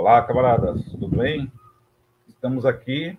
Olá, 0.00 0.22
camaradas, 0.22 0.84
tudo 0.92 1.08
bem? 1.08 1.50
Estamos 2.28 2.64
aqui 2.64 3.18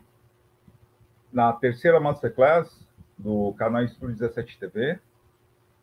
na 1.29 1.51
terceira 1.51 1.99
Masterclass 1.99 2.87
do 3.17 3.53
canal 3.57 3.83
Estúdio 3.83 4.15
17 4.15 4.57
TV. 4.57 4.97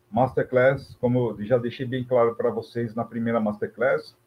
Masterclass, 0.09 0.97
como 0.99 1.35
eu 1.37 1.45
já 1.45 1.59
deixei 1.59 1.85
bem 1.85 2.03
claro 2.03 2.33
para 2.33 2.49
vocês 2.49 2.95
na 2.95 3.05
primeira 3.05 3.39
Masterclass, 3.39 4.17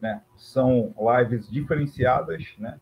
né, 0.00 0.20
são 0.36 0.92
lives 0.98 1.48
diferenciadas, 1.48 2.52
né, 2.58 2.80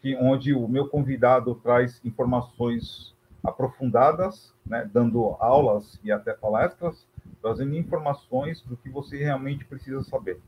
que, 0.00 0.14
onde 0.14 0.54
o 0.54 0.68
meu 0.68 0.88
convidado 0.88 1.56
traz 1.56 2.00
informações 2.04 3.16
aprofundadas, 3.42 4.54
né, 4.64 4.88
dando 4.94 5.34
aulas 5.40 5.98
e 6.04 6.12
até 6.12 6.32
palestras, 6.32 7.04
trazendo 7.42 7.74
informações 7.74 8.62
do 8.62 8.76
que 8.76 8.88
você 8.88 9.16
realmente 9.16 9.64
precisa 9.64 10.04
saber. 10.04 10.40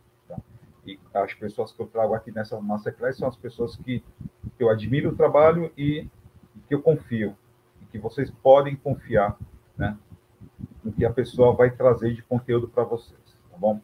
E 0.89 0.99
as 1.13 1.35
pessoas 1.35 1.71
que 1.71 1.83
eu 1.83 1.87
trago 1.87 2.15
aqui 2.15 2.33
nessa 2.33 2.59
Masterclass 2.59 3.19
são 3.19 3.29
as 3.29 3.37
pessoas 3.37 3.77
que, 3.77 4.03
que 4.57 4.63
eu 4.63 4.71
admiro 4.71 5.11
o 5.11 5.15
trabalho 5.15 5.71
e, 5.77 6.09
e 6.57 6.61
que 6.67 6.75
eu 6.75 6.81
confio, 6.81 7.37
e 7.83 7.85
que 7.87 7.99
vocês 7.99 8.31
podem 8.31 8.75
confiar 8.75 9.37
né, 9.77 9.99
no 10.83 10.91
que 10.91 11.05
a 11.05 11.13
pessoa 11.13 11.53
vai 11.55 11.71
trazer 11.71 12.15
de 12.15 12.23
conteúdo 12.23 12.69
para 12.69 12.85
vocês, 12.85 13.21
tá 13.51 13.57
bom? 13.59 13.83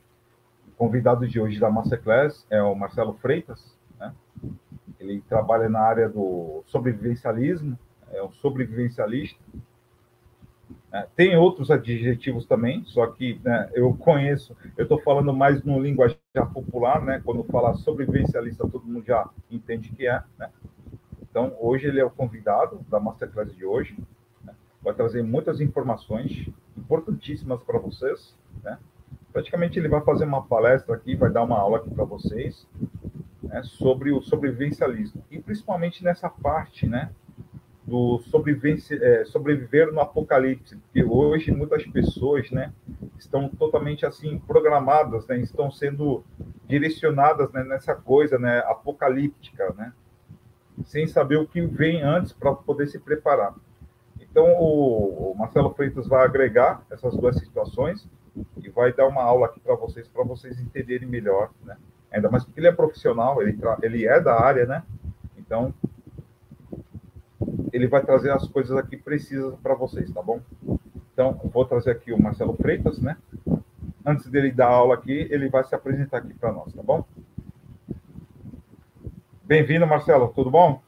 O 0.67 0.71
convidado 0.79 1.29
de 1.29 1.39
hoje 1.39 1.61
da 1.61 1.69
Masterclass 1.69 2.47
é 2.49 2.63
o 2.63 2.75
Marcelo 2.75 3.13
Freitas, 3.21 3.77
né? 3.99 4.15
Ele 4.99 5.21
trabalha 5.29 5.69
na 5.69 5.81
área 5.81 6.09
do 6.09 6.63
sobrevivencialismo, 6.67 7.79
é 8.13 8.23
um 8.23 8.33
sobrevivencialista. 8.33 9.39
É, 10.95 11.09
tem 11.17 11.37
outros 11.37 11.73
adjetivos 11.73 12.47
também, 12.47 12.85
só 12.85 13.05
que 13.09 13.41
né, 13.43 13.69
eu 13.75 13.93
conheço, 13.95 14.57
eu 14.77 14.85
estou 14.85 15.01
falando 15.01 15.33
mais 15.33 15.61
no 15.65 15.81
linguajar 15.81 16.17
popular, 16.53 17.03
né? 17.03 17.21
Quando 17.25 17.43
fala 17.43 17.75
sobrevivencialista, 17.75 18.69
todo 18.69 18.87
mundo 18.87 19.05
já 19.05 19.29
entende 19.51 19.91
que 19.91 20.07
é, 20.07 20.23
né? 20.39 20.49
Então, 21.21 21.53
hoje 21.59 21.89
ele 21.89 21.99
é 21.99 22.05
o 22.05 22.11
convidado 22.11 22.79
da 22.89 23.01
Masterclass 23.01 23.53
de 23.57 23.65
hoje, 23.65 23.99
né? 24.45 24.55
vai 24.81 24.95
trazer 24.95 25.25
muitas 25.25 25.61
informações 25.61 26.49
importantíssimas 26.79 27.61
para 27.65 27.81
vocês, 27.81 28.33
né? 28.63 28.79
Praticamente 29.33 29.81
ele 29.81 29.89
vai 29.89 30.01
fazer 30.03 30.27
uma 30.27 30.47
palestra 30.47 30.95
aqui, 30.95 31.17
vai 31.17 31.29
dar 31.29 31.43
uma 31.43 31.59
aula 31.59 31.79
aqui 31.79 31.91
para 31.91 32.05
vocês, 32.05 32.69
né, 33.43 33.65
sobre 33.65 34.13
o 34.13 34.23
sobrevivencialismo 34.23 35.25
e 35.29 35.41
principalmente 35.41 36.05
nessa 36.05 36.31
parte, 36.31 36.87
né, 36.87 37.11
do 37.87 38.23
é, 38.91 39.25
sobreviver 39.27 39.93
no 39.93 40.01
apocalipse, 40.01 40.77
porque 40.77 41.05
hoje 41.05 41.53
muitas 41.53 41.87
pessoas, 41.87 42.51
né, 42.51 42.73
estão 43.19 43.49
totalmente 43.49 44.07
assim 44.07 44.39
programadas, 44.39 45.27
né, 45.27 45.39
estão 45.39 45.71
sendo 45.71 46.25
direcionadas 46.67 47.53
né, 47.53 47.63
nessa 47.65 47.95
coisa, 47.95 48.39
né, 48.39 48.61
apocalíptica, 48.61 49.75
né, 49.77 49.93
sem 50.85 51.07
saber 51.07 51.37
o 51.37 51.47
que 51.47 51.61
vem 51.61 52.03
antes 52.03 52.33
para 52.33 52.55
poder 52.55 52.87
se 52.87 52.99
preparar. 52.99 53.55
Então, 54.19 54.47
o, 54.55 55.35
Marcelo 55.39 55.73
Freitas 55.75 56.09
vai 56.09 56.25
agregar 56.25 56.83
essas 56.91 57.17
duas 57.17 57.37
situações 57.37 58.09
e 58.57 58.69
vai 58.69 58.93
dar 58.93 59.07
uma 59.07 59.23
aula 59.23 59.47
aqui 59.47 59.61
para 59.61 59.77
vocês, 59.77 60.09
para 60.09 60.25
vocês 60.25 60.59
entenderem 60.59 61.07
melhor, 61.07 61.51
né? 61.65 61.77
Ainda 62.11 62.31
mais 62.31 62.45
porque 62.45 62.59
ele 62.59 62.67
é 62.67 62.73
profissional, 62.73 63.41
ele, 63.43 63.57
ele 63.83 64.07
é 64.07 64.21
da 64.21 64.41
área, 64.41 64.67
né? 64.67 64.83
Então, 65.39 65.73
ele 67.75 67.89
vai 67.89 68.05
trazer 68.05 68.31
as 68.31 68.47
coisas 68.47 68.77
aqui 68.77 68.97
precisas 68.97 69.53
para 69.61 69.75
vocês, 69.75 70.09
tá 70.13 70.23
bom? 70.23 70.41
Então, 71.13 71.41
vou 71.53 71.65
trazer 71.65 71.91
aqui 71.91 72.13
o 72.13 72.23
Marcelo 72.23 72.55
Freitas, 72.55 73.01
né? 73.01 73.17
Antes 74.07 74.31
dele 74.31 74.53
dar 74.53 74.69
aula 74.69 74.95
aqui, 74.95 75.27
ele 75.29 75.49
vai 75.49 75.65
se 75.65 75.75
apresentar 75.75 76.19
aqui 76.19 76.33
para 76.35 76.53
nós, 76.53 76.73
tá 76.73 76.81
bom? 76.85 77.05
Bem-vindo, 79.43 79.85
Marcelo, 79.89 80.29
tudo 80.29 80.53
bom? 80.53 80.81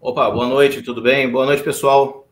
Opa, 0.00 0.30
boa 0.30 0.46
noite, 0.46 0.80
tudo 0.80 1.02
bem? 1.02 1.30
Boa 1.30 1.44
noite, 1.44 1.62
pessoal. 1.62 2.26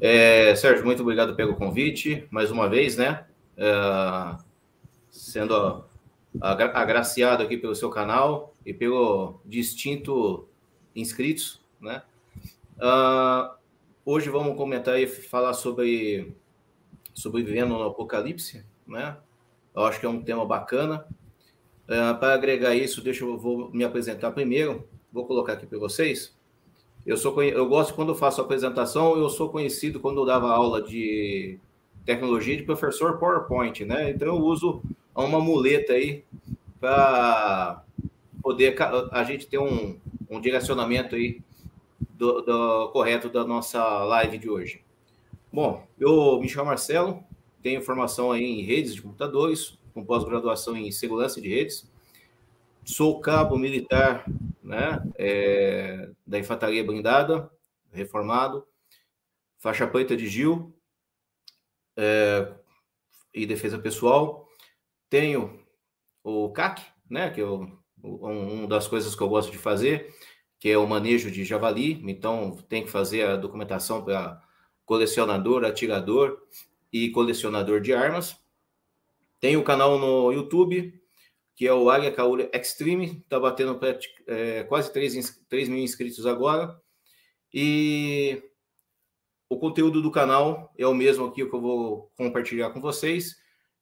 É, 0.00 0.52
Sérgio, 0.56 0.84
muito 0.84 1.02
obrigado 1.02 1.36
pelo 1.36 1.54
convite, 1.54 2.26
mais 2.32 2.50
uma 2.50 2.68
vez, 2.68 2.96
né? 2.96 3.26
É, 3.56 4.36
sendo 5.08 5.84
agraciado 6.40 7.44
aqui 7.44 7.56
pelo 7.56 7.76
seu 7.76 7.90
canal 7.90 8.52
e 8.66 8.74
pelo 8.74 9.40
distinto 9.44 10.48
inscritos, 10.96 11.62
né? 11.80 12.02
Uh, 12.76 13.54
hoje 14.04 14.28
vamos 14.28 14.56
comentar 14.56 15.00
e 15.00 15.06
falar 15.06 15.54
sobre 15.54 16.34
sobrevivendo 17.12 17.74
no 17.74 17.84
apocalipse, 17.84 18.64
né? 18.86 19.16
Eu 19.74 19.84
acho 19.84 20.00
que 20.00 20.06
é 20.06 20.08
um 20.08 20.22
tema 20.22 20.44
bacana. 20.44 21.06
Uh, 21.84 22.18
para 22.18 22.34
agregar 22.34 22.74
isso, 22.74 23.02
deixa 23.02 23.24
eu 23.24 23.38
vou 23.38 23.70
me 23.72 23.84
apresentar 23.84 24.32
primeiro. 24.32 24.88
Vou 25.12 25.26
colocar 25.26 25.52
aqui 25.52 25.66
para 25.66 25.78
vocês. 25.78 26.34
Eu 27.06 27.16
sou 27.16 27.42
eu 27.42 27.68
gosto 27.68 27.94
quando 27.94 28.14
faço 28.14 28.40
apresentação, 28.40 29.16
eu 29.16 29.28
sou 29.28 29.50
conhecido 29.50 30.00
quando 30.00 30.20
eu 30.20 30.24
dava 30.24 30.50
aula 30.50 30.82
de 30.82 31.58
tecnologia 32.04 32.56
de 32.56 32.62
professor 32.62 33.18
PowerPoint, 33.18 33.84
né? 33.84 34.10
Então 34.10 34.28
eu 34.28 34.36
uso 34.36 34.82
uma 35.14 35.38
muleta 35.38 35.92
aí 35.92 36.24
para 36.80 37.82
poder 38.42 38.74
a 39.12 39.22
gente 39.22 39.46
ter 39.46 39.58
um, 39.58 39.98
um 40.28 40.40
direcionamento 40.40 41.14
aí 41.14 41.40
do, 42.14 42.40
do, 42.42 42.88
correto 42.92 43.28
da 43.28 43.44
nossa 43.44 43.82
live 44.04 44.38
de 44.38 44.48
hoje. 44.48 44.84
Bom, 45.52 45.86
eu 45.98 46.40
me 46.40 46.48
chamo 46.48 46.66
Marcelo, 46.66 47.24
tenho 47.60 47.82
formação 47.82 48.34
em 48.36 48.62
redes 48.62 48.94
de 48.94 49.02
computadores, 49.02 49.78
com 49.92 50.04
pós-graduação 50.04 50.76
em 50.76 50.90
segurança 50.92 51.40
de 51.40 51.48
redes. 51.48 51.90
Sou 52.84 53.20
cabo 53.20 53.56
militar 53.56 54.24
né, 54.62 55.02
é, 55.16 56.10
da 56.26 56.38
Infantaria 56.38 56.84
Blindada, 56.84 57.50
reformado, 57.92 58.66
faixa 59.58 59.86
preta 59.86 60.16
de 60.16 60.28
Gil 60.28 60.76
é, 61.96 62.52
e 63.32 63.46
defesa 63.46 63.78
pessoal. 63.78 64.48
Tenho 65.08 65.64
o 66.22 66.50
CAC, 66.50 66.82
né, 67.08 67.30
que 67.30 67.40
é 67.40 67.44
o, 67.44 67.70
uma 68.02 68.66
das 68.66 68.86
coisas 68.86 69.14
que 69.14 69.22
eu 69.22 69.28
gosto 69.28 69.50
de 69.50 69.58
fazer, 69.58 70.14
que 70.64 70.70
é 70.70 70.78
o 70.78 70.86
manejo 70.86 71.30
de 71.30 71.44
javali. 71.44 72.00
Então, 72.10 72.56
tem 72.70 72.82
que 72.82 72.90
fazer 72.90 73.26
a 73.26 73.36
documentação 73.36 74.02
para 74.02 74.42
colecionador, 74.86 75.62
atirador 75.62 76.40
e 76.90 77.10
colecionador 77.10 77.82
de 77.82 77.92
armas. 77.92 78.34
Tem 79.38 79.58
o 79.58 79.62
canal 79.62 79.98
no 79.98 80.32
YouTube, 80.32 80.98
que 81.54 81.66
é 81.66 81.74
o 81.74 81.90
Águia 81.90 82.10
Caúra 82.10 82.48
Extreme, 82.50 83.22
está 83.22 83.38
batendo 83.38 83.78
é, 84.26 84.64
quase 84.64 84.90
3, 84.90 85.44
3 85.50 85.68
mil 85.68 85.80
inscritos 85.80 86.24
agora. 86.24 86.74
E 87.52 88.42
o 89.50 89.58
conteúdo 89.58 90.00
do 90.00 90.10
canal 90.10 90.72
é 90.78 90.86
o 90.86 90.94
mesmo 90.94 91.26
aqui 91.26 91.44
que 91.44 91.54
eu 91.54 91.60
vou 91.60 92.10
compartilhar 92.16 92.70
com 92.70 92.80
vocês, 92.80 93.36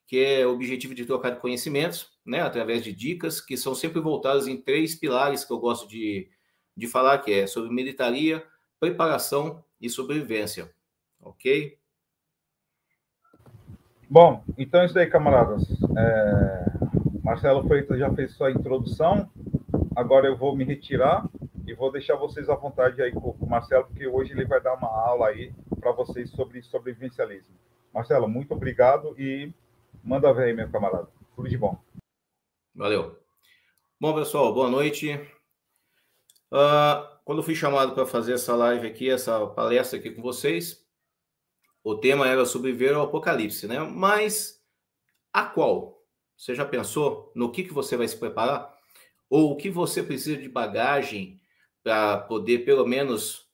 que 0.05 0.19
é 0.19 0.45
o 0.45 0.53
objetivo 0.53 0.97
de 0.97 1.07
trocar 1.07 1.39
conhecimentos, 1.39 2.11
né, 2.27 2.41
através 2.41 2.83
de 2.83 2.93
dicas 2.93 3.41
que 3.41 3.57
são 3.57 3.73
sempre 3.73 4.01
voltadas 4.01 4.49
em 4.49 4.61
três 4.61 4.97
pilares 4.97 5.45
que 5.45 5.53
eu 5.53 5.61
gosto 5.61 5.87
de, 5.87 6.29
de 6.77 6.87
falar, 6.87 7.19
que 7.19 7.33
é 7.33 7.47
sobre 7.47 7.71
militaria, 7.71 8.45
preparação 8.81 9.65
e 9.81 9.89
sobrevivência. 9.89 10.73
Ok? 11.21 11.79
Bom, 14.09 14.45
então 14.59 14.81
é 14.81 14.87
isso 14.87 14.99
aí, 14.99 15.07
camaradas. 15.07 15.63
É... 15.97 16.63
Marcelo 17.23 17.67
Freitas 17.67 17.99
já 17.99 18.13
fez 18.13 18.33
sua 18.33 18.51
introdução. 18.51 19.31
Agora 19.97 20.27
eu 20.27 20.37
vou 20.37 20.57
me 20.57 20.65
retirar 20.65 21.29
e 21.67 21.73
vou 21.75 21.93
deixar 21.93 22.17
vocês 22.17 22.49
à 22.49 22.55
vontade 22.55 23.01
aí 23.01 23.13
com 23.13 23.31
o 23.31 23.47
Marcelo, 23.47 23.87
porque 23.87 24.07
hoje 24.07 24.33
ele 24.33 24.45
vai 24.45 24.61
dar 24.61 24.75
uma 24.75 24.89
aula 24.89 25.29
aí 25.29 25.53
para 25.81 25.93
vocês 25.93 26.31
sobre 26.31 26.61
sobrevivencialismo. 26.63 27.55
Marcelo, 27.93 28.29
muito 28.29 28.53
obrigado 28.53 29.15
e 29.19 29.53
manda 30.03 30.33
ver 30.33 30.45
aí, 30.45 30.53
meu 30.53 30.71
camarada. 30.71 31.09
Tudo 31.37 31.49
de 31.49 31.57
bom. 31.57 31.79
Valeu. 32.75 33.19
Bom, 34.01 34.15
pessoal, 34.15 34.53
boa 34.53 34.69
noite. 34.69 35.19
Uh, 36.53 37.09
quando 37.25 37.43
fui 37.43 37.55
chamado 37.55 37.95
para 37.95 38.05
fazer 38.05 38.35
essa 38.35 38.55
live 38.55 38.87
aqui, 38.87 39.09
essa 39.09 39.47
palestra 39.47 39.99
aqui 39.99 40.11
com 40.11 40.21
vocês, 40.21 40.85
o 41.83 41.95
tema 41.95 42.29
era 42.29 42.45
sobreviver 42.45 42.95
ao 42.95 43.05
apocalipse, 43.05 43.67
né? 43.67 43.81
Mas 43.81 44.63
a 45.33 45.47
qual? 45.47 46.05
Você 46.37 46.55
já 46.55 46.67
pensou 46.67 47.33
no 47.35 47.51
que, 47.51 47.65
que 47.65 47.73
você 47.73 47.97
vai 47.97 48.07
se 48.07 48.19
preparar? 48.19 48.71
Ou 49.31 49.53
o 49.53 49.57
que 49.57 49.71
você 49.71 50.03
precisa 50.03 50.37
de 50.37 50.49
bagagem 50.49 51.41
para 51.83 52.19
poder, 52.19 52.67
pelo 52.67 52.87
menos, 52.87 53.49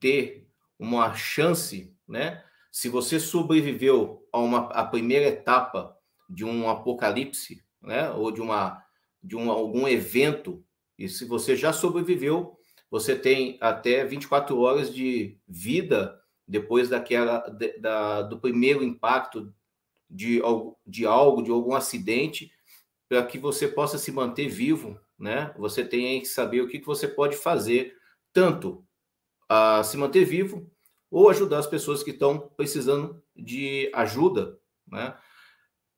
ter 0.00 0.48
uma 0.78 1.12
chance, 1.14 1.94
né? 2.08 2.42
Se 2.72 2.88
você 2.88 3.20
sobreviveu 3.20 4.26
a 4.32 4.38
uma 4.38 4.70
a 4.70 4.82
primeira 4.82 5.26
etapa 5.26 5.94
de 6.26 6.42
um 6.42 6.70
apocalipse, 6.70 7.62
né? 7.82 8.10
Ou 8.12 8.30
de 8.30 8.40
uma 8.40 8.82
de 9.22 9.36
um, 9.36 9.50
algum 9.50 9.86
evento, 9.86 10.64
e 10.98 11.08
se 11.08 11.24
você 11.24 11.56
já 11.56 11.72
sobreviveu, 11.72 12.56
você 12.90 13.16
tem 13.16 13.58
até 13.60 14.04
24 14.04 14.58
horas 14.58 14.94
de 14.94 15.38
vida 15.48 16.20
depois 16.46 16.88
daquela 16.88 17.40
da, 17.80 18.22
do 18.22 18.38
primeiro 18.38 18.82
impacto 18.82 19.52
de, 20.08 20.40
de 20.86 21.06
algo, 21.06 21.42
de 21.42 21.50
algum 21.50 21.74
acidente, 21.74 22.52
para 23.08 23.24
que 23.24 23.38
você 23.38 23.66
possa 23.66 23.98
se 23.98 24.12
manter 24.12 24.48
vivo 24.48 24.98
né? 25.18 25.54
Você 25.56 25.84
tem 25.84 26.20
que 26.20 26.26
saber 26.26 26.60
o 26.60 26.68
que, 26.68 26.78
que 26.78 26.86
você 26.86 27.06
pode 27.06 27.36
fazer, 27.36 27.96
tanto 28.32 28.84
a 29.48 29.82
se 29.82 29.96
manter 29.96 30.24
vivo 30.24 30.70
ou 31.10 31.30
ajudar 31.30 31.58
as 31.58 31.66
pessoas 31.66 32.02
que 32.02 32.10
estão 32.10 32.50
precisando 32.56 33.22
de 33.36 33.90
ajuda, 33.94 34.58
né? 34.86 35.16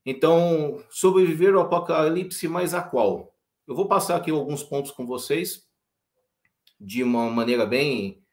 Então, 0.05 0.81
sobreviver 0.89 1.53
ao 1.53 1.61
apocalipse, 1.61 2.47
mas 2.47 2.73
a 2.73 2.81
qual? 2.81 3.35
Eu 3.67 3.75
vou 3.75 3.85
passar 3.85 4.15
aqui 4.15 4.31
alguns 4.31 4.63
pontos 4.63 4.91
com 4.91 5.05
vocês 5.05 5.67
de 6.79 7.03
uma 7.03 7.29
maneira 7.29 7.65
bem, 7.65 8.23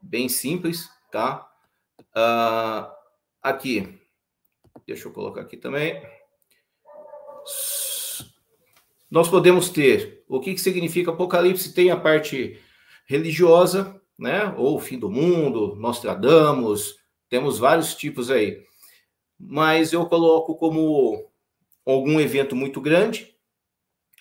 bem 0.00 0.26
simples, 0.26 0.88
tá? 1.12 1.46
Uh, 2.16 2.90
aqui, 3.42 4.00
deixa 4.86 5.06
eu 5.06 5.12
colocar 5.12 5.42
aqui 5.42 5.58
também. 5.58 6.02
Nós 9.10 9.28
podemos 9.28 9.68
ter 9.68 10.24
o 10.26 10.40
que, 10.40 10.54
que 10.54 10.60
significa 10.60 11.10
Apocalipse? 11.10 11.74
Tem 11.74 11.90
a 11.90 12.00
parte 12.00 12.58
religiosa, 13.06 14.00
né? 14.18 14.54
Ou 14.56 14.80
fim 14.80 14.98
do 14.98 15.10
mundo, 15.10 15.76
Nostradamus, 15.76 16.96
temos 17.28 17.58
vários 17.58 17.94
tipos 17.94 18.30
aí. 18.30 18.64
Mas 19.38 19.92
eu 19.92 20.06
coloco 20.06 20.56
como 20.56 21.30
algum 21.84 22.18
evento 22.18 22.56
muito 22.56 22.80
grande 22.80 23.30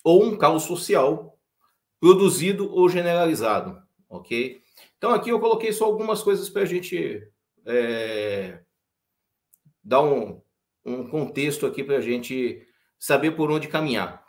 ou 0.10 0.24
um 0.24 0.36
caos 0.36 0.64
social 0.64 1.38
produzido 2.00 2.74
ou 2.74 2.90
generalizado, 2.90 3.80
ok? 4.10 4.60
Então 4.98 5.12
aqui 5.12 5.30
eu 5.30 5.40
coloquei 5.40 5.72
só 5.72 5.86
algumas 5.86 6.24
coisas 6.24 6.50
para 6.50 6.64
a 6.64 6.66
gente 6.66 7.32
é, 7.64 8.60
dar 9.84 10.02
um, 10.02 10.42
um 10.84 11.08
contexto 11.08 11.68
aqui 11.68 11.84
para 11.84 11.98
a 11.98 12.02
gente 12.02 12.66
saber 12.98 13.36
por 13.36 13.52
onde 13.52 13.68
caminhar. 13.68 14.26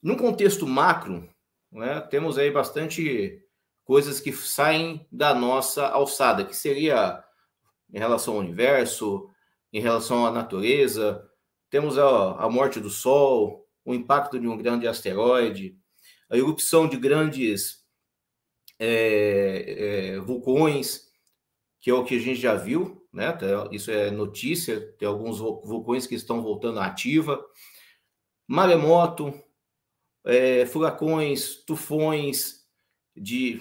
Num 0.00 0.14
contexto 0.14 0.68
macro, 0.68 1.28
né, 1.72 2.00
temos 2.02 2.38
aí 2.38 2.52
bastante 2.52 3.44
coisas 3.84 4.20
que 4.20 4.32
saem 4.32 5.04
da 5.10 5.34
nossa 5.34 5.88
alçada, 5.88 6.44
que 6.44 6.54
seria 6.54 7.24
em 7.92 7.98
relação 7.98 8.34
ao 8.34 8.40
universo, 8.40 9.28
em 9.72 9.80
relação 9.80 10.24
à 10.24 10.30
natureza, 10.30 11.28
temos 11.68 11.98
a, 11.98 12.34
a 12.36 12.48
morte 12.48 12.78
do 12.78 12.88
Sol, 12.88 13.67
o 13.88 13.94
impacto 13.94 14.38
de 14.38 14.46
um 14.46 14.54
grande 14.54 14.86
asteroide, 14.86 15.74
a 16.28 16.36
erupção 16.36 16.86
de 16.86 16.98
grandes 16.98 17.86
é, 18.78 20.12
é, 20.16 20.20
vulcões, 20.20 21.08
que 21.80 21.88
é 21.88 21.94
o 21.94 22.04
que 22.04 22.16
a 22.16 22.18
gente 22.18 22.38
já 22.38 22.54
viu, 22.54 23.08
né? 23.10 23.34
Isso 23.72 23.90
é 23.90 24.10
notícia, 24.10 24.92
tem 24.98 25.08
alguns 25.08 25.38
vulcões 25.38 26.06
que 26.06 26.14
estão 26.14 26.42
voltando 26.42 26.80
à 26.80 26.84
ativa. 26.84 27.42
Maremoto, 28.46 29.32
é, 30.22 30.66
furacões, 30.66 31.64
tufões 31.64 32.66
de 33.16 33.58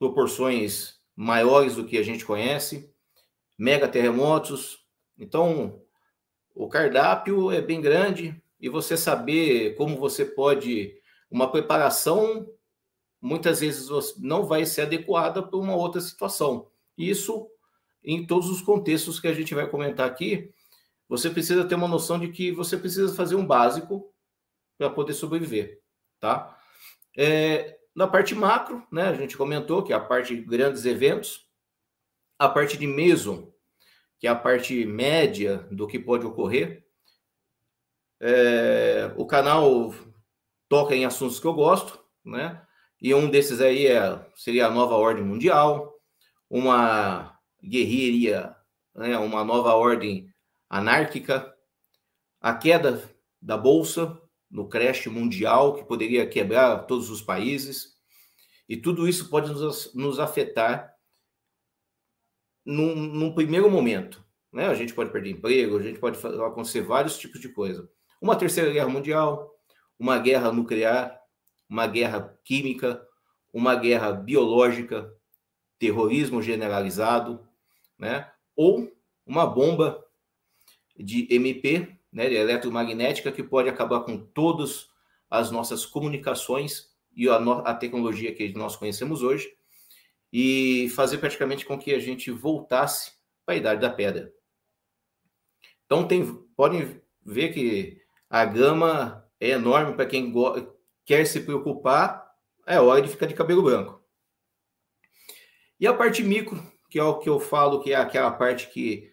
proporções 0.00 0.98
maiores 1.14 1.76
do 1.76 1.86
que 1.86 1.96
a 1.96 2.02
gente 2.02 2.24
conhece, 2.24 2.92
mega 3.56 3.86
terremotos. 3.86 4.84
Então, 5.16 5.80
o 6.56 6.68
cardápio 6.68 7.52
é 7.52 7.62
bem 7.62 7.80
grande 7.80 8.42
e 8.60 8.68
você 8.68 8.96
saber 8.96 9.74
como 9.76 9.96
você 9.96 10.24
pode 10.24 10.94
uma 11.30 11.50
preparação 11.50 12.46
muitas 13.20 13.60
vezes 13.60 13.88
não 14.18 14.44
vai 14.44 14.64
ser 14.64 14.82
adequada 14.82 15.42
para 15.42 15.58
uma 15.58 15.74
outra 15.74 16.00
situação. 16.00 16.70
Isso 16.96 17.48
em 18.02 18.26
todos 18.26 18.48
os 18.48 18.62
contextos 18.62 19.20
que 19.20 19.28
a 19.28 19.34
gente 19.34 19.54
vai 19.54 19.68
comentar 19.68 20.08
aqui, 20.08 20.50
você 21.08 21.28
precisa 21.28 21.64
ter 21.64 21.74
uma 21.74 21.88
noção 21.88 22.18
de 22.18 22.28
que 22.28 22.50
você 22.50 22.76
precisa 22.76 23.14
fazer 23.14 23.34
um 23.34 23.46
básico 23.46 24.10
para 24.78 24.88
poder 24.88 25.12
sobreviver, 25.12 25.82
tá? 26.18 26.58
É, 27.16 27.78
na 27.94 28.06
parte 28.06 28.34
macro, 28.34 28.86
né, 28.90 29.08
a 29.08 29.14
gente 29.14 29.36
comentou 29.36 29.82
que 29.82 29.92
é 29.92 29.96
a 29.96 30.00
parte 30.00 30.34
de 30.34 30.42
grandes 30.42 30.86
eventos, 30.86 31.46
a 32.38 32.48
parte 32.48 32.78
de 32.78 32.86
meso, 32.86 33.52
que 34.18 34.26
é 34.26 34.30
a 34.30 34.34
parte 34.34 34.86
média 34.86 35.66
do 35.70 35.86
que 35.86 35.98
pode 35.98 36.24
ocorrer. 36.24 36.86
É, 38.20 39.12
o 39.16 39.26
canal 39.26 39.94
toca 40.68 40.94
em 40.94 41.04
assuntos 41.04 41.40
que 41.40 41.46
eu 41.46 41.54
gosto, 41.54 41.98
né? 42.24 42.62
E 43.00 43.14
um 43.14 43.30
desses 43.30 43.60
aí 43.60 43.86
é, 43.86 44.20
seria 44.36 44.66
a 44.66 44.70
nova 44.70 44.94
ordem 44.94 45.24
mundial, 45.24 45.94
uma 46.48 47.38
guerrilha, 47.62 48.54
né, 48.94 49.16
uma 49.16 49.42
nova 49.44 49.74
ordem 49.74 50.28
anárquica, 50.68 51.54
a 52.40 52.54
queda 52.54 53.02
da 53.40 53.56
bolsa 53.56 54.20
no 54.50 54.68
crash 54.68 55.06
mundial 55.06 55.74
que 55.74 55.84
poderia 55.84 56.28
quebrar 56.28 56.86
todos 56.86 57.08
os 57.08 57.22
países, 57.22 57.96
e 58.68 58.76
tudo 58.76 59.08
isso 59.08 59.28
pode 59.28 59.50
nos, 59.50 59.94
nos 59.94 60.18
afetar 60.20 60.94
num, 62.64 62.94
num, 62.94 63.34
primeiro 63.34 63.70
momento. 63.70 64.24
Né? 64.52 64.66
A 64.66 64.74
gente 64.74 64.94
pode 64.94 65.10
perder 65.10 65.30
emprego, 65.30 65.78
a 65.78 65.82
gente 65.82 65.98
pode 65.98 66.18
acontecer 66.18 66.82
vários 66.82 67.18
tipos 67.18 67.40
de 67.40 67.48
coisa. 67.48 67.90
Uma 68.20 68.36
terceira 68.36 68.70
guerra 68.70 68.88
mundial, 68.88 69.56
uma 69.98 70.18
guerra 70.18 70.52
nuclear, 70.52 71.20
uma 71.68 71.86
guerra 71.86 72.38
química, 72.44 73.06
uma 73.52 73.74
guerra 73.74 74.12
biológica, 74.12 75.12
terrorismo 75.78 76.42
generalizado, 76.42 77.46
né? 77.98 78.30
Ou 78.54 78.92
uma 79.26 79.46
bomba 79.46 80.04
de 80.96 81.26
MP, 81.32 81.96
né, 82.12 82.28
de 82.28 82.34
eletromagnética, 82.34 83.32
que 83.32 83.42
pode 83.42 83.68
acabar 83.68 84.00
com 84.00 84.18
todas 84.18 84.90
as 85.30 85.50
nossas 85.50 85.86
comunicações 85.86 86.90
e 87.14 87.28
a, 87.28 87.36
a 87.36 87.74
tecnologia 87.74 88.34
que 88.34 88.52
nós 88.52 88.76
conhecemos 88.76 89.22
hoje 89.22 89.54
e 90.32 90.88
fazer 90.90 91.18
praticamente 91.18 91.64
com 91.64 91.78
que 91.78 91.94
a 91.94 91.98
gente 91.98 92.30
voltasse 92.30 93.12
para 93.44 93.54
a 93.54 93.58
idade 93.58 93.80
da 93.80 93.90
pedra. 93.90 94.32
Então 95.86 96.06
tem, 96.06 96.24
podem 96.56 97.00
ver 97.24 97.52
que 97.52 98.00
a 98.30 98.44
gama 98.44 99.28
é 99.40 99.48
enorme 99.50 99.94
para 99.94 100.06
quem 100.06 100.32
quer 101.04 101.26
se 101.26 101.40
preocupar, 101.40 102.30
é 102.64 102.80
hora 102.80 103.02
de 103.02 103.08
ficar 103.08 103.26
de 103.26 103.34
cabelo 103.34 103.64
branco. 103.64 104.00
E 105.80 105.86
a 105.86 105.92
parte 105.92 106.22
micro, 106.22 106.62
que 106.88 106.98
é 106.98 107.02
o 107.02 107.18
que 107.18 107.28
eu 107.28 107.40
falo 107.40 107.82
que 107.82 107.92
é 107.92 107.96
aquela 107.96 108.30
parte 108.30 108.68
que 108.68 109.10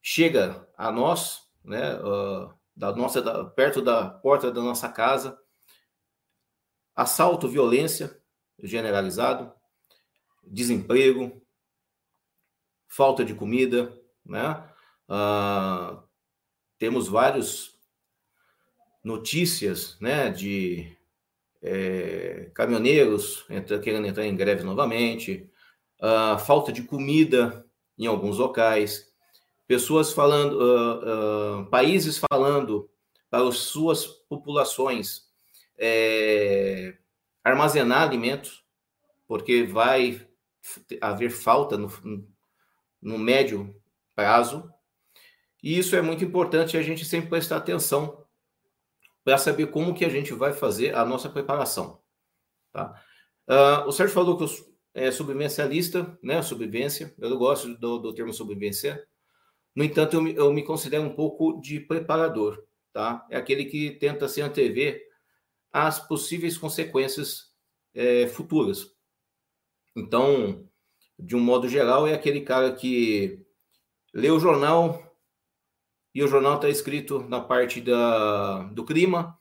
chega 0.00 0.66
a 0.76 0.90
nós, 0.90 1.42
né, 1.62 1.96
uh, 1.96 2.54
da 2.74 2.94
nossa, 2.94 3.20
da, 3.20 3.44
perto 3.44 3.82
da 3.82 4.08
porta 4.08 4.50
da 4.50 4.62
nossa 4.62 4.88
casa, 4.88 5.38
assalto, 6.94 7.48
violência 7.48 8.18
generalizado, 8.62 9.52
desemprego, 10.42 11.42
falta 12.88 13.24
de 13.24 13.34
comida, 13.34 13.92
né? 14.24 14.66
Uh, 15.08 16.02
temos 16.78 17.08
vários 17.08 17.75
notícias 19.06 19.96
né, 20.00 20.30
de 20.30 20.92
é, 21.62 22.50
caminhoneiros 22.52 23.46
entra, 23.48 23.78
querendo 23.78 24.08
entrar 24.08 24.26
em 24.26 24.34
greve 24.34 24.64
novamente, 24.64 25.48
uh, 26.00 26.36
falta 26.40 26.72
de 26.72 26.82
comida 26.82 27.64
em 27.96 28.06
alguns 28.06 28.38
locais, 28.38 29.08
pessoas 29.64 30.12
falando, 30.12 30.58
uh, 30.58 31.60
uh, 31.60 31.66
países 31.66 32.18
falando 32.18 32.90
para 33.30 33.46
as 33.46 33.58
suas 33.58 34.04
populações 34.04 35.28
é, 35.78 36.96
armazenar 37.44 38.02
alimentos, 38.02 38.64
porque 39.28 39.62
vai 39.62 40.20
haver 41.00 41.30
falta 41.30 41.78
no, 41.78 41.92
no 43.00 43.18
médio 43.18 43.72
prazo. 44.16 44.68
E 45.62 45.78
isso 45.78 45.94
é 45.94 46.02
muito 46.02 46.24
importante 46.24 46.76
a 46.76 46.82
gente 46.82 47.04
sempre 47.04 47.30
prestar 47.30 47.58
atenção 47.58 48.25
para 49.26 49.38
saber 49.38 49.72
como 49.72 49.92
que 49.92 50.04
a 50.04 50.08
gente 50.08 50.32
vai 50.32 50.52
fazer 50.52 50.94
a 50.94 51.04
nossa 51.04 51.28
preparação. 51.28 52.00
Tá? 52.72 53.02
Uh, 53.48 53.88
o 53.88 53.90
Sérgio 53.90 54.14
falou 54.14 54.36
que 54.38 54.44
eu 54.44 54.48
é 54.94 55.10
sobrevivencialista, 55.10 56.16
né? 56.22 56.40
Sobrevivência. 56.42 57.12
Eu 57.18 57.36
gosto 57.36 57.76
do, 57.76 57.98
do 57.98 58.14
termo 58.14 58.32
sobrevivência. 58.32 59.04
No 59.74 59.82
entanto, 59.82 60.14
eu 60.14 60.22
me, 60.22 60.32
eu 60.36 60.52
me, 60.52 60.62
considero 60.62 61.02
um 61.02 61.12
pouco 61.12 61.60
de 61.60 61.80
preparador, 61.80 62.64
tá? 62.92 63.26
É 63.28 63.36
aquele 63.36 63.64
que 63.64 63.90
tenta 63.98 64.28
se 64.28 64.40
antever 64.40 65.02
as 65.72 65.98
possíveis 65.98 66.56
consequências 66.56 67.52
é, 67.94 68.28
futuras. 68.28 68.86
Então, 69.96 70.70
de 71.18 71.34
um 71.34 71.40
modo 71.40 71.68
geral, 71.68 72.06
é 72.06 72.14
aquele 72.14 72.42
cara 72.42 72.72
que 72.72 73.44
lê 74.14 74.30
o 74.30 74.38
jornal, 74.38 75.05
e 76.16 76.22
o 76.22 76.28
jornal 76.28 76.54
está 76.54 76.70
escrito 76.70 77.18
na 77.28 77.42
parte 77.42 77.78
da, 77.78 78.62
do 78.72 78.86
clima 78.86 79.38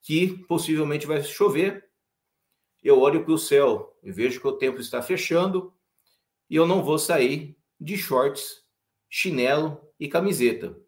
que 0.00 0.28
possivelmente 0.46 1.08
vai 1.08 1.20
chover. 1.24 1.90
Eu 2.80 3.00
olho 3.00 3.24
para 3.24 3.32
o 3.34 3.38
céu 3.38 3.98
e 4.00 4.12
vejo 4.12 4.40
que 4.40 4.46
o 4.46 4.56
tempo 4.56 4.78
está 4.78 5.02
fechando 5.02 5.74
e 6.48 6.54
eu 6.54 6.68
não 6.68 6.84
vou 6.84 7.00
sair 7.00 7.58
de 7.80 7.96
shorts, 7.96 8.64
chinelo 9.10 9.90
e 9.98 10.06
camiseta 10.06 10.78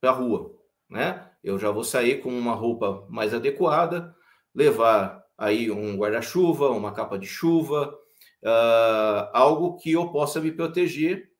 para 0.00 0.12
a 0.12 0.14
rua, 0.14 0.58
né? 0.88 1.30
Eu 1.44 1.58
já 1.58 1.70
vou 1.70 1.84
sair 1.84 2.22
com 2.22 2.30
uma 2.30 2.54
roupa 2.54 3.06
mais 3.10 3.34
adequada, 3.34 4.16
levar 4.54 5.26
aí 5.36 5.70
um 5.70 5.94
guarda-chuva, 5.94 6.70
uma 6.70 6.92
capa 6.94 7.18
de 7.18 7.26
chuva, 7.26 7.94
uh, 8.42 9.28
algo 9.34 9.76
que 9.76 9.92
eu 9.92 10.10
possa 10.10 10.40
me 10.40 10.50
proteger 10.50 11.30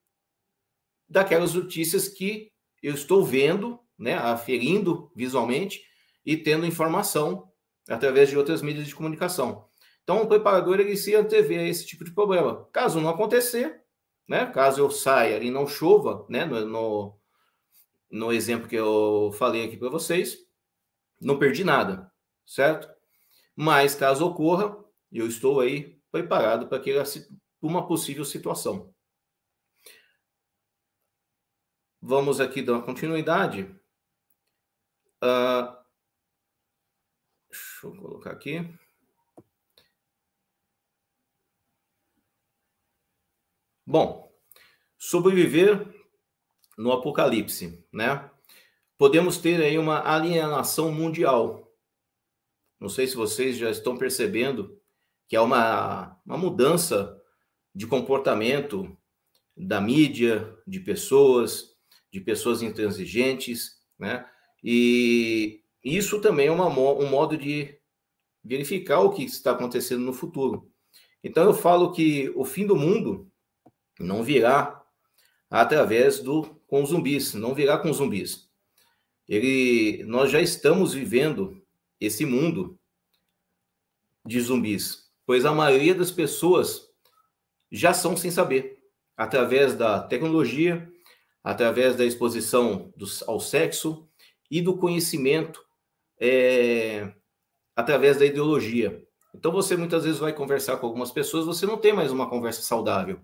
daquelas 1.09 1.55
notícias 1.55 2.07
que 2.07 2.53
eu 2.83 2.95
estou 2.95 3.25
vendo, 3.25 3.79
né, 3.99 4.15
aferindo 4.15 5.11
visualmente 5.15 5.83
e 6.25 6.37
tendo 6.37 6.67
informação 6.67 7.51
através 7.89 8.29
de 8.29 8.37
outras 8.37 8.63
mídias 8.63 8.87
de 8.87 8.95
comunicação. 8.95 9.67
Então, 10.03 10.23
o 10.23 10.27
preparador 10.27 10.81
ele 10.81 10.97
se 10.97 11.15
antevê 11.15 11.59
a 11.59 11.67
esse 11.67 11.87
tipo 11.87 12.05
de 12.05 12.13
problema. 12.13 12.67
Caso 12.73 13.01
não 13.01 13.11
acontecer, 13.11 13.83
né, 14.29 14.47
caso 14.47 14.81
eu 14.81 14.91
saia 14.91 15.43
e 15.43 15.51
não 15.51 15.67
chova, 15.67 16.27
né, 16.29 16.45
no, 16.45 16.65
no, 16.67 17.19
no 18.11 18.33
exemplo 18.33 18.69
que 18.69 18.77
eu 18.77 19.31
falei 19.39 19.65
aqui 19.65 19.77
para 19.77 19.89
vocês, 19.89 20.39
não 21.21 21.39
perdi 21.39 21.65
nada, 21.65 22.11
certo? 22.47 22.89
Mas 23.57 23.95
caso 23.95 24.27
ocorra, 24.27 24.77
eu 25.11 25.27
estou 25.27 25.61
aí 25.61 25.99
preparado 26.11 26.69
para 26.69 26.81
uma 27.61 27.87
possível 27.87 28.25
situação. 28.25 28.95
Vamos 32.01 32.41
aqui 32.41 32.63
dar 32.63 32.75
uma 32.75 32.83
continuidade. 32.83 33.63
Uh, 35.23 35.77
deixa 37.51 37.87
eu 37.87 37.97
colocar 37.97 38.31
aqui. 38.31 38.65
Bom, 43.85 44.33
sobreviver 44.97 45.93
no 46.77 46.93
apocalipse, 46.93 47.85
né? 47.93 48.31
Podemos 48.97 49.39
ter 49.39 49.61
aí 49.61 49.79
uma 49.79 50.07
alienação 50.09 50.93
mundial. 50.93 51.73
Não 52.79 52.89
sei 52.89 53.09
se 53.09 53.17
vocês 53.17 53.57
já 53.57 53.71
estão 53.71 53.97
percebendo 53.97 54.81
que 55.27 55.35
há 55.35 55.43
uma, 55.43 56.21
uma 56.25 56.39
mudança 56.39 57.21
de 57.75 57.87
comportamento 57.87 58.97
da 59.57 59.81
mídia, 59.81 60.57
de 60.67 60.79
pessoas, 60.79 61.78
de 62.13 62.21
pessoas 62.21 62.63
intransigentes, 62.63 63.77
né? 63.99 64.29
E 64.63 65.63
isso 65.85 66.21
também 66.21 66.49
é 66.49 66.51
uma, 66.51 66.69
um 66.69 67.09
modo 67.09 67.37
de 67.37 67.79
verificar 68.43 69.01
o 69.01 69.11
que 69.11 69.25
está 69.25 69.53
acontecendo 69.53 70.03
no 70.03 70.13
futuro. 70.13 70.71
Então 71.23 71.45
eu 71.45 71.55
falo 71.55 71.93
que 71.93 72.33
o 72.35 72.45
fim 72.45 72.67
do 72.67 72.77
mundo 72.77 73.31
não 73.99 74.23
virá 74.23 74.83
através 75.51 76.21
do 76.21 76.43
com 76.67 76.85
zumbis, 76.85 77.35
não 77.35 77.55
virá 77.55 77.79
com 77.79 77.93
zumbis. 77.93 78.49
Ele, 79.27 80.05
nós 80.05 80.31
já 80.31 80.41
estamos 80.41 80.93
vivendo 80.93 81.63
esse 82.01 82.25
mundo 82.25 82.79
de 84.25 84.41
zumbis, 84.41 85.11
pois 85.27 85.45
a 85.45 85.53
maioria 85.53 85.95
das 85.95 86.11
pessoas 86.11 86.89
já 87.71 87.93
são 87.93 88.17
sem 88.17 88.31
saber, 88.31 88.79
através 89.17 89.75
da 89.75 90.01
tecnologia, 90.01 90.91
através 91.43 91.97
da 91.97 92.05
exposição 92.05 92.93
do, 92.97 93.07
ao 93.27 93.41
sexo 93.41 94.09
e 94.51 94.61
do 94.61 94.77
conhecimento 94.77 95.63
é, 96.21 97.13
através 97.77 98.19
da 98.19 98.27
ideologia. 98.27 99.03
Então 99.35 99.53
você 99.53 99.77
muitas 99.77 100.05
vezes 100.05 100.19
vai 100.19 100.33
conversar 100.33 100.77
com 100.79 100.87
algumas 100.87 101.11
pessoas, 101.11 101.47
você 101.47 101.67
não 101.67 101.77
tem 101.77 101.93
mais 101.93 102.11
uma 102.11 102.29
conversa 102.29 102.63
saudável. 102.63 103.21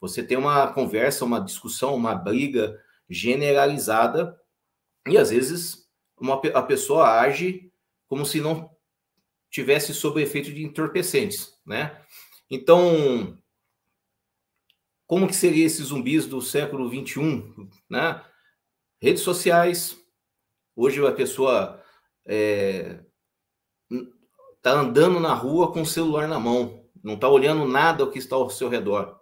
Você 0.00 0.22
tem 0.22 0.36
uma 0.36 0.72
conversa, 0.72 1.24
uma 1.24 1.40
discussão, 1.40 1.94
uma 1.94 2.14
briga 2.14 2.78
generalizada 3.08 4.38
e 5.08 5.16
às 5.16 5.30
vezes 5.30 5.88
uma, 6.18 6.34
a 6.34 6.62
pessoa 6.62 7.20
age 7.20 7.72
como 8.06 8.26
se 8.26 8.40
não 8.40 8.70
tivesse 9.50 9.94
sob 9.94 10.20
efeito 10.20 10.52
de 10.52 10.64
entorpecentes, 10.64 11.54
né? 11.64 12.00
Então, 12.50 13.38
como 15.06 15.26
que 15.26 15.34
seria 15.34 15.66
esses 15.66 15.86
zumbis 15.86 16.26
do 16.26 16.40
século 16.40 16.88
21, 16.88 17.68
né? 17.88 18.22
Redes 19.00 19.22
sociais. 19.22 19.98
Hoje 20.74 21.04
a 21.06 21.12
pessoa 21.12 21.82
é, 22.26 23.00
tá 24.62 24.72
andando 24.72 25.20
na 25.20 25.34
rua 25.34 25.72
com 25.72 25.82
o 25.82 25.86
celular 25.86 26.26
na 26.26 26.40
mão, 26.40 26.84
não 27.02 27.14
está 27.14 27.28
olhando 27.28 27.66
nada 27.66 28.02
ao 28.02 28.10
que 28.10 28.18
está 28.18 28.34
ao 28.34 28.48
seu 28.48 28.68
redor. 28.68 29.20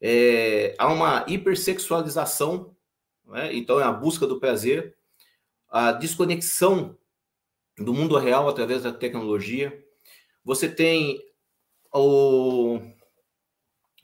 É, 0.00 0.74
há 0.78 0.92
uma 0.92 1.24
hipersexualização, 1.28 2.76
né? 3.24 3.54
então 3.54 3.80
é 3.80 3.84
a 3.84 3.92
busca 3.92 4.26
do 4.26 4.40
prazer, 4.40 4.96
a 5.68 5.92
desconexão 5.92 6.98
do 7.78 7.94
mundo 7.94 8.18
real 8.18 8.48
através 8.48 8.82
da 8.82 8.92
tecnologia. 8.92 9.82
Você 10.44 10.68
tem 10.68 11.20
o 11.92 12.80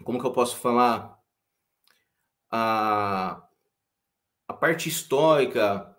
como 0.03 0.21
que 0.21 0.27
eu 0.27 0.33
posso 0.33 0.57
falar? 0.57 1.19
A, 2.51 3.43
a 4.47 4.53
parte 4.53 4.89
histórica, 4.89 5.97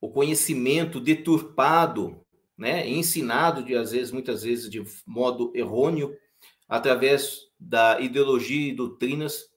o 0.00 0.10
conhecimento 0.10 1.00
deturpado, 1.00 2.24
né, 2.56 2.88
ensinado 2.88 3.62
de 3.62 3.74
às 3.76 3.92
vezes, 3.92 4.12
muitas 4.12 4.42
vezes 4.42 4.70
de 4.70 4.82
modo 5.06 5.52
errôneo, 5.54 6.16
através 6.68 7.48
da 7.58 8.00
ideologia 8.00 8.68
e 8.68 8.74
doutrinas. 8.74 9.48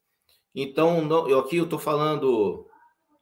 Então, 0.56 1.04
não, 1.04 1.30
eu 1.30 1.40
aqui 1.40 1.58
eu 1.58 1.66
estou 1.66 1.80
falando 1.80 2.68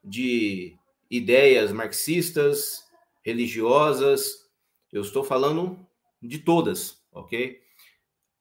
de 0.04 0.78
ideias 1.10 1.72
marxistas, 1.72 2.84
religiosas, 3.24 4.48
eu 4.92 5.02
estou 5.02 5.24
falando 5.24 5.86
de 6.22 6.40
todas, 6.40 7.04
ok? 7.12 7.60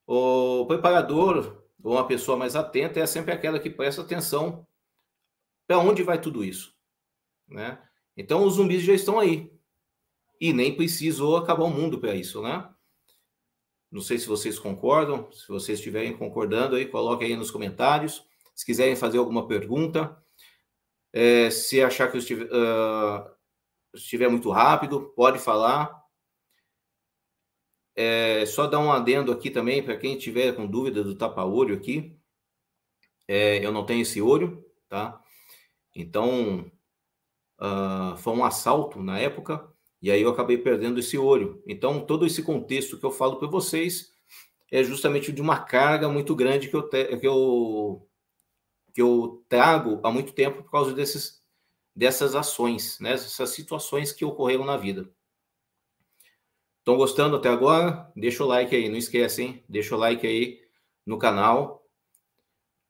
O 0.06 0.64
preparador 0.66 1.62
ou 1.82 1.92
uma 1.92 2.06
pessoa 2.06 2.37
mais 2.37 2.56
atenta 2.56 3.00
é 3.00 3.06
sempre 3.06 3.32
aquela 3.32 3.58
que 3.58 3.70
presta 3.70 4.02
atenção 4.02 4.66
para 5.66 5.78
onde 5.78 6.02
vai 6.02 6.20
tudo 6.20 6.44
isso, 6.44 6.75
né? 7.47 7.78
Então 8.16 8.44
os 8.44 8.54
zumbis 8.54 8.82
já 8.82 8.94
estão 8.94 9.18
aí 9.18 9.52
e 10.40 10.52
nem 10.52 10.75
precisou 10.75 11.37
acabar 11.37 11.64
o 11.64 11.70
mundo 11.70 11.99
para 11.99 12.14
isso, 12.14 12.42
né? 12.42 12.68
Não 13.90 14.00
sei 14.00 14.18
se 14.18 14.26
vocês 14.26 14.58
concordam, 14.58 15.30
se 15.32 15.49
vocês 15.49 15.78
estiverem 15.78 16.16
concordando 16.16 16.76
aí, 16.76 16.87
coloquem 16.87 17.28
aí 17.28 17.37
nos 17.37 17.50
comentários. 17.50 18.25
Se 18.54 18.66
quiserem 18.66 18.97
fazer 18.97 19.18
alguma 19.18 19.47
pergunta, 19.47 20.16
é, 21.12 21.49
se 21.50 21.82
achar 21.82 22.11
que 22.11 22.16
eu 22.16 22.18
estiver, 22.18 22.47
uh, 22.47 23.30
estiver 23.94 24.28
muito 24.28 24.50
rápido, 24.50 25.12
pode 25.16 25.38
falar. 25.38 25.97
É, 28.00 28.46
só 28.46 28.68
dar 28.68 28.78
um 28.78 28.92
adendo 28.92 29.32
aqui 29.32 29.50
também, 29.50 29.82
para 29.82 29.96
quem 29.96 30.16
tiver 30.16 30.54
com 30.54 30.68
dúvida 30.68 31.02
do 31.02 31.16
tapa-olho 31.16 31.74
aqui. 31.74 32.16
É, 33.26 33.58
eu 33.64 33.72
não 33.72 33.84
tenho 33.84 34.02
esse 34.02 34.22
olho, 34.22 34.64
tá? 34.88 35.20
Então, 35.96 36.70
uh, 37.60 38.16
foi 38.18 38.34
um 38.34 38.44
assalto 38.44 39.02
na 39.02 39.18
época, 39.18 39.68
e 40.00 40.12
aí 40.12 40.22
eu 40.22 40.30
acabei 40.30 40.56
perdendo 40.56 41.00
esse 41.00 41.18
olho. 41.18 41.60
Então, 41.66 42.00
todo 42.06 42.24
esse 42.24 42.40
contexto 42.40 42.96
que 42.96 43.04
eu 43.04 43.10
falo 43.10 43.34
para 43.34 43.48
vocês 43.48 44.12
é 44.70 44.84
justamente 44.84 45.32
de 45.32 45.42
uma 45.42 45.58
carga 45.58 46.08
muito 46.08 46.36
grande 46.36 46.68
que 46.68 46.76
eu, 46.76 46.88
te, 46.88 47.16
que 47.16 47.26
eu, 47.26 48.08
que 48.94 49.02
eu 49.02 49.44
trago 49.48 49.98
há 50.04 50.10
muito 50.12 50.32
tempo 50.32 50.62
por 50.62 50.70
causa 50.70 50.94
desses, 50.94 51.42
dessas 51.96 52.36
ações, 52.36 53.00
né? 53.00 53.14
essas 53.14 53.50
situações 53.50 54.12
que 54.12 54.24
ocorreram 54.24 54.64
na 54.64 54.76
vida. 54.76 55.10
Estão 56.88 56.97
gostando 56.97 57.37
até 57.37 57.50
agora? 57.50 58.11
Deixa 58.16 58.42
o 58.42 58.47
like 58.47 58.75
aí, 58.75 58.88
não 58.88 58.97
esquece, 58.97 59.42
hein? 59.42 59.62
Deixa 59.68 59.95
o 59.95 59.99
like 59.99 60.26
aí 60.26 60.59
no 61.04 61.18
canal 61.18 61.83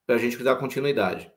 para 0.04 0.16
a 0.16 0.18
gente 0.18 0.42
dar 0.42 0.56
continuidade. 0.56 1.32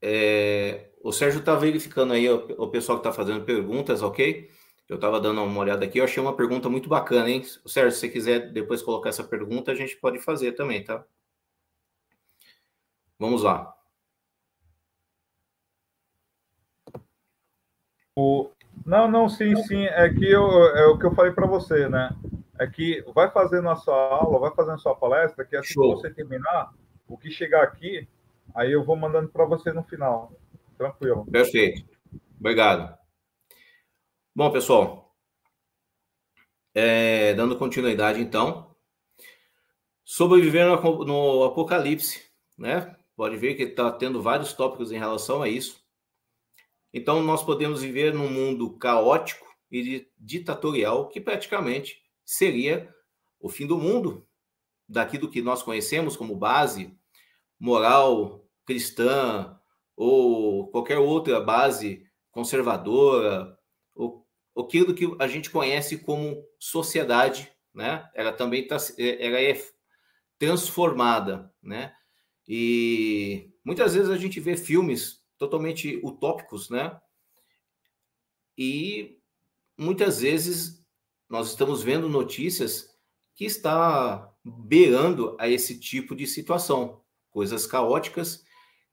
É, 0.00 0.90
o 1.02 1.12
Sérgio 1.12 1.40
está 1.40 1.54
verificando 1.54 2.12
aí 2.12 2.28
o, 2.28 2.46
o 2.58 2.70
pessoal 2.70 2.98
que 3.00 3.06
está 3.08 3.12
fazendo 3.12 3.44
perguntas, 3.44 4.02
ok? 4.02 4.50
Eu 4.92 4.96
estava 4.96 5.18
dando 5.18 5.42
uma 5.42 5.60
olhada 5.60 5.86
aqui, 5.86 5.98
eu 5.98 6.04
achei 6.04 6.22
uma 6.22 6.36
pergunta 6.36 6.68
muito 6.68 6.86
bacana, 6.86 7.30
hein? 7.30 7.42
Sérgio, 7.64 7.92
se 7.92 8.00
você 8.00 8.08
quiser 8.10 8.52
depois 8.52 8.82
colocar 8.82 9.08
essa 9.08 9.24
pergunta, 9.24 9.72
a 9.72 9.74
gente 9.74 9.96
pode 9.96 10.18
fazer 10.18 10.52
também, 10.52 10.84
tá? 10.84 11.02
Vamos 13.18 13.42
lá. 13.42 13.74
O... 18.14 18.50
Não, 18.84 19.10
não, 19.10 19.30
sim, 19.30 19.56
sim. 19.62 19.86
É 19.86 20.12
que 20.12 20.30
eu, 20.30 20.46
é 20.76 20.86
o 20.88 20.98
que 20.98 21.06
eu 21.06 21.14
falei 21.14 21.32
para 21.32 21.46
você, 21.46 21.88
né? 21.88 22.14
É 22.58 22.66
que 22.66 23.02
vai 23.14 23.30
fazendo 23.30 23.70
a 23.70 23.76
sua 23.76 23.96
aula, 23.96 24.40
vai 24.40 24.54
fazendo 24.54 24.74
a 24.74 24.78
sua 24.78 24.94
palestra, 24.94 25.42
que 25.42 25.56
assim 25.56 25.72
que 25.72 25.88
você 25.88 26.10
terminar, 26.10 26.70
o 27.08 27.16
que 27.16 27.30
chegar 27.30 27.62
aqui, 27.62 28.06
aí 28.54 28.70
eu 28.70 28.84
vou 28.84 28.96
mandando 28.96 29.30
para 29.30 29.46
você 29.46 29.72
no 29.72 29.84
final. 29.84 30.32
Tranquilo. 30.76 31.24
Perfeito. 31.32 31.82
Obrigado. 32.38 33.01
Bom, 34.34 34.50
pessoal, 34.50 35.14
é, 36.74 37.34
dando 37.34 37.58
continuidade, 37.58 38.18
então, 38.18 38.74
sobreviver 40.02 40.66
no, 40.66 41.04
no 41.04 41.44
apocalipse, 41.44 42.22
né? 42.56 42.96
Pode 43.14 43.36
ver 43.36 43.56
que 43.56 43.64
está 43.64 43.92
tendo 43.92 44.22
vários 44.22 44.54
tópicos 44.54 44.90
em 44.90 44.98
relação 44.98 45.42
a 45.42 45.50
isso. 45.50 45.84
Então, 46.94 47.22
nós 47.22 47.44
podemos 47.44 47.82
viver 47.82 48.14
num 48.14 48.30
mundo 48.30 48.74
caótico 48.78 49.46
e 49.70 50.10
ditatorial 50.18 51.08
que 51.08 51.20
praticamente 51.20 52.02
seria 52.24 52.90
o 53.38 53.50
fim 53.50 53.66
do 53.66 53.76
mundo, 53.76 54.26
daquilo 54.88 55.30
que 55.30 55.42
nós 55.42 55.62
conhecemos 55.62 56.16
como 56.16 56.34
base 56.34 56.98
moral 57.60 58.48
cristã 58.64 59.60
ou 59.94 60.68
qualquer 60.68 60.96
outra 60.96 61.38
base 61.38 62.06
conservadora, 62.30 63.58
ou 63.94 64.21
aquilo 64.56 64.94
que 64.94 65.14
a 65.18 65.26
gente 65.26 65.50
conhece 65.50 65.98
como 65.98 66.44
sociedade, 66.58 67.50
né? 67.74 68.08
Ela 68.14 68.32
também 68.32 68.66
tá, 68.66 68.76
ela 68.98 69.40
é 69.40 69.60
transformada, 70.38 71.52
né? 71.62 71.94
E 72.46 73.50
muitas 73.64 73.94
vezes 73.94 74.10
a 74.10 74.16
gente 74.16 74.40
vê 74.40 74.56
filmes 74.56 75.22
totalmente 75.38 76.00
utópicos, 76.02 76.68
né? 76.68 77.00
E 78.56 79.18
muitas 79.76 80.20
vezes 80.20 80.84
nós 81.28 81.48
estamos 81.48 81.82
vendo 81.82 82.08
notícias 82.08 82.94
que 83.34 83.44
está 83.44 84.30
beirando 84.44 85.36
a 85.38 85.48
esse 85.48 85.78
tipo 85.78 86.14
de 86.14 86.26
situação, 86.26 87.00
coisas 87.30 87.66
caóticas 87.66 88.44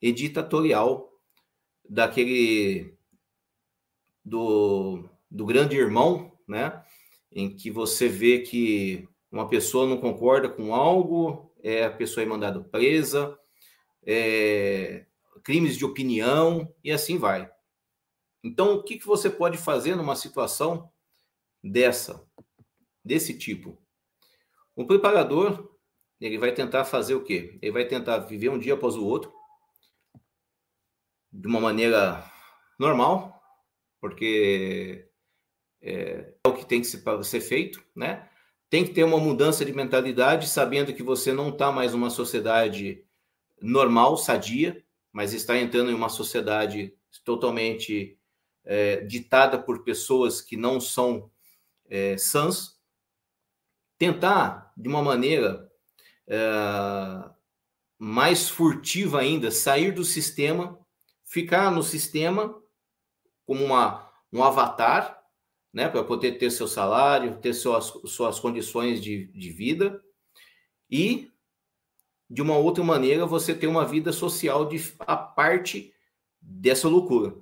e 0.01 0.11
ditatorial 0.11 1.11
daquele 1.89 2.95
do, 4.23 5.09
do 5.29 5.45
grande 5.45 5.75
irmão, 5.75 6.37
né? 6.47 6.83
Em 7.31 7.55
que 7.55 7.69
você 7.69 8.07
vê 8.07 8.39
que 8.39 9.07
uma 9.31 9.47
pessoa 9.47 9.87
não 9.87 9.97
concorda 9.97 10.49
com 10.49 10.73
algo, 10.73 11.53
é, 11.61 11.85
a 11.85 11.91
pessoa 11.91 12.23
é 12.23 12.27
mandada 12.27 12.59
presa, 12.61 13.37
é, 14.05 15.05
crimes 15.43 15.77
de 15.77 15.85
opinião 15.85 16.73
e 16.83 16.91
assim 16.91 17.17
vai. 17.17 17.49
Então, 18.43 18.75
o 18.75 18.83
que, 18.83 18.97
que 18.97 19.05
você 19.05 19.29
pode 19.29 19.57
fazer 19.57 19.95
numa 19.95 20.15
situação 20.15 20.91
dessa, 21.63 22.25
desse 23.03 23.37
tipo? 23.37 23.77
O 24.75 24.87
preparador, 24.87 25.75
ele 26.21 26.37
vai 26.37 26.53
tentar 26.53 26.85
fazer 26.85 27.15
o 27.15 27.23
quê? 27.23 27.59
Ele 27.61 27.71
vai 27.71 27.85
tentar 27.85 28.19
viver 28.19 28.49
um 28.49 28.57
dia 28.57 28.73
após 28.73 28.95
o 28.95 29.05
outro, 29.05 29.33
de 31.31 31.47
uma 31.47 31.59
maneira 31.59 32.23
normal, 32.79 33.41
porque 33.99 35.08
é, 35.81 36.33
é 36.43 36.47
o 36.47 36.53
que 36.53 36.65
tem 36.65 36.81
que 36.81 36.87
ser 36.87 37.41
feito, 37.41 37.83
né? 37.95 38.27
Tem 38.69 38.85
que 38.85 38.93
ter 38.93 39.03
uma 39.03 39.17
mudança 39.17 39.65
de 39.65 39.73
mentalidade, 39.73 40.47
sabendo 40.47 40.93
que 40.93 41.01
você 41.01 41.33
não 41.33 41.49
está 41.49 41.71
mais 41.71 41.93
numa 41.93 42.09
sociedade 42.09 43.03
normal, 43.61 44.15
sadia, 44.15 44.83
mas 45.11 45.33
está 45.33 45.57
entrando 45.57 45.89
em 45.89 45.95
uma 45.95 46.09
sociedade 46.09 46.93
totalmente 47.23 48.17
é, 48.63 48.97
ditada 48.97 49.57
por 49.57 49.83
pessoas 49.83 50.41
que 50.41 50.55
não 50.55 50.79
são 50.79 51.31
é, 51.89 52.17
sãs. 52.17 52.79
Tentar, 53.97 54.71
de 54.77 54.87
uma 54.87 55.01
maneira 55.01 55.69
é, 56.27 56.37
mais 57.97 58.47
furtiva 58.47 59.19
ainda, 59.19 59.51
sair 59.51 59.91
do 59.91 60.05
sistema, 60.05 60.79
ficar 61.25 61.71
no 61.71 61.83
sistema 61.83 62.55
como 63.45 63.65
uma, 63.65 64.09
um 64.31 64.43
avatar, 64.43 65.18
né, 65.73 65.87
para 65.87 66.03
poder 66.03 66.33
ter 66.33 66.51
seu 66.51 66.67
salário, 66.67 67.37
ter 67.39 67.53
suas, 67.53 67.85
suas 68.05 68.39
condições 68.39 69.01
de, 69.01 69.27
de 69.27 69.51
vida 69.51 70.03
e 70.89 71.31
de 72.29 72.41
uma 72.41 72.57
outra 72.57 72.83
maneira, 72.83 73.25
você 73.25 73.55
ter 73.55 73.67
uma 73.67 73.85
vida 73.85 74.11
social 74.11 74.67
de, 74.67 74.93
a 74.99 75.17
parte 75.17 75.93
dessa 76.39 76.87
loucura. 76.87 77.35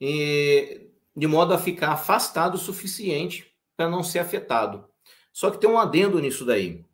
E, 0.00 0.90
de 1.14 1.26
modo 1.26 1.52
a 1.52 1.58
ficar 1.58 1.92
afastado 1.92 2.54
o 2.54 2.58
suficiente 2.58 3.54
para 3.76 3.90
não 3.90 4.02
ser 4.02 4.20
afetado. 4.20 4.88
Só 5.32 5.50
que 5.50 5.58
tem 5.58 5.68
um 5.68 5.78
adendo 5.78 6.18
nisso 6.18 6.44
daí. 6.44 6.84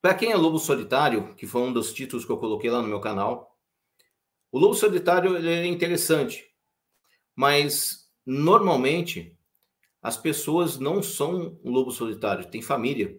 Para 0.00 0.14
quem 0.14 0.30
é 0.30 0.36
lobo 0.36 0.58
solitário, 0.58 1.34
que 1.34 1.46
foi 1.46 1.62
um 1.62 1.72
dos 1.72 1.92
títulos 1.92 2.24
que 2.24 2.30
eu 2.30 2.38
coloquei 2.38 2.70
lá 2.70 2.80
no 2.82 2.88
meu 2.88 3.00
canal, 3.00 3.56
o 4.50 4.58
lobo 4.58 4.74
solitário 4.74 5.36
é 5.36 5.66
interessante, 5.66 6.47
mas 7.38 8.10
normalmente 8.26 9.38
as 10.02 10.16
pessoas 10.16 10.76
não 10.76 11.00
são 11.00 11.56
um 11.62 11.70
lobo 11.70 11.92
solitário, 11.92 12.50
tem 12.50 12.60
família. 12.60 13.16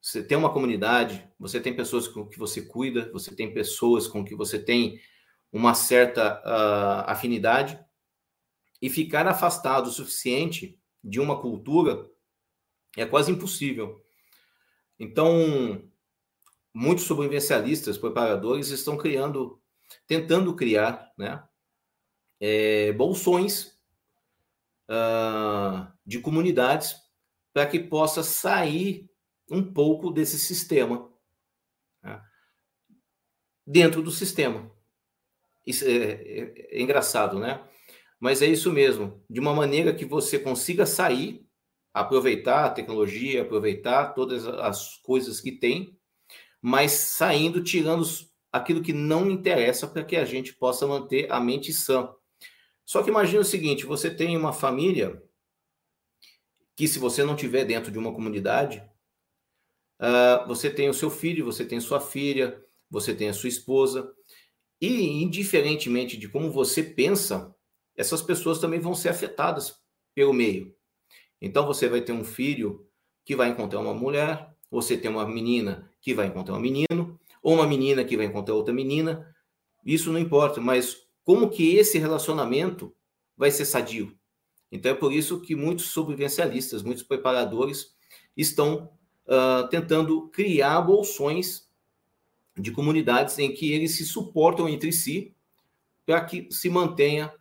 Você 0.00 0.22
tem 0.22 0.38
uma 0.38 0.50
comunidade, 0.50 1.28
você 1.38 1.60
tem 1.60 1.76
pessoas 1.76 2.08
com 2.08 2.26
que 2.26 2.38
você 2.38 2.62
cuida, 2.62 3.12
você 3.12 3.36
tem 3.36 3.52
pessoas 3.52 4.08
com 4.08 4.24
que 4.24 4.34
você 4.34 4.58
tem 4.58 4.98
uma 5.52 5.74
certa 5.74 6.40
uh, 6.40 7.10
afinidade, 7.10 7.78
e 8.80 8.88
ficar 8.88 9.26
afastado 9.26 9.88
o 9.88 9.92
suficiente 9.92 10.80
de 11.04 11.20
uma 11.20 11.38
cultura 11.38 12.10
é 12.96 13.04
quase 13.04 13.30
impossível. 13.30 14.02
Então, 14.98 15.86
muitos 16.72 17.04
sobrevivencialistas, 17.04 17.98
preparadores, 17.98 18.68
estão 18.68 18.96
criando, 18.96 19.60
tentando 20.06 20.56
criar, 20.56 21.12
né, 21.18 21.46
é, 22.44 22.90
bolsões 22.94 23.78
uh, 24.90 25.86
de 26.04 26.18
comunidades 26.18 26.96
para 27.52 27.66
que 27.66 27.78
possa 27.78 28.24
sair 28.24 29.08
um 29.48 29.62
pouco 29.62 30.10
desse 30.10 30.40
sistema. 30.40 31.08
Né? 32.02 32.20
Dentro 33.64 34.02
do 34.02 34.10
sistema. 34.10 34.68
Isso 35.64 35.84
é, 35.84 35.88
é, 35.88 36.78
é, 36.78 36.82
engraçado, 36.82 37.38
né? 37.38 37.62
Mas 38.18 38.42
é 38.42 38.46
isso 38.46 38.72
mesmo. 38.72 39.22
De 39.30 39.38
uma 39.38 39.54
maneira 39.54 39.94
que 39.94 40.04
você 40.04 40.36
consiga 40.36 40.84
sair, 40.84 41.46
aproveitar 41.94 42.64
a 42.64 42.70
tecnologia, 42.70 43.42
aproveitar 43.42 44.14
todas 44.14 44.48
as 44.48 44.96
coisas 44.96 45.40
que 45.40 45.52
tem, 45.52 45.96
mas 46.60 46.90
saindo, 46.90 47.62
tirando 47.62 48.04
aquilo 48.50 48.82
que 48.82 48.92
não 48.92 49.30
interessa 49.30 49.86
para 49.86 50.02
que 50.02 50.16
a 50.16 50.24
gente 50.24 50.54
possa 50.54 50.88
manter 50.88 51.30
a 51.30 51.38
mente 51.38 51.72
sã. 51.72 52.12
Só 52.84 53.02
que 53.02 53.10
imagine 53.10 53.38
o 53.38 53.44
seguinte: 53.44 53.86
você 53.86 54.10
tem 54.14 54.36
uma 54.36 54.52
família 54.52 55.22
que, 56.76 56.88
se 56.88 56.98
você 56.98 57.24
não 57.24 57.36
tiver 57.36 57.64
dentro 57.64 57.90
de 57.90 57.98
uma 57.98 58.12
comunidade, 58.12 58.82
Uh, 60.02 60.44
você 60.48 60.68
tem 60.68 60.88
o 60.88 60.94
seu 60.94 61.08
filho, 61.08 61.44
você 61.44 61.64
tem 61.64 61.78
sua 61.78 62.00
filha, 62.00 62.60
você 62.90 63.14
tem 63.14 63.28
a 63.28 63.32
sua 63.32 63.48
esposa, 63.48 64.12
e 64.80 65.22
indiferentemente 65.22 66.16
de 66.16 66.28
como 66.28 66.50
você 66.50 66.82
pensa, 66.82 67.54
essas 67.96 68.20
pessoas 68.20 68.58
também 68.58 68.80
vão 68.80 68.96
ser 68.96 69.10
afetadas 69.10 69.78
pelo 70.12 70.32
meio. 70.32 70.74
Então 71.40 71.64
você 71.64 71.88
vai 71.88 72.00
ter 72.00 72.10
um 72.10 72.24
filho 72.24 72.84
que 73.24 73.36
vai 73.36 73.50
encontrar 73.50 73.78
uma 73.78 73.94
mulher, 73.94 74.52
você 74.68 74.96
tem 74.96 75.08
uma 75.08 75.24
menina 75.24 75.88
que 76.00 76.12
vai 76.12 76.26
encontrar 76.26 76.56
um 76.56 76.60
menino, 76.60 77.16
ou 77.40 77.54
uma 77.54 77.66
menina 77.66 78.04
que 78.04 78.16
vai 78.16 78.26
encontrar 78.26 78.56
outra 78.56 78.74
menina, 78.74 79.32
isso 79.84 80.10
não 80.10 80.18
importa, 80.18 80.60
mas 80.60 80.96
como 81.24 81.50
que 81.50 81.76
esse 81.76 81.98
relacionamento 81.98 82.94
vai 83.36 83.50
ser 83.50 83.64
sadio? 83.64 84.16
Então 84.70 84.92
é 84.92 84.94
por 84.94 85.12
isso 85.12 85.40
que 85.40 85.54
muitos 85.54 85.86
sobrevivencialistas, 85.86 86.82
muitos 86.82 87.02
preparadores 87.02 87.94
estão 88.36 88.90
uh, 89.26 89.68
tentando 89.68 90.28
criar 90.28 90.80
bolsões 90.80 91.70
de 92.56 92.70
comunidades 92.70 93.38
em 93.38 93.52
que 93.52 93.72
eles 93.72 93.96
se 93.96 94.04
suportam 94.04 94.68
entre 94.68 94.92
si 94.92 95.34
para 96.04 96.24
que 96.24 96.48
se 96.50 96.68
mantenha 96.68 97.32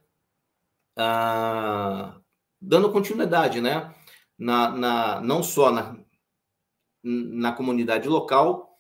uh, 0.97 2.21
dando 2.61 2.91
continuidade, 2.91 3.59
né? 3.61 3.93
Na, 4.37 4.71
na, 4.71 5.21
não 5.21 5.43
só 5.43 5.71
na, 5.71 5.97
na 7.03 7.51
comunidade 7.51 8.09
local, 8.09 8.75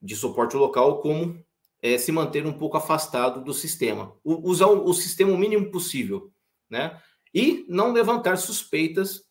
de 0.00 0.16
suporte 0.16 0.56
local, 0.56 1.00
como 1.00 1.43
é, 1.84 1.98
se 1.98 2.10
manter 2.10 2.46
um 2.46 2.52
pouco 2.54 2.78
afastado 2.78 3.44
do 3.44 3.52
sistema. 3.52 4.16
O, 4.24 4.48
usar 4.48 4.68
o, 4.68 4.88
o 4.88 4.94
sistema 4.94 5.30
o 5.32 5.36
mínimo 5.36 5.70
possível, 5.70 6.32
né? 6.68 6.98
E 7.34 7.66
não 7.68 7.92
levantar 7.92 8.38
suspeitas 8.38 9.22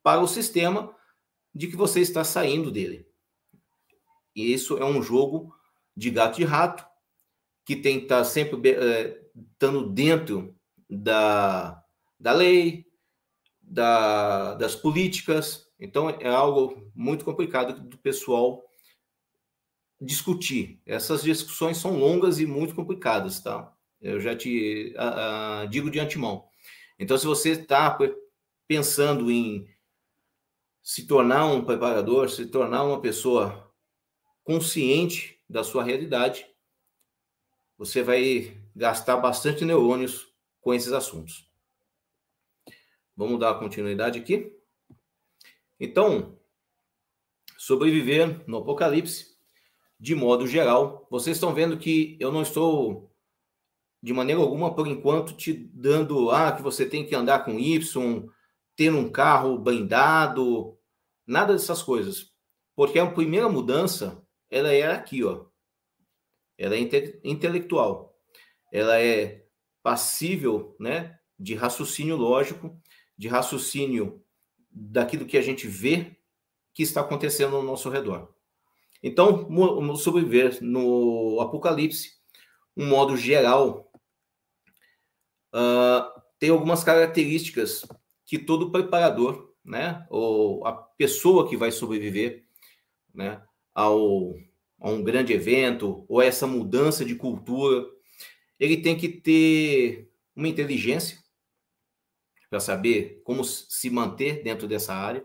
para 0.00 0.20
o 0.20 0.28
sistema 0.28 0.94
de 1.52 1.66
que 1.66 1.74
você 1.74 1.98
está 2.00 2.22
saindo 2.22 2.70
dele. 2.70 3.08
E 4.36 4.52
isso 4.52 4.78
é 4.78 4.84
um 4.84 5.02
jogo 5.02 5.52
de 5.96 6.10
gato 6.10 6.40
e 6.40 6.44
rato, 6.44 6.86
que 7.64 7.74
tem 7.74 7.98
que 7.98 8.04
estar 8.04 8.22
sempre 8.22 8.70
é, 8.70 9.20
estando 9.34 9.90
dentro 9.90 10.54
da, 10.88 11.82
da 12.20 12.32
lei, 12.32 12.86
da, 13.60 14.54
das 14.54 14.76
políticas. 14.76 15.66
Então, 15.76 16.08
é 16.08 16.28
algo 16.28 16.88
muito 16.94 17.24
complicado 17.24 17.80
do 17.80 17.98
pessoal 17.98 18.62
discutir. 20.00 20.80
Essas 20.86 21.22
discussões 21.22 21.76
são 21.76 21.98
longas 21.98 22.40
e 22.40 22.46
muito 22.46 22.74
complicadas, 22.74 23.40
tá? 23.40 23.76
Eu 24.00 24.18
já 24.18 24.34
te 24.34 24.94
digo 25.68 25.90
de 25.90 26.00
antemão. 26.00 26.48
Então, 26.98 27.18
se 27.18 27.26
você 27.26 27.50
está 27.50 27.98
pensando 28.66 29.30
em 29.30 29.68
se 30.82 31.06
tornar 31.06 31.46
um 31.46 31.64
preparador, 31.64 32.30
se 32.30 32.46
tornar 32.46 32.84
uma 32.84 33.00
pessoa 33.00 33.70
consciente 34.42 35.38
da 35.48 35.62
sua 35.62 35.84
realidade, 35.84 36.46
você 37.76 38.02
vai 38.02 38.56
gastar 38.74 39.16
bastante 39.18 39.64
neurônios 39.64 40.32
com 40.60 40.72
esses 40.72 40.92
assuntos. 40.92 41.50
Vamos 43.16 43.38
dar 43.38 43.58
continuidade 43.58 44.18
aqui. 44.18 44.56
Então, 45.78 46.38
sobreviver 47.58 48.42
no 48.46 48.58
apocalipse, 48.58 49.29
de 50.00 50.14
modo 50.14 50.46
geral, 50.46 51.06
vocês 51.10 51.36
estão 51.36 51.52
vendo 51.52 51.78
que 51.78 52.16
eu 52.18 52.32
não 52.32 52.40
estou 52.40 53.10
de 54.02 54.14
maneira 54.14 54.40
alguma, 54.40 54.74
por 54.74 54.86
enquanto, 54.86 55.36
te 55.36 55.52
dando 55.52 56.30
ah, 56.30 56.52
que 56.52 56.62
você 56.62 56.88
tem 56.88 57.04
que 57.06 57.14
andar 57.14 57.44
com 57.44 57.58
Y, 57.58 58.26
ter 58.74 58.90
um 58.94 59.10
carro 59.10 59.58
blindado, 59.58 60.78
nada 61.26 61.52
dessas 61.52 61.82
coisas. 61.82 62.32
Porque 62.74 62.98
a 62.98 63.10
primeira 63.10 63.46
mudança, 63.46 64.26
ela 64.48 64.72
é 64.72 64.90
aqui, 64.90 65.22
ó. 65.22 65.44
Ela 66.56 66.76
é 66.76 66.78
inte 66.78 67.20
intelectual. 67.22 68.16
Ela 68.72 68.98
é 68.98 69.44
passível, 69.82 70.74
né, 70.80 71.18
de 71.38 71.54
raciocínio 71.54 72.16
lógico, 72.16 72.74
de 73.18 73.28
raciocínio 73.28 74.24
daquilo 74.70 75.26
que 75.26 75.36
a 75.36 75.42
gente 75.42 75.66
vê 75.66 76.16
que 76.72 76.82
está 76.82 77.02
acontecendo 77.02 77.56
ao 77.56 77.62
nosso 77.62 77.90
redor. 77.90 78.34
Então, 79.02 79.48
sobreviver 79.96 80.62
no 80.62 81.40
Apocalipse, 81.40 82.12
um 82.76 82.86
modo 82.86 83.16
geral, 83.16 83.90
uh, 85.54 86.20
tem 86.38 86.50
algumas 86.50 86.84
características 86.84 87.86
que 88.26 88.38
todo 88.38 88.70
preparador, 88.70 89.54
né, 89.64 90.06
ou 90.10 90.66
a 90.66 90.72
pessoa 90.72 91.48
que 91.48 91.56
vai 91.56 91.70
sobreviver, 91.70 92.44
né, 93.12 93.42
ao, 93.74 94.34
a 94.80 94.90
um 94.90 95.02
grande 95.02 95.32
evento 95.32 96.04
ou 96.08 96.20
essa 96.20 96.46
mudança 96.46 97.04
de 97.04 97.14
cultura, 97.14 97.86
ele 98.58 98.76
tem 98.76 98.96
que 98.96 99.08
ter 99.08 100.10
uma 100.34 100.48
inteligência 100.48 101.18
para 102.48 102.60
saber 102.60 103.20
como 103.24 103.44
se 103.44 103.88
manter 103.88 104.42
dentro 104.42 104.66
dessa 104.66 104.94
área, 104.94 105.24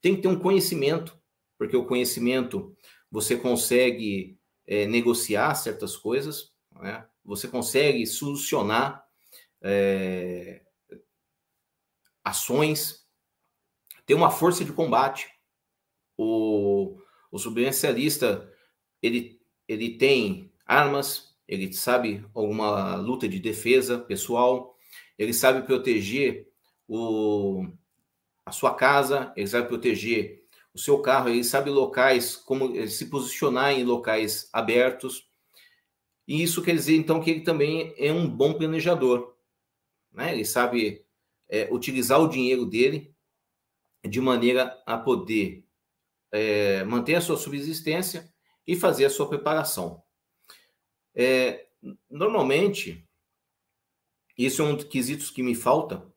tem 0.00 0.16
que 0.16 0.22
ter 0.22 0.28
um 0.28 0.38
conhecimento, 0.38 1.18
porque 1.58 1.76
o 1.76 1.86
conhecimento 1.86 2.76
você 3.12 3.36
consegue 3.36 4.38
é, 4.66 4.86
negociar 4.86 5.54
certas 5.54 5.94
coisas, 5.94 6.50
né? 6.80 7.06
você 7.22 7.46
consegue 7.46 8.06
solucionar 8.06 9.04
é, 9.60 10.62
ações, 12.24 13.06
ter 14.06 14.14
uma 14.14 14.30
força 14.30 14.64
de 14.64 14.72
combate. 14.72 15.28
O, 16.16 16.96
o 17.30 17.38
ele, 19.02 19.40
ele 19.68 19.98
tem 19.98 20.50
armas, 20.64 21.36
ele 21.46 21.70
sabe 21.74 22.24
alguma 22.34 22.96
luta 22.96 23.28
de 23.28 23.38
defesa 23.38 23.98
pessoal, 23.98 24.74
ele 25.18 25.34
sabe 25.34 25.66
proteger 25.66 26.48
o, 26.88 27.66
a 28.46 28.52
sua 28.52 28.74
casa, 28.74 29.34
ele 29.36 29.46
sabe 29.46 29.68
proteger 29.68 30.41
o 30.74 30.78
seu 30.78 31.00
carro, 31.00 31.28
ele 31.28 31.44
sabe 31.44 31.70
locais, 31.70 32.36
como 32.36 32.76
eh, 32.76 32.86
se 32.86 33.06
posicionar 33.06 33.72
em 33.72 33.84
locais 33.84 34.48
abertos. 34.52 35.28
E 36.26 36.42
isso 36.42 36.62
quer 36.62 36.74
dizer, 36.74 36.96
então, 36.96 37.20
que 37.20 37.30
ele 37.30 37.40
também 37.42 37.94
é 37.98 38.12
um 38.12 38.28
bom 38.28 38.54
planejador. 38.54 39.34
Né? 40.10 40.32
Ele 40.32 40.44
sabe 40.44 41.04
é, 41.48 41.68
utilizar 41.70 42.20
o 42.20 42.28
dinheiro 42.28 42.64
dele 42.64 43.14
de 44.08 44.20
maneira 44.20 44.82
a 44.86 44.96
poder 44.96 45.64
é, 46.30 46.82
manter 46.84 47.14
a 47.14 47.20
sua 47.20 47.36
subsistência 47.36 48.32
e 48.66 48.74
fazer 48.74 49.04
a 49.04 49.10
sua 49.10 49.28
preparação. 49.28 50.02
É, 51.14 51.66
normalmente, 52.10 53.06
isso 54.36 54.62
é 54.62 54.64
um 54.64 54.74
dos 54.74 54.84
quesitos 54.84 55.30
que 55.30 55.42
me 55.42 55.54
falta, 55.54 56.10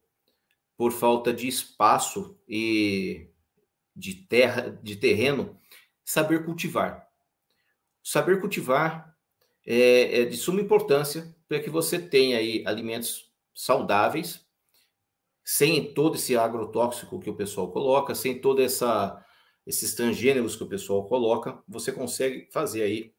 por 0.77 0.91
falta 0.91 1.33
de 1.33 1.47
espaço 1.47 2.37
e 2.47 3.29
de 3.95 4.13
terra, 4.13 4.77
de 4.83 4.95
terreno, 4.95 5.59
saber 6.03 6.43
cultivar. 6.43 7.07
Saber 8.03 8.39
cultivar 8.41 9.15
é, 9.65 10.21
é 10.21 10.25
de 10.25 10.37
suma 10.37 10.61
importância 10.61 11.35
para 11.47 11.59
que 11.59 11.69
você 11.69 11.97
tenha 11.97 12.37
aí 12.37 12.63
alimentos 12.65 13.31
saudáveis, 13.53 14.45
sem 15.43 15.93
todo 15.93 16.15
esse 16.15 16.35
agrotóxico 16.35 17.19
que 17.19 17.29
o 17.29 17.35
pessoal 17.35 17.71
coloca, 17.71 18.13
sem 18.13 18.39
toda 18.39 18.63
essa 18.63 19.21
esses 19.65 19.95
transgêneros 19.95 20.55
que 20.55 20.63
o 20.63 20.69
pessoal 20.69 21.07
coloca, 21.07 21.59
você 21.67 21.91
consegue 21.91 22.47
fazer 22.51 22.83
aí 22.83 23.15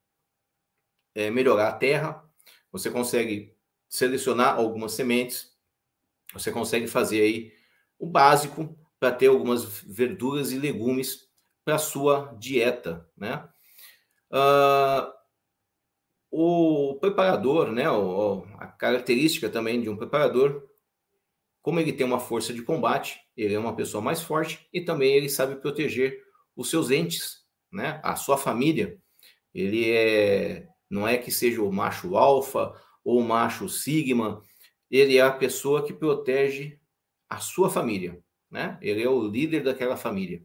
é, 1.13 1.29
melhorar 1.29 1.71
a 1.71 1.73
terra, 1.73 2.25
você 2.71 2.89
consegue 2.89 3.57
selecionar 3.89 4.55
algumas 4.55 4.93
sementes, 4.93 5.53
você 6.33 6.53
consegue 6.53 6.87
fazer 6.87 7.23
aí 7.23 7.53
o 7.99 8.07
básico 8.07 8.79
para 8.99 9.13
ter 9.13 9.27
algumas 9.27 9.65
verduras 9.83 10.53
e 10.53 10.59
legumes 10.59 11.27
para 11.65 11.79
sua 11.79 12.35
dieta, 12.39 13.09
né? 13.17 13.47
Uh, 14.31 15.13
o 16.31 16.99
preparador, 17.01 17.73
né? 17.73 17.91
O, 17.91 18.47
a 18.59 18.67
característica 18.67 19.49
também 19.49 19.81
de 19.81 19.89
um 19.89 19.97
preparador, 19.97 20.69
como 21.63 21.81
ele 21.81 21.93
tem 21.93 22.07
uma 22.07 22.21
força 22.21 22.53
de 22.55 22.63
combate, 22.63 23.21
ele 23.37 23.55
é 23.55 23.59
uma 23.59 23.75
pessoa 23.75 24.03
mais 24.03 24.23
forte 24.23 24.67
e 24.73 24.81
também 24.81 25.15
ele 25.15 25.29
sabe 25.29 25.57
proteger 25.57 26.23
os 26.55 26.71
seus 26.71 26.91
entes, 26.91 27.45
né? 27.71 28.01
A 28.03 28.17
sua 28.17 28.39
família. 28.39 28.99
Ele 29.53 29.91
é, 29.91 30.69
não 30.89 31.07
é 31.07 31.19
que 31.19 31.31
seja 31.31 31.63
o 31.63 31.73
macho 31.73 32.17
alfa 32.17 32.73
ou 33.05 33.21
o 33.21 33.25
macho 33.25 33.69
sigma, 33.69 34.43
ele 34.91 35.17
é 35.17 35.23
a 35.23 35.33
pessoa 35.33 35.85
que 35.85 35.93
protege 35.93 36.79
a 37.29 37.39
sua 37.39 37.69
família 37.69 38.23
né? 38.51 38.79
Ele 38.81 39.03
é 39.03 39.09
o 39.09 39.27
líder 39.27 39.63
daquela 39.63 39.97
família. 39.97 40.45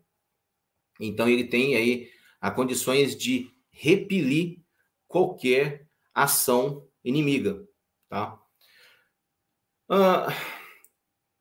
Então 1.00 1.28
ele 1.28 1.46
tem 1.46 1.76
aí 1.76 2.12
a 2.40 2.52
condições 2.52 3.16
de 3.16 3.52
repelir 3.72 4.60
qualquer 5.08 5.88
ação 6.14 6.88
inimiga, 7.04 7.68
tá? 8.10 8.40
Ah, 9.90 10.28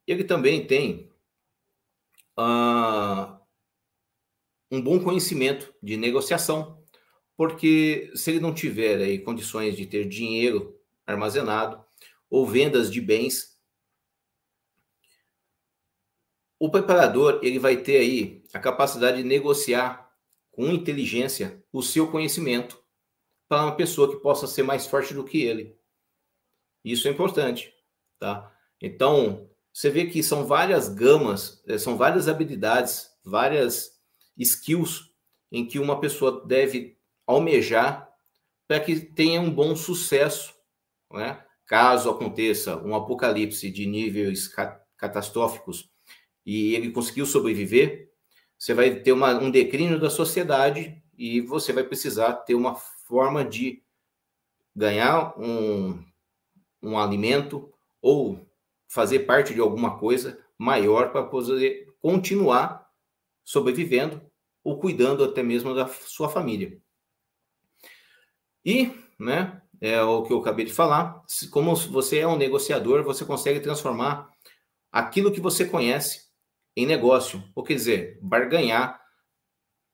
ele 0.07 0.25
também 0.25 0.67
tem 0.67 1.11
ah, 2.37 3.41
um 4.71 4.81
bom 4.81 5.03
conhecimento 5.03 5.75
de 5.83 5.97
negociação, 5.97 6.83
porque 7.37 8.11
se 8.15 8.31
ele 8.31 8.41
não 8.41 8.55
tiver 8.55 8.99
aí 8.99 9.19
condições 9.19 9.77
de 9.77 9.87
ter 9.87 10.09
dinheiro 10.09 10.79
armazenado 11.07 11.85
ou 12.29 12.47
vendas 12.47 12.91
de 12.91 13.01
bens 13.01 13.50
o 16.61 16.71
preparador 16.71 17.41
ele 17.43 17.59
vai 17.59 17.79
ter 17.79 17.97
aí 17.97 18.45
a 18.53 18.59
capacidade 18.59 19.17
de 19.17 19.25
negociar 19.27 20.13
com 20.53 20.67
inteligência 20.67 21.65
o 21.73 21.83
seu 21.83 22.11
conhecimento 22.11 22.79
para 23.49 23.63
uma 23.63 23.75
pessoa 23.75 24.11
que 24.11 24.23
possa 24.23 24.47
ser 24.47 24.63
mais 24.63 24.87
forte 24.87 25.15
do 25.15 25.25
que 25.25 25.43
ele. 25.43 25.75
Isso 26.85 27.09
é 27.09 27.11
importante, 27.11 27.73
tá? 28.19 28.55
Então, 28.79 29.49
você 29.73 29.89
vê 29.89 30.07
que 30.07 30.23
são 30.23 30.47
várias 30.47 30.89
gamas, 30.89 31.63
eh, 31.67 31.79
são 31.79 31.97
várias 31.97 32.29
habilidades, 32.29 33.11
várias 33.25 33.99
skills 34.37 35.11
em 35.51 35.67
que 35.67 35.79
uma 35.79 35.99
pessoa 35.99 36.45
deve 36.47 36.99
almejar 37.27 38.13
para 38.69 38.81
que 38.81 39.01
tenha 39.01 39.41
um 39.41 39.51
bom 39.51 39.75
sucesso, 39.75 40.55
né? 41.11 41.43
Caso 41.65 42.11
aconteça 42.11 42.77
um 42.77 42.95
apocalipse 42.95 43.71
de 43.71 43.87
níveis 43.87 44.53
catastróficos 44.97 45.90
e 46.53 46.75
ele 46.75 46.91
conseguiu 46.91 47.25
sobreviver, 47.27 48.11
você 48.59 48.75
vai 48.75 48.93
ter 48.93 49.13
uma, 49.13 49.39
um 49.39 49.53
declínio 49.53 50.01
da 50.01 50.11
sociedade 50.11 51.01
e 51.17 51.41
você 51.41 51.73
vai 51.73 51.85
precisar 51.85 52.33
ter 52.39 52.57
uma 52.57 52.75
forma 52.75 53.45
de 53.45 53.85
ganhar 54.75 55.33
um, 55.39 56.05
um 56.83 56.99
alimento 56.99 57.73
ou 58.03 58.45
fazer 58.89 59.21
parte 59.21 59.55
de 59.55 59.61
alguma 59.61 59.97
coisa 59.97 60.45
maior 60.59 61.13
para 61.13 61.23
poder 61.23 61.95
continuar 62.03 62.91
sobrevivendo 63.45 64.21
ou 64.65 64.81
cuidando 64.81 65.23
até 65.23 65.45
mesmo 65.45 65.73
da 65.73 65.87
sua 65.87 66.29
família. 66.29 66.83
E, 68.65 68.91
né, 69.17 69.63
é 69.81 70.03
o 70.03 70.25
que 70.25 70.33
eu 70.33 70.41
acabei 70.41 70.65
de 70.65 70.73
falar, 70.73 71.23
como 71.53 71.77
você 71.77 72.19
é 72.19 72.27
um 72.27 72.37
negociador, 72.37 73.05
você 73.05 73.25
consegue 73.25 73.61
transformar 73.61 74.29
aquilo 74.91 75.31
que 75.31 75.41
você 75.41 75.65
conhece 75.65 76.30
em 76.77 76.87
negócio, 76.87 77.43
ou 77.55 77.65
quer 77.65 77.75
dizer, 77.75 78.19
barganhar, 78.23 79.01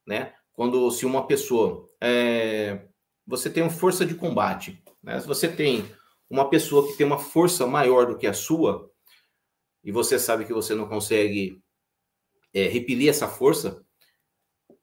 né? 0.06 0.34
Quando 0.52 0.90
se 0.90 1.04
uma 1.04 1.26
pessoa 1.26 1.88
é, 2.00 2.86
você 3.26 3.50
tem 3.50 3.62
uma 3.62 3.70
força 3.72 4.06
de 4.06 4.14
combate, 4.14 4.82
né? 5.02 5.18
Se 5.20 5.26
você 5.26 5.48
tem 5.48 5.84
uma 6.28 6.48
pessoa 6.48 6.86
que 6.86 6.96
tem 6.96 7.06
uma 7.06 7.18
força 7.18 7.66
maior 7.66 8.06
do 8.06 8.16
que 8.16 8.26
a 8.26 8.32
sua 8.32 8.90
e 9.82 9.92
você 9.92 10.18
sabe 10.18 10.44
que 10.44 10.52
você 10.52 10.74
não 10.74 10.88
consegue 10.88 11.62
é, 12.52 12.64
repelir 12.68 13.08
essa 13.08 13.28
força, 13.28 13.84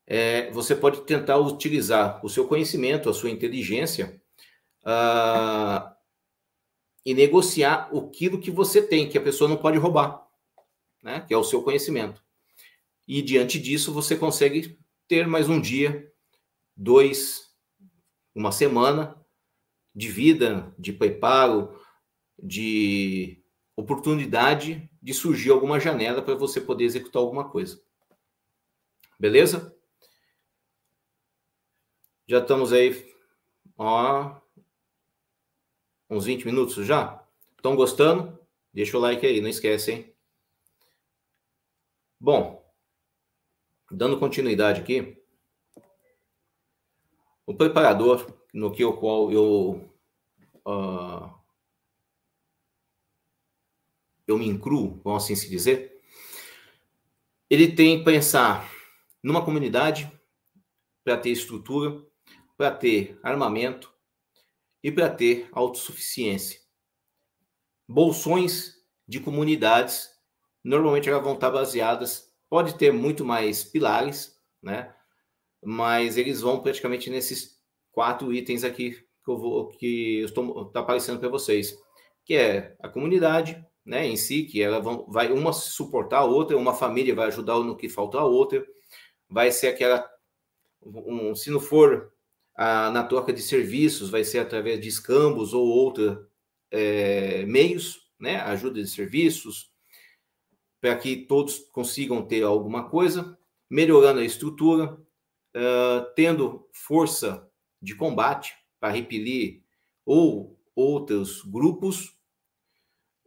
é, 0.05 0.49
você 0.51 0.75
pode 0.75 1.01
tentar 1.01 1.37
utilizar 1.37 2.23
o 2.25 2.29
seu 2.29 2.47
conhecimento, 2.47 3.09
a 3.09 3.13
sua 3.13 3.29
inteligência, 3.29 4.21
uh, 4.83 5.91
e 7.05 7.13
negociar 7.13 7.89
aquilo 7.93 8.39
que 8.39 8.51
você 8.51 8.81
tem, 8.81 9.09
que 9.09 9.17
a 9.17 9.21
pessoa 9.21 9.49
não 9.49 9.57
pode 9.57 9.77
roubar, 9.77 10.22
né? 11.03 11.25
que 11.27 11.33
é 11.33 11.37
o 11.37 11.43
seu 11.43 11.61
conhecimento. 11.61 12.23
E 13.07 13.21
diante 13.21 13.59
disso, 13.59 13.93
você 13.93 14.15
consegue 14.15 14.79
ter 15.07 15.27
mais 15.27 15.49
um 15.49 15.59
dia, 15.59 16.11
dois, 16.75 17.53
uma 18.33 18.51
semana 18.51 19.21
de 19.93 20.07
vida, 20.09 20.73
de 20.79 20.93
preparo, 20.93 21.77
de 22.41 23.43
oportunidade 23.75 24.89
de 25.01 25.13
surgir 25.13 25.51
alguma 25.51 25.79
janela 25.79 26.21
para 26.21 26.35
você 26.35 26.61
poder 26.61 26.85
executar 26.85 27.21
alguma 27.21 27.49
coisa. 27.49 27.83
Beleza? 29.19 29.75
Já 32.25 32.39
estamos 32.39 32.71
aí, 32.71 33.13
ó, 33.77 34.39
uns 36.09 36.25
20 36.25 36.45
minutos 36.45 36.85
já? 36.85 37.21
Estão 37.57 37.75
gostando? 37.75 38.39
Deixa 38.73 38.97
o 38.97 39.01
like 39.01 39.25
aí, 39.25 39.41
não 39.41 39.49
esquece, 39.49 39.91
hein? 39.91 40.12
Bom, 42.23 42.65
dando 43.91 44.17
continuidade 44.17 44.79
aqui, 44.79 45.21
o 47.45 47.53
preparador 47.53 48.33
no 48.53 48.71
que 48.71 48.81
o 48.85 48.95
qual 48.95 49.29
eu 49.29 49.93
uh, 50.65 51.37
eu 54.25 54.37
me 54.37 54.47
incluo, 54.47 55.01
vamos 55.03 55.25
assim 55.25 55.35
se 55.35 55.49
dizer, 55.49 56.01
ele 57.49 57.75
tem 57.75 57.99
que 57.99 58.05
pensar 58.05 58.71
numa 59.21 59.43
comunidade 59.43 60.09
para 61.03 61.17
ter 61.17 61.31
estrutura, 61.31 62.07
para 62.55 62.71
ter 62.71 63.19
armamento 63.21 63.93
e 64.81 64.89
para 64.89 65.09
ter 65.09 65.49
autossuficiência. 65.51 66.61
Bolsões 67.85 68.81
de 69.05 69.19
comunidades, 69.19 70.12
normalmente 70.63 71.09
elas 71.09 71.23
vão 71.23 71.33
estar 71.33 71.51
baseadas, 71.51 72.31
pode 72.49 72.77
ter 72.77 72.91
muito 72.91 73.25
mais 73.25 73.63
pilares, 73.63 74.39
né? 74.61 74.93
Mas 75.63 76.17
eles 76.17 76.41
vão 76.41 76.61
praticamente 76.61 77.09
nesses 77.09 77.59
quatro 77.91 78.33
itens 78.33 78.63
aqui 78.63 78.91
que 79.23 79.31
eu 79.31 79.37
vou 79.37 79.69
que 79.69 80.21
estou 80.23 80.65
tá 80.65 80.81
aparecendo 80.81 81.19
para 81.19 81.29
vocês, 81.29 81.77
que 82.25 82.35
é 82.35 82.75
a 82.79 82.89
comunidade, 82.89 83.63
né, 83.85 84.05
em 84.05 84.15
si, 84.15 84.43
que 84.43 84.61
ela 84.61 84.79
vão, 84.79 85.05
vai 85.09 85.31
uma 85.31 85.51
suportar 85.53 86.19
a 86.19 86.25
outra, 86.25 86.57
uma 86.57 86.73
família 86.73 87.15
vai 87.15 87.27
ajudar 87.27 87.59
no 87.59 87.75
que 87.75 87.89
falta 87.89 88.17
a 88.19 88.25
outra, 88.25 88.65
vai 89.29 89.51
ser 89.51 89.67
aquela, 89.67 90.07
um, 90.81 91.35
se 91.35 91.49
não 91.49 91.59
for 91.59 92.11
a, 92.55 92.89
na 92.91 93.03
troca 93.03 93.33
de 93.33 93.41
serviços, 93.41 94.09
vai 94.09 94.23
ser 94.23 94.39
através 94.39 94.79
de 94.79 94.87
escambos 94.87 95.53
ou 95.53 95.65
outros 95.65 96.17
é, 96.71 97.45
meios, 97.45 98.01
né, 98.19 98.37
ajuda 98.41 98.81
de 98.81 98.89
serviços, 98.89 99.72
para 100.83 100.97
que 100.97 101.15
todos 101.15 101.59
consigam 101.71 102.21
ter 102.21 102.43
alguma 102.43 102.89
coisa, 102.89 103.39
melhorando 103.69 104.19
a 104.19 104.25
estrutura, 104.25 104.99
uh, 105.55 106.13
tendo 106.13 106.67
força 106.73 107.49
de 107.81 107.95
combate 107.95 108.53
para 108.81 108.91
repelir 108.91 109.63
ou 110.05 110.59
outros 110.75 111.41
grupos 111.41 112.13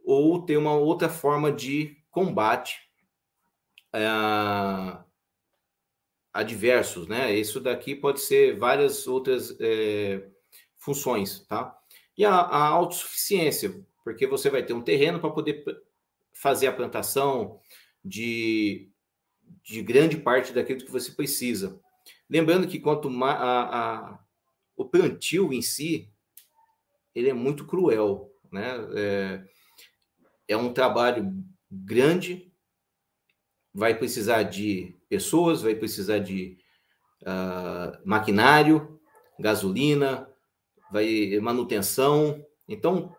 ou 0.05 0.39
ter 0.45 0.55
uma 0.55 0.75
outra 0.75 1.09
forma 1.09 1.51
de 1.51 1.97
combate 2.11 2.79
a, 3.91 5.03
a 6.31 6.43
diversos, 6.43 7.07
né? 7.07 7.33
Isso 7.35 7.59
daqui 7.59 7.95
pode 7.95 8.21
ser 8.21 8.55
várias 8.59 9.07
outras 9.07 9.57
é, 9.59 10.29
funções, 10.75 11.39
tá? 11.47 11.75
E 12.15 12.23
a, 12.23 12.35
a 12.35 12.67
autossuficiência, 12.67 13.83
porque 14.03 14.27
você 14.27 14.47
vai 14.47 14.61
ter 14.61 14.73
um 14.73 14.83
terreno 14.83 15.19
para 15.19 15.31
poder 15.31 15.86
fazer 16.41 16.67
a 16.67 16.73
plantação 16.73 17.59
de, 18.03 18.89
de 19.63 19.81
grande 19.81 20.17
parte 20.17 20.53
daquilo 20.53 20.85
que 20.85 20.91
você 20.91 21.11
precisa. 21.11 21.79
Lembrando 22.29 22.67
que 22.67 22.79
quanto 22.79 23.09
mais 23.09 23.39
a, 23.39 23.61
a, 23.61 24.19
o 24.75 24.85
plantio 24.85 25.51
em 25.51 25.61
si, 25.61 26.09
ele 27.15 27.29
é 27.29 27.33
muito 27.33 27.65
cruel, 27.65 28.31
né? 28.51 28.75
É, 28.95 29.43
é 30.49 30.57
um 30.57 30.71
trabalho 30.71 31.33
grande, 31.69 32.51
vai 33.73 33.97
precisar 33.97 34.43
de 34.43 34.95
pessoas, 35.09 35.61
vai 35.61 35.75
precisar 35.75 36.19
de 36.19 36.57
uh, 37.23 37.99
maquinário, 38.05 38.99
gasolina, 39.39 40.29
vai 40.91 41.39
manutenção. 41.41 42.45
Então, 42.67 43.15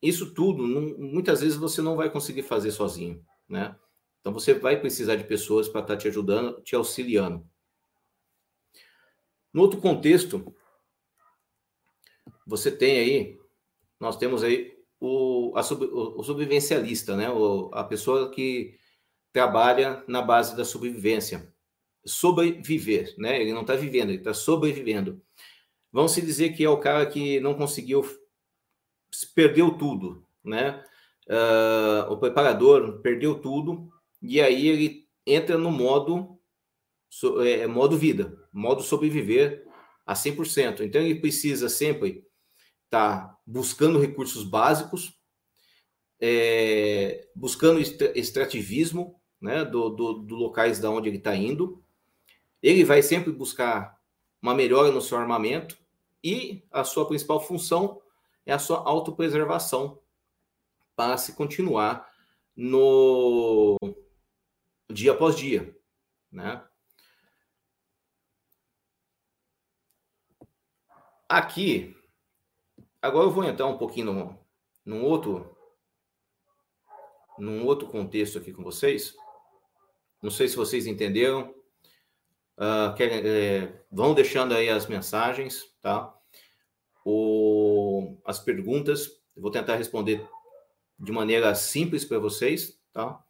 isso 0.00 0.32
tudo, 0.32 0.66
não, 0.66 0.96
muitas 0.98 1.40
vezes 1.40 1.56
você 1.56 1.82
não 1.82 1.96
vai 1.96 2.10
conseguir 2.10 2.42
fazer 2.42 2.70
sozinho, 2.70 3.24
né? 3.48 3.76
Então, 4.20 4.32
você 4.32 4.54
vai 4.54 4.78
precisar 4.78 5.16
de 5.16 5.24
pessoas 5.24 5.68
para 5.68 5.80
estar 5.80 5.94
tá 5.94 6.00
te 6.00 6.08
ajudando, 6.08 6.60
te 6.62 6.74
auxiliando. 6.74 7.48
No 9.52 9.62
outro 9.62 9.80
contexto, 9.80 10.54
você 12.46 12.70
tem 12.70 12.98
aí, 12.98 13.38
nós 13.98 14.16
temos 14.16 14.42
aí 14.42 14.78
o, 15.00 15.52
a, 15.56 15.62
o, 15.62 16.20
o 16.20 16.22
sobrevivencialista, 16.22 17.16
né? 17.16 17.30
O, 17.30 17.70
a 17.72 17.84
pessoa 17.84 18.30
que 18.30 18.78
trabalha 19.32 20.02
na 20.06 20.22
base 20.22 20.56
da 20.56 20.64
sobrevivência. 20.64 21.52
Sobreviver, 22.04 23.14
né? 23.18 23.40
Ele 23.40 23.52
não 23.52 23.62
está 23.62 23.74
vivendo, 23.74 24.10
ele 24.10 24.18
está 24.18 24.34
sobrevivendo. 24.34 25.22
Vamos 25.92 26.12
se 26.12 26.20
dizer 26.20 26.50
que 26.50 26.64
é 26.64 26.68
o 26.68 26.80
cara 26.80 27.06
que 27.06 27.40
não 27.40 27.54
conseguiu, 27.54 28.04
perdeu 29.34 29.72
tudo, 29.72 30.26
né? 30.44 30.82
Uh, 31.26 32.10
o 32.10 32.16
preparador 32.16 33.00
perdeu 33.00 33.38
tudo 33.38 33.90
e 34.22 34.40
aí 34.40 34.66
ele 34.66 35.06
entra 35.26 35.58
no 35.58 35.70
modo 35.70 36.38
é, 37.44 37.66
modo 37.66 37.96
vida, 37.96 38.36
modo 38.52 38.82
sobreviver 38.82 39.66
a 40.06 40.14
100%. 40.14 40.80
Então 40.80 41.00
ele 41.00 41.20
precisa 41.20 41.68
sempre 41.68 42.26
estar 42.84 43.20
tá 43.20 43.38
buscando 43.46 43.98
recursos 43.98 44.44
básicos, 44.44 45.14
é, 46.20 47.28
buscando 47.34 47.80
extrativismo 47.80 49.20
né, 49.40 49.64
do, 49.64 49.90
do, 49.90 50.12
do 50.14 50.34
locais 50.34 50.78
da 50.78 50.90
onde 50.90 51.08
ele 51.08 51.18
está 51.18 51.34
indo. 51.34 51.82
Ele 52.62 52.84
vai 52.84 53.02
sempre 53.02 53.32
buscar 53.32 53.98
uma 54.40 54.54
melhora 54.54 54.90
no 54.90 55.00
seu 55.00 55.18
armamento 55.18 55.78
e 56.22 56.64
a 56.70 56.84
sua 56.84 57.06
principal 57.06 57.40
função 57.40 58.00
é 58.48 58.52
a 58.52 58.58
sua 58.58 58.78
autopreservação 58.78 60.02
para 60.96 61.16
se 61.16 61.34
continuar 61.34 62.10
no 62.56 63.76
dia 64.90 65.12
após 65.12 65.36
dia, 65.36 65.76
né? 66.32 66.66
Aqui 71.28 71.94
Agora 73.00 73.26
eu 73.26 73.30
vou 73.30 73.44
entrar 73.44 73.66
um 73.66 73.78
pouquinho 73.78 74.12
num, 74.12 74.36
num 74.84 75.04
outro 75.04 75.56
num 77.38 77.64
outro 77.64 77.86
contexto 77.86 78.36
aqui 78.38 78.52
com 78.52 78.64
vocês. 78.64 79.14
Não 80.20 80.30
sei 80.30 80.48
se 80.48 80.56
vocês 80.56 80.88
entenderam. 80.88 81.54
Uh, 82.56 82.92
querem, 82.96 83.20
é, 83.24 83.84
vão 83.92 84.12
deixando 84.12 84.52
aí 84.52 84.68
as 84.68 84.88
mensagens, 84.88 85.72
tá? 85.80 86.12
O, 87.04 87.77
as 88.24 88.38
perguntas. 88.38 89.06
Eu 89.34 89.42
vou 89.42 89.50
tentar 89.50 89.76
responder 89.76 90.26
de 90.98 91.12
maneira 91.12 91.54
simples 91.54 92.04
para 92.04 92.18
vocês, 92.18 92.78
tá? 92.92 93.22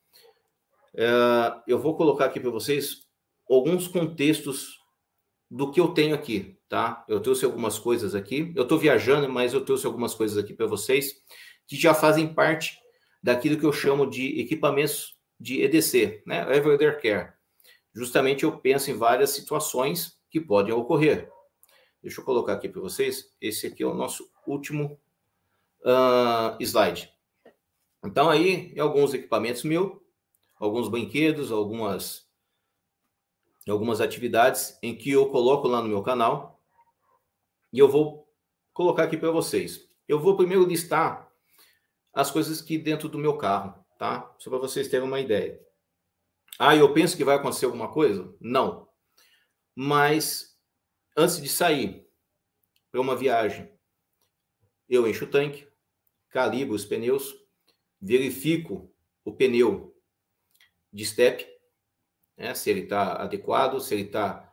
Uh, 0.94 1.62
eu 1.66 1.78
vou 1.78 1.96
colocar 1.96 2.24
aqui 2.24 2.40
para 2.40 2.50
vocês 2.50 3.06
alguns 3.48 3.86
contextos 3.86 4.78
do 5.50 5.70
que 5.70 5.80
eu 5.80 5.88
tenho 5.88 6.14
aqui, 6.14 6.58
tá? 6.68 7.04
Eu 7.08 7.20
trouxe 7.20 7.44
algumas 7.44 7.78
coisas 7.78 8.14
aqui. 8.14 8.52
Eu 8.54 8.64
estou 8.64 8.78
viajando, 8.78 9.28
mas 9.28 9.54
eu 9.54 9.64
trouxe 9.64 9.86
algumas 9.86 10.14
coisas 10.14 10.36
aqui 10.36 10.52
para 10.52 10.66
vocês 10.66 11.14
que 11.66 11.76
já 11.76 11.94
fazem 11.94 12.32
parte 12.32 12.78
daquilo 13.22 13.58
que 13.58 13.64
eu 13.64 13.72
chamo 13.72 14.08
de 14.08 14.40
equipamentos 14.40 15.16
de 15.38 15.62
EDC, 15.62 16.22
né? 16.26 16.40
Everyday 16.54 17.00
Care. 17.00 17.32
Justamente 17.94 18.44
eu 18.44 18.58
penso 18.58 18.90
em 18.90 18.94
várias 18.94 19.30
situações 19.30 20.18
que 20.30 20.40
podem 20.40 20.74
ocorrer. 20.74 21.30
Deixa 22.02 22.20
eu 22.20 22.24
colocar 22.24 22.54
aqui 22.54 22.68
para 22.68 22.80
vocês. 22.80 23.34
Esse 23.40 23.66
aqui 23.66 23.82
é 23.82 23.86
o 23.86 23.94
nosso 23.94 24.30
último 24.46 25.00
uh, 25.80 26.56
slide. 26.60 27.12
Então 28.04 28.30
aí, 28.30 28.78
alguns 28.78 29.12
equipamentos 29.12 29.64
mil, 29.64 30.02
alguns 30.58 30.88
brinquedos, 30.88 31.50
algumas 31.50 32.26
algumas 33.68 34.00
atividades 34.00 34.78
em 34.82 34.96
que 34.96 35.10
eu 35.10 35.28
coloco 35.28 35.68
lá 35.68 35.82
no 35.82 35.88
meu 35.88 36.02
canal 36.02 36.58
e 37.70 37.78
eu 37.78 37.86
vou 37.86 38.26
colocar 38.72 39.02
aqui 39.02 39.16
para 39.16 39.30
vocês. 39.30 39.86
Eu 40.06 40.18
vou 40.18 40.36
primeiro 40.36 40.64
listar 40.64 41.30
as 42.14 42.30
coisas 42.30 42.62
que 42.62 42.78
dentro 42.78 43.08
do 43.08 43.18
meu 43.18 43.36
carro, 43.36 43.84
tá? 43.98 44.34
Só 44.38 44.48
para 44.48 44.58
vocês 44.58 44.88
terem 44.88 45.06
uma 45.06 45.20
ideia. 45.20 45.60
Ah, 46.58 46.74
eu 46.74 46.92
penso 46.92 47.16
que 47.16 47.24
vai 47.24 47.36
acontecer 47.36 47.66
alguma 47.66 47.88
coisa? 47.88 48.34
Não. 48.40 48.88
Mas 49.76 50.47
antes 51.18 51.42
de 51.42 51.48
sair 51.48 52.06
para 52.92 53.00
uma 53.00 53.16
viagem, 53.16 53.68
eu 54.88 55.06
encho 55.08 55.24
o 55.24 55.28
tanque, 55.28 55.66
calibro 56.28 56.76
os 56.76 56.84
pneus, 56.84 57.34
verifico 58.00 58.94
o 59.24 59.32
pneu 59.32 59.96
de 60.92 61.04
step, 61.04 61.44
né, 62.36 62.54
se 62.54 62.70
ele 62.70 62.82
está 62.82 63.14
adequado, 63.14 63.80
se 63.80 63.94
ele 63.94 64.04
está 64.04 64.48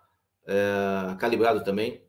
é, 0.47 1.15
calibrado 1.19 1.63
também. 1.63 2.03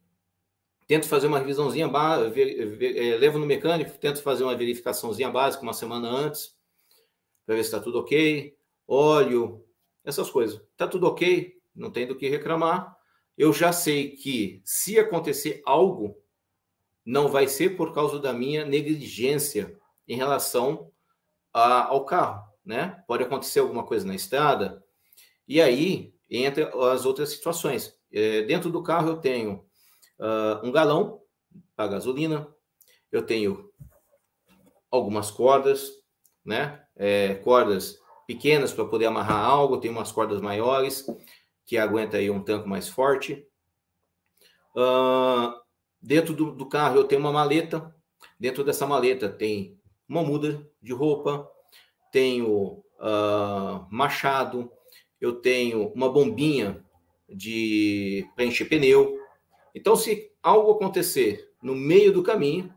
Tento 0.86 1.06
fazer 1.06 1.26
uma 1.26 1.38
revisãozinha 1.38 1.86
básica, 1.86 2.40
é, 2.40 3.18
levo 3.18 3.38
no 3.38 3.44
mecânico, 3.44 3.98
tento 3.98 4.22
fazer 4.22 4.42
uma 4.42 4.56
verificaçãozinha 4.56 5.28
básica 5.28 5.62
uma 5.62 5.74
semana 5.74 6.08
antes, 6.08 6.56
para 7.44 7.56
ver 7.56 7.62
se 7.62 7.68
está 7.68 7.80
tudo 7.80 7.98
ok. 7.98 8.56
Óleo, 8.88 9.66
essas 10.02 10.30
coisas. 10.30 10.58
Está 10.72 10.88
tudo 10.88 11.06
ok, 11.06 11.60
não 11.74 11.90
tem 11.90 12.06
do 12.06 12.16
que 12.16 12.28
reclamar. 12.28 12.95
Eu 13.36 13.52
já 13.52 13.72
sei 13.72 14.10
que 14.16 14.62
se 14.64 14.98
acontecer 14.98 15.62
algo, 15.66 16.16
não 17.04 17.28
vai 17.28 17.46
ser 17.46 17.76
por 17.76 17.94
causa 17.94 18.18
da 18.18 18.32
minha 18.32 18.64
negligência 18.64 19.78
em 20.08 20.16
relação 20.16 20.90
a, 21.52 21.86
ao 21.86 22.04
carro, 22.04 22.50
né? 22.64 23.02
Pode 23.06 23.22
acontecer 23.22 23.60
alguma 23.60 23.84
coisa 23.84 24.06
na 24.06 24.14
estrada, 24.14 24.82
e 25.46 25.60
aí 25.60 26.14
entra 26.28 26.70
as 26.92 27.04
outras 27.04 27.30
situações. 27.30 27.96
É, 28.12 28.42
dentro 28.42 28.70
do 28.70 28.82
carro 28.82 29.10
eu 29.10 29.16
tenho 29.18 29.64
uh, 30.18 30.66
um 30.66 30.72
galão 30.72 31.20
para 31.76 31.88
gasolina, 31.88 32.48
eu 33.12 33.22
tenho 33.22 33.70
algumas 34.90 35.30
cordas, 35.30 35.90
né? 36.44 36.82
É, 36.96 37.34
cordas 37.36 38.00
pequenas 38.26 38.72
para 38.72 38.86
poder 38.86 39.06
amarrar 39.06 39.44
algo, 39.44 39.78
tem 39.78 39.90
umas 39.90 40.10
cordas 40.10 40.40
maiores 40.40 41.06
que 41.66 41.76
aguenta 41.76 42.16
aí 42.16 42.30
um 42.30 42.42
tanque 42.42 42.68
mais 42.68 42.88
forte. 42.88 43.46
Uh, 44.74 45.52
dentro 46.00 46.32
do, 46.32 46.52
do, 46.52 46.66
carro 46.66 46.96
eu 46.96 47.04
tenho 47.04 47.20
uma 47.20 47.32
maleta. 47.32 47.94
Dentro 48.38 48.62
dessa 48.62 48.86
maleta 48.86 49.28
tem 49.28 49.78
uma 50.08 50.22
muda 50.22 50.66
de 50.80 50.92
roupa, 50.92 51.50
tenho 52.12 52.82
uh, 53.00 53.86
machado, 53.90 54.70
eu 55.20 55.40
tenho 55.40 55.88
uma 55.88 56.10
bombinha 56.10 56.84
de 57.28 58.26
para 58.34 58.44
encher 58.44 58.68
pneu. 58.68 59.18
Então, 59.74 59.96
se 59.96 60.30
algo 60.42 60.72
acontecer 60.72 61.52
no 61.62 61.74
meio 61.74 62.12
do 62.12 62.22
caminho, 62.22 62.72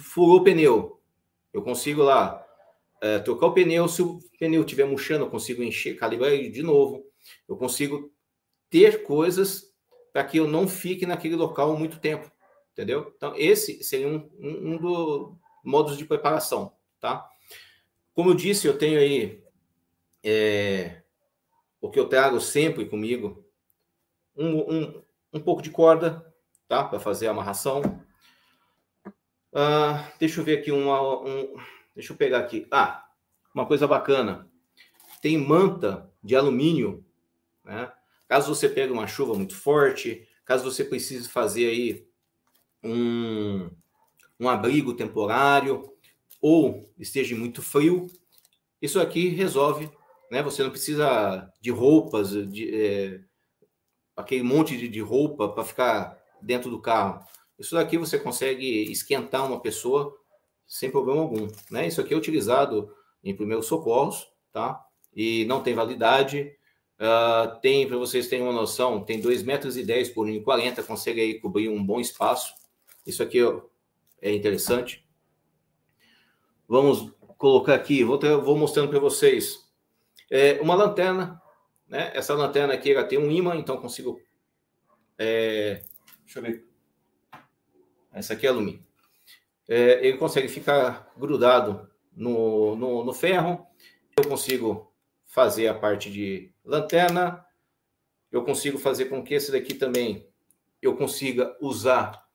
furou 0.00 0.38
o 0.38 0.44
pneu, 0.44 1.00
eu 1.52 1.62
consigo 1.62 2.02
lá 2.02 2.44
é, 3.00 3.18
trocar 3.18 3.46
o 3.46 3.52
pneu. 3.52 3.86
Se 3.88 4.02
o 4.02 4.18
pneu 4.38 4.62
estiver 4.62 4.86
murchando, 4.86 5.24
eu 5.24 5.30
consigo 5.30 5.62
encher, 5.62 5.96
calibrar 5.96 6.30
de 6.30 6.62
novo. 6.62 7.05
Eu 7.48 7.56
consigo 7.56 8.12
ter 8.70 9.02
coisas 9.02 9.74
para 10.12 10.24
que 10.24 10.38
eu 10.38 10.48
não 10.48 10.66
fique 10.66 11.06
naquele 11.06 11.36
local 11.36 11.76
muito 11.76 11.98
tempo, 11.98 12.30
entendeu? 12.72 13.12
Então, 13.16 13.34
esse 13.36 13.82
seria 13.82 14.08
um, 14.08 14.30
um, 14.38 14.72
um 14.72 14.76
dos 14.78 15.36
modos 15.64 15.96
de 15.96 16.04
preparação, 16.04 16.72
tá? 17.00 17.28
Como 18.14 18.30
eu 18.30 18.34
disse, 18.34 18.66
eu 18.66 18.78
tenho 18.78 18.98
aí 18.98 19.44
é, 20.24 21.02
o 21.80 21.90
que 21.90 22.00
eu 22.00 22.08
trago 22.08 22.40
sempre 22.40 22.86
comigo, 22.86 23.44
um, 24.34 24.74
um, 24.74 25.02
um 25.34 25.40
pouco 25.40 25.62
de 25.62 25.70
corda, 25.70 26.34
tá? 26.66 26.84
Para 26.84 26.98
fazer 26.98 27.28
a 27.28 27.30
amarração. 27.30 27.82
Ah, 29.52 30.10
deixa 30.18 30.40
eu 30.40 30.44
ver 30.44 30.58
aqui 30.58 30.70
uma, 30.70 31.22
um, 31.22 31.56
Deixa 31.96 32.12
eu 32.12 32.16
pegar 32.16 32.40
aqui. 32.40 32.66
Ah, 32.70 33.08
uma 33.54 33.64
coisa 33.64 33.86
bacana. 33.86 34.46
Tem 35.22 35.38
manta 35.38 36.12
de 36.22 36.36
alumínio, 36.36 37.05
né? 37.66 37.92
Caso 38.26 38.54
você 38.54 38.68
pegue 38.68 38.92
uma 38.92 39.06
chuva 39.06 39.34
muito 39.34 39.54
forte, 39.54 40.26
caso 40.44 40.64
você 40.64 40.84
precise 40.84 41.28
fazer 41.28 41.66
aí 41.66 42.08
um, 42.82 43.68
um 44.40 44.48
abrigo 44.48 44.94
temporário 44.94 45.92
ou 46.40 46.90
esteja 46.98 47.36
muito 47.36 47.60
frio, 47.60 48.06
isso 48.80 49.00
aqui 49.00 49.28
resolve, 49.28 49.90
né? 50.30 50.42
Você 50.42 50.62
não 50.62 50.70
precisa 50.70 51.52
de 51.60 51.70
roupas, 51.70 52.30
de 52.30 52.74
é, 52.74 53.20
aquele 54.16 54.42
monte 54.42 54.76
de, 54.76 54.88
de 54.88 55.00
roupa 55.00 55.48
para 55.48 55.64
ficar 55.64 56.18
dentro 56.40 56.70
do 56.70 56.80
carro. 56.80 57.24
Isso 57.58 57.74
daqui 57.74 57.96
você 57.98 58.18
consegue 58.18 58.90
esquentar 58.90 59.46
uma 59.46 59.60
pessoa 59.60 60.16
sem 60.66 60.90
problema 60.90 61.20
algum. 61.22 61.48
Né? 61.70 61.86
Isso 61.86 62.00
aqui 62.00 62.12
é 62.12 62.16
utilizado 62.16 62.92
em 63.22 63.34
primeiros 63.34 63.66
socorros, 63.66 64.28
tá? 64.52 64.84
E 65.14 65.44
não 65.46 65.62
tem 65.62 65.74
validade. 65.74 66.52
Uh, 66.98 67.60
tem, 67.60 67.86
para 67.86 67.96
vocês 67.98 68.26
terem 68.28 68.44
uma 68.44 68.52
noção, 68.52 69.04
tem 69.04 69.20
2,10 69.20 69.44
metros 69.44 69.76
e 69.76 69.84
10 69.84 70.10
por 70.10 70.26
1,40, 70.26 70.82
consegue 70.84 71.20
aí 71.20 71.40
cobrir 71.40 71.68
um 71.68 71.84
bom 71.84 72.00
espaço. 72.00 72.54
Isso 73.06 73.22
aqui 73.22 73.38
é 74.20 74.32
interessante. 74.32 75.06
Vamos 76.66 77.12
colocar 77.38 77.74
aqui, 77.74 78.02
vou, 78.02 78.18
ter, 78.18 78.36
vou 78.36 78.56
mostrando 78.56 78.88
para 78.88 78.98
vocês. 78.98 79.64
É 80.30 80.58
uma 80.60 80.74
lanterna, 80.74 81.40
né? 81.86 82.10
Essa 82.14 82.34
lanterna 82.34 82.74
aqui 82.74 82.92
ela 82.92 83.04
tem 83.04 83.18
um 83.18 83.30
imã, 83.30 83.54
então 83.56 83.76
consigo. 83.76 84.20
É, 85.18 85.82
deixa 86.24 86.38
eu 86.38 86.42
ver. 86.42 86.66
Essa 88.12 88.32
aqui 88.32 88.46
é 88.46 88.50
alumínio 88.50 88.86
é, 89.68 90.06
ele 90.06 90.16
consegue 90.16 90.48
ficar 90.48 91.12
grudado 91.16 91.88
no, 92.14 92.76
no, 92.76 93.04
no 93.04 93.12
ferro. 93.12 93.66
Eu 94.16 94.28
consigo 94.28 94.85
fazer 95.36 95.68
a 95.68 95.74
parte 95.74 96.10
de 96.10 96.50
lanterna. 96.64 97.44
Eu 98.32 98.42
consigo 98.42 98.78
fazer 98.78 99.04
com 99.04 99.22
que 99.22 99.34
esse 99.34 99.52
daqui 99.52 99.74
também 99.74 100.26
eu 100.80 100.96
consiga 100.96 101.54
usar. 101.60 102.26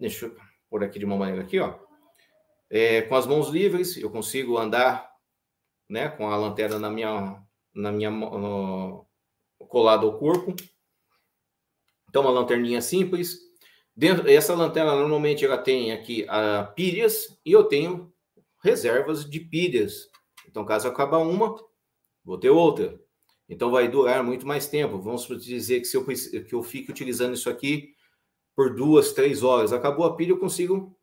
Deixa 0.00 0.24
eu 0.24 0.36
pôr 0.70 0.82
aqui 0.82 0.98
de 0.98 1.04
uma 1.04 1.18
maneira 1.18 1.42
aqui, 1.42 1.60
ó. 1.60 1.78
É, 2.70 3.02
com 3.02 3.14
as 3.14 3.26
mãos 3.26 3.50
livres, 3.50 3.98
eu 3.98 4.10
consigo 4.10 4.56
andar, 4.56 5.12
né, 5.86 6.08
com 6.08 6.30
a 6.30 6.36
lanterna 6.38 6.78
na 6.78 6.88
minha, 6.88 7.38
na 7.74 7.92
minha 7.92 8.10
colado 9.68 10.06
ao 10.06 10.18
corpo. 10.18 10.56
Então, 12.08 12.22
uma 12.22 12.30
lanterninha 12.30 12.80
simples. 12.80 13.40
Dentro, 13.94 14.26
essa 14.26 14.54
lanterna 14.54 14.96
normalmente 14.96 15.44
ela 15.44 15.58
tem 15.58 15.92
aqui 15.92 16.24
a 16.30 16.64
pilhas 16.64 17.38
e 17.44 17.52
eu 17.52 17.64
tenho 17.64 18.10
reservas 18.64 19.28
de 19.28 19.38
pilhas. 19.38 20.08
Então, 20.48 20.64
caso 20.64 20.88
acabar 20.88 21.18
uma, 21.18 21.54
vou 22.26 22.38
ter 22.38 22.50
outra. 22.50 23.00
Então, 23.48 23.70
vai 23.70 23.88
durar 23.88 24.22
muito 24.22 24.46
mais 24.46 24.66
tempo. 24.68 25.00
Vamos 25.00 25.26
dizer 25.42 25.80
que 25.80 25.86
se 25.86 25.96
eu, 25.96 26.04
que 26.04 26.54
eu 26.54 26.62
fique 26.62 26.90
utilizando 26.90 27.32
isso 27.32 27.48
aqui 27.48 27.94
por 28.54 28.74
duas, 28.74 29.12
três 29.12 29.42
horas, 29.42 29.72
acabou 29.72 30.04
a 30.04 30.14
pilha, 30.14 30.32
eu 30.32 30.38
consigo 30.38 30.98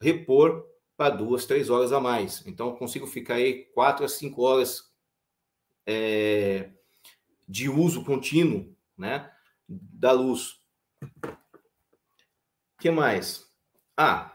repor 0.00 0.66
para 0.96 1.14
duas, 1.14 1.46
três 1.46 1.70
horas 1.70 1.92
a 1.92 2.00
mais. 2.00 2.44
Então, 2.46 2.76
consigo 2.76 3.06
ficar 3.06 3.34
aí 3.34 3.64
quatro 3.72 4.04
a 4.04 4.08
cinco 4.08 4.42
horas 4.42 4.92
é, 5.86 6.70
de 7.48 7.68
uso 7.68 8.04
contínuo, 8.04 8.74
né, 8.98 9.30
da 9.68 10.12
luz 10.12 10.64
que 12.84 12.90
mais? 12.90 13.50
Ah, 13.96 14.30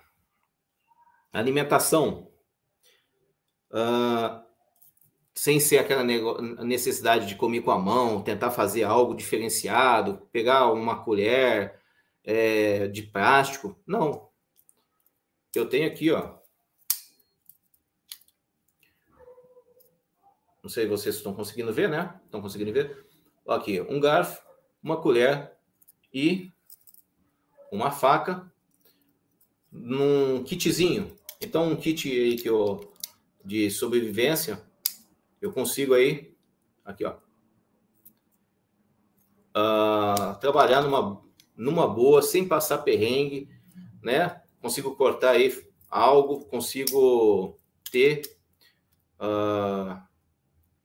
alimentação. 1.32 2.32
Uh, 3.70 4.44
sem 5.40 5.58
ser 5.58 5.78
aquela 5.78 6.04
necessidade 6.04 7.26
de 7.26 7.34
comer 7.34 7.62
com 7.62 7.72
a 7.72 7.80
mão, 7.80 8.22
tentar 8.22 8.52
fazer 8.52 8.84
algo 8.84 9.16
diferenciado, 9.16 10.28
pegar 10.34 10.70
uma 10.70 11.02
colher 11.02 11.80
é, 12.26 12.90
de 12.90 13.04
plástico. 13.04 13.82
Não. 13.88 14.28
Eu 15.56 15.66
tenho 15.70 15.88
aqui, 15.88 16.12
ó. 16.12 16.36
Não 20.62 20.70
sei 20.70 20.84
se 20.84 20.90
vocês 20.90 21.16
estão 21.16 21.34
conseguindo 21.34 21.72
ver, 21.72 21.88
né? 21.88 22.20
Estão 22.26 22.42
conseguindo 22.42 22.74
ver? 22.74 23.08
Aqui, 23.48 23.80
um 23.80 23.98
garfo, 23.98 24.44
uma 24.84 25.02
colher 25.02 25.54
e 26.14 26.52
uma 27.72 27.92
faca 27.92 28.52
num 29.72 30.44
kitzinho. 30.44 31.18
Então, 31.40 31.70
um 31.70 31.78
kit 31.78 32.12
aí 32.12 32.36
que 32.36 32.50
eu, 32.50 32.94
de 33.46 33.72
sobrevivência, 33.72 34.68
eu 35.42 35.52
consigo 35.52 35.94
aí, 35.94 36.36
aqui 36.84 37.06
ó, 37.06 37.16
uh, 39.56 40.40
trabalhar 40.40 40.82
numa, 40.82 41.22
numa 41.56 41.88
boa, 41.88 42.22
sem 42.22 42.48
passar 42.48 42.80
perrengue, 42.80 43.50
né? 44.02 44.42
Consigo 44.62 44.96
cortar 44.96 45.32
aí 45.32 45.66
algo, 45.90 46.46
consigo 46.46 47.58
ter 47.92 48.22
uh, 49.20 50.02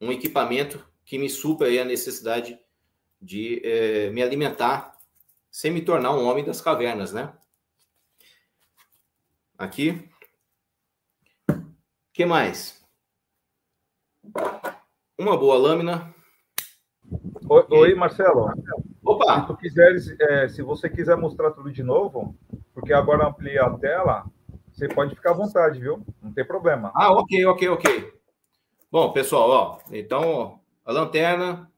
um 0.01 0.13
equipamento 0.13 0.85
que 1.05 1.19
me 1.19 1.29
supra 1.29 1.69
aí 1.69 1.79
a 1.79 1.85
necessidade 1.85 2.59
de 3.21 3.61
eh, 3.65 4.11
me 4.11 4.23
alimentar 4.23 4.99
sem 5.51 5.71
me 5.71 5.81
tornar 5.81 6.15
um 6.15 6.27
homem 6.27 6.45
das 6.45 6.61
cavernas, 6.61 7.13
né? 7.13 7.33
Aqui. 9.57 10.11
que 12.13 12.27
mais? 12.27 12.84
Uma 15.19 15.37
boa 15.37 15.57
lâmina. 15.57 16.15
Oi, 17.49 17.67
oi 17.71 17.95
Marcelo. 17.95 18.51
Opa! 19.05 19.41
Se, 19.41 19.47
tu 19.47 19.57
quiseres, 19.57 20.21
é, 20.21 20.49
se 20.49 20.63
você 20.63 20.89
quiser 20.89 21.17
mostrar 21.17 21.51
tudo 21.51 21.71
de 21.71 21.83
novo, 21.83 22.35
porque 22.73 22.93
agora 22.93 23.29
amplia 23.29 23.63
a 23.65 23.79
tela, 23.79 24.25
você 24.73 24.89
pode 24.89 25.15
ficar 25.15 25.31
à 25.31 25.35
vontade, 25.35 25.79
viu? 25.79 26.05
Não 26.23 26.33
tem 26.33 26.45
problema. 26.45 26.91
Ah, 26.95 27.13
ok, 27.13 27.45
ok, 27.47 27.69
ok. 27.69 28.13
Bom, 28.91 29.13
pessoal, 29.13 29.51
ó, 29.51 29.79
então 29.91 30.61
a 30.85 30.93
lanterna, 30.93 31.71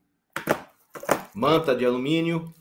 manta 1.35 1.75
de 1.75 1.85
alumínio, 1.85 2.53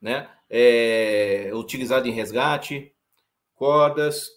né? 0.00 0.28
É, 0.48 1.50
utilizado 1.54 2.06
em 2.08 2.12
resgate, 2.12 2.94
cordas. 3.54 4.28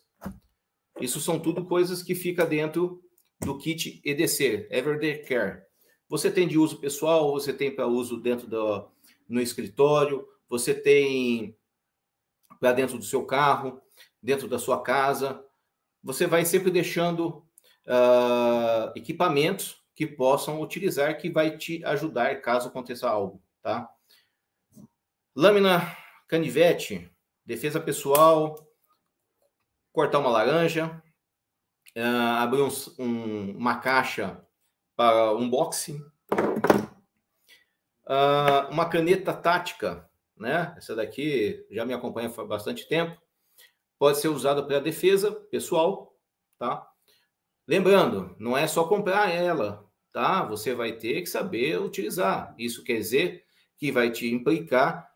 Isso 0.99 1.19
são 1.19 1.39
tudo 1.39 1.65
coisas 1.65 2.01
que 2.01 2.15
fica 2.15 2.45
dentro 2.45 3.01
do 3.39 3.57
kit 3.57 4.01
EDC, 4.03 4.67
Everyday 4.69 5.19
Care. 5.23 5.63
Você 6.09 6.31
tem 6.31 6.47
de 6.47 6.57
uso 6.57 6.79
pessoal, 6.79 7.31
você 7.31 7.53
tem 7.53 7.73
para 7.73 7.87
uso 7.87 8.17
dentro 8.17 8.47
do 8.47 8.89
no 9.27 9.41
escritório, 9.41 10.25
você 10.47 10.73
tem 10.73 11.57
para 12.59 12.71
dentro 12.71 12.97
do 12.97 13.03
seu 13.03 13.25
carro, 13.25 13.81
dentro 14.21 14.47
da 14.47 14.57
sua 14.57 14.81
casa. 14.81 15.43
Você 16.01 16.25
vai 16.25 16.45
sempre 16.45 16.71
deixando 16.71 17.45
uh, 17.85 18.91
equipamentos 18.95 19.83
que 19.93 20.07
possam 20.07 20.61
utilizar, 20.61 21.17
que 21.17 21.29
vai 21.29 21.57
te 21.57 21.83
ajudar 21.83 22.41
caso 22.41 22.69
aconteça 22.69 23.09
algo, 23.09 23.41
tá? 23.61 23.89
Lâmina 25.35 25.95
canivete, 26.27 27.11
defesa 27.45 27.79
pessoal, 27.79 28.55
cortar 29.91 30.19
uma 30.19 30.29
laranja, 30.29 31.01
uh, 31.97 32.37
abrir 32.39 32.61
um, 32.61 32.69
um, 32.99 33.57
uma 33.57 33.79
caixa 33.79 34.39
para 34.95 35.33
unboxing, 35.33 35.99
uh, 38.05 38.69
uma 38.69 38.87
caneta 38.87 39.33
tática, 39.33 40.07
né? 40.35 40.73
Essa 40.77 40.95
daqui 40.95 41.65
já 41.71 41.83
me 41.85 41.93
acompanha 41.93 42.31
há 42.35 42.43
bastante 42.43 42.87
tempo. 42.87 43.19
Pode 43.97 44.19
ser 44.19 44.27
usada 44.27 44.63
para 44.63 44.79
defesa 44.79 45.31
pessoal, 45.31 46.15
tá? 46.59 46.87
Lembrando, 47.67 48.35
não 48.39 48.55
é 48.55 48.67
só 48.67 48.83
comprar 48.83 49.29
ela, 49.31 49.83
tá? 50.13 50.43
Você 50.45 50.75
vai 50.75 50.93
ter 50.93 51.21
que 51.21 51.27
saber 51.27 51.81
utilizar. 51.81 52.53
Isso 52.57 52.83
quer 52.83 52.97
dizer 52.97 53.43
que 53.75 53.91
vai 53.91 54.11
te 54.11 54.31
implicar 54.31 55.11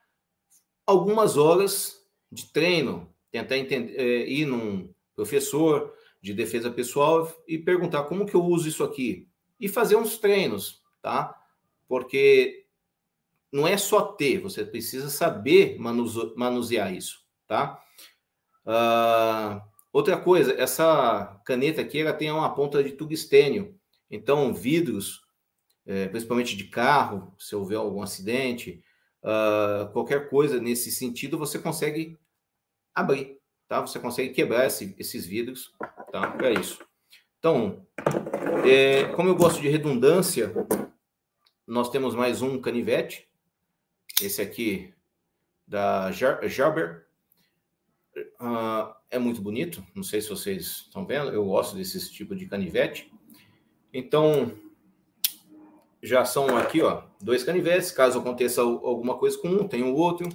algumas 0.85 1.37
horas 1.37 2.03
de 2.31 2.51
treino, 2.51 3.13
tentar 3.31 3.57
entender, 3.57 3.95
é, 3.95 4.27
ir 4.27 4.45
num 4.45 4.93
professor 5.15 5.93
de 6.21 6.33
defesa 6.33 6.69
pessoal 6.69 7.31
e 7.47 7.57
perguntar 7.57 8.03
como 8.03 8.25
que 8.25 8.35
eu 8.35 8.43
uso 8.43 8.67
isso 8.67 8.83
aqui 8.83 9.27
e 9.59 9.67
fazer 9.67 9.95
uns 9.95 10.17
treinos, 10.17 10.81
tá? 11.01 11.35
Porque 11.87 12.65
não 13.51 13.67
é 13.67 13.77
só 13.77 14.01
ter, 14.01 14.39
você 14.39 14.63
precisa 14.63 15.09
saber 15.09 15.77
manusear 15.79 16.93
isso, 16.93 17.25
tá? 17.47 17.81
Uh, 18.65 19.61
outra 19.91 20.17
coisa, 20.17 20.53
essa 20.53 21.41
caneta 21.45 21.81
aqui 21.81 21.99
ela 21.99 22.13
tem 22.13 22.31
uma 22.31 22.53
ponta 22.53 22.83
de 22.83 22.91
tungstênio, 22.91 23.75
então 24.09 24.53
vidros, 24.53 25.21
é, 25.85 26.07
principalmente 26.07 26.55
de 26.55 26.65
carro, 26.65 27.35
se 27.39 27.55
houver 27.55 27.77
algum 27.77 28.01
acidente, 28.01 28.83
uh, 29.23 29.91
qualquer 29.91 30.29
coisa 30.29 30.61
nesse 30.61 30.91
sentido, 30.91 31.37
você 31.37 31.57
consegue 31.57 32.17
abrir, 32.93 33.40
tá? 33.71 33.79
Você 33.79 33.99
consegue 33.99 34.33
quebrar 34.33 34.67
esse, 34.67 34.93
esses 34.99 35.25
vidros, 35.25 35.73
tá? 36.11 36.35
É 36.43 36.51
isso. 36.51 36.85
Então, 37.39 37.87
é, 38.65 39.05
como 39.15 39.29
eu 39.29 39.35
gosto 39.35 39.61
de 39.61 39.69
redundância, 39.69 40.53
nós 41.65 41.89
temos 41.89 42.13
mais 42.13 42.41
um 42.41 42.59
canivete, 42.59 43.29
esse 44.21 44.41
aqui 44.41 44.93
da 45.65 46.11
Jarber. 46.11 47.05
Uh, 48.41 48.93
é 49.09 49.17
muito 49.17 49.41
bonito, 49.41 49.81
não 49.95 50.03
sei 50.03 50.19
se 50.19 50.27
vocês 50.27 50.83
estão 50.87 51.05
vendo, 51.05 51.31
eu 51.31 51.45
gosto 51.45 51.77
desse 51.77 52.11
tipo 52.11 52.35
de 52.35 52.47
canivete. 52.47 53.09
Então, 53.93 54.51
já 56.03 56.25
são 56.25 56.57
aqui, 56.57 56.81
ó, 56.81 57.03
dois 57.21 57.41
canivetes. 57.41 57.89
Caso 57.89 58.19
aconteça 58.19 58.59
alguma 58.61 59.17
coisa 59.17 59.37
com 59.37 59.47
um, 59.47 59.65
tem 59.65 59.81
o 59.81 59.95
outro. 59.95 60.27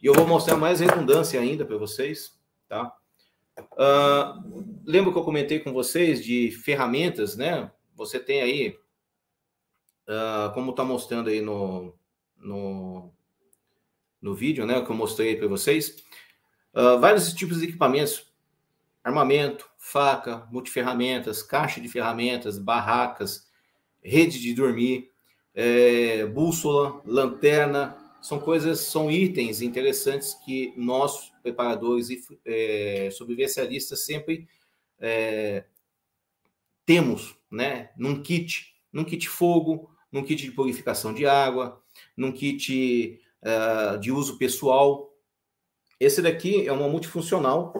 E 0.00 0.06
eu 0.06 0.14
vou 0.14 0.28
mostrar 0.28 0.56
mais 0.56 0.78
redundância 0.78 1.40
ainda 1.40 1.64
para 1.64 1.76
vocês, 1.76 2.35
tá? 2.68 2.94
Uh, 3.72 4.82
lembra 4.84 5.12
que 5.12 5.18
eu 5.18 5.24
comentei 5.24 5.60
com 5.60 5.72
vocês 5.72 6.22
de 6.24 6.50
ferramentas, 6.50 7.36
né? 7.36 7.70
Você 7.94 8.20
tem 8.20 8.42
aí, 8.42 8.78
uh, 10.08 10.52
como 10.52 10.70
está 10.70 10.84
mostrando 10.84 11.30
aí 11.30 11.40
no, 11.40 11.94
no, 12.36 13.12
no 14.20 14.34
vídeo, 14.34 14.66
né? 14.66 14.82
Que 14.82 14.90
eu 14.90 14.96
mostrei 14.96 15.36
para 15.36 15.48
vocês, 15.48 16.04
uh, 16.74 16.98
vários 16.98 17.32
tipos 17.32 17.58
de 17.58 17.64
equipamentos, 17.64 18.30
armamento, 19.02 19.68
faca, 19.78 20.46
multiferramentas, 20.50 21.42
caixa 21.42 21.80
de 21.80 21.88
ferramentas, 21.88 22.58
barracas, 22.58 23.48
rede 24.02 24.40
de 24.40 24.52
dormir, 24.52 25.10
é, 25.54 26.26
bússola, 26.26 27.00
lanterna, 27.06 27.96
são 28.26 28.40
coisas, 28.40 28.80
são 28.80 29.08
itens 29.08 29.62
interessantes 29.62 30.34
que 30.34 30.74
nós, 30.76 31.32
preparadores 31.44 32.10
e 32.10 32.20
é, 32.44 33.08
sobrevivencialistas, 33.12 34.04
sempre 34.04 34.48
é, 34.98 35.64
temos, 36.84 37.38
né? 37.48 37.92
Num 37.96 38.20
kit, 38.20 38.74
num 38.92 39.04
kit 39.04 39.28
fogo, 39.28 39.88
num 40.10 40.24
kit 40.24 40.42
de 40.42 40.50
purificação 40.50 41.14
de 41.14 41.24
água, 41.24 41.80
num 42.16 42.32
kit 42.32 43.20
uh, 43.42 43.96
de 44.00 44.10
uso 44.10 44.36
pessoal. 44.38 45.16
Esse 46.00 46.20
daqui 46.20 46.66
é 46.66 46.72
uma 46.72 46.88
multifuncional, 46.88 47.72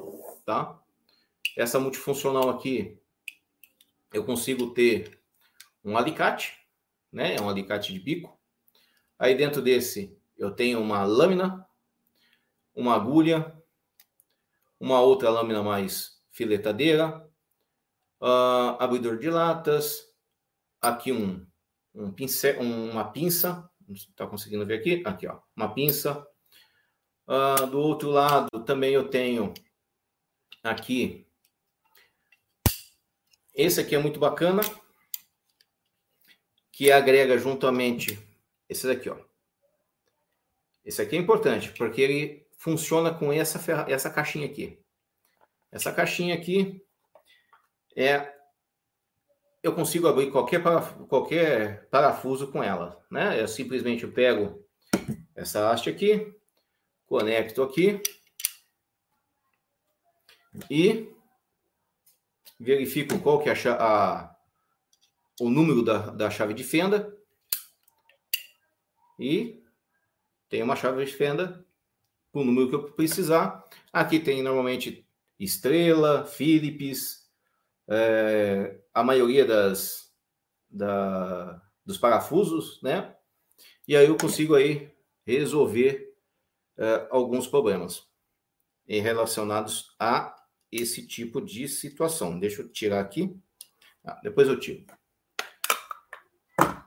tá? 0.44 0.80
Essa 1.56 1.80
multifuncional 1.80 2.48
aqui, 2.50 2.96
eu 4.14 4.24
consigo 4.24 4.70
ter 4.70 5.18
um 5.84 5.98
alicate, 5.98 6.52
né? 7.12 7.34
É 7.34 7.40
um 7.40 7.48
alicate 7.48 7.92
de 7.92 7.98
bico. 7.98 8.38
Aí 9.18 9.34
dentro 9.34 9.60
desse 9.60 10.16
eu 10.36 10.50
tenho 10.50 10.80
uma 10.80 11.04
lâmina, 11.04 11.66
uma 12.74 12.94
agulha, 12.94 13.56
uma 14.78 15.00
outra 15.00 15.30
lâmina 15.30 15.62
mais 15.62 16.22
filetadeira, 16.30 17.26
uh, 18.20 18.76
abridor 18.78 19.18
de 19.18 19.30
latas, 19.30 20.02
aqui 20.80 21.12
um, 21.12 21.46
um 21.94 22.12
pincel, 22.12 22.60
uma 22.60 23.10
pinça, 23.10 23.68
está 23.88 24.26
conseguindo 24.26 24.66
ver 24.66 24.78
aqui? 24.78 25.02
Aqui, 25.06 25.26
ó, 25.26 25.40
uma 25.56 25.72
pinça. 25.72 26.26
Uh, 27.26 27.66
do 27.66 27.78
outro 27.80 28.10
lado 28.10 28.48
também 28.64 28.92
eu 28.92 29.08
tenho 29.08 29.52
aqui, 30.62 31.26
esse 33.52 33.80
aqui 33.80 33.94
é 33.94 33.98
muito 33.98 34.20
bacana, 34.20 34.60
que 36.70 36.92
agrega 36.92 37.38
juntamente 37.38 38.18
esse 38.68 38.86
daqui, 38.86 39.08
ó. 39.08 39.25
Esse 40.86 41.02
aqui 41.02 41.16
é 41.16 41.18
importante, 41.18 41.72
porque 41.72 42.00
ele 42.00 42.46
funciona 42.56 43.12
com 43.12 43.32
essa, 43.32 43.60
essa 43.90 44.08
caixinha 44.08 44.46
aqui. 44.46 44.80
Essa 45.72 45.92
caixinha 45.92 46.32
aqui 46.32 46.80
é 47.96 48.32
eu 49.62 49.74
consigo 49.74 50.06
abrir 50.06 50.30
qualquer, 50.30 50.62
qualquer 51.08 51.88
parafuso 51.88 52.52
com 52.52 52.62
ela, 52.62 53.04
né? 53.10 53.40
Eu 53.40 53.48
simplesmente 53.48 54.04
eu 54.04 54.12
pego 54.12 54.64
essa 55.34 55.68
haste 55.68 55.90
aqui, 55.90 56.32
conecto 57.04 57.64
aqui 57.64 58.00
e 60.70 61.12
verifico 62.60 63.18
qual 63.18 63.40
que 63.40 63.50
é 63.50 63.52
a, 63.52 63.74
a 63.74 64.36
o 65.40 65.50
número 65.50 65.82
da, 65.82 66.10
da 66.10 66.30
chave 66.30 66.54
de 66.54 66.62
fenda 66.62 67.12
e 69.18 69.65
tem 70.48 70.62
uma 70.62 70.76
chave 70.76 71.04
de 71.04 71.12
fenda 71.12 71.64
com 72.32 72.40
o 72.40 72.44
número 72.44 72.68
que 72.68 72.74
eu 72.74 72.92
precisar. 72.92 73.64
Aqui 73.92 74.20
tem 74.20 74.42
normalmente 74.42 75.06
Estrela, 75.38 76.24
Philips, 76.24 77.26
é, 77.88 78.80
a 78.92 79.02
maioria 79.02 79.44
das, 79.44 80.12
da, 80.68 81.62
dos 81.84 81.98
parafusos, 81.98 82.80
né? 82.82 83.14
E 83.86 83.96
aí 83.96 84.06
eu 84.06 84.16
consigo 84.16 84.54
aí 84.54 84.92
resolver 85.24 86.14
é, 86.76 87.08
alguns 87.10 87.46
problemas 87.46 88.06
relacionados 88.86 89.94
a 89.98 90.36
esse 90.70 91.06
tipo 91.06 91.40
de 91.40 91.68
situação. 91.68 92.38
Deixa 92.38 92.62
eu 92.62 92.68
tirar 92.68 93.00
aqui. 93.00 93.36
Ah, 94.04 94.20
depois 94.22 94.46
eu 94.46 94.58
tiro. 94.58 94.86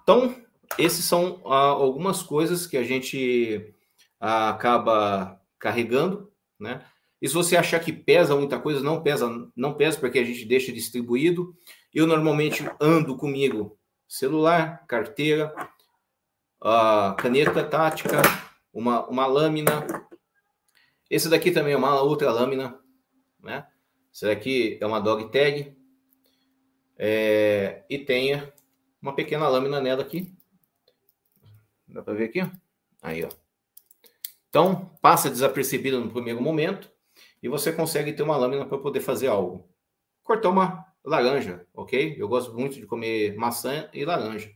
Então, 0.01 0.43
esses 0.77 1.05
são 1.05 1.41
ah, 1.45 1.69
algumas 1.69 2.21
coisas 2.21 2.67
que 2.67 2.77
a 2.77 2.83
gente 2.83 3.73
ah, 4.19 4.49
acaba 4.49 5.41
carregando, 5.57 6.31
né? 6.59 6.83
E 7.21 7.27
se 7.27 7.33
você 7.33 7.57
achar 7.57 7.79
que 7.79 7.91
pesa 7.91 8.35
muita 8.35 8.59
coisa, 8.59 8.81
não 8.81 9.03
pesa, 9.03 9.29
não 9.55 9.73
pesa 9.73 9.99
porque 9.99 10.19
a 10.19 10.23
gente 10.23 10.45
deixa 10.45 10.71
distribuído. 10.71 11.53
Eu 11.93 12.07
normalmente 12.07 12.63
ando 12.79 13.17
comigo 13.17 13.77
celular, 14.07 14.85
carteira, 14.87 15.53
a 16.61 17.15
caneta 17.17 17.63
tática, 17.63 18.21
uma, 18.73 19.05
uma 19.07 19.25
lâmina. 19.25 19.85
Esse 21.09 21.29
daqui 21.29 21.51
também 21.51 21.73
é 21.73 21.77
uma 21.77 22.01
outra 22.01 22.31
lâmina, 22.31 22.79
né? 23.41 23.67
Esse 24.13 24.25
daqui 24.25 24.77
é 24.79 24.85
uma 24.85 24.99
dog 24.99 25.29
tag. 25.31 25.77
É, 26.97 27.83
e 27.89 27.97
tenha 27.97 28.53
uma 29.01 29.15
pequena 29.15 29.47
lâmina 29.47 29.81
nela 29.81 30.01
aqui. 30.01 30.33
Dá 31.89 32.03
para 32.03 32.13
ver 32.13 32.25
aqui? 32.25 32.39
Aí, 33.01 33.23
ó. 33.23 33.29
Então, 34.49 34.97
passa 35.01 35.29
desapercebido 35.29 35.99
no 35.99 36.11
primeiro 36.11 36.41
momento 36.41 36.89
e 37.41 37.49
você 37.49 37.71
consegue 37.71 38.13
ter 38.13 38.23
uma 38.23 38.37
lâmina 38.37 38.65
para 38.65 38.77
poder 38.77 39.01
fazer 39.01 39.27
algo. 39.27 39.67
Cortar 40.23 40.49
uma 40.49 40.85
laranja, 41.03 41.65
ok? 41.73 42.15
Eu 42.17 42.27
gosto 42.27 42.53
muito 42.53 42.75
de 42.75 42.85
comer 42.85 43.35
maçã 43.35 43.89
e 43.93 44.05
laranja. 44.05 44.51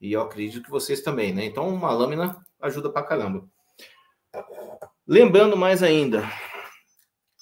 E 0.00 0.12
eu 0.12 0.20
acredito 0.20 0.62
que 0.62 0.70
vocês 0.70 1.00
também, 1.02 1.32
né? 1.32 1.44
Então, 1.44 1.68
uma 1.68 1.90
lâmina 1.90 2.44
ajuda 2.60 2.90
pra 2.90 3.02
caramba. 3.02 3.48
Lembrando 5.06 5.56
mais 5.56 5.82
ainda, 5.82 6.22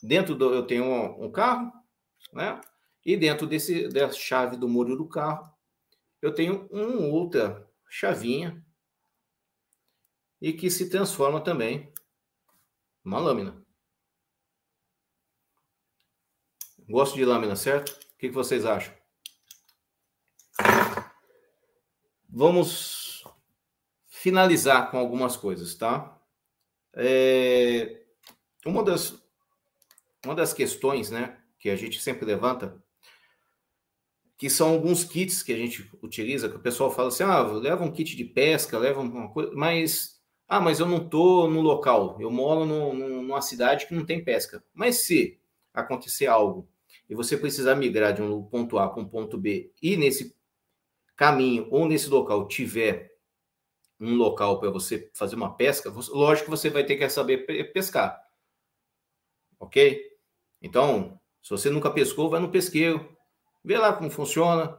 dentro 0.03 0.35
do 0.35 0.55
eu 0.55 0.67
tenho 0.67 0.85
um, 0.85 1.27
um 1.27 1.31
carro, 1.31 1.71
né? 2.33 2.61
E 3.05 3.17
dentro 3.17 3.47
desse 3.47 3.89
da 3.89 4.11
chave 4.11 4.57
do 4.57 4.69
muro 4.69 4.97
do 4.97 5.07
carro, 5.07 5.51
eu 6.21 6.33
tenho 6.33 6.67
uma 6.71 7.07
outra 7.07 7.67
chavinha 7.89 8.63
e 10.41 10.53
que 10.53 10.71
se 10.71 10.89
transforma 10.89 11.41
também 11.41 11.93
numa 13.05 13.19
lâmina. 13.19 13.65
Gosto 16.89 17.17
de 17.17 17.25
lâmina, 17.25 17.55
certo? 17.55 17.91
O 17.91 18.19
que, 18.19 18.31
vocês 18.31 18.65
acham? 18.65 18.95
Vamos 22.29 23.25
finalizar 24.07 24.91
com 24.91 24.99
algumas 24.99 25.37
coisas, 25.37 25.75
tá? 25.75 26.19
É, 26.95 28.05
uma, 28.65 28.83
das, 28.83 29.23
uma 30.25 30.35
das 30.35 30.53
questões, 30.53 31.11
né, 31.11 31.39
que 31.59 31.69
a 31.71 31.77
gente 31.77 32.01
sempre 32.01 32.25
levanta, 32.25 32.83
que 34.37 34.49
são 34.49 34.71
alguns 34.71 35.05
kits 35.05 35.43
que 35.43 35.53
a 35.53 35.57
gente 35.57 35.91
utiliza, 36.03 36.49
que 36.49 36.57
o 36.57 36.63
pessoal 36.63 36.91
fala 36.91 37.09
assim, 37.09 37.25
ah, 37.25 37.43
leva 37.43 37.85
um 37.85 37.93
kit 37.93 38.17
de 38.17 38.25
pesca, 38.25 38.79
leva 38.79 39.01
uma 39.01 39.31
coisa, 39.33 39.51
mas, 39.55 40.18
ah, 40.49 40.61
mas 40.61 40.81
eu 40.81 40.87
não 40.87 41.07
tô 41.07 41.47
no 41.47 41.61
local, 41.61 42.17
eu 42.19 42.31
moro 42.31 42.65
no, 42.65 42.95
no, 42.95 43.23
numa 43.23 43.43
cidade 43.43 43.87
que 43.87 43.95
não 43.95 44.07
tem 44.07 44.25
pesca. 44.25 44.65
Mas 44.73 45.01
se 45.05 45.39
acontecer 45.75 46.27
algo 46.27 46.67
e 47.09 47.15
você 47.15 47.37
precisar 47.37 47.75
migrar 47.75 48.15
de 48.15 48.23
um 48.23 48.43
ponto 48.43 48.79
A 48.79 48.89
para 48.89 49.03
um 49.03 49.09
ponto 49.09 49.37
B 49.37 49.71
e 49.83 49.95
nesse 49.97 50.35
caminho 51.15 51.69
ou 51.71 51.87
nesse 51.87 52.09
local 52.09 52.49
tiver 52.49 53.13
um 54.01 54.15
local 54.15 54.59
para 54.59 54.71
você 54.71 55.11
fazer 55.13 55.37
uma 55.37 55.55
pesca, 55.55 55.93
lógico 56.11 56.47
que 56.47 56.51
você 56.51 56.71
vai 56.71 56.85
ter 56.85 56.97
que 56.97 57.09
saber 57.11 57.73
pescar. 57.73 58.19
Ok? 59.61 60.03
Então, 60.63 61.21
se 61.43 61.51
você 61.51 61.69
nunca 61.69 61.91
pescou, 61.91 62.31
vai 62.31 62.41
no 62.41 62.51
pesqueiro, 62.51 63.17
vê 63.63 63.77
lá 63.77 63.93
como 63.93 64.11
funciona, 64.11 64.79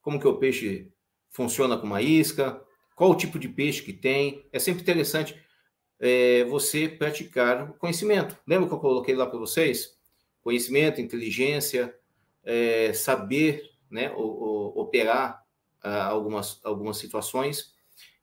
como 0.00 0.18
que 0.18 0.26
o 0.26 0.38
peixe 0.38 0.90
funciona 1.28 1.76
com 1.76 1.86
uma 1.86 2.00
isca, 2.00 2.64
qual 3.00 3.12
o 3.12 3.16
tipo 3.16 3.38
de 3.38 3.48
peixe 3.48 3.80
que 3.80 3.94
tem. 3.94 4.46
É 4.52 4.58
sempre 4.58 4.82
interessante 4.82 5.34
é, 5.98 6.44
você 6.44 6.86
praticar 6.86 7.70
o 7.70 7.72
conhecimento. 7.72 8.36
Lembra 8.46 8.68
que 8.68 8.74
eu 8.74 8.78
coloquei 8.78 9.14
lá 9.14 9.26
para 9.26 9.38
vocês? 9.38 9.98
conhecimento, 10.42 11.00
inteligência, 11.00 11.98
é, 12.44 12.92
saber 12.92 13.70
né, 13.90 14.10
o, 14.12 14.20
o, 14.20 14.80
operar 14.80 15.42
uh, 15.82 16.10
algumas, 16.10 16.60
algumas 16.62 16.98
situações. 16.98 17.74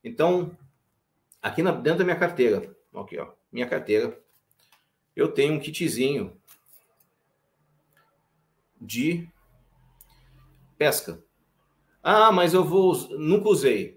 Então, 0.03 0.55
aqui 1.41 1.63
na, 1.63 1.71
dentro 1.71 1.99
da 1.99 2.05
minha 2.05 2.19
carteira, 2.19 2.75
aqui, 2.93 3.17
ó, 3.17 3.31
minha 3.51 3.67
carteira, 3.67 4.19
eu 5.15 5.31
tenho 5.31 5.53
um 5.53 5.59
kitzinho 5.59 6.39
de 8.79 9.27
pesca. 10.77 11.23
Ah, 12.03 12.31
mas 12.31 12.53
eu 12.53 12.63
vou, 12.63 12.95
nunca 13.17 13.49
usei. 13.49 13.96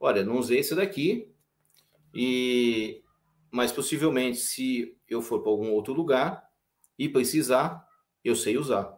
Olha, 0.00 0.24
não 0.24 0.38
usei 0.38 0.58
esse 0.60 0.74
daqui 0.74 1.30
e 2.12 3.02
mas 3.52 3.72
possivelmente 3.72 4.38
se 4.38 4.96
eu 5.08 5.20
for 5.20 5.42
para 5.42 5.50
algum 5.50 5.72
outro 5.72 5.92
lugar, 5.92 6.48
e 7.00 7.08
precisar, 7.08 7.88
eu 8.22 8.36
sei 8.36 8.58
usar. 8.58 8.94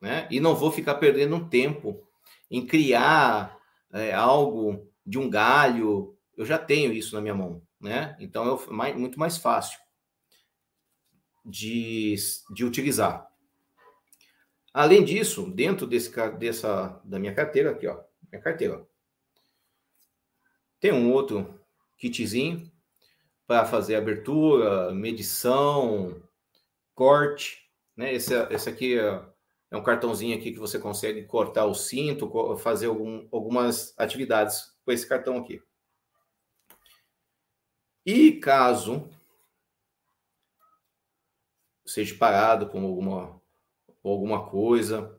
Né? 0.00 0.26
E 0.28 0.40
não 0.40 0.56
vou 0.56 0.72
ficar 0.72 0.96
perdendo 0.96 1.48
tempo 1.48 2.04
em 2.50 2.66
criar 2.66 3.56
é, 3.92 4.12
algo 4.12 4.92
de 5.06 5.20
um 5.20 5.30
galho. 5.30 6.18
Eu 6.36 6.44
já 6.44 6.58
tenho 6.58 6.92
isso 6.92 7.14
na 7.14 7.20
minha 7.20 7.34
mão. 7.36 7.62
Né? 7.80 8.16
Então 8.18 8.44
é 8.52 8.72
mais, 8.72 8.96
muito 8.96 9.20
mais 9.20 9.38
fácil 9.38 9.78
de, 11.44 12.16
de 12.50 12.64
utilizar. 12.64 13.26
Além 14.74 15.04
disso, 15.04 15.48
dentro 15.48 15.86
desse, 15.86 16.10
dessa, 16.38 17.00
da 17.04 17.20
minha 17.20 17.34
carteira, 17.34 17.70
aqui, 17.70 17.86
ó, 17.86 18.00
minha 18.30 18.42
carteira, 18.42 18.84
tem 20.80 20.92
um 20.92 21.12
outro 21.12 21.58
kitzinho 21.96 22.70
para 23.46 23.64
fazer 23.64 23.96
abertura, 23.96 24.92
medição, 24.92 26.22
corte, 26.94 27.68
né? 27.96 28.12
Esse, 28.12 28.34
esse 28.50 28.68
aqui 28.68 28.98
é, 28.98 29.24
é, 29.70 29.76
um 29.76 29.82
cartãozinho 29.82 30.36
aqui 30.36 30.52
que 30.52 30.58
você 30.58 30.78
consegue 30.78 31.24
cortar 31.24 31.64
o 31.66 31.74
cinto, 31.74 32.56
fazer 32.58 32.86
algum, 32.86 33.26
algumas 33.32 33.94
atividades 33.98 34.76
com 34.84 34.92
esse 34.92 35.06
cartão 35.06 35.36
aqui. 35.36 35.62
E 38.04 38.32
caso 38.32 39.08
seja 41.84 42.14
parado 42.16 42.68
com 42.68 42.84
alguma, 42.84 43.40
alguma 44.04 44.48
coisa 44.48 45.18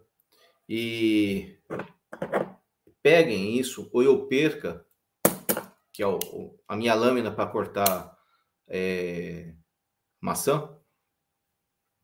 e 0.68 1.58
peguem 3.02 3.58
isso 3.58 3.90
ou 3.92 4.04
eu 4.04 4.28
perca, 4.28 4.86
que 6.00 6.04
é 6.04 6.08
o, 6.08 6.58
a 6.66 6.78
minha 6.78 6.96
lâmina 6.96 7.30
para 7.30 7.52
cortar 7.52 8.18
é, 8.70 9.54
maçã, 10.22 10.82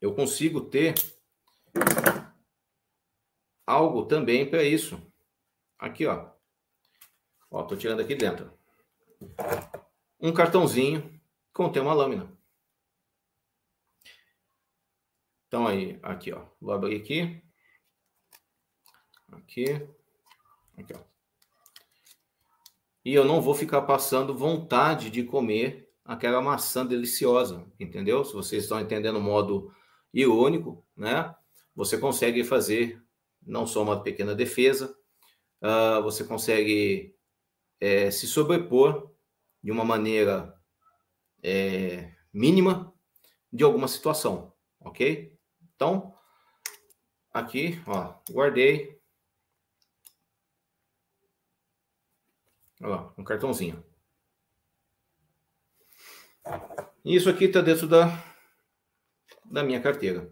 eu 0.01 0.13
consigo 0.13 0.69
ter 0.69 0.95
algo 3.65 4.05
também 4.05 4.49
para 4.49 4.65
isso. 4.65 5.01
Aqui, 5.79 6.05
ó. 6.05 6.29
Ó, 7.49 7.63
tô 7.63 7.77
tirando 7.77 8.01
aqui 8.01 8.15
dentro. 8.15 8.51
Um 10.19 10.33
cartãozinho 10.33 11.17
contém 11.53 11.81
uma 11.81 11.93
lâmina. 11.93 12.29
Então 15.47 15.65
aí, 15.65 15.97
aqui, 16.03 16.33
ó. 16.33 16.45
Vou 16.59 16.73
abrir 16.73 17.01
aqui. 17.01 17.41
Aqui. 19.31 19.67
Aqui, 20.77 20.93
ó. 20.93 21.14
E 23.05 23.13
eu 23.13 23.23
não 23.23 23.39
vou 23.39 23.53
ficar 23.53 23.83
passando 23.83 24.35
vontade 24.35 25.11
de 25.11 25.23
comer 25.23 25.87
aquela 26.03 26.41
maçã 26.41 26.83
deliciosa, 26.83 27.63
entendeu? 27.79 28.25
Se 28.25 28.33
vocês 28.33 28.63
estão 28.63 28.79
entendendo 28.79 29.17
o 29.17 29.21
modo 29.21 29.71
irônico, 30.11 30.83
né? 30.97 31.33
Você 31.75 31.99
consegue 31.99 32.43
fazer 32.43 32.99
não 33.45 33.67
só 33.67 33.83
uma 33.83 34.01
pequena 34.01 34.33
defesa, 34.33 34.97
uh, 35.61 36.01
você 36.01 36.23
consegue 36.23 37.15
é, 37.79 38.09
se 38.09 38.25
sobrepor 38.25 39.11
de 39.61 39.71
uma 39.71 39.85
maneira 39.85 40.55
é, 41.43 42.11
mínima 42.33 42.91
de 43.53 43.63
alguma 43.63 43.87
situação, 43.87 44.51
ok? 44.79 45.37
Então, 45.75 46.13
aqui, 47.31 47.79
ó, 47.85 48.15
guardei. 48.31 48.94
Olha 52.81 52.89
lá, 52.89 53.13
um 53.17 53.23
cartãozinho. 53.23 53.83
Isso 57.03 57.29
aqui 57.29 57.45
está 57.45 57.61
dentro 57.61 57.87
da 57.87 58.35
da 59.45 59.63
minha 59.63 59.81
carteira. 59.81 60.29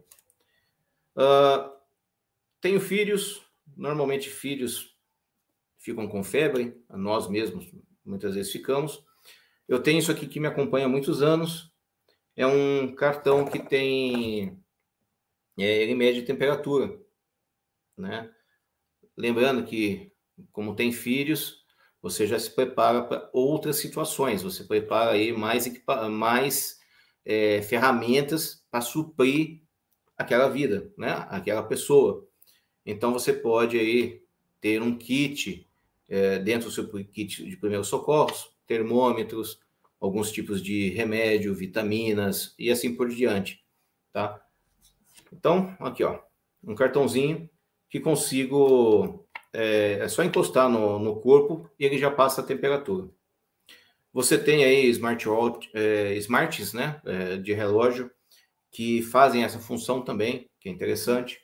Uh, 1.16 1.72
tenho 2.60 2.82
filhos, 2.82 3.46
normalmente 3.78 4.30
filhos 4.30 4.98
ficam 5.78 6.08
com 6.08 6.24
febre, 6.24 6.82
nós 6.90 7.30
mesmos 7.30 7.72
muitas 8.04 8.36
vezes 8.36 8.52
ficamos. 8.52 9.04
Eu 9.68 9.82
tenho 9.82 10.00
isso 10.00 10.12
aqui 10.12 10.28
que 10.28 10.40
me 10.40 10.48
acompanha 10.48 10.88
há 10.88 10.90
muitos 10.90 11.22
anos. 11.22 11.72
É 12.36 12.46
um 12.48 12.94
cartão 12.96 13.46
que 13.46 13.60
tem 13.60 14.60
é, 15.58 15.84
ele 15.84 15.94
mede 15.94 16.24
temperatura, 16.24 17.00
né? 17.96 18.34
Lembrando 19.16 19.64
que 19.64 20.12
como 20.52 20.76
tem 20.76 20.92
filhos, 20.92 21.63
você 22.04 22.28
já 22.28 22.38
se 22.38 22.52
prepara 22.52 23.02
para 23.02 23.30
outras 23.32 23.78
situações. 23.78 24.44
Você 24.44 24.66
prepara 24.66 25.12
aí 25.12 25.32
mais 25.32 25.72
mais 26.12 26.78
é, 27.26 27.62
ferramentas 27.62 28.62
para 28.70 28.82
suprir 28.82 29.62
aquela 30.18 30.50
vida, 30.50 30.92
né? 30.98 31.26
Aquela 31.30 31.64
pessoa. 31.64 32.28
Então 32.86 33.14
você 33.14 33.32
pode 33.32 33.80
aí 33.80 34.22
ter 34.60 34.82
um 34.82 34.98
kit 34.98 35.66
é, 36.10 36.40
dentro 36.40 36.68
do 36.68 36.74
seu 36.74 36.90
kit 37.06 37.50
de 37.50 37.56
primeiros 37.56 37.88
socorros, 37.88 38.54
termômetros, 38.68 39.62
alguns 39.98 40.30
tipos 40.30 40.62
de 40.62 40.90
remédio, 40.90 41.56
vitaminas 41.56 42.54
e 42.60 42.70
assim 42.70 42.94
por 42.94 43.08
diante, 43.08 43.64
tá? 44.12 44.46
Então, 45.32 45.74
aqui 45.80 46.04
ó, 46.04 46.20
um 46.62 46.76
cartãozinho 46.76 47.50
que 47.90 48.02
consigo 48.02 49.23
é, 49.54 50.00
é 50.02 50.08
só 50.08 50.24
encostar 50.24 50.68
no, 50.68 50.98
no 51.00 51.22
corpo 51.22 51.70
e 51.80 51.86
ele 51.86 51.98
já 51.98 52.10
passa 52.10 52.42
a 52.42 52.44
temperatura. 52.44 53.10
Você 54.12 54.38
tem 54.38 54.64
aí 54.64 54.88
smartwatch, 54.90 55.72
é, 55.74 56.14
smarts, 56.16 56.74
né, 56.74 57.02
é, 57.06 57.38
de 57.38 57.54
relógio 57.54 58.12
que 58.72 59.02
fazem 59.02 59.44
essa 59.44 59.60
função 59.60 60.02
também, 60.02 60.50
que 60.60 60.70
é 60.70 60.72
interessante. 60.72 61.42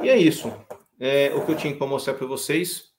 E 0.00 0.08
é 0.08 0.16
isso. 0.16 0.52
É 1.00 1.32
o 1.34 1.44
que 1.44 1.52
eu 1.52 1.56
tinha 1.56 1.76
para 1.76 1.86
mostrar 1.86 2.14
para 2.14 2.26
vocês, 2.26 2.92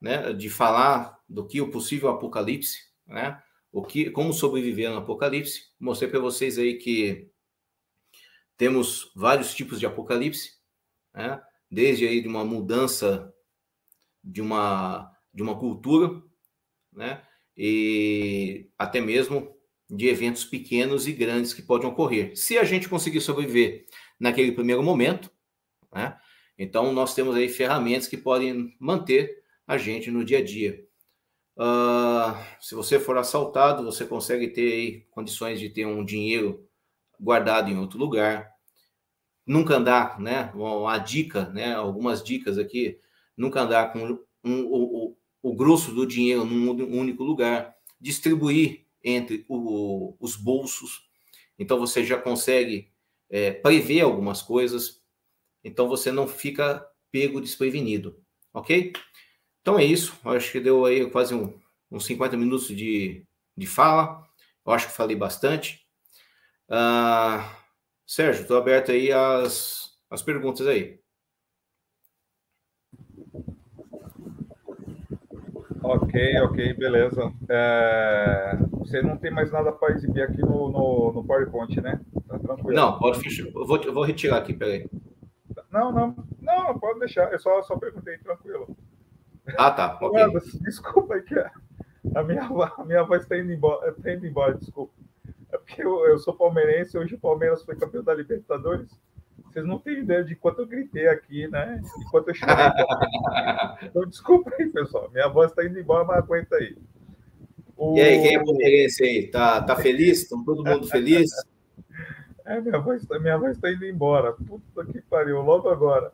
né, 0.00 0.32
de 0.32 0.48
falar 0.48 1.18
do 1.28 1.46
que 1.46 1.60
o 1.60 1.70
possível 1.70 2.08
apocalipse, 2.08 2.78
né, 3.06 3.40
o 3.72 3.82
que, 3.82 4.10
como 4.10 4.32
sobreviver 4.32 4.90
no 4.90 4.98
apocalipse. 4.98 5.70
Mostrei 5.78 6.10
para 6.10 6.18
vocês 6.18 6.58
aí 6.58 6.76
que 6.76 7.30
temos 8.56 9.12
vários 9.14 9.54
tipos 9.54 9.78
de 9.78 9.86
apocalipse, 9.86 10.54
né, 11.14 11.40
desde 11.70 12.06
aí 12.06 12.20
de 12.20 12.28
uma 12.28 12.44
mudança 12.44 13.32
de 14.22 14.42
uma 14.42 15.10
de 15.32 15.42
uma 15.42 15.56
cultura, 15.58 16.20
né, 16.92 17.22
e 17.56 18.68
até 18.76 19.00
mesmo 19.00 19.56
de 19.88 20.08
eventos 20.08 20.44
pequenos 20.44 21.06
e 21.06 21.12
grandes 21.12 21.54
que 21.54 21.62
podem 21.62 21.88
ocorrer. 21.88 22.36
Se 22.36 22.58
a 22.58 22.64
gente 22.64 22.88
conseguir 22.88 23.20
sobreviver 23.20 23.86
naquele 24.18 24.52
primeiro 24.52 24.82
momento, 24.82 25.30
né? 25.92 26.16
Então, 26.58 26.92
nós 26.92 27.14
temos 27.14 27.34
aí 27.36 27.48
ferramentas 27.48 28.06
que 28.06 28.18
podem 28.18 28.76
manter 28.78 29.42
a 29.66 29.78
gente 29.78 30.10
no 30.10 30.24
dia 30.24 30.38
a 30.38 30.44
dia. 30.44 30.84
Uh, 31.56 32.36
se 32.60 32.74
você 32.74 33.00
for 33.00 33.16
assaltado, 33.16 33.82
você 33.82 34.04
consegue 34.04 34.48
ter 34.48 34.72
aí 34.72 35.00
condições 35.10 35.58
de 35.58 35.70
ter 35.70 35.86
um 35.86 36.04
dinheiro 36.04 36.68
guardado 37.18 37.70
em 37.70 37.78
outro 37.78 37.98
lugar. 37.98 38.49
Nunca 39.46 39.76
andar, 39.76 40.20
né? 40.20 40.50
Uma, 40.54 40.98
dica, 40.98 41.48
né? 41.50 41.74
Algumas 41.74 42.22
dicas 42.22 42.58
aqui. 42.58 42.98
Nunca 43.36 43.62
andar 43.62 43.92
com 43.92 44.18
um, 44.44 44.66
o, 44.66 45.16
o 45.42 45.54
grosso 45.54 45.92
do 45.92 46.06
dinheiro 46.06 46.44
num 46.44 46.98
único 46.98 47.24
lugar. 47.24 47.74
Distribuir 48.00 48.86
entre 49.02 49.44
o, 49.48 50.14
os 50.20 50.36
bolsos. 50.36 51.08
Então, 51.58 51.78
você 51.78 52.04
já 52.04 52.18
consegue 52.18 52.90
é, 53.28 53.50
prever 53.50 54.00
algumas 54.00 54.42
coisas 54.42 55.00
então 55.62 55.88
você 55.88 56.10
não 56.10 56.26
fica 56.26 56.86
pego 57.10 57.40
desprevenido, 57.40 58.18
ok? 58.52 58.92
Então 59.60 59.78
é 59.78 59.84
isso. 59.84 60.18
Acho 60.24 60.52
que 60.52 60.60
deu 60.60 60.84
aí 60.84 61.08
quase 61.10 61.34
um, 61.34 61.58
uns 61.90 62.06
50 62.06 62.36
minutos 62.36 62.68
de, 62.68 63.24
de 63.56 63.66
fala. 63.66 64.26
Eu 64.64 64.72
acho 64.72 64.88
que 64.88 64.94
falei 64.94 65.16
bastante. 65.16 65.86
Uh, 66.68 67.44
Sérgio, 68.10 68.42
estou 68.42 68.58
aberto 68.58 68.90
aí 68.90 69.12
às, 69.12 69.96
às 70.10 70.20
perguntas 70.20 70.66
aí. 70.66 70.98
Ok, 75.80 76.40
ok, 76.40 76.74
beleza. 76.74 77.32
É, 77.48 78.58
você 78.72 79.00
não 79.00 79.16
tem 79.16 79.30
mais 79.30 79.52
nada 79.52 79.70
para 79.70 79.94
exibir 79.94 80.24
aqui 80.24 80.40
no, 80.42 80.72
no, 80.72 81.12
no 81.12 81.24
PowerPoint, 81.24 81.80
né? 81.80 82.00
Tá 82.26 82.36
tranquilo. 82.40 82.72
Não, 82.72 82.98
pode 82.98 83.20
fechar. 83.20 83.46
Eu 83.46 83.64
vou, 83.64 83.76
eu 83.76 83.94
vou 83.94 84.02
retirar 84.02 84.38
aqui, 84.38 84.54
peraí. 84.54 84.90
Não, 85.70 85.92
não, 85.92 86.16
não, 86.40 86.76
pode 86.80 86.98
deixar. 86.98 87.32
Eu 87.32 87.38
só, 87.38 87.62
só 87.62 87.78
perguntei, 87.78 88.18
tranquilo. 88.18 88.76
Ah, 89.56 89.70
tá. 89.70 89.96
Okay. 90.02 90.26
Desculpa 90.62 91.14
aí 91.14 91.22
que 91.22 91.38
a 91.38 92.24
minha, 92.24 92.42
a 92.42 92.84
minha 92.84 93.04
voz 93.04 93.22
está 93.22 93.38
indo 93.38 93.52
embora, 93.52 93.94
tá 94.02 94.12
indo 94.12 94.26
embora, 94.26 94.58
desculpa. 94.58 94.92
Porque 95.70 95.82
eu, 95.82 96.04
eu 96.06 96.18
sou 96.18 96.34
palmeirense, 96.34 96.98
hoje 96.98 97.14
o 97.14 97.18
Palmeiras 97.18 97.62
foi 97.62 97.76
campeão 97.76 98.02
da 98.02 98.12
Libertadores. 98.12 98.90
Vocês 99.44 99.64
não 99.64 99.78
têm 99.78 100.00
ideia 100.00 100.24
de 100.24 100.34
quanto 100.34 100.62
eu 100.62 100.66
gritei 100.66 101.08
aqui, 101.08 101.46
né? 101.48 101.80
E 102.00 102.10
quanto 102.10 102.28
eu 102.28 102.34
chorei. 102.34 102.54
então, 103.82 104.06
desculpa 104.06 104.52
aí, 104.58 104.68
pessoal. 104.68 105.10
Minha 105.12 105.28
voz 105.28 105.50
está 105.50 105.64
indo 105.64 105.78
embora, 105.78 106.04
mas 106.04 106.18
aguenta 106.18 106.56
aí. 106.56 106.76
O... 107.76 107.96
E 107.96 108.00
aí, 108.00 108.20
quem 108.20 108.36
é 108.36 108.44
palmeirense 108.44 109.02
aí? 109.02 109.28
Tá, 109.28 109.62
tá 109.62 109.76
feliz? 109.76 110.22
Estão 110.22 110.44
todo 110.44 110.64
mundo 110.64 110.86
feliz? 110.86 111.30
É, 112.42 112.60
minha 112.60 112.80
voz, 112.80 113.06
tá, 113.06 113.16
minha 113.20 113.38
voz 113.38 113.52
está 113.52 113.70
indo 113.70 113.86
embora. 113.86 114.32
Puta 114.32 114.84
que 114.84 115.00
pariu, 115.02 115.40
logo 115.40 115.68
agora. 115.68 116.10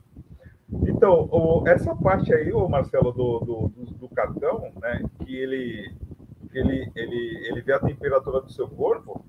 Então, 0.87 1.27
o, 1.33 1.67
essa 1.67 1.97
parte 1.97 2.35
aí, 2.35 2.53
o 2.53 2.69
Marcelo, 2.69 3.11
do, 3.11 3.39
do, 3.41 3.69
do, 3.69 3.85
do, 3.95 4.09
cartão, 4.11 4.71
né, 4.79 5.03
que 5.25 5.35
ele, 5.35 5.91
ele, 6.53 6.93
ele, 6.95 7.49
ele 7.49 7.61
vê 7.63 7.73
a 7.73 7.79
temperatura 7.79 8.43
do 8.43 8.53
seu 8.53 8.69
corpo, 8.69 9.25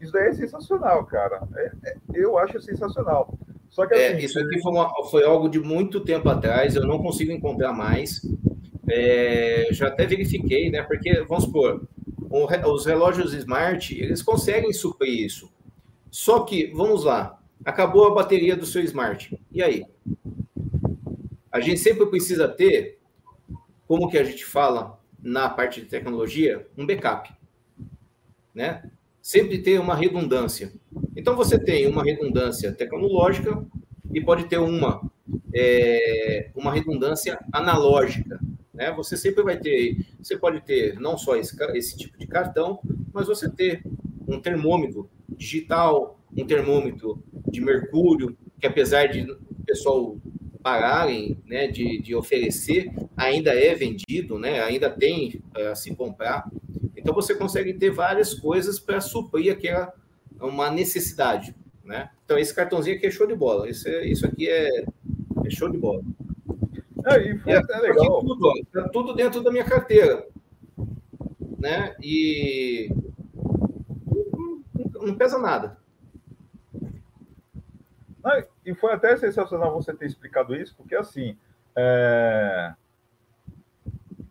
isso 0.00 0.12
daí 0.12 0.28
é 0.28 0.32
sensacional, 0.32 1.04
cara. 1.06 1.46
É, 1.56 1.72
é, 1.84 1.96
eu 2.14 2.38
acho 2.38 2.60
sensacional. 2.60 3.36
Só 3.68 3.86
que 3.86 3.94
é, 3.94 4.08
assim, 4.08 4.16
é, 4.16 4.24
isso 4.24 4.38
aqui 4.38 4.60
foi, 4.60 4.72
uma, 4.72 5.04
foi, 5.10 5.24
algo 5.24 5.48
de 5.48 5.60
muito 5.60 6.00
tempo 6.00 6.28
atrás, 6.28 6.74
eu 6.74 6.86
não 6.86 6.98
consigo 6.98 7.32
encontrar 7.32 7.72
mais. 7.72 8.22
É, 8.88 9.68
já 9.70 9.88
até 9.88 10.06
verifiquei, 10.06 10.70
né? 10.70 10.82
Porque, 10.82 11.22
vamos 11.22 11.44
supor, 11.44 11.86
os 12.30 12.86
relógios 12.86 13.34
smart, 13.34 14.00
eles 14.00 14.22
conseguem 14.22 14.72
suprir 14.72 15.24
isso. 15.24 15.52
Só 16.10 16.40
que, 16.40 16.72
vamos 16.74 17.04
lá, 17.04 17.38
acabou 17.64 18.06
a 18.06 18.14
bateria 18.14 18.56
do 18.56 18.64
seu 18.64 18.82
smart. 18.82 19.38
E 19.52 19.62
aí? 19.62 19.84
A 21.50 21.60
gente 21.60 21.80
sempre 21.80 22.06
precisa 22.06 22.48
ter, 22.48 22.98
como 23.86 24.08
que 24.08 24.18
a 24.18 24.24
gente 24.24 24.44
fala 24.44 24.98
na 25.22 25.48
parte 25.48 25.80
de 25.80 25.86
tecnologia, 25.86 26.66
um 26.76 26.86
backup, 26.86 27.30
né? 28.54 28.82
Sempre 29.28 29.58
ter 29.58 29.78
uma 29.78 29.94
redundância. 29.94 30.72
Então 31.14 31.36
você 31.36 31.58
tem 31.58 31.86
uma 31.86 32.02
redundância 32.02 32.72
tecnológica 32.72 33.62
e 34.10 34.22
pode 34.22 34.44
ter 34.44 34.56
uma 34.56 35.02
é, 35.54 36.50
uma 36.56 36.72
redundância 36.72 37.38
analógica, 37.52 38.40
né? 38.72 38.90
Você 38.92 39.18
sempre 39.18 39.42
vai 39.42 39.58
ter, 39.58 39.98
você 40.18 40.34
pode 40.34 40.62
ter 40.62 40.98
não 40.98 41.18
só 41.18 41.36
esse, 41.36 41.54
esse 41.74 41.94
tipo 41.98 42.16
de 42.16 42.26
cartão, 42.26 42.80
mas 43.12 43.26
você 43.26 43.50
ter 43.50 43.82
um 44.26 44.40
termômetro 44.40 45.10
digital, 45.36 46.18
um 46.34 46.46
termômetro 46.46 47.22
de 47.50 47.60
mercúrio, 47.60 48.34
que 48.58 48.66
apesar 48.66 49.08
de 49.08 49.30
o 49.30 49.38
pessoal 49.66 50.16
pararem 50.62 51.36
né, 51.44 51.66
de, 51.66 52.00
de 52.00 52.14
oferecer, 52.14 52.90
ainda 53.14 53.52
é 53.52 53.74
vendido, 53.74 54.38
né, 54.38 54.62
ainda 54.62 54.88
tem 54.88 55.42
a 55.54 55.74
se 55.74 55.94
comprar. 55.94 56.50
Então 57.08 57.14
você 57.14 57.34
consegue 57.34 57.72
ter 57.72 57.88
várias 57.88 58.34
coisas 58.34 58.78
para 58.78 59.00
suprir 59.00 59.50
aquela 59.50 59.94
uma 60.38 60.70
necessidade. 60.70 61.56
Né? 61.82 62.10
Então 62.22 62.38
esse 62.38 62.54
cartãozinho 62.54 62.98
aqui 62.98 63.06
é 63.06 63.10
show 63.10 63.26
de 63.26 63.34
bola. 63.34 63.66
Isso, 63.66 63.88
é, 63.88 64.06
isso 64.06 64.26
aqui 64.26 64.46
é, 64.46 64.84
é 65.42 65.48
show 65.48 65.70
de 65.70 65.78
bola. 65.78 66.02
É, 67.06 67.30
e 67.30 67.38
foi 67.38 67.52
é, 67.54 67.56
até 67.56 67.78
legal. 67.78 68.20
Tudo, 68.20 68.52
tá 68.70 68.88
tudo 68.90 69.14
dentro 69.14 69.42
da 69.42 69.50
minha 69.50 69.64
carteira. 69.64 70.26
Né? 71.58 71.96
E 72.02 72.94
não 75.00 75.16
pesa 75.16 75.38
nada. 75.38 75.78
Ah, 78.22 78.44
e 78.66 78.74
foi 78.74 78.92
até 78.92 79.16
sensacional 79.16 79.72
você 79.72 79.94
ter 79.94 80.04
explicado 80.04 80.54
isso, 80.54 80.76
porque 80.76 80.94
assim, 80.94 81.38
é... 81.74 82.74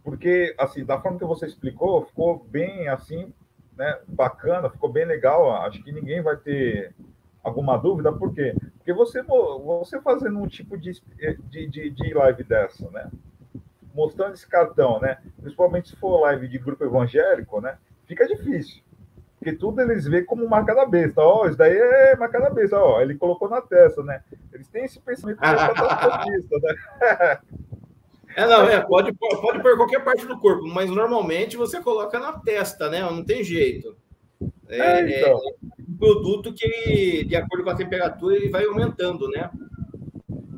porque 0.07 0.55
assim, 0.57 0.85
da 0.85 1.01
forma 1.01 1.19
que 1.19 1.25
você 1.25 1.45
explicou, 1.45 2.05
ficou 2.05 2.41
bem 2.49 2.87
assim, 2.87 3.33
né, 3.75 3.99
bacana, 4.07 4.69
ficou 4.69 4.89
bem 4.89 5.03
legal. 5.03 5.51
Acho 5.51 5.83
que 5.83 5.91
ninguém 5.91 6.21
vai 6.21 6.37
ter 6.37 6.95
alguma 7.43 7.75
dúvida, 7.75 8.13
por 8.13 8.33
quê? 8.33 8.55
Porque 8.77 8.93
você, 8.93 9.21
você 9.21 9.99
fazendo 9.99 10.39
um 10.39 10.47
tipo 10.47 10.77
de, 10.77 10.93
de, 11.49 11.67
de, 11.67 11.89
de 11.89 12.13
live 12.13 12.41
dessa, 12.45 12.89
né? 12.89 13.11
Mostrando 13.93 14.35
esse 14.35 14.47
cartão, 14.47 14.97
né? 15.01 15.17
Principalmente 15.41 15.89
se 15.89 15.97
for 15.97 16.21
live 16.21 16.47
de 16.47 16.57
grupo 16.57 16.85
evangélico, 16.85 17.59
né? 17.59 17.77
Fica 18.05 18.25
difícil. 18.25 18.81
Porque 19.37 19.51
tudo 19.51 19.81
eles 19.81 20.05
veem 20.05 20.23
como 20.23 20.47
marca 20.47 20.73
da 20.73 20.85
besta. 20.85 21.19
Ó, 21.19 21.41
oh, 21.41 21.47
isso 21.49 21.57
daí 21.57 21.75
é 21.77 22.15
marca 22.15 22.39
da 22.39 22.49
besta. 22.49 22.77
Ó, 22.77 22.95
oh, 22.95 23.01
ele 23.01 23.15
colocou 23.15 23.49
na 23.49 23.59
testa, 23.59 24.01
né? 24.03 24.23
Eles 24.53 24.69
têm 24.69 24.85
esse 24.85 25.01
pensamento 25.01 25.41
de 25.41 26.61
né? 26.61 26.77
É, 28.37 28.45
não, 28.45 28.69
é, 28.69 28.79
pode, 28.79 29.11
pode 29.13 29.63
pôr 29.63 29.75
qualquer 29.77 30.03
parte 30.03 30.23
do 30.27 30.37
corpo, 30.37 30.67
mas 30.67 30.91
normalmente 30.91 31.57
você 31.57 31.81
coloca 31.81 32.19
na 32.19 32.33
testa, 32.33 32.87
né? 32.87 33.01
Não 33.01 33.25
tem 33.25 33.43
jeito. 33.43 33.97
É, 34.69 34.79
é, 34.79 35.19
então. 35.19 35.31
é 35.31 35.81
um 35.89 35.97
produto 35.97 36.53
que, 36.53 36.63
ele, 36.63 37.23
de 37.23 37.35
acordo 37.35 37.63
com 37.63 37.71
a 37.71 37.75
temperatura, 37.75 38.35
ele 38.35 38.49
vai 38.49 38.63
aumentando, 38.65 39.27
né? 39.29 39.49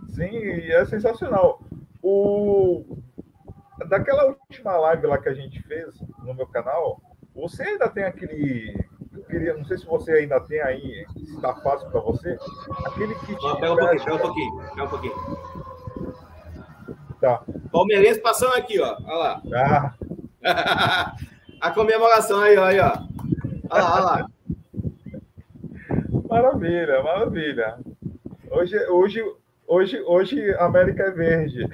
Sim, 0.10 0.30
é 0.30 0.86
sensacional. 0.88 1.62
O... 2.04 2.98
Daquela 3.88 4.26
última 4.26 4.76
live 4.76 5.08
lá 5.08 5.18
que 5.18 5.30
a 5.30 5.34
gente 5.34 5.62
fez 5.62 5.96
no 6.26 6.34
meu 6.34 6.48
canal, 6.48 7.02
você 7.34 7.64
ainda 7.64 7.88
tem 7.88 8.04
aquele. 8.04 8.78
queria, 9.30 9.54
não 9.54 9.64
sei 9.64 9.78
se 9.78 9.86
você 9.86 10.12
ainda 10.12 10.42
tem 10.42 10.60
aí, 10.60 11.06
se 11.14 11.34
está 11.34 11.56
fácil 11.56 11.90
para 11.90 12.02
você, 12.02 12.38
aquele 12.88 13.16
kit. 13.20 13.40
Pera 13.62 13.72
um 13.72 13.78
pouquinho, 13.78 14.04
pera 14.04 14.16
um 14.16 14.20
pouquinho, 14.20 14.58
pera 14.58 14.84
um 14.84 14.90
pouquinho. 14.90 15.69
Tá. 17.20 17.44
Palmeirense 17.72 18.22
passando 18.22 18.56
aqui, 18.56 18.80
ó. 18.80 18.98
Olha 19.04 19.16
lá. 19.16 19.42
Ah. 20.44 21.16
a 21.60 21.72
comemoração 21.72 22.40
aí, 22.42 22.58
ó. 22.58 22.66
Aí, 22.66 22.80
ó. 22.80 22.94
Olha 23.70 23.84
lá, 23.84 23.96
olha 23.96 24.06
lá. 24.06 24.30
Maravilha, 26.30 27.04
maravilha. 27.04 27.78
Hoje, 28.52 28.78
hoje, 28.88 29.36
hoje, 29.68 30.02
hoje 30.02 30.52
a 30.56 30.66
América 30.66 31.04
é 31.04 31.12
verde. 31.12 31.66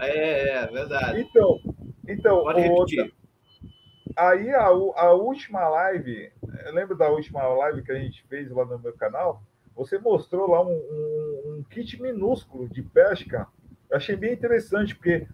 É, 0.00 0.48
é 0.48 0.66
verdade. 0.66 1.20
Então, 1.20 1.60
então 2.06 2.38
outra, 2.38 3.08
aí 4.16 4.50
a, 4.50 4.66
a 4.66 5.12
última 5.12 5.68
live, 5.68 6.32
lembra 6.72 6.96
da 6.96 7.08
última 7.08 7.42
live 7.44 7.82
que 7.82 7.92
a 7.92 7.98
gente 7.98 8.24
fez 8.28 8.50
lá 8.50 8.64
no 8.64 8.78
meu 8.78 8.92
canal? 8.92 9.42
Você 9.76 9.98
mostrou 9.98 10.50
lá 10.50 10.62
um, 10.62 10.72
um, 10.72 11.56
um 11.58 11.64
kit 11.70 12.00
minúsculo 12.00 12.68
de 12.68 12.82
pesca. 12.82 13.48
Eu 13.94 13.98
achei 13.98 14.16
bem 14.16 14.32
interessante, 14.32 14.92
porque 14.92 15.24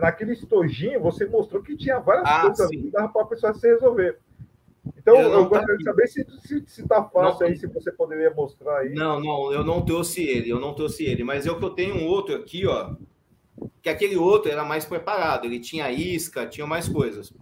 naquele 0.00 0.32
estojinho 0.32 1.00
você 1.00 1.24
mostrou 1.24 1.62
que 1.62 1.76
tinha 1.76 2.00
várias 2.00 2.26
ah, 2.26 2.40
coisas 2.40 2.68
sim. 2.68 2.82
que 2.82 2.90
dava 2.90 3.12
para 3.12 3.22
a 3.22 3.26
pessoa 3.26 3.54
se 3.54 3.64
resolver. 3.64 4.18
Então, 4.98 5.14
eu, 5.14 5.30
eu 5.30 5.48
gostaria 5.48 5.68
tá 5.68 5.76
de 5.76 5.84
saber 5.84 6.08
se 6.08 6.20
está 6.22 6.40
se, 6.40 6.64
se 6.66 6.88
tá 6.88 7.04
fácil 7.04 7.42
não, 7.42 7.46
aí, 7.46 7.56
se 7.56 7.68
você 7.68 7.92
poderia 7.92 8.34
mostrar 8.34 8.78
aí. 8.78 8.92
Não, 8.92 9.20
não, 9.20 9.52
eu 9.52 9.62
não 9.62 9.84
trouxe 9.84 10.20
ele, 10.20 10.50
eu 10.50 10.58
não 10.58 10.74
trouxe 10.74 11.04
ele, 11.04 11.22
mas 11.22 11.46
eu 11.46 11.60
que 11.60 11.64
eu 11.64 11.70
tenho 11.70 11.94
um 11.94 12.08
outro 12.08 12.34
aqui, 12.34 12.66
ó, 12.66 12.96
que 13.80 13.88
aquele 13.88 14.16
outro 14.16 14.50
era 14.50 14.64
mais 14.64 14.84
preparado, 14.84 15.44
ele 15.44 15.60
tinha 15.60 15.92
isca, 15.92 16.48
tinha 16.48 16.66
mais 16.66 16.88
coisas. 16.88 17.32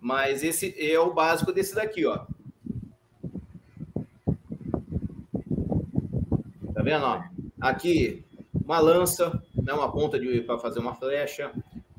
Mas 0.00 0.44
esse 0.44 0.76
é 0.78 0.96
o 1.00 1.12
básico 1.12 1.52
desse 1.52 1.74
daqui, 1.74 2.06
ó. 2.06 2.24
Tá 6.72 6.82
vendo, 6.84 7.04
ó? 7.04 7.24
Aqui, 7.60 8.24
uma 8.66 8.80
lança, 8.80 9.40
né, 9.54 9.72
uma 9.72 9.90
ponta 9.90 10.18
para 10.44 10.58
fazer 10.58 10.80
uma 10.80 10.94
flecha, 10.94 11.52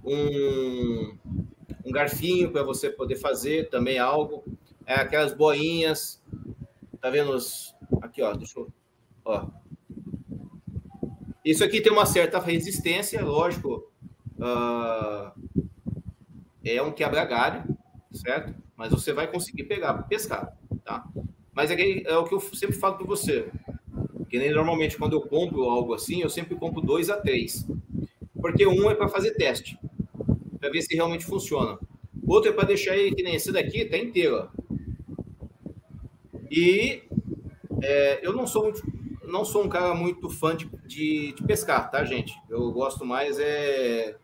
um, 0.03 1.17
um 1.85 1.91
garfinho 1.91 2.51
para 2.51 2.61
você 2.61 2.89
poder 2.89 3.15
fazer 3.15 3.69
também 3.69 3.97
algo 3.97 4.43
é 4.87 4.95
aquelas 4.95 5.33
boinhas. 5.33 6.23
Tá 7.01 7.09
vendo? 7.09 7.31
Os... 7.31 7.75
Aqui, 8.01 8.21
ó. 8.21 8.33
Deixa 8.33 8.57
eu. 8.57 8.71
Ó. 9.25 9.47
Isso 11.43 11.63
aqui 11.63 11.81
tem 11.81 11.91
uma 11.91 12.05
certa 12.05 12.39
resistência, 12.39 13.23
lógico. 13.23 13.91
Uh... 14.37 15.31
É 16.63 16.81
um 16.81 16.91
quebra-galho, 16.91 17.63
certo? 18.11 18.53
Mas 18.75 18.91
você 18.91 19.13
vai 19.13 19.29
conseguir 19.31 19.63
pegar, 19.63 20.03
pescar, 20.03 20.53
tá? 20.83 21.07
Mas 21.53 21.71
é, 21.71 22.01
é 22.03 22.17
o 22.17 22.25
que 22.25 22.35
eu 22.35 22.41
sempre 22.41 22.75
falo 22.75 22.97
para 22.97 23.07
você. 23.07 23.49
Que 24.29 24.37
nem 24.37 24.51
normalmente 24.51 24.97
quando 24.97 25.13
eu 25.13 25.21
compro 25.21 25.63
algo 25.63 25.93
assim, 25.93 26.21
eu 26.21 26.29
sempre 26.29 26.55
compro 26.55 26.81
dois 26.81 27.09
a 27.09 27.17
três. 27.17 27.65
Porque 28.39 28.65
um 28.67 28.89
é 28.89 28.95
para 28.95 29.07
fazer 29.09 29.31
teste, 29.31 29.79
para 30.59 30.69
ver 30.69 30.81
se 30.81 30.95
realmente 30.95 31.25
funciona. 31.25 31.77
Outro 32.25 32.51
é 32.51 32.53
para 32.53 32.67
deixar 32.67 32.95
ele 32.97 33.15
que 33.15 33.23
nem 33.23 33.35
esse 33.35 33.51
daqui, 33.51 33.85
tá 33.85 33.97
inteiro. 33.97 34.49
E 36.51 37.03
é, 37.81 38.19
eu 38.25 38.33
não 38.33 38.45
sou, 38.45 38.73
não 39.23 39.45
sou 39.45 39.63
um 39.63 39.69
cara 39.69 39.93
muito 39.93 40.29
fã 40.29 40.55
de, 40.55 40.69
de, 40.85 41.33
de 41.33 41.43
pescar, 41.43 41.89
tá, 41.89 42.03
gente? 42.03 42.33
Eu 42.49 42.71
gosto 42.71 43.05
mais 43.05 43.39
é, 43.39 44.15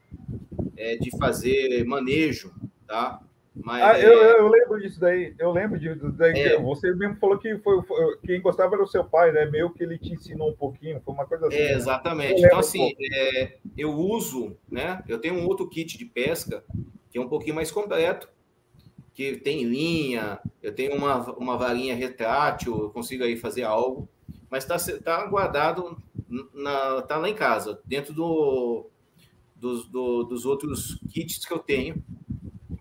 é 0.75 0.97
de 0.97 1.17
fazer 1.17 1.85
manejo, 1.85 2.53
tá? 2.87 3.21
Mas, 3.55 3.83
ah, 3.83 3.99
é... 3.99 4.05
eu, 4.05 4.13
eu, 4.13 4.47
lembro 4.47 4.81
disso 4.81 4.99
daí. 4.99 5.35
Eu 5.37 5.51
lembro 5.51 5.79
de, 5.79 5.93
daí, 6.13 6.39
é. 6.39 6.59
você 6.59 6.93
mesmo 6.95 7.17
falou 7.17 7.37
que 7.37 7.55
foi, 7.59 7.83
foi, 7.83 8.17
quem 8.25 8.41
gostava 8.41 8.73
era 8.73 8.83
o 8.83 8.87
seu 8.87 9.03
pai, 9.03 9.31
né? 9.31 9.45
Meio 9.45 9.69
que 9.71 9.83
ele 9.83 9.97
te 9.97 10.13
ensinou 10.13 10.49
um 10.49 10.55
pouquinho, 10.55 10.99
foi 11.05 11.13
uma 11.13 11.25
coisa 11.25 11.47
assim. 11.47 11.57
É, 11.57 11.73
exatamente. 11.73 12.41
Né? 12.41 12.47
Então, 12.47 12.59
assim, 12.59 12.95
eu 13.77 13.91
uso, 13.91 14.57
né? 14.69 15.03
Eu 15.07 15.19
tenho 15.19 15.35
um 15.35 15.47
outro 15.47 15.69
kit 15.69 15.97
de 15.97 16.05
pesca 16.05 16.63
que 17.11 17.19
é 17.19 17.21
um 17.21 17.29
pouquinho 17.29 17.53
mais 17.55 17.69
completo, 17.69 18.27
que 19.13 19.37
tem 19.37 19.63
linha, 19.63 20.39
eu 20.63 20.73
tenho 20.73 20.95
uma, 20.95 21.21
uma 21.33 21.55
varinha 21.55 21.95
retrátil, 21.95 22.75
eu 22.75 22.89
consigo 22.89 23.23
aí 23.23 23.37
fazer 23.37 23.61
algo, 23.61 24.09
mas 24.49 24.67
está 24.67 24.77
tá 24.99 25.23
guardado, 25.27 25.95
na, 26.51 27.03
tá 27.03 27.17
lá 27.17 27.29
em 27.29 27.35
casa, 27.35 27.79
dentro 27.85 28.15
do, 28.15 28.89
dos, 29.55 29.87
do, 29.87 30.23
dos 30.23 30.43
outros 30.43 30.99
kits 31.11 31.45
que 31.45 31.53
eu 31.53 31.59
tenho, 31.59 32.03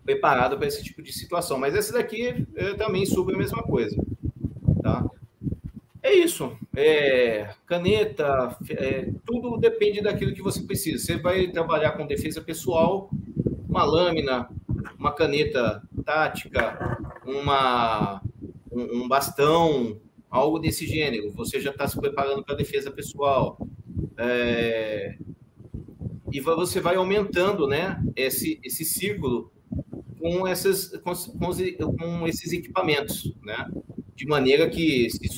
preparado 0.05 0.57
para 0.57 0.66
esse 0.66 0.82
tipo 0.82 1.03
de 1.03 1.12
situação. 1.12 1.59
Mas 1.59 1.74
esse 1.74 1.92
daqui 1.92 2.46
eu 2.55 2.76
também 2.76 3.07
subo 3.07 3.32
a 3.32 3.38
mesma 3.38 3.62
coisa, 3.62 3.96
tá? 4.82 5.05
É 6.03 6.12
isso. 6.12 6.57
É, 6.74 7.55
caneta, 7.64 8.57
é, 8.70 9.09
tudo 9.24 9.57
depende 9.57 10.00
daquilo 10.00 10.34
que 10.34 10.42
você 10.42 10.62
precisa. 10.62 10.98
Você 10.98 11.16
vai 11.16 11.46
trabalhar 11.48 11.92
com 11.92 12.07
defesa 12.07 12.40
pessoal, 12.40 13.09
uma 13.68 13.84
lâmina, 13.84 14.48
uma 14.98 15.12
caneta 15.12 15.82
tática, 16.05 16.98
uma, 17.24 18.20
um, 18.70 19.03
um 19.03 19.09
bastão, 19.09 20.00
algo 20.28 20.59
desse 20.59 20.86
gênero. 20.86 21.30
Você 21.32 21.61
já 21.61 21.70
está 21.70 21.86
se 21.86 21.98
preparando 22.00 22.42
para 22.42 22.57
defesa 22.57 22.90
pessoal. 22.90 23.57
É, 24.18 25.16
e 26.32 26.40
você 26.40 26.80
vai 26.80 26.96
aumentando 26.96 27.68
né, 27.68 28.03
esse, 28.16 28.59
esse 28.64 28.84
círculo 28.84 29.53
com, 30.23 30.47
essas, 30.47 30.89
com, 30.99 31.12
com, 31.97 32.29
esses 32.29 32.53
equipamentos, 32.53 33.35
né? 33.43 33.68
De 34.14 34.25
maneira 34.25 34.70
que, 34.70 35.11
se 35.11 35.29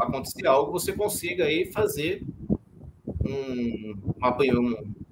acontecer 0.00 0.46
algo, 0.46 0.72
você 0.72 0.94
consiga 0.94 1.44
aí 1.44 1.70
fazer 1.70 2.24
um, 3.06 4.14
uma, 4.16 4.36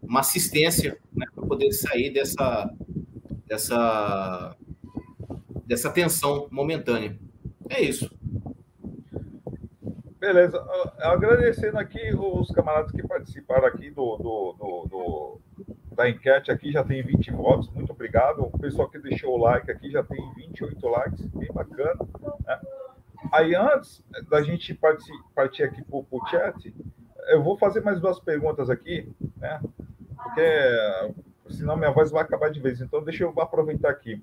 uma 0.01 0.21
assistência 0.21 0.99
né, 1.13 1.27
para 1.35 1.47
poder 1.47 1.71
sair 1.73 2.11
dessa, 2.11 2.73
dessa, 3.47 4.57
dessa 5.67 5.91
tensão 5.91 6.49
momentânea. 6.51 7.19
É 7.69 7.83
isso. 7.83 8.11
Beleza. 10.19 10.65
Agradecendo 11.01 11.79
aqui 11.79 12.15
os 12.15 12.51
camaradas 12.51 12.93
que 12.93 13.07
participaram 13.07 13.67
aqui 13.67 13.91
do, 13.91 14.17
do, 14.17 14.57
do, 14.59 14.89
do, 14.89 15.41
da 15.99 16.09
enquete 16.09 16.53
aqui, 16.53 16.71
já 16.71 16.85
tem 16.85 17.03
20 17.03 17.33
votos, 17.33 17.69
muito 17.71 17.91
obrigado. 17.91 18.43
O 18.43 18.57
pessoal 18.57 18.89
que 18.89 19.01
deixou 19.01 19.35
o 19.35 19.37
like 19.37 19.69
aqui 19.69 19.91
já 19.91 20.01
tem 20.05 20.33
28 20.37 20.89
likes, 20.89 21.27
bem 21.27 21.49
bacana. 21.53 21.99
Né? 22.47 22.61
Aí, 23.33 23.53
antes 23.57 24.05
da 24.31 24.41
gente 24.41 24.73
partir, 24.75 25.13
partir 25.35 25.65
aqui 25.65 25.83
para 25.83 25.99
o 25.99 26.27
chat, 26.29 26.73
eu 27.31 27.43
vou 27.43 27.59
fazer 27.59 27.81
mais 27.81 28.01
duas 28.01 28.21
perguntas 28.21 28.71
aqui, 28.71 29.13
né? 29.39 29.61
Porque 30.17 31.51
senão 31.51 31.77
minha 31.77 31.91
voz 31.91 32.13
vai 32.13 32.23
acabar 32.23 32.49
de 32.49 32.61
vez. 32.61 32.81
Então, 32.81 33.03
deixa 33.03 33.25
eu 33.25 33.35
aproveitar 33.41 33.91
aqui. 33.91 34.23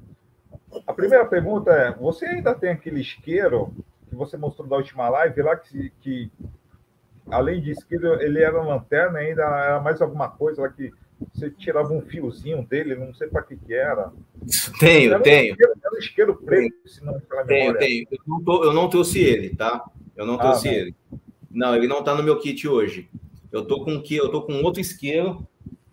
A 0.88 0.93
primeira 0.93 1.26
pergunta 1.26 1.71
é: 1.71 1.91
você 1.91 2.26
ainda 2.26 2.55
tem 2.55 2.69
aquele 2.69 3.01
isqueiro 3.01 3.76
que 4.07 4.15
você 4.15 4.38
mostrou 4.38 4.65
da 4.65 4.78
última 4.78 5.09
live 5.09 5.41
lá, 5.41 5.57
que, 5.57 5.89
que 5.99 6.32
além 7.30 7.59
de 7.59 7.71
isqueiro, 7.71 8.13
ele 8.21 8.41
era 8.41 8.63
lanterna, 8.63 9.19
ainda 9.19 9.43
era 9.43 9.82
mais 9.82 10.01
alguma 10.01 10.30
coisa 10.30 10.61
lá 10.61 10.69
que 10.69 10.93
você 11.36 11.51
tirava 11.51 11.93
um 11.93 12.01
fiozinho 12.01 12.65
dele, 12.65 12.95
não 12.95 13.13
sei 13.13 13.27
para 13.27 13.43
que, 13.43 13.57
que 13.57 13.73
era. 13.73 14.11
Tenho, 14.79 15.13
era 15.13 15.21
tenho. 15.21 15.51
Um 15.51 15.55
isqueiro, 15.55 15.73
era 15.83 15.93
um 15.93 15.97
isqueiro 15.97 16.36
preto, 16.38 16.89
se 16.89 17.03
não 17.03 17.19
Tenho, 17.45 17.77
tenho. 17.77 18.07
Eu 18.09 18.19
não, 18.25 18.43
tô, 18.43 18.63
eu 18.63 18.73
não 18.73 18.89
trouxe 18.89 19.19
ele, 19.19 19.49
tá? 19.49 19.83
Eu 20.15 20.25
não 20.25 20.36
ah, 20.36 20.39
trouxe 20.39 20.69
ah, 20.69 20.73
ele. 20.73 20.95
Não, 21.51 21.75
ele 21.75 21.88
não 21.88 21.99
está 21.99 22.15
no 22.15 22.23
meu 22.23 22.39
kit 22.39 22.67
hoje. 22.67 23.09
Eu 23.51 23.65
tô 23.65 23.83
com 23.83 24.01
que 24.01 24.15
eu 24.15 24.31
tô 24.31 24.43
com 24.43 24.63
outro 24.63 24.79
isqueiro. 24.79 25.45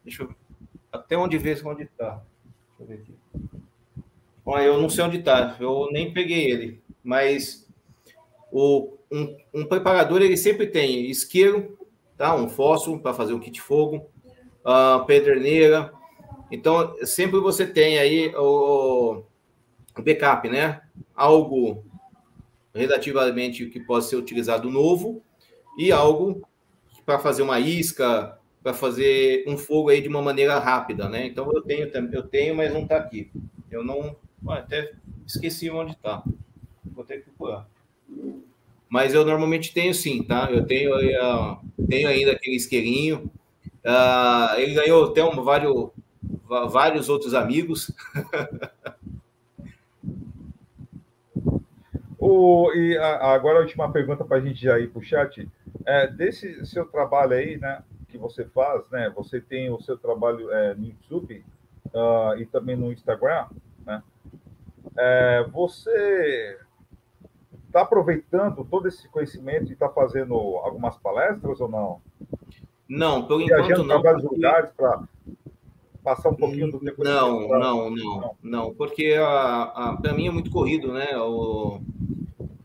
Deixa 0.05 0.22
eu 0.22 0.34
até 0.93 1.16
onde 1.16 1.36
ver 1.38 1.61
onde 1.66 1.82
está. 1.82 2.22
Deixa 2.78 2.80
eu 2.80 2.86
ver 2.86 2.95
aqui. 2.95 3.14
Olha, 4.45 4.64
eu 4.64 4.80
não 4.80 4.88
sei 4.88 5.05
onde 5.05 5.18
está, 5.18 5.57
eu 5.61 5.88
nem 5.93 6.12
peguei 6.12 6.51
ele, 6.51 6.82
mas 7.03 7.68
o, 8.51 8.93
um, 9.11 9.36
um, 9.55 9.64
preparador 9.64 10.20
ele 10.20 10.36
sempre 10.36 10.66
tem 10.66 11.09
isqueiro, 11.09 11.78
tá? 12.16 12.34
um 12.34 12.49
fósforo 12.49 12.99
para 12.99 13.14
fazer 13.14 13.34
um 13.34 13.38
kit 13.38 13.61
fogo, 13.61 14.11
uh, 14.65 15.05
pederneira. 15.05 15.93
Então, 16.51 16.95
sempre 17.05 17.41
você 17.41 17.67
tem 17.67 17.99
aí 17.99 18.35
o, 18.37 19.23
o 19.97 20.03
backup, 20.03 20.49
né? 20.49 20.83
Algo 21.15 21.85
relativamente 22.75 23.67
que 23.67 23.81
pode 23.81 24.07
ser 24.07 24.17
utilizado 24.17 24.71
novo 24.71 25.23
e 25.79 25.93
algo 25.93 26.47
para 27.05 27.19
fazer 27.19 27.43
uma 27.43 27.61
isca, 27.61 28.39
para 28.63 28.73
fazer 28.73 29.45
um 29.47 29.59
fogo 29.59 29.89
aí 29.89 30.01
de 30.01 30.09
uma 30.09 30.23
maneira 30.23 30.59
rápida, 30.59 31.09
né? 31.09 31.27
Então 31.27 31.51
eu 31.53 31.63
tenho, 31.63 31.91
eu 32.13 32.23
tenho, 32.23 32.55
mas 32.55 32.73
não 32.73 32.83
está 32.83 32.97
aqui. 32.97 33.31
Eu 33.71 33.83
não, 33.83 34.17
até 34.49 34.93
esqueci 35.27 35.71
onde 35.71 35.93
está. 35.93 36.23
Vou 36.85 37.05
ter 37.05 37.19
que 37.19 37.31
procurar. 37.31 37.67
Mas 38.89 39.15
eu 39.15 39.25
normalmente 39.25 39.73
tenho 39.73 39.95
sim, 39.95 40.23
tá? 40.23 40.51
Eu 40.51 40.67
tenho, 40.67 40.95
uh, 40.95 41.59
tenho 41.89 42.09
ainda 42.09 42.33
aquele 42.33 42.57
isqueirinho. 42.57 43.31
Uh, 43.85 44.59
ele 44.59 44.74
ganhou 44.74 45.11
até 45.11 45.24
um, 45.24 45.43
vários, 45.43 45.91
vários 46.70 47.09
outros 47.09 47.35
amigos. 47.35 47.93
O, 52.24 52.72
e 52.72 52.97
a, 52.97 53.33
agora 53.35 53.59
a 53.59 53.62
última 53.62 53.91
pergunta 53.91 54.24
para 54.24 54.37
a 54.37 54.41
gente 54.41 54.62
já 54.62 54.78
ir 54.78 54.89
para 54.91 55.01
o 55.01 55.03
chat. 55.03 55.51
É, 55.85 56.07
desse 56.07 56.64
seu 56.66 56.87
trabalho 56.87 57.33
aí, 57.33 57.57
né, 57.57 57.83
que 58.09 58.16
você 58.16 58.45
faz, 58.45 58.89
né? 58.91 59.11
Você 59.16 59.41
tem 59.41 59.70
o 59.70 59.80
seu 59.80 59.99
trabalho 59.99 60.53
é, 60.53 60.72
no 60.72 60.87
YouTube 60.87 61.45
uh, 61.87 62.39
e 62.39 62.47
também 62.47 62.76
no 62.76 62.93
Instagram, 62.93 63.47
né? 63.85 64.03
É, 64.97 65.45
você 65.51 66.59
está 67.66 67.80
aproveitando 67.80 68.64
todo 68.66 68.87
esse 68.87 69.09
conhecimento 69.09 69.70
e 69.70 69.72
está 69.72 69.89
fazendo 69.89 70.35
algumas 70.35 70.97
palestras 70.99 71.61
ou 71.61 71.68
não? 71.68 72.01
Não, 72.93 73.26
por 73.26 73.40
enquanto 73.40 73.84
não. 73.84 74.03
Para 74.03 74.12
vários 74.12 74.30
lugares 74.30 74.70
para 74.76 75.03
passar 76.05 76.28
um 76.28 76.34
pouquinho 76.34 76.70
do 76.70 76.78
tempo. 76.78 77.03
Não, 77.03 77.49
pra... 77.49 77.59
não, 77.59 77.90
não, 77.90 78.36
não, 78.43 78.74
porque 78.74 79.14
para 80.03 80.12
mim 80.12 80.26
é 80.26 80.30
muito 80.30 80.51
corrido, 80.51 80.93
né? 80.93 81.16
O, 81.16 81.80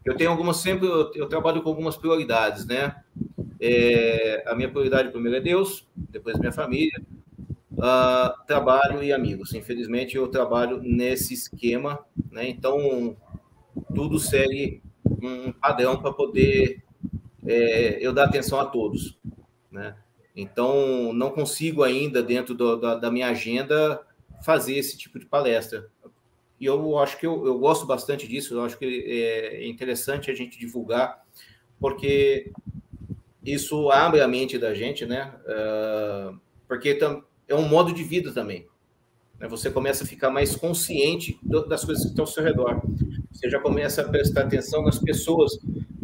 eu 0.03 0.17
tenho 0.17 0.29
algumas 0.29 0.57
sempre 0.57 0.85
eu, 0.85 1.13
eu, 1.15 1.29
trabalho 1.29 1.61
com 1.61 1.69
algumas 1.69 1.95
prioridades, 1.95 2.65
né? 2.65 3.01
É, 3.57 4.43
a 4.45 4.53
minha 4.53 4.69
prioridade 4.69 5.11
primeiro 5.11 5.37
é 5.37 5.41
Deus, 5.41 5.87
depois 5.95 6.37
minha 6.37 6.51
família, 6.51 7.01
uh, 7.71 8.45
trabalho 8.45 9.01
e 9.01 9.13
amigos. 9.13 9.53
Infelizmente 9.53 10.17
eu 10.17 10.27
trabalho 10.27 10.81
nesse 10.83 11.33
esquema, 11.33 11.99
né? 12.29 12.49
Então 12.49 13.15
tudo 13.95 14.19
segue 14.19 14.83
um 15.23 15.53
padrão 15.53 16.01
para 16.01 16.11
poder 16.11 16.83
é, 17.45 18.05
eu 18.05 18.11
dar 18.11 18.25
atenção 18.25 18.59
a 18.59 18.65
todos, 18.65 19.17
né? 19.71 19.95
Então, 20.39 21.11
não 21.13 21.31
consigo 21.31 21.81
ainda, 21.81 22.21
dentro 22.21 22.53
do, 22.53 22.77
da, 22.77 22.93
da, 22.93 23.09
minha 23.09 23.27
agenda, 23.27 23.99
fazer 24.43 24.77
esse 24.77 24.95
tipo 24.95 25.17
de 25.17 25.25
palestra. 25.25 25.89
E 26.59 26.65
eu 26.65 26.99
acho 26.99 27.17
que 27.17 27.25
eu, 27.25 27.43
eu 27.47 27.57
gosto 27.57 27.87
bastante 27.87 28.27
disso, 28.27 28.53
eu 28.53 28.63
acho 28.63 28.77
que 28.77 28.85
é 28.85 29.67
interessante 29.67 30.29
a 30.29 30.35
gente 30.35 30.59
divulgar, 30.59 31.23
porque 31.79 32.51
isso 33.43 33.89
abre 33.89 34.21
a 34.21 34.27
mente 34.27 34.59
da 34.59 34.75
gente, 34.75 35.07
né? 35.07 35.33
Uh, 35.47 36.39
porque 36.67 36.99
é 37.47 37.55
um 37.55 37.67
modo 37.67 37.91
de 37.91 38.03
vida 38.03 38.31
também. 38.31 38.67
Né? 39.39 39.47
Você 39.47 39.71
começa 39.71 40.03
a 40.03 40.07
ficar 40.07 40.29
mais 40.29 40.55
consciente 40.55 41.39
das 41.67 41.83
coisas 41.83 42.03
que 42.03 42.09
estão 42.11 42.23
ao 42.23 42.31
seu 42.31 42.43
redor. 42.43 42.79
Você 43.31 43.49
já 43.49 43.59
começa 43.59 44.03
a 44.03 44.07
prestar 44.07 44.41
atenção 44.41 44.83
nas 44.83 44.99
pessoas, 44.99 45.57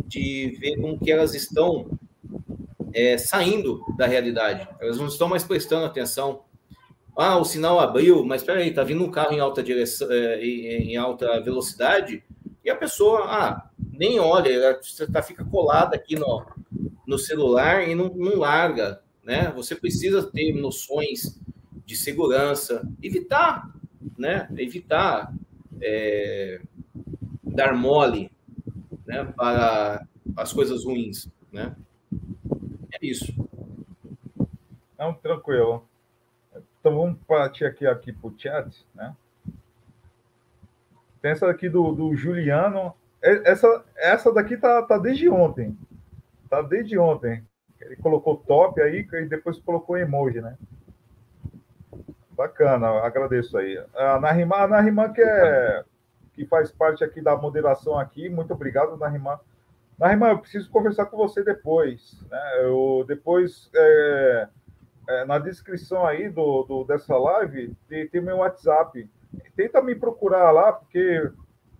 de 0.08 0.58
ver 0.60 0.76
como 0.76 1.00
que 1.00 1.12
elas 1.12 1.34
estão 1.34 2.00
é, 2.94 3.18
saindo 3.18 3.84
da 3.98 4.06
realidade. 4.06 4.68
Elas 4.80 4.98
não 4.98 5.08
estão 5.08 5.28
mais 5.28 5.44
prestando 5.44 5.86
atenção. 5.86 6.44
Ah, 7.16 7.38
o 7.38 7.46
sinal 7.46 7.80
abriu, 7.80 8.26
mas 8.26 8.42
espera 8.42 8.60
aí, 8.60 8.70
está 8.70 8.84
vindo 8.84 9.04
um 9.04 9.12
carro 9.12 9.34
em 9.34 9.40
alta 9.40 9.62
direção, 9.62 10.08
é, 10.12 10.44
em 10.44 10.98
alta 10.98 11.40
velocidade 11.42 12.24
e 12.64 12.70
a 12.70 12.76
pessoa, 12.76 13.26
ah, 13.26 13.70
nem 13.92 14.20
olha, 14.20 14.50
ela 14.50 14.80
tá, 15.12 15.22
fica 15.22 15.44
colada 15.44 15.96
aqui 15.96 16.16
no, 16.16 16.46
no 17.06 17.18
celular 17.18 17.88
e 17.88 17.94
não, 17.94 18.08
não 18.08 18.38
larga, 18.38 19.02
né? 19.22 19.52
Você 19.56 19.76
precisa 19.76 20.24
ter 20.24 20.54
noções 20.54 21.40
de 21.86 21.96
segurança, 21.98 22.88
evitar, 23.02 23.70
né? 24.18 24.48
Evitar 24.58 25.34
é, 25.82 26.62
dar 27.44 27.76
mole, 27.76 28.32
né? 29.06 29.26
Para 29.36 30.08
as 30.38 30.54
coisas 30.54 30.86
ruins, 30.86 31.28
né? 31.52 31.76
Isso. 33.04 33.34
Não, 34.98 35.14
tranquilo. 35.14 35.88
Então 36.80 36.96
vamos 36.96 37.20
partir 37.28 37.66
aqui, 37.66 37.86
aqui 37.86 38.12
para 38.12 38.28
o 38.28 38.34
chat, 38.38 38.86
né? 38.94 39.16
Tem 41.22 41.32
essa 41.32 41.50
aqui 41.50 41.70
do, 41.70 41.94
do 41.94 42.16
Juliano. 42.16 42.94
Essa, 43.22 43.86
essa 43.96 44.34
daqui 44.34 44.58
tá, 44.58 44.82
tá 44.84 44.98
desde 44.98 45.30
ontem. 45.30 45.78
Tá 46.50 46.62
desde 46.62 46.98
ontem. 46.98 47.44
Ele 47.80 47.96
colocou 47.96 48.38
top 48.38 48.82
aí 48.82 49.08
e 49.12 49.26
depois 49.26 49.60
colocou 49.60 49.98
emoji, 49.98 50.42
né? 50.42 50.58
Bacana, 52.32 52.88
agradeço 53.02 53.58
aí. 53.58 53.82
A 53.96 54.20
Narimã 54.20 55.14
que, 55.14 55.22
é, 55.22 55.84
que 56.34 56.46
faz 56.46 56.72
parte 56.72 57.04
aqui 57.04 57.22
da 57.22 57.38
moderação 57.38 57.98
aqui, 57.98 58.28
muito 58.28 58.54
obrigado, 58.54 58.98
Narimã. 58.98 59.40
Mas, 60.04 60.12
irmã, 60.12 60.32
eu 60.32 60.40
preciso 60.40 60.70
conversar 60.70 61.06
com 61.06 61.16
você 61.16 61.42
depois. 61.46 62.22
Né? 62.30 62.66
Eu, 62.66 63.06
depois, 63.08 63.72
é, 63.74 64.50
é, 65.08 65.24
na 65.24 65.40
descrição 65.40 66.06
aí 66.06 66.28
do, 66.28 66.64
do 66.64 66.84
dessa 66.84 67.18
live, 67.18 67.74
tem, 67.88 68.06
tem, 68.10 68.20
meu 68.20 68.40
WhatsApp. 68.40 69.10
Tenta 69.56 69.82
me 69.82 69.96
procurar 69.96 70.52
lá, 70.52 70.74
porque 70.74 71.32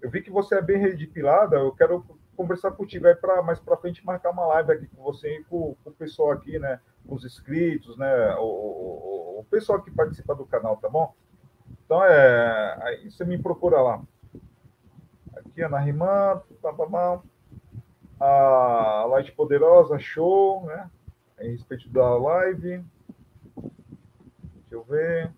eu 0.02 0.10
vi 0.10 0.22
que 0.22 0.32
você 0.32 0.56
é 0.56 0.62
bem 0.62 0.78
redipilada. 0.78 1.58
Eu 1.58 1.74
quero 1.74 2.18
conversar 2.34 2.72
contigo 2.72 3.08
aí 3.08 3.16
para 3.16 3.42
mais 3.42 3.60
para 3.60 3.76
frente 3.76 4.06
marcar 4.06 4.30
uma 4.30 4.46
live 4.46 4.72
aqui 4.72 4.88
com 4.88 5.04
você 5.04 5.40
e 5.40 5.44
com, 5.44 5.76
com, 5.84 5.90
o 5.90 5.94
pessoal 5.94 6.32
aqui, 6.32 6.58
né? 6.58 6.80
Com 7.06 7.16
os 7.16 7.26
inscritos, 7.26 7.98
né? 7.98 8.36
O, 8.36 8.46
o, 8.46 9.40
o 9.42 9.46
pessoal 9.52 9.82
que 9.82 9.92
participa 9.92 10.34
do 10.34 10.46
canal, 10.46 10.78
tá 10.78 10.88
bom? 10.88 11.14
Então, 11.86 12.02
é, 12.06 12.78
aí 12.84 13.12
você 13.12 13.26
me 13.26 13.38
procura 13.38 13.82
lá. 13.82 14.02
Aqui, 15.36 15.62
Ana 15.62 15.80
Rimã, 15.80 16.42
tá, 16.62 16.72
tá, 16.72 16.86
tá 16.86 17.22
a 18.20 19.06
Light 19.10 19.32
Poderosa, 19.32 20.00
show, 20.00 20.66
né? 20.66 20.90
Em 21.40 21.52
respeito 21.52 21.90
da 21.90 22.16
live. 22.18 22.84
Deixa 23.58 24.72
eu 24.72 24.84
ver. 24.84 25.32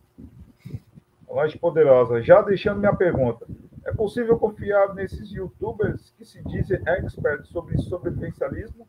A 1.29 1.33
Light 1.33 1.57
Poderosa, 1.57 2.21
já 2.21 2.41
deixando 2.41 2.79
minha 2.79 2.95
pergunta. 2.95 3.47
É 3.85 3.93
possível 3.93 4.37
confiar 4.37 4.93
nesses 4.95 5.31
youtubers 5.31 6.11
que 6.17 6.25
se 6.25 6.41
dizem 6.43 6.81
experts 6.87 7.49
sobre 7.49 7.77
sobrevivencialismo, 7.77 8.87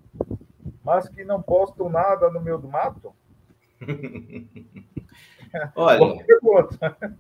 mas 0.83 1.09
que 1.09 1.25
não 1.25 1.43
postam 1.43 1.89
nada 1.89 2.31
no 2.31 2.41
meio 2.41 2.59
do 2.59 2.69
mato? 2.69 3.15
Olha, 5.75 5.99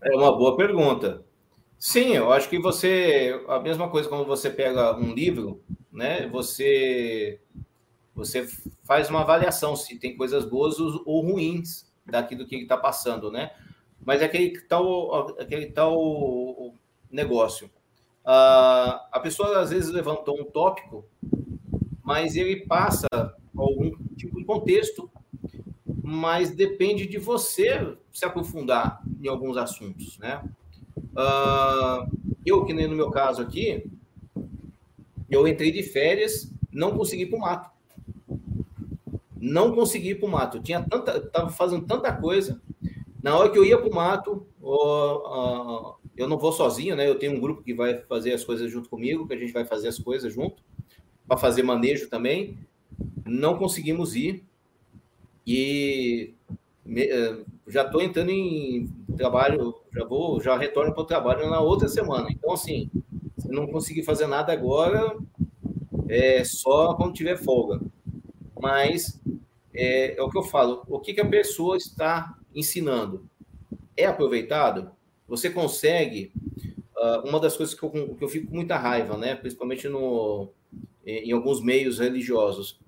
é 0.02 0.16
uma 0.16 0.36
boa 0.36 0.56
pergunta. 0.56 1.24
Sim, 1.78 2.14
eu 2.14 2.32
acho 2.32 2.48
que 2.48 2.58
você. 2.58 3.40
A 3.48 3.58
mesma 3.60 3.88
coisa 3.88 4.08
quando 4.08 4.24
você 4.26 4.50
pega 4.50 4.96
um 4.96 5.12
livro 5.12 5.62
né? 5.96 6.28
Você 6.28 7.40
você 8.14 8.46
faz 8.84 9.10
uma 9.10 9.22
avaliação 9.22 9.76
se 9.76 9.98
tem 9.98 10.16
coisas 10.16 10.44
boas 10.44 10.78
ou 10.78 11.20
ruins 11.20 11.86
daquilo 12.04 12.46
que 12.46 12.56
está 12.56 12.76
passando, 12.76 13.30
né? 13.30 13.50
Mas 14.04 14.22
é 14.22 14.26
aquele 14.26 14.60
tal 14.62 15.30
aquele 15.40 15.66
tal 15.66 16.74
negócio. 17.10 17.66
Uh, 18.24 19.00
a 19.12 19.20
pessoa 19.22 19.60
às 19.60 19.70
vezes 19.70 19.90
levantou 19.90 20.38
um 20.40 20.44
tópico, 20.44 21.04
mas 22.02 22.36
ele 22.36 22.66
passa 22.66 23.06
algum 23.56 23.90
tipo 24.16 24.38
de 24.38 24.44
contexto, 24.44 25.10
mas 26.02 26.50
depende 26.50 27.06
de 27.06 27.18
você 27.18 27.96
se 28.12 28.24
aprofundar 28.24 29.02
em 29.22 29.28
alguns 29.28 29.56
assuntos, 29.56 30.18
né? 30.18 30.42
Uh, 30.96 32.10
eu, 32.44 32.64
que 32.64 32.72
nem 32.72 32.86
no 32.86 32.94
meu 32.96 33.10
caso 33.10 33.42
aqui, 33.42 33.90
eu 35.28 35.46
entrei 35.46 35.72
de 35.72 35.82
férias, 35.82 36.52
não 36.72 36.96
consegui 36.96 37.22
ir 37.22 37.26
para 37.26 37.38
o 37.38 37.40
mato. 37.40 37.70
Não 39.38 39.74
consegui 39.74 40.10
ir 40.10 40.14
para 40.16 40.28
o 40.28 40.30
mato. 40.30 40.60
Tinha 40.60 40.82
tanta, 40.82 41.18
estava 41.18 41.50
fazendo 41.50 41.86
tanta 41.86 42.12
coisa. 42.12 42.60
Na 43.22 43.36
hora 43.36 43.50
que 43.50 43.58
eu 43.58 43.64
ia 43.64 43.78
para 43.78 43.88
o 43.88 43.94
mato, 43.94 44.46
eu 46.16 46.28
não 46.28 46.38
vou 46.38 46.52
sozinho, 46.52 46.96
né? 46.96 47.08
Eu 47.08 47.18
tenho 47.18 47.36
um 47.36 47.40
grupo 47.40 47.62
que 47.62 47.74
vai 47.74 48.00
fazer 48.02 48.32
as 48.32 48.44
coisas 48.44 48.70
junto 48.70 48.88
comigo, 48.88 49.26
que 49.26 49.34
a 49.34 49.38
gente 49.38 49.52
vai 49.52 49.64
fazer 49.64 49.88
as 49.88 49.98
coisas 49.98 50.32
junto, 50.32 50.62
para 51.26 51.36
fazer 51.36 51.62
manejo 51.62 52.08
também. 52.08 52.58
Não 53.24 53.58
conseguimos 53.58 54.14
ir. 54.14 54.44
E 55.46 56.34
eh, 56.88 57.38
já 57.66 57.82
estou 57.82 58.00
entrando 58.00 58.30
em 58.30 58.88
trabalho, 59.16 59.74
já 59.92 60.04
vou, 60.04 60.40
já 60.40 60.56
retorno 60.56 60.92
para 60.92 61.02
o 61.02 61.06
trabalho 61.06 61.48
na 61.48 61.60
outra 61.60 61.88
semana. 61.88 62.28
Então, 62.30 62.52
assim, 62.52 62.90
se 63.38 63.48
não 63.48 63.66
conseguir 63.66 64.02
fazer 64.02 64.26
nada 64.26 64.52
agora, 64.52 65.16
é 66.08 66.44
só 66.44 66.94
quando 66.94 67.14
tiver 67.14 67.36
folga. 67.36 67.80
Mas 68.60 69.20
é, 69.74 70.18
é 70.18 70.22
o 70.22 70.30
que 70.30 70.38
eu 70.38 70.42
falo. 70.42 70.82
O 70.88 71.00
que, 71.00 71.14
que 71.14 71.20
a 71.20 71.28
pessoa 71.28 71.76
está 71.76 72.36
ensinando 72.54 73.28
é 73.96 74.06
aproveitado? 74.06 74.90
Você 75.28 75.50
consegue? 75.50 76.32
Uh, 76.96 77.28
uma 77.28 77.38
das 77.38 77.56
coisas 77.56 77.74
que 77.74 77.82
eu, 77.82 77.90
que 77.90 78.24
eu 78.24 78.28
fico 78.28 78.46
com 78.46 78.56
muita 78.56 78.76
raiva, 78.76 79.18
né? 79.18 79.34
Principalmente 79.34 79.88
no, 79.88 80.48
em 81.04 81.30
alguns 81.32 81.62
meios 81.62 81.98
religiosos. 81.98 82.78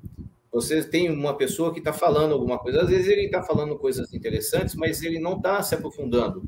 Você 0.53 0.83
tem 0.83 1.11
uma 1.11 1.37
pessoa 1.37 1.73
que 1.73 1.79
está 1.79 1.93
falando 1.93 2.33
alguma 2.33 2.59
coisa, 2.59 2.83
às 2.83 2.89
vezes 2.89 3.07
ele 3.09 3.27
está 3.27 3.43
falando 3.43 3.77
coisas 3.79 4.13
interessantes, 4.15 4.75
mas 4.75 5.03
ele 5.03 5.19
não 5.19 5.37
está 5.37 5.63
se 5.63 5.75
aprofundando. 5.75 6.43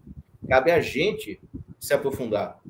Cabe 0.48 0.70
a 0.70 0.80
gente 0.80 1.40
se 1.78 1.92
aprofundar 1.94 2.61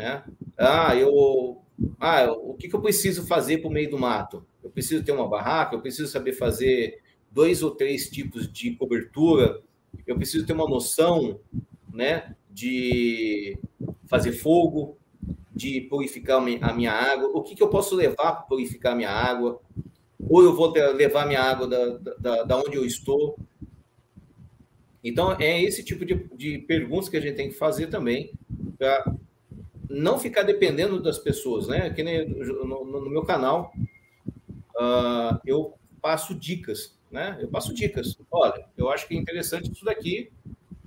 né? 0.00 0.24
Ah, 0.56 0.96
eu, 0.96 1.60
ah, 2.00 2.32
o 2.32 2.54
que, 2.54 2.68
que 2.68 2.74
eu 2.74 2.80
preciso 2.80 3.26
fazer 3.26 3.58
para 3.58 3.68
o 3.68 3.72
meio 3.72 3.90
do 3.90 3.98
mato? 3.98 4.46
Eu 4.64 4.70
preciso 4.70 5.04
ter 5.04 5.12
uma 5.12 5.28
barraca, 5.28 5.76
eu 5.76 5.82
preciso 5.82 6.10
saber 6.10 6.32
fazer 6.32 7.00
dois 7.30 7.62
ou 7.62 7.72
três 7.72 8.08
tipos 8.08 8.50
de 8.50 8.70
cobertura, 8.76 9.60
eu 10.06 10.16
preciso 10.16 10.46
ter 10.46 10.54
uma 10.54 10.68
noção, 10.68 11.38
né, 11.92 12.34
de 12.50 13.58
fazer 14.06 14.32
fogo, 14.32 14.96
de 15.54 15.82
purificar 15.82 16.38
a 16.62 16.72
minha 16.72 16.92
água? 16.92 17.28
O 17.34 17.42
que, 17.42 17.54
que 17.54 17.62
eu 17.62 17.68
posso 17.68 17.94
levar 17.94 18.32
para 18.32 18.42
purificar 18.42 18.92
a 18.92 18.96
minha 18.96 19.10
água? 19.10 19.60
Ou 20.28 20.42
eu 20.42 20.54
vou 20.54 20.72
levar 20.72 21.26
minha 21.26 21.42
água 21.42 21.66
da, 21.66 21.98
da, 22.18 22.42
da 22.44 22.56
onde 22.58 22.76
eu 22.76 22.84
estou? 22.84 23.38
Então, 25.02 25.32
é 25.32 25.62
esse 25.62 25.82
tipo 25.82 26.04
de, 26.04 26.14
de 26.36 26.58
perguntas 26.58 27.08
que 27.08 27.16
a 27.16 27.20
gente 27.20 27.36
tem 27.36 27.48
que 27.48 27.54
fazer 27.56 27.86
também, 27.86 28.32
para 28.78 29.14
não 29.88 30.18
ficar 30.18 30.42
dependendo 30.42 31.02
das 31.02 31.18
pessoas, 31.18 31.66
né? 31.66 31.86
Aqui 31.86 32.02
no, 32.02 32.84
no, 32.84 33.10
meu 33.10 33.24
canal, 33.24 33.72
uh, 34.76 35.40
eu 35.44 35.74
passo 36.02 36.34
dicas, 36.34 36.98
né? 37.10 37.38
Eu 37.40 37.48
passo 37.48 37.74
dicas. 37.74 38.16
Olha, 38.30 38.64
eu 38.76 38.90
acho 38.90 39.08
que 39.08 39.14
é 39.14 39.18
interessante 39.18 39.72
isso 39.72 39.84
daqui. 39.84 40.30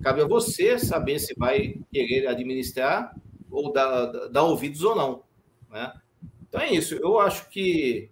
Cabe 0.01 0.21
a 0.21 0.27
você 0.27 0.77
saber 0.77 1.19
se 1.19 1.33
vai 1.35 1.79
querer 1.91 2.27
administrar 2.27 3.15
ou 3.49 3.71
dar, 3.71 4.05
dar 4.29 4.43
ouvidos 4.43 4.83
ou 4.83 4.95
não, 4.95 5.23
né? 5.69 5.93
Então 6.47 6.61
é 6.61 6.71
isso. 6.71 6.95
Eu 6.95 7.19
acho 7.19 7.49
que 7.49 8.09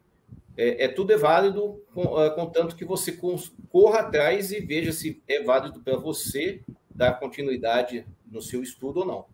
é, 0.61 0.85
é 0.85 0.87
tudo 0.87 1.11
é 1.11 1.17
válido, 1.17 1.81
é, 1.97 2.29
contanto 2.29 2.75
que 2.75 2.85
você 2.85 3.17
corra 3.69 4.01
atrás 4.01 4.51
e 4.51 4.59
veja 4.59 4.91
se 4.91 5.19
é 5.27 5.41
válido 5.41 5.79
para 5.79 5.97
você 5.97 6.61
dar 6.93 7.19
continuidade 7.19 8.05
no 8.29 8.41
seu 8.41 8.61
estudo 8.61 8.99
ou 8.99 9.05
não. 9.05 9.25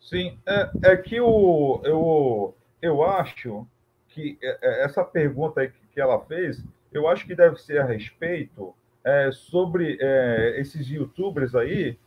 Sim, 0.00 0.38
é, 0.46 0.70
é 0.84 0.96
que 0.96 1.20
o, 1.20 1.80
eu, 1.82 2.54
eu 2.80 3.02
acho 3.02 3.66
que 4.10 4.38
é, 4.40 4.58
é, 4.62 4.84
essa 4.84 5.02
pergunta 5.02 5.66
que 5.92 6.00
ela 6.00 6.20
fez, 6.26 6.62
eu 6.92 7.08
acho 7.08 7.26
que 7.26 7.34
deve 7.34 7.56
ser 7.56 7.80
a 7.80 7.84
respeito 7.84 8.72
é, 9.02 9.32
sobre 9.32 9.98
é, 10.00 10.60
esses 10.60 10.88
youtubers 10.88 11.56
aí 11.56 11.98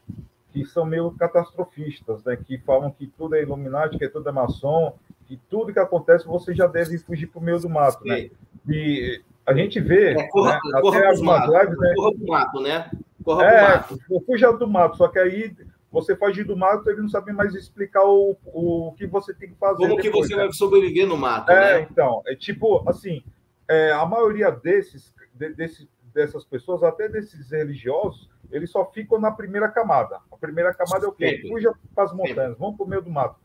que 0.53 0.65
são 0.65 0.85
meio 0.85 1.11
catastrofistas, 1.11 2.23
né? 2.23 2.37
Que 2.37 2.57
falam 2.59 2.89
que 2.89 3.07
tudo 3.07 3.35
é 3.35 3.41
Illuminati, 3.41 3.97
que 3.97 4.07
tudo 4.07 4.29
é 4.29 4.31
maçom, 4.31 4.97
que 5.27 5.37
tudo 5.49 5.73
que 5.73 5.79
acontece 5.79 6.25
você 6.25 6.55
já 6.55 6.65
deve 6.67 6.97
fugir 6.99 7.27
para 7.27 7.39
o 7.39 7.43
meio 7.43 7.59
do 7.59 7.69
mato, 7.69 8.01
Sim. 8.01 8.09
né? 8.09 8.29
E 8.67 9.21
a 9.45 9.53
gente 9.53 9.79
vê 9.79 10.13
é, 10.13 10.27
corra, 10.29 10.53
né, 10.53 10.81
corra 10.81 10.97
até 10.97 11.07
algumas 11.07 11.49
lives, 11.49 11.77
né? 11.77 11.93
Corra 11.95 12.15
do 12.15 12.25
mato, 12.25 12.61
né? 12.61 12.91
Corra 13.23 13.43
é, 13.45 13.61
mato. 13.61 13.99
fuja 14.25 14.51
do 14.53 14.67
mato, 14.67 14.97
só 14.97 15.07
que 15.09 15.19
aí 15.19 15.55
você 15.91 16.15
foge 16.15 16.43
do 16.43 16.55
mato, 16.55 16.89
ele 16.89 17.01
não 17.01 17.09
sabe 17.09 17.33
mais 17.33 17.53
explicar 17.55 18.03
o, 18.03 18.37
o, 18.45 18.93
que 18.97 19.05
você 19.07 19.33
tem 19.33 19.49
que 19.49 19.55
fazer. 19.55 19.77
Como 19.77 19.95
depois, 19.95 20.27
que 20.27 20.33
você 20.33 20.35
né? 20.35 20.43
vai 20.43 20.53
sobreviver 20.53 21.07
no 21.07 21.17
mato, 21.17 21.51
é, 21.51 21.79
né? 21.79 21.87
então, 21.89 22.21
é 22.25 22.35
tipo, 22.35 22.87
assim, 22.89 23.23
é, 23.67 23.91
a 23.91 24.05
maioria 24.05 24.49
desses, 24.51 25.13
de, 25.33 25.49
desse, 25.53 25.89
dessas 26.13 26.45
pessoas, 26.45 26.83
até 26.83 27.09
desses 27.09 27.51
religiosos, 27.51 28.29
eles 28.51 28.69
só 28.69 28.85
ficam 28.91 29.19
na 29.19 29.31
primeira 29.31 29.69
camada. 29.69 30.19
A 30.31 30.37
primeira 30.37 30.73
camada 30.73 31.05
é 31.05 31.09
o 31.09 31.11
quê? 31.11 31.41
Fuja 31.47 31.73
para 31.93 32.05
as 32.05 32.13
montanhas, 32.13 32.57
vão 32.57 32.75
para 32.75 32.85
o 32.85 32.89
meio 32.89 33.01
do 33.01 33.09
mato. 33.09 33.39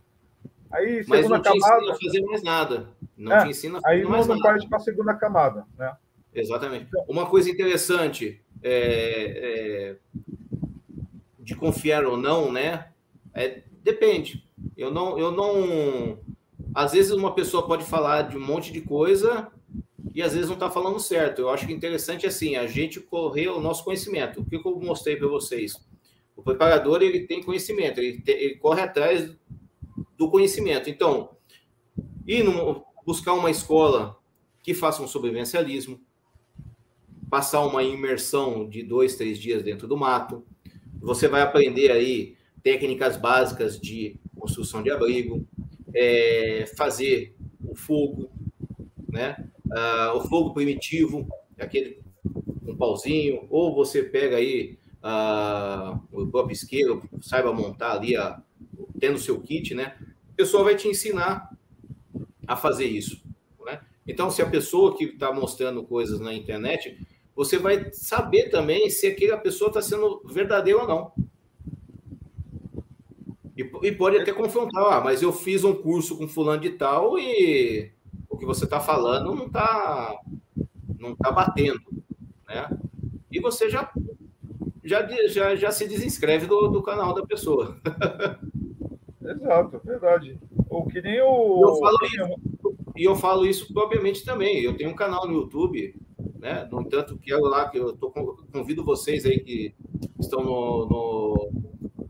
Aí, 0.72 1.04
Mas 1.06 1.28
não 1.28 1.40
te 1.40 1.44
camada, 1.44 1.76
ensina 1.76 1.92
a 1.92 1.98
fazer 1.98 2.20
mais 2.22 2.42
nada. 2.42 2.88
Não 3.16 3.32
é, 3.32 3.44
te 3.44 3.50
ensina 3.50 3.78
a 3.78 3.80
fazer 3.82 3.94
aí 3.94 4.04
mais 4.04 4.26
não 4.26 4.36
nada. 4.36 4.48
Aí 4.48 4.54
parte 4.54 4.68
para 4.68 4.78
a 4.78 4.80
segunda 4.80 5.14
camada, 5.14 5.66
né? 5.78 5.94
Exatamente. 6.34 6.86
Então, 6.88 7.04
Uma 7.08 7.26
coisa 7.26 7.50
interessante 7.50 8.40
é, 8.62 9.96
é, 10.00 10.22
de 11.38 11.54
confiar 11.54 12.06
ou 12.06 12.16
não, 12.16 12.50
né? 12.50 12.88
É, 13.34 13.62
depende. 13.82 14.44
Eu 14.76 14.90
não, 14.90 15.18
eu 15.18 15.30
não. 15.30 16.18
Às 16.74 16.92
vezes 16.92 17.12
uma 17.12 17.34
pessoa 17.34 17.66
pode 17.66 17.84
falar 17.84 18.22
de 18.22 18.38
um 18.38 18.44
monte 18.44 18.72
de 18.72 18.80
coisa 18.80 19.48
e 20.14 20.22
às 20.22 20.32
vezes 20.32 20.48
não 20.48 20.54
está 20.54 20.70
falando 20.70 20.98
certo. 20.98 21.40
Eu 21.40 21.50
acho 21.50 21.66
que 21.66 21.72
interessante 21.72 22.26
assim 22.26 22.56
a 22.56 22.66
gente 22.66 22.98
correr 22.98 23.48
o 23.48 23.60
nosso 23.60 23.84
conhecimento. 23.84 24.40
O 24.40 24.44
que 24.44 24.56
eu 24.56 24.80
mostrei 24.80 25.16
para 25.16 25.28
vocês? 25.28 25.74
O 26.34 26.42
preparador 26.42 27.02
ele 27.02 27.26
tem 27.26 27.42
conhecimento, 27.42 28.00
ele, 28.00 28.20
te, 28.20 28.30
ele 28.30 28.56
corre 28.56 28.80
atrás 28.80 29.30
do 30.22 30.30
conhecimento. 30.30 30.88
Então, 30.88 31.30
ir 32.26 32.44
buscar 33.04 33.32
uma 33.34 33.50
escola 33.50 34.16
que 34.62 34.72
faça 34.72 35.02
um 35.02 35.08
sobrevivencialismo, 35.08 36.00
passar 37.28 37.66
uma 37.66 37.82
imersão 37.82 38.68
de 38.68 38.84
dois, 38.84 39.16
três 39.16 39.36
dias 39.36 39.64
dentro 39.64 39.88
do 39.88 39.96
mato. 39.96 40.44
Você 41.00 41.26
vai 41.26 41.42
aprender 41.42 41.90
aí 41.90 42.36
técnicas 42.62 43.16
básicas 43.16 43.80
de 43.80 44.20
construção 44.38 44.80
de 44.80 44.90
abrigo, 44.92 45.44
é, 45.92 46.66
fazer 46.76 47.34
o 47.64 47.74
fogo, 47.74 48.30
né? 49.08 49.48
Uh, 49.66 50.18
o 50.18 50.28
fogo 50.28 50.52
primitivo, 50.52 51.26
aquele 51.58 52.00
um 52.64 52.76
pauzinho, 52.76 53.46
ou 53.50 53.74
você 53.74 54.02
pega 54.02 54.36
aí 54.36 54.78
uh, 55.02 55.98
o 56.12 56.26
próprio 56.28 56.52
isqueiro, 56.52 57.02
saiba 57.20 57.52
montar 57.52 57.92
ali, 57.92 58.14
a, 58.14 58.40
tendo 59.00 59.18
seu 59.18 59.40
kit, 59.40 59.74
né? 59.74 59.96
A 60.32 60.34
pessoa 60.36 60.64
vai 60.64 60.74
te 60.74 60.88
ensinar 60.88 61.50
a 62.46 62.56
fazer 62.56 62.86
isso. 62.86 63.22
Né? 63.64 63.80
Então, 64.06 64.30
se 64.30 64.42
a 64.42 64.48
pessoa 64.48 64.96
que 64.96 65.04
está 65.04 65.32
mostrando 65.32 65.82
coisas 65.84 66.18
na 66.20 66.34
internet, 66.34 66.98
você 67.34 67.58
vai 67.58 67.92
saber 67.92 68.50
também 68.50 68.90
se 68.90 69.06
aquela 69.06 69.38
pessoa 69.38 69.68
está 69.68 69.80
sendo 69.80 70.22
verdadeira 70.26 70.80
ou 70.80 70.88
não. 70.88 71.12
E, 73.56 73.70
e, 73.86 73.92
pode 73.92 74.16
até 74.16 74.32
confrontar, 74.32 74.84
ah, 74.84 75.00
mas 75.00 75.22
eu 75.22 75.32
fiz 75.32 75.62
um 75.62 75.74
curso 75.74 76.16
com 76.16 76.26
fulano 76.26 76.62
de 76.62 76.70
tal 76.70 77.18
e 77.18 77.92
o 78.28 78.38
que 78.38 78.46
você 78.46 78.64
está 78.64 78.80
falando 78.80 79.34
não 79.34 79.46
está 79.46 80.18
não 80.98 81.14
tá 81.14 81.30
batendo, 81.30 81.80
né? 82.48 82.70
E 83.30 83.40
você 83.40 83.68
já 83.68 83.92
já, 84.82 85.06
já, 85.28 85.54
já 85.54 85.70
se 85.70 85.86
desinscreve 85.86 86.46
do, 86.46 86.68
do 86.68 86.82
canal 86.82 87.14
da 87.14 87.24
pessoa. 87.26 87.76
Exato, 89.42 89.80
verdade. 89.84 90.38
O 90.70 90.86
que 90.86 91.02
nem 91.02 91.20
o. 91.20 91.62
Eu 91.62 91.76
falo 91.76 91.98
isso, 92.04 92.40
e 92.96 93.04
eu 93.04 93.16
falo 93.16 93.44
isso 93.46 93.74
propriamente 93.74 94.24
também. 94.24 94.62
Eu 94.62 94.76
tenho 94.76 94.90
um 94.90 94.94
canal 94.94 95.26
no 95.26 95.34
YouTube, 95.34 95.96
né? 96.38 96.68
No 96.70 96.80
entanto, 96.80 97.18
que 97.18 97.32
é 97.32 97.36
lá 97.36 97.68
que 97.68 97.76
eu 97.76 97.92
tô, 97.96 98.12
convido 98.52 98.84
vocês 98.84 99.26
aí 99.26 99.40
que 99.40 99.74
estão 100.20 100.44
no, 100.44 100.86
no 100.86 101.50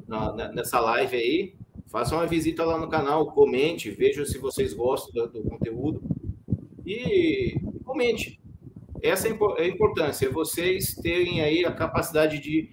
na, 0.06 0.52
nessa 0.52 0.78
live 0.78 1.16
aí, 1.16 1.54
façam 1.86 2.18
uma 2.18 2.26
visita 2.26 2.66
lá 2.66 2.78
no 2.78 2.88
canal, 2.88 3.32
comente, 3.32 3.90
vejam 3.90 4.26
se 4.26 4.36
vocês 4.36 4.74
gostam 4.74 5.26
do, 5.26 5.32
do 5.32 5.48
conteúdo 5.48 6.02
e 6.84 7.58
comente. 7.82 8.42
Essa 9.02 9.26
é 9.26 9.32
a 9.58 9.66
importância, 9.66 10.30
vocês 10.30 10.94
terem 10.96 11.40
aí 11.40 11.64
a 11.64 11.72
capacidade 11.72 12.38
de 12.38 12.70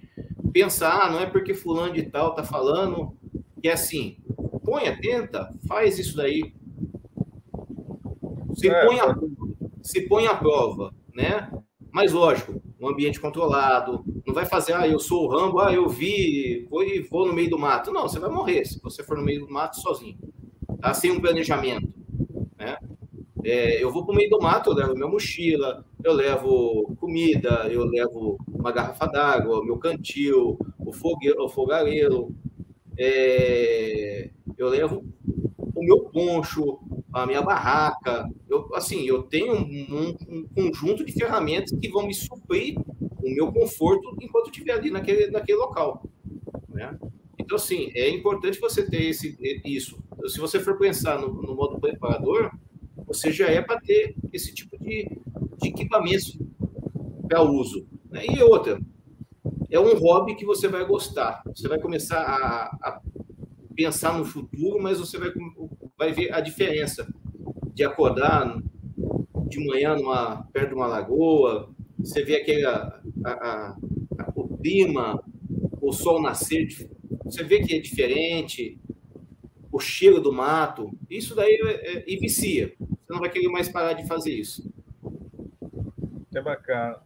pensar, 0.52 1.10
não 1.10 1.18
é 1.18 1.26
porque 1.26 1.54
fulano 1.54 1.94
de 1.94 2.02
tal 2.02 2.34
tá 2.34 2.44
falando 2.44 3.16
que 3.60 3.68
é 3.68 3.72
assim, 3.72 4.16
ponha, 4.64 4.98
tenta, 5.00 5.52
faz 5.66 5.98
isso 5.98 6.16
daí. 6.16 6.54
Se, 8.54 8.68
é, 8.68 8.84
põe, 8.84 9.00
a, 9.00 9.16
se 9.82 10.02
põe 10.02 10.26
à 10.26 10.34
prova, 10.34 10.94
né? 11.14 11.50
Mas 11.92 12.12
lógico, 12.12 12.62
um 12.80 12.88
ambiente 12.88 13.20
controlado, 13.20 14.04
não 14.26 14.32
vai 14.34 14.46
fazer, 14.46 14.72
ah, 14.74 14.86
eu 14.86 14.98
sou 14.98 15.24
o 15.24 15.28
Rambo, 15.28 15.60
ah, 15.60 15.72
eu 15.72 15.88
vi, 15.88 16.66
vou, 16.70 16.84
vou 17.10 17.26
no 17.26 17.32
meio 17.32 17.50
do 17.50 17.58
mato. 17.58 17.92
Não, 17.92 18.02
você 18.02 18.18
vai 18.18 18.30
morrer 18.30 18.64
se 18.64 18.80
você 18.80 19.02
for 19.02 19.16
no 19.16 19.24
meio 19.24 19.46
do 19.46 19.52
mato 19.52 19.76
sozinho, 19.80 20.18
tá? 20.80 20.94
Sem 20.94 21.10
um 21.10 21.20
planejamento, 21.20 21.92
né? 22.58 22.78
É, 23.42 23.82
eu 23.82 23.90
vou 23.90 24.04
para 24.04 24.12
o 24.12 24.16
meio 24.16 24.30
do 24.30 24.40
mato, 24.40 24.70
eu 24.70 24.74
levo 24.74 24.94
minha 24.94 25.08
mochila, 25.08 25.84
eu 26.04 26.12
levo 26.12 26.94
comida, 27.00 27.68
eu 27.70 27.84
levo 27.84 28.38
uma 28.48 28.70
garrafa 28.70 29.06
d'água, 29.06 29.64
meu 29.64 29.78
cantil, 29.78 30.58
o, 30.78 30.92
fogueiro, 30.92 31.42
o 31.42 31.48
fogareiro, 31.48 32.34
é, 32.98 34.30
eu 34.60 34.68
levo 34.68 35.02
o 35.74 35.82
meu 35.82 36.00
poncho, 36.00 36.78
a 37.10 37.26
minha 37.26 37.40
barraca. 37.40 38.28
Eu, 38.46 38.68
assim, 38.74 39.06
eu 39.06 39.22
tenho 39.22 39.54
um, 39.54 40.14
um, 40.28 40.48
conjunto 40.54 41.02
de 41.02 41.12
ferramentas 41.12 41.76
que 41.80 41.88
vão 41.88 42.06
me 42.06 42.12
suprir 42.12 42.78
o 42.78 43.30
meu 43.30 43.50
conforto 43.50 44.14
enquanto 44.20 44.46
eu 44.46 44.50
estiver 44.50 44.74
ali 44.74 44.90
naquele, 44.90 45.30
naquele 45.30 45.56
local. 45.56 46.04
Né? 46.68 46.94
Então, 47.38 47.56
assim, 47.56 47.90
é 47.94 48.10
importante 48.10 48.60
você 48.60 48.84
ter 48.84 49.02
esse, 49.04 49.34
isso. 49.64 49.98
Se 50.26 50.38
você 50.38 50.60
for 50.60 50.76
pensar 50.76 51.18
no, 51.18 51.32
no 51.32 51.54
modo 51.54 51.80
preparador, 51.80 52.50
você 53.06 53.32
já 53.32 53.48
é 53.48 53.62
para 53.62 53.80
ter 53.80 54.14
esse 54.30 54.52
tipo 54.52 54.78
de, 54.78 55.08
de 55.58 55.68
equipamento 55.68 56.38
para 57.26 57.42
uso. 57.42 57.86
Né? 58.10 58.26
E 58.26 58.42
outra, 58.42 58.78
é 59.70 59.80
um 59.80 59.98
hobby 59.98 60.34
que 60.34 60.44
você 60.44 60.68
vai 60.68 60.84
gostar. 60.84 61.42
Você 61.46 61.66
vai 61.66 61.80
começar 61.80 62.20
a, 62.20 62.76
a 62.82 63.00
pensar 63.80 64.18
no 64.18 64.26
futuro, 64.26 64.78
mas 64.78 64.98
você 64.98 65.16
vai, 65.16 65.32
vai 65.96 66.12
ver 66.12 66.34
a 66.34 66.40
diferença 66.40 67.08
de 67.72 67.82
acordar 67.82 68.60
de 69.48 69.66
manhã 69.66 69.96
numa, 69.96 70.42
perto 70.52 70.68
de 70.68 70.74
uma 70.74 70.86
lagoa, 70.86 71.70
você 71.98 72.22
vê 72.22 72.36
aquele, 72.36 72.66
a, 72.66 73.00
a, 73.24 73.30
a, 73.70 73.76
o 74.34 74.58
clima, 74.58 75.18
o 75.80 75.92
sol 75.92 76.20
nascer, 76.20 76.68
você 77.24 77.42
vê 77.42 77.60
que 77.60 77.74
é 77.74 77.80
diferente, 77.80 78.78
o 79.72 79.80
cheiro 79.80 80.20
do 80.20 80.30
mato, 80.30 80.90
isso 81.08 81.34
daí 81.34 81.58
é, 81.64 81.96
é, 81.96 82.04
e 82.06 82.18
vicia. 82.18 82.74
Você 82.78 83.12
não 83.14 83.20
vai 83.20 83.30
querer 83.30 83.48
mais 83.48 83.66
parar 83.66 83.94
de 83.94 84.06
fazer 84.06 84.34
isso. 84.34 84.70
É 86.34 86.42
bacana. 86.42 86.98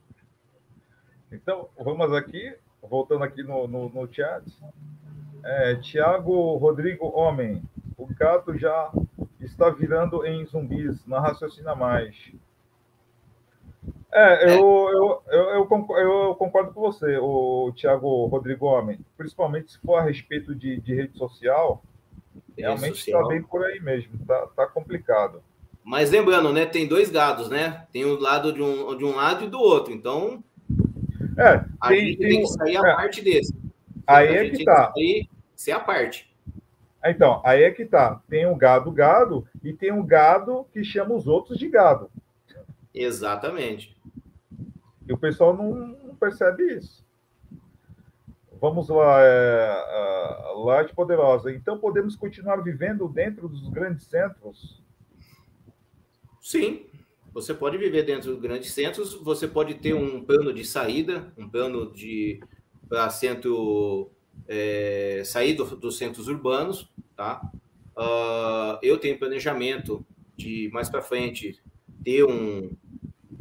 Então, 1.30 1.68
vamos 1.78 2.12
aqui, 2.12 2.52
voltando 2.82 3.22
aqui 3.22 3.44
no, 3.44 3.68
no, 3.68 3.88
no 3.88 4.12
chat. 4.12 4.42
É, 5.44 5.74
Tiago 5.76 6.56
Rodrigo 6.56 7.06
Homem. 7.14 7.62
o 7.98 8.06
gado 8.06 8.56
já 8.58 8.90
está 9.38 9.68
virando 9.68 10.24
em 10.26 10.44
zumbis, 10.46 11.06
não 11.06 11.20
raciocina 11.20 11.74
mais. 11.74 12.16
É, 14.10 14.54
eu, 14.54 14.88
eu, 14.90 15.22
eu, 15.26 15.42
eu, 15.50 15.66
concordo, 15.66 16.02
eu 16.02 16.34
concordo 16.36 16.72
com 16.72 16.80
você, 16.80 17.18
o 17.18 17.70
Tiago 17.74 18.26
Rodrigo 18.26 18.64
Homem, 18.64 18.98
principalmente 19.18 19.72
se 19.72 19.78
for 19.80 19.96
a 19.96 20.02
respeito 20.02 20.54
de, 20.54 20.80
de 20.80 20.94
rede 20.94 21.18
social, 21.18 21.82
realmente 22.56 23.06
está 23.06 23.26
bem 23.26 23.42
por 23.42 23.64
aí 23.64 23.80
mesmo, 23.80 24.14
está 24.20 24.46
tá 24.56 24.66
complicado. 24.66 25.42
Mas 25.82 26.10
lembrando, 26.10 26.52
né, 26.52 26.64
tem 26.64 26.88
dois 26.88 27.10
gados, 27.10 27.50
né? 27.50 27.86
Tem 27.92 28.06
um 28.06 28.18
lado 28.18 28.52
de 28.52 28.62
um, 28.62 28.96
de 28.96 29.04
um 29.04 29.14
lado 29.14 29.44
e 29.44 29.48
do 29.50 29.60
outro, 29.60 29.92
então 29.92 30.42
é, 31.36 31.64
a 31.78 31.88
tem, 31.88 32.06
gente 32.06 32.18
tem, 32.18 32.28
tem 32.28 32.40
que 32.40 32.46
sair 32.46 32.76
a 32.78 32.88
é, 32.88 32.94
parte 32.94 33.20
desse. 33.20 33.54
Aí 34.06 34.28
é 34.28 34.50
que 34.50 34.64
tá. 34.64 34.92
Ser 35.64 35.72
a 35.72 35.80
parte. 35.80 36.30
Então, 37.02 37.40
aí 37.42 37.62
é 37.62 37.70
que 37.70 37.86
tá. 37.86 38.22
Tem 38.28 38.44
o 38.44 38.54
gado 38.54 38.92
gado 38.92 39.48
e 39.62 39.72
tem 39.72 39.90
o 39.90 40.04
gado 40.04 40.66
que 40.70 40.84
chama 40.84 41.14
os 41.14 41.26
outros 41.26 41.58
de 41.58 41.70
gado. 41.70 42.10
Exatamente. 42.92 43.96
E 45.08 45.10
o 45.10 45.16
pessoal 45.16 45.56
não, 45.56 45.72
não 45.74 46.14
percebe 46.16 46.64
isso. 46.76 47.02
Vamos 48.60 48.90
lá, 48.90 49.22
é, 49.22 50.52
Light 50.66 50.94
Poderosa. 50.94 51.50
Então, 51.50 51.78
podemos 51.78 52.14
continuar 52.14 52.56
vivendo 52.56 53.08
dentro 53.08 53.48
dos 53.48 53.66
grandes 53.70 54.04
centros? 54.04 54.82
Sim, 56.42 56.84
você 57.32 57.54
pode 57.54 57.78
viver 57.78 58.02
dentro 58.02 58.32
dos 58.32 58.42
grandes 58.42 58.70
centros, 58.70 59.14
você 59.14 59.48
pode 59.48 59.76
ter 59.76 59.94
um 59.94 60.22
plano 60.22 60.52
de 60.52 60.62
saída, 60.62 61.32
um 61.38 61.48
plano 61.48 61.90
de 61.90 62.38
para 62.86 63.08
centro 63.08 64.13
é, 64.46 65.22
sair 65.24 65.54
do, 65.54 65.64
dos 65.76 65.96
centros 65.96 66.28
urbanos, 66.28 66.88
tá? 67.16 67.40
Uh, 67.96 68.78
eu 68.82 68.98
tenho 68.98 69.18
planejamento 69.18 70.04
de 70.36 70.68
mais 70.72 70.88
para 70.88 71.00
frente 71.00 71.60
ter 72.02 72.24
um, 72.24 72.70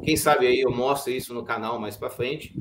quem 0.04 0.16
sabe 0.16 0.48
aí 0.48 0.60
eu 0.62 0.72
mostro 0.72 1.12
isso 1.12 1.34
no 1.34 1.44
canal 1.44 1.80
mais 1.80 1.96
para 1.96 2.10
frente, 2.10 2.54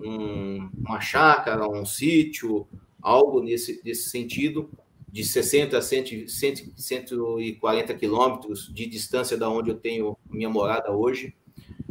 um, 0.00 0.68
uma 0.76 1.00
chácara, 1.00 1.68
um 1.68 1.84
sítio, 1.84 2.66
algo 3.00 3.42
nesse, 3.42 3.80
nesse 3.84 4.10
sentido, 4.10 4.70
de 5.10 5.24
60 5.24 5.78
a 5.78 5.82
100, 5.82 6.26
140 6.26 7.94
quilômetros 7.94 8.72
de 8.72 8.86
distância 8.86 9.36
da 9.36 9.48
onde 9.48 9.70
eu 9.70 9.76
tenho 9.76 10.16
minha 10.28 10.50
morada 10.50 10.90
hoje. 10.90 11.34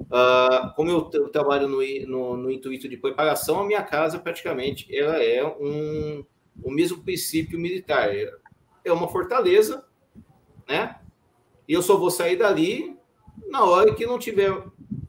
Uh, 0.03 0.73
como 0.75 0.89
eu, 0.89 1.09
eu 1.13 1.29
trabalho 1.29 1.67
no, 1.67 1.79
no, 2.07 2.37
no, 2.37 2.51
intuito 2.51 2.87
de 2.87 2.97
preparação, 2.97 3.59
a 3.59 3.65
minha 3.65 3.81
casa 3.81 4.19
praticamente 4.19 4.93
ela 4.95 5.23
é 5.23 5.43
um, 5.45 6.25
o 6.61 6.71
mesmo 6.71 7.03
princípio 7.03 7.59
militar. 7.59 8.09
É 8.85 8.91
uma 8.91 9.07
fortaleza, 9.07 9.85
né? 10.67 10.99
E 11.67 11.73
eu 11.73 11.81
só 11.81 11.97
vou 11.97 12.11
sair 12.11 12.35
dali 12.35 12.97
na 13.49 13.63
hora 13.63 13.93
que 13.93 14.05
não 14.05 14.19
tiver 14.19 14.51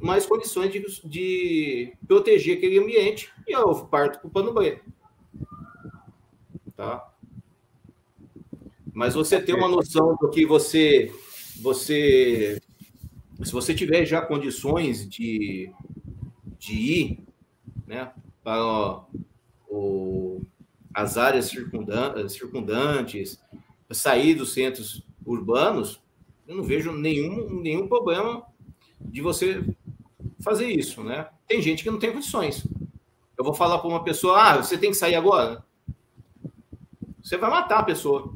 mais 0.01 0.26
condições 0.26 0.70
de, 0.70 0.84
de 1.05 1.92
proteger 2.07 2.59
aquele 2.59 2.78
ambiente 2.78 3.32
e 3.47 3.53
eu 3.53 3.74
parto 3.86 4.20
para 4.20 4.28
o 4.28 4.30
pano 4.30 4.53
branco. 4.53 4.84
Tá? 6.76 7.11
Mas 8.92 9.14
você 9.14 9.40
tem 9.40 9.55
uma 9.55 9.68
noção 9.68 10.16
do 10.20 10.30
que 10.30 10.47
você, 10.47 11.12
você, 11.61 12.61
se 13.45 13.53
você 13.53 13.74
tiver 13.74 14.05
já 14.07 14.22
condições 14.22 15.09
de, 15.09 15.70
de 16.59 16.72
ir, 16.74 17.24
né, 17.86 18.11
para 18.42 19.05
o, 19.68 20.40
as 20.92 21.18
áreas 21.18 21.47
circundantes, 21.47 22.32
circundantes, 22.32 23.40
sair 23.90 24.34
dos 24.34 24.53
centros 24.53 25.07
urbanos, 25.24 26.01
eu 26.49 26.57
não 26.57 26.64
vejo 26.64 26.92
nenhum, 26.92 27.61
nenhum 27.61 27.86
problema 27.86 28.45
de 29.01 29.20
você 29.20 29.64
fazer 30.40 30.66
isso, 30.66 31.03
né? 31.03 31.28
Tem 31.47 31.61
gente 31.61 31.82
que 31.82 31.90
não 31.90 31.99
tem 31.99 32.12
condições. 32.12 32.66
Eu 33.36 33.45
vou 33.45 33.55
falar 33.55 33.78
para 33.78 33.88
uma 33.88 34.03
pessoa, 34.03 34.40
ah, 34.40 34.57
você 34.57 34.76
tem 34.76 34.90
que 34.90 34.97
sair 34.97 35.14
agora. 35.14 35.64
Você 37.22 37.36
vai 37.36 37.51
matar 37.51 37.80
a 37.80 37.84
pessoa. 37.84 38.34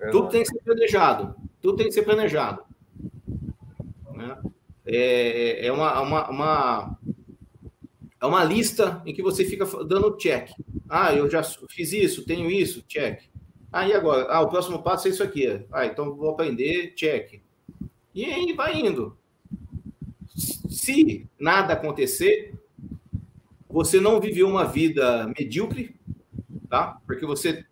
É 0.00 0.10
Tudo 0.10 0.28
tem 0.28 0.42
que 0.42 0.48
ser 0.48 0.62
planejado. 0.62 1.34
Tudo 1.60 1.76
tem 1.76 1.86
que 1.86 1.92
ser 1.92 2.02
planejado. 2.02 2.69
Né? 4.20 4.42
É, 4.86 5.66
é 5.66 5.72
uma, 5.72 6.00
uma, 6.00 6.30
uma, 6.30 6.98
é 8.20 8.26
uma 8.26 8.44
lista 8.44 9.02
em 9.06 9.14
que 9.14 9.22
você 9.22 9.44
fica 9.44 9.64
dando 9.84 10.16
check. 10.16 10.50
Ah, 10.88 11.14
eu 11.14 11.30
já 11.30 11.42
fiz 11.70 11.92
isso, 11.92 12.24
tenho 12.24 12.50
isso, 12.50 12.82
check. 12.82 13.22
Ah, 13.72 13.86
e 13.88 13.92
agora? 13.92 14.26
Ah, 14.28 14.40
o 14.40 14.48
próximo 14.48 14.82
passo 14.82 15.06
é 15.06 15.10
isso 15.10 15.22
aqui. 15.22 15.64
Ah, 15.72 15.86
então 15.86 16.14
vou 16.14 16.30
aprender, 16.30 16.92
check. 16.94 17.40
E 18.14 18.24
aí 18.24 18.52
vai 18.52 18.80
indo. 18.80 19.16
Se 20.36 21.28
nada 21.38 21.74
acontecer, 21.74 22.54
você 23.68 24.00
não 24.00 24.20
viveu 24.20 24.48
uma 24.48 24.64
vida 24.64 25.32
medíocre, 25.38 25.94
tá? 26.68 27.00
Porque 27.06 27.24
você 27.24 27.64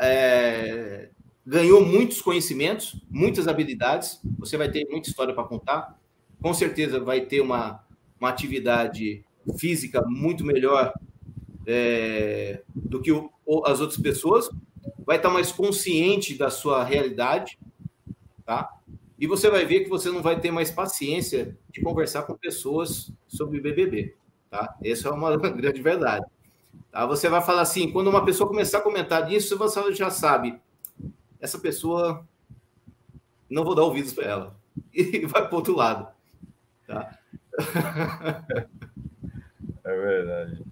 é, 0.00 1.10
ganhou 1.46 1.84
muitos 1.84 2.22
conhecimentos, 2.22 2.96
muitas 3.10 3.46
habilidades. 3.46 4.20
Você 4.38 4.56
vai 4.56 4.70
ter 4.70 4.86
muita 4.88 5.08
história 5.08 5.34
para 5.34 5.44
contar. 5.44 5.98
Com 6.40 6.54
certeza 6.54 7.00
vai 7.00 7.22
ter 7.22 7.40
uma, 7.40 7.84
uma 8.18 8.28
atividade 8.28 9.24
física 9.58 10.02
muito 10.06 10.44
melhor 10.44 10.92
é, 11.66 12.62
do 12.74 13.00
que 13.00 13.12
o, 13.12 13.30
as 13.66 13.80
outras 13.80 14.00
pessoas. 14.00 14.48
Vai 15.06 15.16
estar 15.16 15.30
mais 15.30 15.52
consciente 15.52 16.36
da 16.36 16.50
sua 16.50 16.82
realidade, 16.82 17.58
tá? 18.44 18.70
E 19.18 19.26
você 19.26 19.50
vai 19.50 19.64
ver 19.64 19.80
que 19.80 19.88
você 19.88 20.10
não 20.10 20.22
vai 20.22 20.40
ter 20.40 20.50
mais 20.50 20.70
paciência 20.70 21.56
de 21.70 21.80
conversar 21.80 22.22
com 22.22 22.34
pessoas 22.34 23.12
sobre 23.28 23.60
BBB, 23.60 24.14
tá? 24.50 24.74
Essa 24.82 25.08
é 25.08 25.12
uma 25.12 25.36
grande 25.36 25.80
verdade. 25.82 26.24
Tá? 26.90 27.06
Você 27.06 27.28
vai 27.28 27.42
falar 27.42 27.62
assim, 27.62 27.90
quando 27.90 28.08
uma 28.08 28.24
pessoa 28.24 28.48
começar 28.48 28.78
a 28.78 28.82
comentar 28.82 29.26
disso, 29.26 29.56
você 29.58 29.92
já 29.92 30.10
sabe, 30.10 30.58
essa 31.44 31.58
pessoa 31.58 32.26
não 33.48 33.64
vou 33.64 33.74
dar 33.74 33.82
ouvidos 33.82 34.12
para 34.12 34.24
ela. 34.24 34.56
E 34.92 35.24
vai 35.26 35.46
para 35.46 35.56
outro 35.56 35.76
lado. 35.76 36.08
Tá? 36.86 37.18
É 39.86 39.94
verdade. 39.94 40.64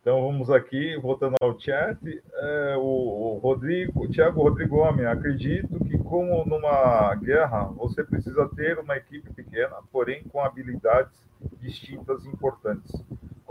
Então 0.00 0.22
vamos 0.22 0.48
aqui, 0.48 0.96
voltando 0.96 1.36
ao 1.42 1.60
chat, 1.60 2.22
é, 2.32 2.76
o, 2.78 2.80
o, 2.80 3.38
Rodrigo, 3.38 4.04
o 4.04 4.08
Thiago 4.08 4.42
Rodrigo 4.42 4.78
Homem, 4.78 5.04
acredito 5.04 5.78
que 5.84 5.98
como 5.98 6.42
numa 6.46 7.14
guerra 7.16 7.64
você 7.64 8.02
precisa 8.02 8.48
ter 8.56 8.78
uma 8.78 8.96
equipe 8.96 9.30
pequena, 9.34 9.76
porém 9.92 10.24
com 10.24 10.40
habilidades 10.40 11.12
distintas 11.60 12.24
e 12.24 12.28
importantes 12.28 12.90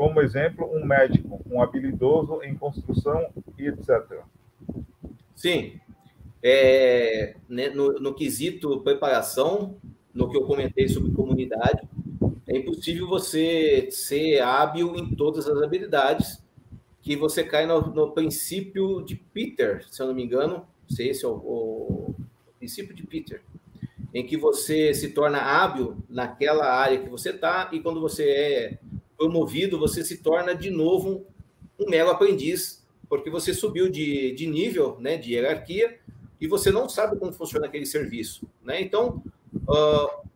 como 0.02 0.20
exemplo, 0.20 0.68
um 0.76 0.84
médico, 0.84 1.40
um 1.46 1.62
habilidoso 1.62 2.42
em 2.42 2.56
construção 2.56 3.30
e 3.56 3.68
etc. 3.68 4.24
Sim. 5.36 5.80
É, 6.44 7.36
né, 7.48 7.70
no, 7.70 7.94
no 7.94 8.16
quesito 8.16 8.82
preparação, 8.82 9.78
no 10.14 10.30
que 10.30 10.38
eu 10.38 10.44
comentei 10.44 10.88
sobre 10.88 11.12
comunidade, 11.12 11.88
é 12.48 12.58
impossível 12.58 13.08
você 13.08 13.88
ser 13.92 14.42
hábil 14.42 14.96
em 14.96 15.16
todas 15.16 15.48
as 15.48 15.62
habilidades, 15.62 16.44
que 17.02 17.16
você 17.16 17.44
cai 17.44 17.66
no, 17.66 17.82
no 17.94 18.12
princípio 18.12 19.02
de 19.02 19.16
Peter, 19.16 19.86
se 19.90 20.02
eu 20.02 20.08
não 20.08 20.14
me 20.14 20.24
engano, 20.24 20.68
se 20.90 21.08
esse 21.08 21.26
é 21.26 21.28
o, 21.28 21.34
o 21.34 22.16
princípio 22.60 22.94
de 22.94 23.06
Peter, 23.08 23.42
em 24.14 24.26
que 24.26 24.38
você 24.38 24.94
se 24.94 25.10
torna 25.10 25.40
hábil 25.40 25.98
naquela 26.10 26.66
área 26.66 27.00
que 27.00 27.10
você 27.10 27.30
está, 27.30 27.70
e 27.72 27.80
quando 27.80 28.02
você 28.02 28.30
é 28.30 28.78
promovido, 29.18 29.80
você 29.80 30.04
se 30.04 30.18
torna 30.18 30.54
de 30.54 30.70
novo 30.70 31.26
um 31.80 31.90
mero 31.90 32.10
aprendiz, 32.10 32.86
porque 33.08 33.30
você 33.30 33.54
subiu 33.54 33.90
de, 33.90 34.34
de 34.34 34.46
nível, 34.46 34.98
né, 35.00 35.18
de 35.18 35.34
hierarquia, 35.34 36.00
e 36.42 36.48
você 36.48 36.72
não 36.72 36.90
sabe 36.90 37.18
como 37.18 37.32
funciona 37.32 37.68
aquele 37.68 37.86
serviço. 37.86 38.50
Né? 38.64 38.82
Então, 38.82 39.24
uh, 39.54 40.28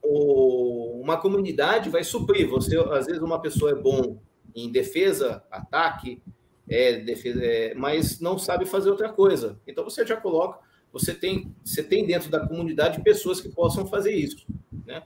o, 0.00 1.00
uma 1.02 1.16
comunidade 1.16 1.90
vai 1.90 2.04
suprir. 2.04 2.48
Você, 2.48 2.78
às 2.78 3.06
vezes, 3.06 3.20
uma 3.20 3.40
pessoa 3.40 3.72
é 3.72 3.74
bom 3.74 4.18
em 4.54 4.70
defesa, 4.70 5.42
ataque, 5.50 6.22
é, 6.68 7.00
defesa, 7.00 7.44
é, 7.44 7.74
mas 7.74 8.20
não 8.20 8.38
sabe 8.38 8.64
fazer 8.64 8.88
outra 8.88 9.08
coisa. 9.08 9.58
Então, 9.66 9.82
você 9.82 10.06
já 10.06 10.16
coloca, 10.16 10.60
você 10.92 11.12
tem, 11.12 11.52
você 11.64 11.82
tem 11.82 12.06
dentro 12.06 12.30
da 12.30 12.46
comunidade 12.46 13.02
pessoas 13.02 13.40
que 13.40 13.48
possam 13.48 13.84
fazer 13.84 14.14
isso. 14.14 14.46
Né? 14.86 15.02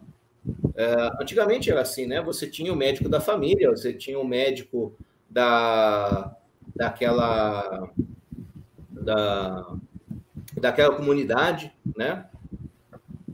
É, 0.74 1.10
antigamente 1.18 1.70
era 1.70 1.80
assim, 1.80 2.06
né? 2.06 2.20
Você 2.20 2.46
tinha 2.46 2.70
o 2.70 2.76
médico 2.76 3.08
da 3.08 3.20
família, 3.20 3.70
você 3.70 3.94
tinha 3.94 4.18
o 4.18 4.26
médico 4.26 4.94
da, 5.30 6.36
daquela, 6.74 7.90
da, 8.90 9.76
daquela 10.56 10.94
comunidade, 10.94 11.72
né? 11.96 12.26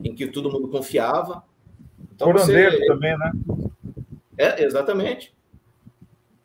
Em 0.02 0.14
que 0.14 0.26
todo 0.26 0.50
mundo 0.50 0.68
confiava. 0.68 1.44
Então, 2.14 2.32
Curandeiro 2.32 2.78
você, 2.78 2.86
também, 2.86 3.16
né? 3.18 3.32
É, 4.36 4.64
exatamente. 4.64 5.34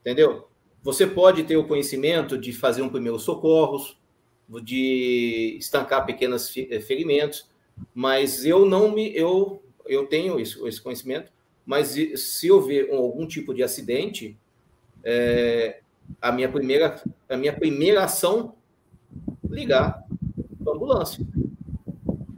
Entendeu? 0.02 0.48
Você 0.84 1.06
pode 1.06 1.44
ter 1.44 1.58
o 1.58 1.68
conhecimento 1.68 2.38
de 2.38 2.54
fazer 2.54 2.82
um 2.82 2.90
primeiro 2.90 3.20
socorros, 3.20 3.98
de 4.64 5.58
estancar 5.60 6.06
pequenos 6.06 6.56
eh, 6.56 6.80
ferimentos, 6.80 7.50
mas 7.94 8.46
eu 8.46 8.66
não 8.66 8.92
me 8.92 9.14
eu 9.16 9.62
eu 9.86 10.06
tenho 10.06 10.40
isso, 10.40 10.68
esse 10.68 10.82
conhecimento, 10.82 11.32
mas 11.66 11.96
se 12.16 12.52
houver 12.52 12.90
algum 12.94 13.26
tipo 13.26 13.54
de 13.54 13.64
acidente, 13.64 14.38
é, 15.04 15.80
a 16.22 16.32
minha 16.32 16.50
primeira 16.50 17.02
a 17.30 17.36
minha 17.36 17.54
primeira 17.54 18.04
ação 18.04 18.56
ligar 19.50 20.06
ambulância, 20.74 21.26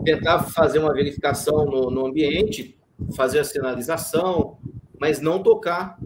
tentar 0.04 0.44
fazer 0.44 0.80
uma 0.80 0.94
verificação 0.94 1.66
no, 1.66 1.92
no 1.92 2.06
ambiente, 2.06 2.78
fazer 3.16 3.40
a 3.40 3.44
sinalização, 3.44 4.58
mas 5.00 5.22
não 5.22 5.42
tocar, 5.42 6.00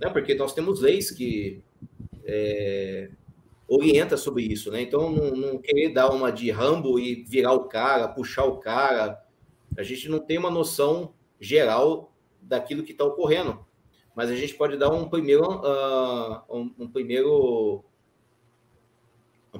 né? 0.00 0.10
Porque 0.10 0.34
nós 0.34 0.52
temos 0.52 0.80
leis 0.80 1.10
que 1.10 1.62
é, 2.24 3.10
orienta 3.68 4.16
sobre 4.16 4.42
isso, 4.42 4.70
né? 4.70 4.82
Então, 4.82 5.10
não, 5.10 5.30
não, 5.30 5.58
querer 5.58 5.90
dar 5.90 6.10
uma 6.10 6.32
de 6.32 6.50
Rambo 6.50 6.98
e 6.98 7.24
virar 7.24 7.52
o 7.52 7.64
cara, 7.64 8.08
puxar 8.08 8.44
o 8.44 8.58
cara. 8.58 9.22
A 9.78 9.82
gente 9.82 10.08
não 10.08 10.18
tem 10.18 10.38
uma 10.38 10.50
noção 10.50 11.14
geral 11.40 12.12
daquilo 12.42 12.82
que 12.82 12.92
está 12.92 13.04
ocorrendo, 13.04 13.64
mas 14.14 14.28
a 14.28 14.34
gente 14.34 14.54
pode 14.54 14.76
dar 14.76 14.90
um 14.90 15.08
primeiro, 15.08 15.44
uh, 15.44 16.42
um, 16.50 16.74
um, 16.80 16.88
primeiro 16.88 17.84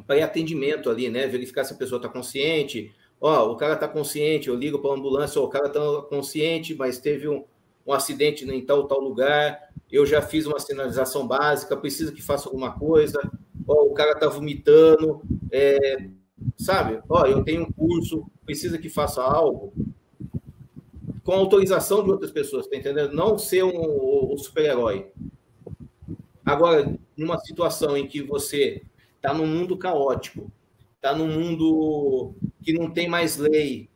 pré-atendimento 0.06 0.90
ali, 0.90 1.08
né? 1.08 1.26
Verificar 1.26 1.64
se 1.64 1.72
a 1.72 1.76
pessoa 1.76 1.98
está 1.98 2.08
consciente. 2.08 2.92
Ó, 3.20 3.52
o 3.52 3.56
cara 3.56 3.74
está 3.74 3.86
consciente, 3.86 4.48
eu 4.48 4.54
ligo 4.54 4.78
para 4.78 4.90
a 4.92 4.94
ambulância, 4.94 5.40
o 5.40 5.48
cara 5.48 5.66
está 5.66 5.80
consciente, 6.08 6.74
mas 6.74 6.98
teve 6.98 7.28
um, 7.28 7.44
um 7.86 7.92
acidente 7.92 8.44
em 8.44 8.64
tal 8.64 8.86
tal 8.86 9.00
lugar. 9.00 9.70
Eu 9.90 10.06
já 10.06 10.22
fiz 10.22 10.46
uma 10.46 10.58
sinalização 10.58 11.26
básica, 11.26 11.76
precisa 11.76 12.12
que 12.12 12.22
faça 12.22 12.48
alguma 12.48 12.72
coisa 12.72 13.20
ó, 13.70 13.84
o 13.84 13.94
cara 13.94 14.14
tá 14.14 14.28
vomitando, 14.28 15.22
é, 15.50 16.08
sabe? 16.56 17.00
Ó, 17.08 17.24
eu 17.26 17.42
tenho 17.44 17.62
um 17.62 17.72
curso, 17.72 18.26
precisa 18.44 18.78
que 18.78 18.88
faça 18.88 19.22
algo 19.22 19.72
com 21.22 21.32
autorização 21.32 22.02
de 22.02 22.10
outras 22.10 22.30
pessoas, 22.30 22.66
tá 22.66 22.76
entendendo? 22.76 23.12
Não 23.12 23.38
ser 23.38 23.62
um, 23.62 24.32
um 24.32 24.38
super-herói. 24.38 25.12
Agora, 26.44 26.92
numa 27.16 27.38
situação 27.38 27.96
em 27.96 28.06
que 28.06 28.22
você 28.22 28.82
está 29.20 29.34
num 29.34 29.46
mundo 29.46 29.76
caótico, 29.76 30.50
está 30.96 31.14
num 31.14 31.28
mundo 31.28 32.34
que 32.62 32.72
não 32.72 32.90
tem 32.90 33.08
mais 33.08 33.36
lei, 33.36 33.88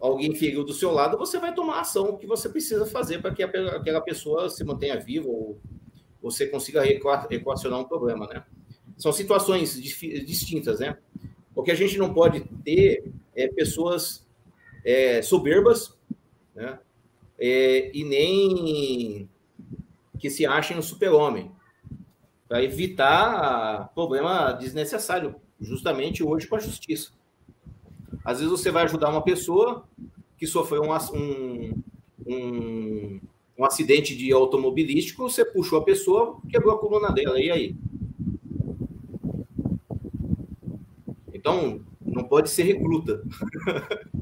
alguém 0.00 0.34
feriu 0.34 0.64
do 0.64 0.72
seu 0.72 0.92
lado, 0.92 1.18
você 1.18 1.38
vai 1.38 1.54
tomar 1.54 1.76
a 1.76 1.80
ação 1.80 2.16
que 2.16 2.26
você 2.26 2.48
precisa 2.48 2.86
fazer 2.86 3.20
para 3.20 3.34
que 3.34 3.42
aquela 3.42 4.00
pessoa 4.00 4.48
se 4.48 4.62
mantenha 4.62 4.98
viva 5.00 5.28
ou 5.28 5.58
você 6.22 6.46
consiga 6.46 6.86
equacionar 6.86 7.80
um 7.80 7.84
problema, 7.84 8.26
né? 8.26 8.44
são 8.96 9.12
situações 9.12 9.80
distintas, 9.80 10.80
né? 10.80 10.96
O 11.54 11.62
que 11.62 11.70
a 11.70 11.74
gente 11.74 11.98
não 11.98 12.12
pode 12.12 12.40
ter 12.64 13.04
é 13.34 13.48
pessoas 13.48 14.26
é, 14.84 15.22
soberbas, 15.22 15.96
né? 16.54 16.78
É, 17.38 17.90
e 17.96 18.04
nem 18.04 19.28
que 20.18 20.30
se 20.30 20.46
achem 20.46 20.78
um 20.78 20.82
super-homem, 20.82 21.50
para 22.54 22.62
evitar 22.62 23.90
problema 23.96 24.52
desnecessário, 24.52 25.34
justamente 25.60 26.22
hoje 26.22 26.46
com 26.46 26.54
a 26.54 26.60
justiça. 26.60 27.10
Às 28.24 28.38
vezes 28.38 28.48
você 28.48 28.70
vai 28.70 28.84
ajudar 28.84 29.10
uma 29.10 29.22
pessoa 29.22 29.88
que 30.38 30.46
sofreu 30.46 30.82
um, 30.84 30.92
um, 31.16 31.82
um, 32.24 33.20
um 33.58 33.64
acidente 33.64 34.16
de 34.16 34.32
automobilístico, 34.32 35.28
você 35.28 35.44
puxou 35.44 35.80
a 35.80 35.84
pessoa, 35.84 36.38
quebrou 36.48 36.72
a 36.72 36.78
coluna 36.78 37.10
dela, 37.10 37.40
e 37.40 37.50
aí? 37.50 37.76
Então, 41.32 41.80
não 42.00 42.22
pode 42.22 42.50
ser 42.50 42.62
recruta. 42.62 43.20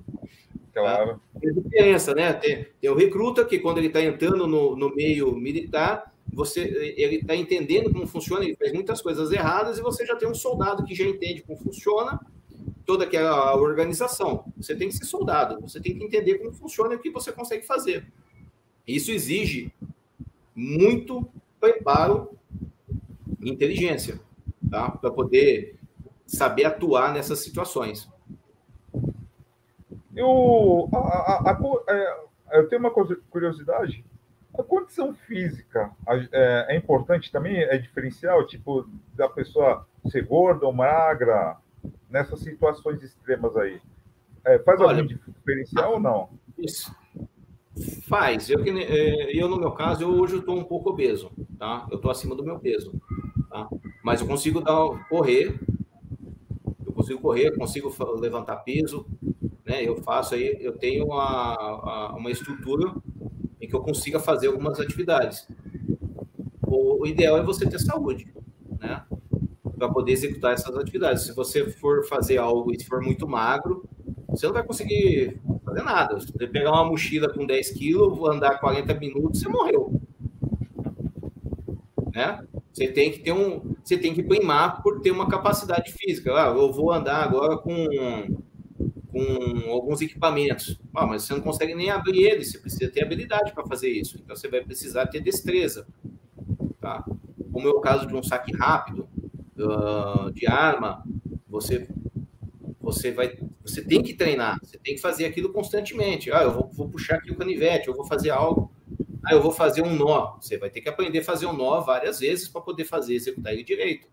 Claro. 0.74 1.20
Tem 1.38 1.52
diferença, 1.52 2.14
né? 2.14 2.32
Tem, 2.32 2.66
tem 2.80 2.88
o 2.88 2.94
recruta 2.96 3.44
que, 3.44 3.58
quando 3.58 3.76
ele 3.76 3.88
está 3.88 4.02
entrando 4.02 4.46
no, 4.46 4.74
no 4.74 4.94
meio 4.94 5.30
militar, 5.36 6.11
você 6.32 6.60
ele 6.96 7.16
está 7.16 7.36
entendendo 7.36 7.92
como 7.92 8.06
funciona, 8.06 8.44
ele 8.44 8.56
faz 8.56 8.72
muitas 8.72 9.02
coisas 9.02 9.30
erradas, 9.30 9.78
e 9.78 9.82
você 9.82 10.06
já 10.06 10.16
tem 10.16 10.28
um 10.28 10.34
soldado 10.34 10.84
que 10.84 10.94
já 10.94 11.04
entende 11.04 11.42
como 11.42 11.58
funciona 11.58 12.18
toda 12.86 13.04
aquela 13.04 13.54
organização. 13.56 14.44
Você 14.56 14.74
tem 14.74 14.88
que 14.88 14.96
ser 14.96 15.04
soldado, 15.04 15.60
você 15.60 15.80
tem 15.80 15.96
que 15.96 16.04
entender 16.04 16.38
como 16.38 16.52
funciona 16.52 16.94
e 16.94 16.96
o 16.96 17.00
que 17.00 17.10
você 17.10 17.32
consegue 17.32 17.66
fazer. 17.66 18.06
Isso 18.86 19.10
exige 19.12 19.72
muito 20.54 21.28
preparo 21.60 22.36
e 23.40 23.50
inteligência, 23.50 24.20
tá? 24.70 24.90
Para 24.90 25.10
poder 25.10 25.76
saber 26.26 26.64
atuar 26.64 27.12
nessas 27.12 27.40
situações. 27.40 28.08
Eu, 30.14 30.88
a, 30.92 30.98
a, 30.98 31.50
a, 31.50 31.84
é, 31.88 32.58
eu 32.58 32.68
tenho 32.68 32.80
uma 32.80 32.90
curiosidade. 32.90 34.04
A 34.58 34.62
condição 34.62 35.14
física 35.14 35.90
é, 36.32 36.74
é, 36.74 36.76
importante 36.76 37.32
também? 37.32 37.62
É 37.62 37.78
diferencial? 37.78 38.46
Tipo, 38.46 38.86
da 39.14 39.28
pessoa 39.28 39.86
ser 40.10 40.26
gorda 40.26 40.66
ou 40.66 40.72
magra, 40.72 41.56
nessas 42.08 42.40
situações 42.40 43.02
extremas 43.02 43.56
aí? 43.56 43.80
É, 44.44 44.58
faz 44.58 44.80
Olha, 44.80 45.02
algum 45.02 45.06
diferencial 45.06 45.94
ou 45.94 46.00
não? 46.00 46.28
Isso. 46.58 46.94
Faz. 48.06 48.50
Eu, 48.50 48.62
é, 48.62 49.34
eu, 49.34 49.48
no 49.48 49.58
meu 49.58 49.72
caso, 49.72 50.02
eu, 50.02 50.10
hoje 50.10 50.36
estou 50.36 50.58
um 50.58 50.64
pouco 50.64 50.90
obeso, 50.90 51.32
tá? 51.58 51.86
Eu 51.90 51.96
estou 51.96 52.10
acima 52.10 52.34
do 52.34 52.44
meu 52.44 52.58
peso, 52.58 52.92
tá? 53.48 53.68
Mas 54.02 54.20
eu 54.20 54.26
consigo 54.26 54.60
dar, 54.60 55.08
correr 55.08 55.58
consigo 57.02 57.20
correr, 57.20 57.56
consigo 57.56 57.92
levantar 58.20 58.56
peso, 58.56 59.06
né? 59.64 59.82
Eu 59.86 59.96
faço 59.96 60.34
aí, 60.34 60.56
eu 60.60 60.72
tenho 60.78 61.06
uma, 61.06 62.14
uma 62.16 62.30
estrutura 62.30 62.94
em 63.62 63.68
que 63.68 63.74
eu 63.74 63.80
consiga 63.80 64.18
fazer 64.18 64.48
algumas 64.48 64.80
atividades. 64.80 65.46
O, 66.66 67.02
o 67.02 67.06
ideal 67.06 67.38
é 67.38 67.42
você 67.42 67.64
ter 67.64 67.78
saúde, 67.78 68.26
né? 68.80 69.04
Para 69.78 69.88
poder 69.88 70.12
executar 70.12 70.52
essas 70.52 70.76
atividades. 70.76 71.22
Se 71.22 71.32
você 71.32 71.70
for 71.70 72.04
fazer 72.06 72.38
algo 72.38 72.72
e 72.72 72.82
for 72.82 73.00
muito 73.00 73.26
magro, 73.26 73.88
você 74.28 74.46
não 74.46 74.52
vai 74.52 74.64
conseguir 74.64 75.40
fazer 75.64 75.82
nada. 75.82 76.18
Se 76.20 76.32
você 76.32 76.46
pegar 76.46 76.72
uma 76.72 76.84
mochila 76.84 77.32
com 77.32 77.46
10 77.46 77.70
quilos, 77.70 78.28
andar 78.28 78.58
40 78.58 78.94
minutos, 78.94 79.40
você 79.40 79.48
morreu. 79.48 80.00
Né? 82.12 82.44
Você 82.72 82.88
tem 82.88 83.12
que 83.12 83.20
ter 83.20 83.32
um, 83.32 83.74
você 83.82 83.96
tem 83.96 84.12
que 84.12 84.22
primar 84.22 84.82
por 84.82 85.00
ter 85.00 85.10
uma 85.10 85.28
capacidade 85.28 85.92
física. 85.92 86.32
Ah, 86.34 86.48
eu 86.48 86.72
vou 86.72 86.90
andar 86.92 87.22
agora 87.22 87.56
com, 87.58 87.86
com 89.12 89.70
alguns 89.70 90.00
equipamentos. 90.00 90.80
Ah, 90.94 91.06
mas 91.06 91.22
você 91.22 91.34
não 91.34 91.42
consegue 91.42 91.74
nem 91.74 91.90
abrir 91.90 92.22
eles, 92.22 92.50
você 92.50 92.58
precisa 92.58 92.90
ter 92.90 93.04
habilidade 93.04 93.52
para 93.52 93.64
fazer 93.66 93.90
isso. 93.90 94.18
Então 94.18 94.34
você 94.34 94.48
vai 94.48 94.62
precisar 94.62 95.06
ter 95.06 95.20
destreza. 95.20 95.86
Tá? 96.80 97.04
Como 97.52 97.68
é 97.68 97.70
o 97.70 97.80
caso 97.80 98.06
de 98.06 98.14
um 98.14 98.22
saque 98.22 98.56
rápido 98.56 99.06
uh, 99.58 100.32
de 100.32 100.46
arma, 100.46 101.04
você 101.46 101.86
você 102.80 103.12
vai 103.12 103.38
você 103.64 103.80
tem 103.80 104.02
que 104.02 104.14
treinar, 104.14 104.58
você 104.60 104.76
tem 104.76 104.96
que 104.96 105.00
fazer 105.00 105.24
aquilo 105.24 105.52
constantemente. 105.52 106.32
Ah, 106.32 106.42
eu 106.42 106.50
vou, 106.50 106.70
vou 106.72 106.88
puxar 106.88 107.16
aqui 107.16 107.30
o 107.30 107.36
canivete, 107.36 107.88
eu 107.88 107.94
vou 107.94 108.04
fazer 108.04 108.30
algo 108.30 108.72
ah, 109.24 109.34
eu 109.34 109.42
vou 109.42 109.52
fazer 109.52 109.82
um 109.82 109.94
nó. 109.94 110.36
Você 110.40 110.58
vai 110.58 110.70
ter 110.70 110.80
que 110.80 110.88
aprender 110.88 111.20
a 111.20 111.24
fazer 111.24 111.46
um 111.46 111.52
nó 111.52 111.80
várias 111.80 112.18
vezes 112.18 112.48
para 112.48 112.60
poder 112.60 112.84
fazer, 112.84 113.14
executar 113.14 113.52
ele 113.52 113.62
direito. 113.62 114.08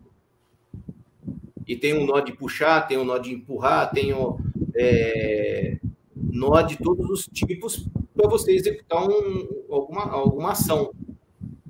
E 1.66 1.74
tem 1.74 1.94
um 1.94 2.04
nó 2.04 2.20
de 2.20 2.32
puxar, 2.32 2.86
tem 2.86 2.96
um 2.96 3.04
nó 3.04 3.18
de 3.18 3.32
empurrar, 3.32 3.90
tem 3.90 4.12
um 4.12 4.36
é, 4.80 5.80
nó 6.14 6.62
de 6.62 6.76
todos 6.78 7.08
os 7.10 7.26
tipos 7.26 7.86
para 8.14 8.28
você 8.28 8.52
executar 8.52 9.06
um, 9.08 9.64
alguma, 9.70 10.02
alguma 10.10 10.52
ação. 10.52 10.92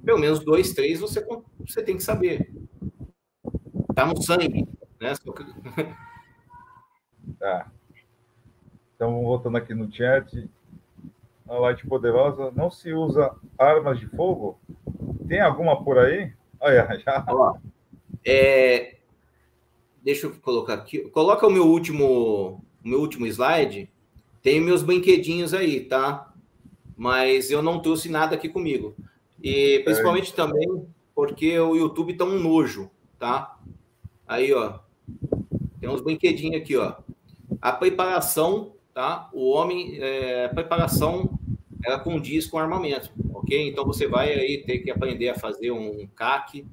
Pelo 0.04 0.18
menos 0.18 0.44
dois, 0.44 0.72
três 0.72 1.00
você, 1.00 1.26
você 1.58 1.82
tem 1.82 1.96
que 1.96 2.02
saber. 2.02 2.52
Tá 3.94 4.06
no 4.06 4.20
sangue, 4.22 4.66
né? 5.00 5.12
Tá. 7.38 7.72
Então, 8.94 9.22
voltando 9.22 9.56
aqui 9.56 9.72
no 9.72 9.90
chat, 9.90 10.46
a 11.48 11.54
Light 11.54 11.86
Poderosa, 11.86 12.50
não 12.54 12.70
se 12.70 12.92
usa 12.92 13.34
armas 13.58 13.98
de 13.98 14.06
fogo? 14.08 14.60
Tem 15.26 15.40
alguma 15.40 15.82
por 15.82 15.98
aí? 15.98 16.34
Olha, 16.60 16.86
já. 17.00 17.24
Ó, 17.28 17.56
é, 18.26 18.98
deixa 20.02 20.26
eu 20.26 20.34
colocar 20.40 20.74
aqui. 20.74 21.08
Coloca 21.10 21.46
o 21.46 21.50
meu 21.50 21.66
último, 21.66 22.62
o 22.84 22.88
meu 22.88 23.00
último 23.00 23.26
slide. 23.26 23.90
Tem 24.42 24.60
meus 24.60 24.82
brinquedinhos 24.82 25.52
aí, 25.52 25.80
tá? 25.80 26.32
Mas 26.96 27.50
eu 27.50 27.62
não 27.62 27.80
trouxe 27.80 28.08
nada 28.08 28.34
aqui 28.34 28.48
comigo. 28.48 28.94
E 29.42 29.80
principalmente 29.84 30.32
é. 30.32 30.34
também 30.34 30.86
porque 31.14 31.58
o 31.58 31.76
YouTube 31.76 32.14
tá 32.14 32.24
um 32.24 32.38
nojo, 32.38 32.90
tá? 33.18 33.58
Aí, 34.26 34.52
ó. 34.52 34.78
Tem 35.80 35.88
uns 35.88 36.00
brinquedinhos 36.00 36.60
aqui, 36.60 36.76
ó. 36.76 36.94
A 37.60 37.72
preparação, 37.72 38.72
tá? 38.94 39.28
O 39.32 39.50
homem, 39.50 39.98
é, 40.00 40.48
preparação 40.48 41.38
ela 41.84 41.98
condiz 41.98 42.46
com 42.46 42.58
armamento, 42.58 43.10
ok? 43.32 43.68
Então 43.68 43.84
você 43.84 44.06
vai 44.06 44.32
aí 44.34 44.62
ter 44.64 44.78
que 44.78 44.90
aprender 44.90 45.30
a 45.30 45.38
fazer 45.38 45.70
um 45.70 46.06
CAC, 46.14 46.66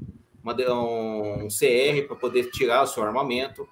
uma, 0.43 0.53
um 0.53 1.47
CR 1.47 2.05
para 2.07 2.15
poder 2.15 2.49
tirar 2.51 2.83
o 2.83 2.87
seu 2.87 3.03
armamento. 3.03 3.67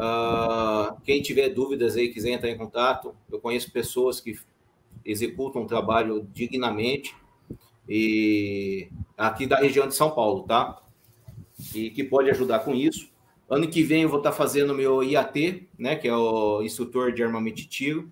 Uh, 0.00 0.98
quem 1.04 1.20
tiver 1.20 1.50
dúvidas 1.50 1.94
aí, 1.94 2.08
quiser 2.08 2.30
entrar 2.30 2.48
em 2.48 2.56
contato, 2.56 3.14
eu 3.30 3.38
conheço 3.38 3.70
pessoas 3.70 4.18
que 4.18 4.38
executam 5.04 5.60
um 5.60 5.66
trabalho 5.66 6.26
dignamente 6.32 7.14
e 7.86 8.88
aqui 9.14 9.46
da 9.46 9.56
região 9.56 9.86
de 9.86 9.94
São 9.94 10.10
Paulo, 10.10 10.44
tá? 10.44 10.80
E 11.74 11.90
que 11.90 12.02
pode 12.02 12.30
ajudar 12.30 12.60
com 12.60 12.74
isso. 12.74 13.10
Ano 13.46 13.68
que 13.68 13.82
vem 13.82 14.02
eu 14.04 14.08
vou 14.08 14.18
estar 14.18 14.32
fazendo 14.32 14.74
meu 14.74 15.02
IAT, 15.02 15.68
né, 15.78 15.96
que 15.96 16.08
é 16.08 16.16
o 16.16 16.62
instrutor 16.62 17.12
de 17.12 17.22
armamento 17.22 17.56
de 17.56 17.66
tiro, 17.66 18.10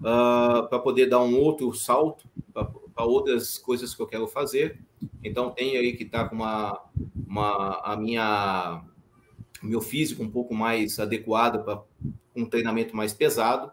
uh, 0.00 0.04
ah, 0.04 0.66
para 0.68 0.78
poder 0.78 1.06
dar 1.06 1.22
um 1.22 1.40
outro 1.40 1.72
salto 1.72 2.28
para 2.52 3.04
outras 3.06 3.56
coisas 3.56 3.94
que 3.94 4.02
eu 4.02 4.06
quero 4.06 4.26
fazer. 4.26 4.78
Então 5.24 5.50
tem 5.50 5.78
aí 5.78 5.94
que 5.94 6.04
tá 6.04 6.28
com 6.28 6.36
uma, 6.36 6.78
uma 7.26 7.80
a 7.82 7.96
minha 7.96 8.84
meu 9.62 9.80
físico 9.80 10.22
um 10.22 10.30
pouco 10.30 10.54
mais 10.54 10.98
adequado 10.98 11.64
para 11.64 11.82
um 12.34 12.44
treinamento 12.44 12.96
mais 12.96 13.12
pesado, 13.12 13.70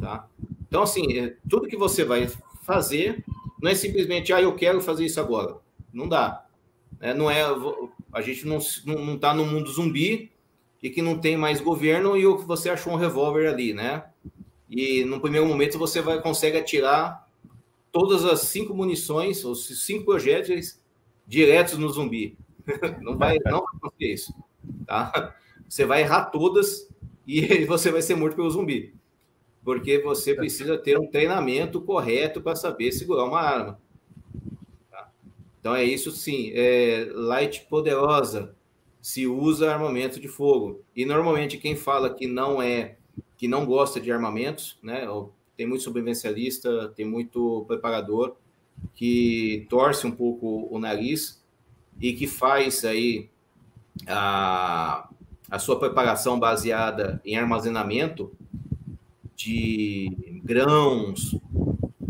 tá? 0.00 0.28
Então 0.68 0.82
assim, 0.82 1.18
é, 1.18 1.36
tudo 1.48 1.68
que 1.68 1.76
você 1.76 2.04
vai 2.04 2.28
fazer 2.62 3.24
não 3.60 3.70
é 3.70 3.74
simplesmente 3.74 4.32
ah 4.32 4.40
eu 4.42 4.54
quero 4.54 4.80
fazer 4.80 5.04
isso 5.04 5.20
agora, 5.20 5.56
não 5.92 6.08
dá. 6.08 6.44
É, 7.00 7.12
não 7.12 7.30
é 7.30 7.42
a 8.12 8.20
gente 8.20 8.46
não 8.46 8.58
não 8.86 9.14
está 9.14 9.34
no 9.34 9.44
mundo 9.44 9.70
zumbi 9.70 10.30
e 10.82 10.90
que 10.90 11.00
não 11.00 11.18
tem 11.18 11.36
mais 11.36 11.60
governo 11.60 12.16
e 12.16 12.26
o 12.26 12.36
que 12.36 12.44
você 12.44 12.70
achou 12.70 12.92
um 12.92 12.96
revólver 12.96 13.48
ali, 13.48 13.72
né? 13.72 14.04
E 14.68 15.04
no 15.04 15.20
primeiro 15.20 15.46
momento 15.46 15.78
você 15.78 16.00
vai 16.00 16.20
consegue 16.20 16.58
atirar 16.58 17.28
todas 17.90 18.24
as 18.24 18.40
cinco 18.40 18.74
munições, 18.74 19.44
os 19.44 19.84
cinco 19.84 20.04
projéteis 20.04 20.82
diretos 21.26 21.78
no 21.78 21.88
zumbi. 21.88 22.36
Não 23.02 23.16
vai, 23.16 23.38
não 23.44 23.60
vai 23.60 23.76
acontecer 23.76 24.12
isso, 24.14 24.34
tá? 24.86 25.34
Você 25.68 25.84
vai 25.84 26.02
errar 26.02 26.26
todas 26.26 26.88
e 27.26 27.64
você 27.64 27.90
vai 27.90 28.02
ser 28.02 28.14
morto 28.14 28.36
pelo 28.36 28.50
zumbi, 28.50 28.94
porque 29.64 29.98
você 29.98 30.34
precisa 30.34 30.76
ter 30.78 30.98
um 30.98 31.06
treinamento 31.06 31.80
correto 31.80 32.40
para 32.40 32.54
saber 32.54 32.92
segurar 32.92 33.24
uma 33.24 33.40
arma. 33.40 33.80
Então 35.64 35.74
é 35.74 35.82
isso 35.82 36.10
sim. 36.10 36.50
É, 36.54 37.08
light 37.14 37.66
poderosa 37.70 38.54
se 39.00 39.26
usa 39.26 39.72
armamento 39.72 40.20
de 40.20 40.28
fogo. 40.28 40.82
E 40.94 41.06
normalmente 41.06 41.56
quem 41.56 41.74
fala 41.74 42.12
que 42.12 42.26
não 42.26 42.60
é, 42.60 42.96
que 43.38 43.48
não 43.48 43.64
gosta 43.64 43.98
de 43.98 44.12
armamentos, 44.12 44.78
né? 44.82 45.06
Tem 45.56 45.66
muito 45.66 45.82
sobrevivencialista, 45.82 46.92
tem 46.94 47.06
muito 47.06 47.64
preparador 47.66 48.36
que 48.94 49.66
torce 49.70 50.06
um 50.06 50.10
pouco 50.10 50.68
o 50.70 50.78
nariz 50.78 51.42
e 52.00 52.12
que 52.12 52.26
faz 52.26 52.84
aí 52.84 53.30
a, 54.06 55.08
a 55.50 55.58
sua 55.58 55.78
preparação 55.78 56.38
baseada 56.38 57.20
em 57.24 57.36
armazenamento 57.36 58.32
de 59.36 60.40
grãos 60.44 61.36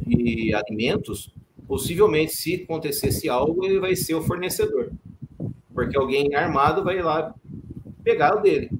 e 0.06 0.54
alimentos 0.54 1.32
possivelmente, 1.66 2.32
se 2.34 2.54
acontecesse 2.62 3.28
algo, 3.28 3.64
ele 3.64 3.80
vai 3.80 3.96
ser 3.96 4.14
o 4.14 4.22
fornecedor. 4.22 4.92
Porque 5.72 5.96
alguém 5.96 6.34
armado 6.34 6.84
vai 6.84 7.00
lá 7.00 7.34
pegar 8.02 8.36
o 8.36 8.40
dele. 8.40 8.70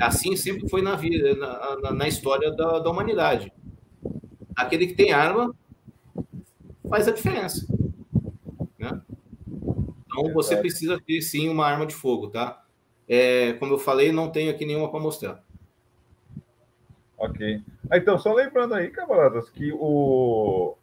Assim 0.00 0.36
sempre 0.36 0.68
foi 0.68 0.82
na 0.82 0.96
vida, 0.96 1.34
na, 1.34 1.92
na 1.92 2.08
história 2.08 2.50
da, 2.52 2.78
da 2.78 2.90
humanidade. 2.90 3.52
Aquele 4.56 4.86
que 4.86 4.94
tem 4.94 5.12
arma 5.12 5.54
faz 6.88 7.08
a 7.08 7.12
diferença. 7.12 7.66
Então 10.22 10.34
você 10.34 10.56
precisa 10.56 11.00
ter 11.04 11.20
sim 11.20 11.48
uma 11.48 11.66
arma 11.66 11.86
de 11.86 11.94
fogo, 11.94 12.28
tá? 12.28 12.62
É, 13.08 13.54
como 13.54 13.74
eu 13.74 13.78
falei, 13.78 14.12
não 14.12 14.30
tenho 14.30 14.50
aqui 14.50 14.64
nenhuma 14.64 14.90
para 14.90 15.00
mostrar. 15.00 15.44
Ok. 17.18 17.60
Ah, 17.90 17.98
então, 17.98 18.18
só 18.18 18.32
lembrando 18.32 18.74
aí, 18.74 18.88
camaradas, 18.90 19.48
que 19.48 19.72
o, 19.72 20.76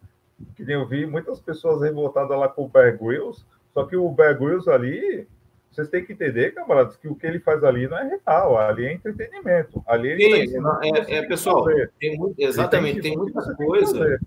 que 0.54 0.64
nem 0.64 0.74
eu 0.74 0.86
vi 0.86 1.06
muitas 1.06 1.40
pessoas 1.40 1.82
revoltadas 1.82 2.38
lá 2.38 2.48
com 2.48 2.64
o 2.64 2.68
Bear 2.68 2.96
Grylls, 2.98 3.44
só 3.74 3.84
que 3.84 3.96
o 3.96 4.08
Bear 4.08 4.38
Grylls 4.38 4.70
ali, 4.70 5.26
vocês 5.70 5.88
têm 5.88 6.04
que 6.04 6.12
entender, 6.12 6.54
camaradas, 6.54 6.96
que 6.96 7.08
o 7.08 7.14
que 7.14 7.26
ele 7.26 7.40
faz 7.40 7.62
ali 7.62 7.86
não 7.86 7.98
é 7.98 8.20
real, 8.24 8.58
ali 8.58 8.86
é 8.86 8.92
entretenimento. 8.94 9.82
Ali 9.86 10.10
ele 10.10 10.48
Sim, 10.48 10.62
tá 10.62 10.80
é, 10.82 11.14
é 11.16 11.22
pessoal, 11.26 11.66
tem 11.98 12.16
muito, 12.16 12.40
exatamente, 12.40 13.00
tem, 13.00 13.12
tem 13.12 13.18
muita 13.18 13.54
coisa, 13.54 14.20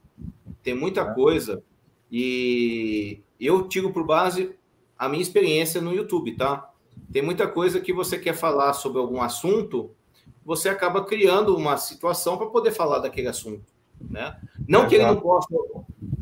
tem 0.61 0.75
muita 0.75 1.13
coisa, 1.13 1.63
e 2.11 3.21
eu 3.39 3.67
tiro 3.67 3.91
por 3.91 4.05
base 4.05 4.55
a 4.97 5.09
minha 5.09 5.21
experiência 5.21 5.81
no 5.81 5.93
YouTube, 5.93 6.35
tá? 6.35 6.71
Tem 7.11 7.21
muita 7.21 7.47
coisa 7.47 7.79
que 7.79 7.93
você 7.93 8.17
quer 8.17 8.33
falar 8.33 8.73
sobre 8.73 8.99
algum 8.99 9.21
assunto, 9.21 9.91
você 10.45 10.69
acaba 10.69 11.03
criando 11.03 11.55
uma 11.55 11.77
situação 11.77 12.37
para 12.37 12.47
poder 12.47 12.71
falar 12.71 12.99
daquele 12.99 13.27
assunto. 13.27 13.63
Né? 14.01 14.35
Não 14.67 14.87
que 14.87 14.95
ele 14.95 15.05
não 15.05 15.19
possa 15.19 15.47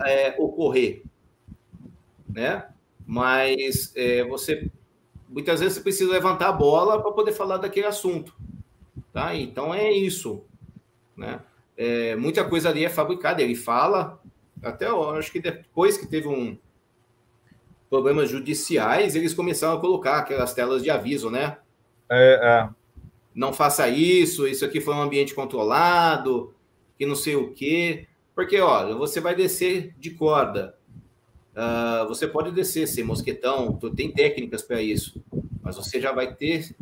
é, 0.05 0.35
ocorrer, 0.37 1.03
né? 2.29 2.67
mas 3.05 3.91
é, 3.95 4.23
você 4.23 4.69
muitas 5.27 5.59
vezes 5.59 5.75
você 5.75 5.81
precisa 5.81 6.11
levantar 6.11 6.49
a 6.49 6.53
bola 6.53 7.01
para 7.01 7.11
poder 7.11 7.31
falar 7.31 7.57
daquele 7.57 7.87
assunto. 7.87 8.35
Tá? 9.11 9.33
Então 9.33 9.73
é 9.73 9.91
isso. 9.91 10.43
Né? 11.15 11.39
É, 11.75 12.15
muita 12.15 12.43
coisa 12.43 12.69
ali 12.69 12.85
é 12.85 12.89
fabricada, 12.89 13.41
ele 13.41 13.55
fala, 13.55 14.21
até 14.61 14.87
eu 14.87 15.09
acho 15.11 15.31
que 15.31 15.39
depois 15.39 15.97
que 15.97 16.05
teve 16.05 16.27
um 16.27 16.57
problemas 17.91 18.29
judiciais, 18.29 19.17
eles 19.17 19.33
começaram 19.33 19.77
a 19.77 19.81
colocar 19.81 20.19
aquelas 20.19 20.53
telas 20.53 20.81
de 20.81 20.89
aviso, 20.89 21.29
né? 21.29 21.57
É, 22.09 22.39
é. 22.41 22.69
Não 23.35 23.51
faça 23.51 23.89
isso, 23.89 24.47
isso 24.47 24.63
aqui 24.63 24.79
foi 24.79 24.93
um 24.93 25.01
ambiente 25.01 25.35
controlado, 25.35 26.53
que 26.97 27.05
não 27.05 27.15
sei 27.15 27.35
o 27.35 27.51
quê. 27.51 28.07
Porque, 28.33 28.61
olha, 28.61 28.95
você 28.95 29.19
vai 29.19 29.35
descer 29.35 29.93
de 29.99 30.11
corda. 30.11 30.77
Uh, 31.51 32.07
você 32.07 32.25
pode 32.25 32.53
descer 32.53 32.87
sem 32.87 33.03
mosquetão, 33.03 33.77
tem 33.93 34.09
técnicas 34.09 34.61
para 34.61 34.81
isso. 34.81 35.21
Mas 35.61 35.75
você 35.75 35.99
já 35.99 36.13
vai 36.13 36.33
ter, 36.33 36.73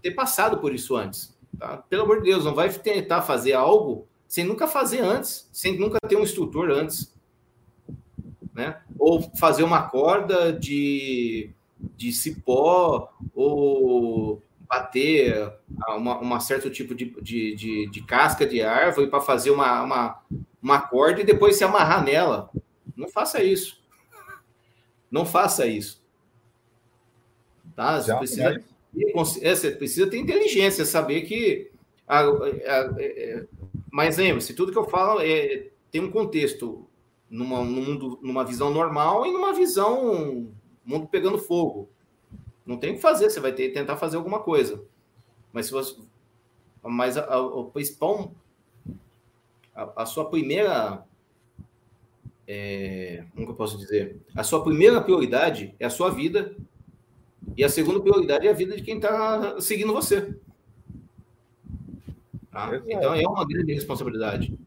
ter 0.00 0.12
passado 0.12 0.58
por 0.58 0.72
isso 0.72 0.94
antes. 0.94 1.36
Tá? 1.58 1.78
Pelo 1.78 2.04
amor 2.04 2.18
de 2.18 2.30
Deus, 2.30 2.44
não 2.44 2.54
vai 2.54 2.72
tentar 2.72 3.22
fazer 3.22 3.54
algo 3.54 4.06
sem 4.28 4.44
nunca 4.44 4.68
fazer 4.68 5.00
antes, 5.00 5.48
sem 5.52 5.76
nunca 5.76 5.98
ter 6.06 6.14
um 6.14 6.22
instrutor 6.22 6.70
antes. 6.70 7.12
Né? 8.58 8.76
Ou 8.98 9.22
fazer 9.38 9.62
uma 9.62 9.88
corda 9.88 10.52
de, 10.52 11.50
de 11.96 12.12
cipó, 12.12 13.08
ou 13.32 14.42
bater 14.68 15.52
uma, 15.90 16.18
uma 16.18 16.40
certo 16.40 16.68
tipo 16.68 16.92
de, 16.92 17.14
de, 17.22 17.54
de, 17.54 17.88
de 17.88 18.02
casca 18.02 18.44
de 18.44 18.60
árvore 18.60 19.06
para 19.06 19.20
fazer 19.20 19.52
uma, 19.52 19.80
uma, 19.82 20.22
uma 20.60 20.80
corda 20.80 21.20
e 21.20 21.24
depois 21.24 21.54
se 21.54 21.62
amarrar 21.62 22.02
nela. 22.02 22.50
Não 22.96 23.08
faça 23.08 23.40
isso. 23.40 23.80
Não 25.08 25.24
faça 25.24 25.64
isso. 25.64 26.02
Tá? 27.76 28.00
Você, 28.00 28.16
precisa, 28.16 28.64
é, 29.40 29.54
você 29.54 29.70
precisa 29.70 30.10
ter 30.10 30.18
inteligência, 30.18 30.84
saber 30.84 31.22
que. 31.22 31.70
A, 32.08 32.22
a, 32.22 32.24
a, 32.24 32.94
é, 32.98 33.46
mas 33.88 34.16
lembre-se, 34.16 34.52
tudo 34.52 34.72
que 34.72 34.78
eu 34.78 34.88
falo 34.88 35.20
é, 35.20 35.68
tem 35.92 36.00
um 36.00 36.10
contexto 36.10 36.87
numa, 37.30 37.64
mundo, 37.64 38.18
numa 38.22 38.44
visão 38.44 38.70
normal 38.70 39.26
e 39.26 39.32
numa 39.32 39.52
visão 39.52 40.48
mundo 40.84 41.06
pegando 41.06 41.38
fogo. 41.38 41.88
Não 42.64 42.76
tem 42.76 42.92
o 42.92 42.94
que 42.94 43.00
fazer, 43.00 43.30
você 43.30 43.40
vai 43.40 43.52
ter 43.52 43.68
que 43.68 43.74
tentar 43.74 43.96
fazer 43.96 44.16
alguma 44.16 44.40
coisa. 44.40 44.82
Mas 45.52 45.66
se 45.66 45.72
você. 45.72 45.96
Mas 46.82 47.16
a, 47.16 47.24
a, 47.34 47.40
o 47.40 47.70
principal. 47.70 48.32
A, 49.74 50.02
a 50.02 50.06
sua 50.06 50.28
primeira. 50.28 51.04
É, 52.46 53.24
como 53.34 53.46
que 53.46 53.52
eu 53.52 53.56
posso 53.56 53.76
dizer? 53.76 54.20
A 54.34 54.42
sua 54.42 54.62
primeira 54.62 55.00
prioridade 55.00 55.74
é 55.78 55.86
a 55.86 55.90
sua 55.90 56.10
vida. 56.10 56.54
E 57.56 57.64
a 57.64 57.68
segunda 57.68 58.00
prioridade 58.00 58.46
é 58.46 58.50
a 58.50 58.54
vida 58.54 58.76
de 58.76 58.82
quem 58.82 58.96
está 58.96 59.60
seguindo 59.60 59.92
você. 59.92 60.34
Tá? 62.50 62.70
Então 62.86 63.14
é 63.14 63.26
uma 63.26 63.46
grande 63.46 63.72
responsabilidade. 63.72 64.58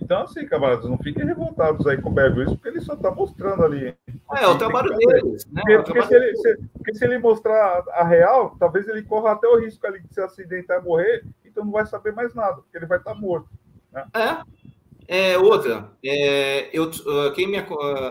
Então, 0.00 0.22
assim, 0.22 0.46
camaradas, 0.46 0.88
não 0.88 0.98
fiquem 0.98 1.24
revoltados 1.24 1.86
aí 1.86 2.00
com 2.00 2.10
o 2.10 2.12
Grylls, 2.12 2.54
porque 2.54 2.68
ele 2.68 2.80
só 2.80 2.94
está 2.94 3.10
mostrando 3.10 3.64
ali. 3.64 3.94
É, 4.34 4.44
é 4.44 4.46
o 4.46 4.58
trabalho 4.58 4.94
deles. 4.96 5.46
Né? 5.46 5.62
Porque, 5.62 5.72
é 5.72 5.82
porque, 5.82 6.02
se 6.02 6.14
ele, 6.14 6.36
se, 6.36 6.56
porque, 6.74 6.94
se 6.94 7.04
ele, 7.04 7.18
mostrar 7.18 7.82
a 7.92 8.04
real, 8.04 8.54
talvez 8.58 8.86
ele 8.88 9.02
corra 9.02 9.32
até 9.32 9.46
o 9.48 9.58
risco 9.58 9.86
ali 9.86 10.00
de 10.02 10.12
se 10.12 10.20
acidentar 10.20 10.80
e 10.80 10.84
morrer, 10.84 11.24
então 11.44 11.64
não 11.64 11.72
vai 11.72 11.86
saber 11.86 12.12
mais 12.12 12.34
nada, 12.34 12.56
porque 12.56 12.76
ele 12.76 12.86
vai 12.86 12.98
estar 12.98 13.14
tá 13.14 13.20
morto. 13.20 13.48
Né? 13.92 14.06
É. 15.08 15.32
é. 15.32 15.38
Outra, 15.38 15.90
é, 16.04 16.70
eu, 16.76 16.90
quem 17.34 17.48
me, 17.48 17.56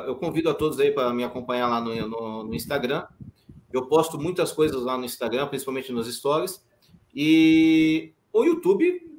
eu 0.07 0.15
convido 0.15 0.49
a 0.49 0.53
todos 0.53 0.79
aí 0.79 0.91
para 0.91 1.13
me 1.13 1.23
acompanhar 1.23 1.67
lá 1.67 1.79
no, 1.79 1.95
no, 2.07 2.43
no 2.43 2.55
Instagram. 2.55 3.05
Eu 3.71 3.87
posto 3.87 4.17
muitas 4.17 4.51
coisas 4.51 4.81
lá 4.81 4.97
no 4.97 5.05
Instagram, 5.05 5.47
principalmente 5.47 5.91
nos 5.91 6.13
stories. 6.13 6.65
E 7.13 8.13
o 8.33 8.43
YouTube 8.43 9.14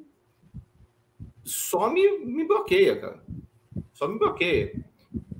só 1.47 1.89
me, 1.89 2.19
me 2.19 2.45
bloqueia, 2.45 2.99
cara. 2.99 3.23
Só 3.93 4.07
me 4.07 4.19
bloqueia. 4.19 4.73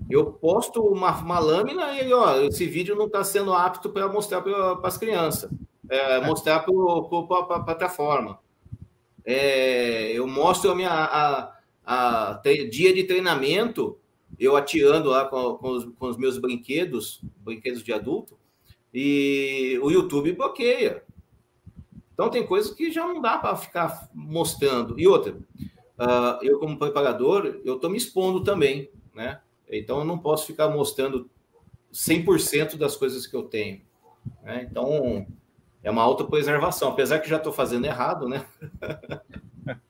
Eu 0.10 0.32
posto 0.32 0.82
uma, 0.82 1.12
uma 1.20 1.38
lâmina 1.38 2.02
e 2.02 2.12
ó, 2.14 2.42
esse 2.42 2.66
vídeo 2.66 2.96
não 2.96 3.08
está 3.08 3.24
sendo 3.24 3.54
apto 3.54 3.90
para 3.90 4.08
mostrar 4.08 4.42
para 4.42 4.80
as 4.84 4.98
crianças. 4.98 5.52
é, 5.90 6.26
mostrar 6.26 6.62
para 6.62 7.56
a 7.56 7.64
plataforma. 7.64 8.40
É, 9.26 10.12
eu 10.14 10.26
mostro 10.26 10.72
a 10.72 10.76
minha 10.76 10.90
a, 10.90 11.54
a, 11.86 12.32
a, 12.32 12.42
dia 12.70 12.94
de 12.94 13.04
treinamento, 13.04 13.98
eu 14.40 14.56
atirando 14.56 15.10
lá 15.10 15.26
com, 15.26 15.56
com, 15.56 15.70
os, 15.70 15.86
com 15.86 16.08
os 16.08 16.18
meus 16.18 16.38
brinquedos, 16.38 17.22
brinquedos 17.38 17.84
de 17.84 17.92
adulto, 17.92 18.38
e 18.94 19.78
o 19.84 19.92
YouTube 19.92 20.32
bloqueia. 20.32 21.04
Então 22.14 22.30
tem 22.30 22.46
coisas 22.46 22.74
que 22.74 22.92
já 22.92 23.06
não 23.06 23.22
dá 23.22 23.38
para 23.38 23.56
ficar 23.56 24.10
mostrando. 24.14 25.00
E 25.00 25.08
outra, 25.08 25.38
uh, 25.98 26.44
eu 26.44 26.60
como 26.60 26.78
preparador, 26.78 27.62
eu 27.64 27.76
estou 27.76 27.90
me 27.90 27.98
expondo 27.98 28.44
também, 28.44 28.90
né? 29.14 29.42
Então 29.70 30.00
eu 30.00 30.06
não 30.06 30.18
posso 30.18 30.46
ficar 30.46 30.70
mostrando 30.70 31.30
100% 31.94 32.78
das 32.78 32.96
coisas 32.96 33.28
que 33.28 33.36
eu 33.36 33.44
tenho. 33.44 33.82
Né? 34.44 34.68
Então 34.70 35.26
é 35.84 35.92
uma 35.92 36.04
autopreservação, 36.04 36.90
apesar 36.90 37.20
que 37.20 37.30
já 37.30 37.38
estou 37.38 37.54
fazendo 37.54 37.86
errado, 37.86 38.28
né? 38.28 38.46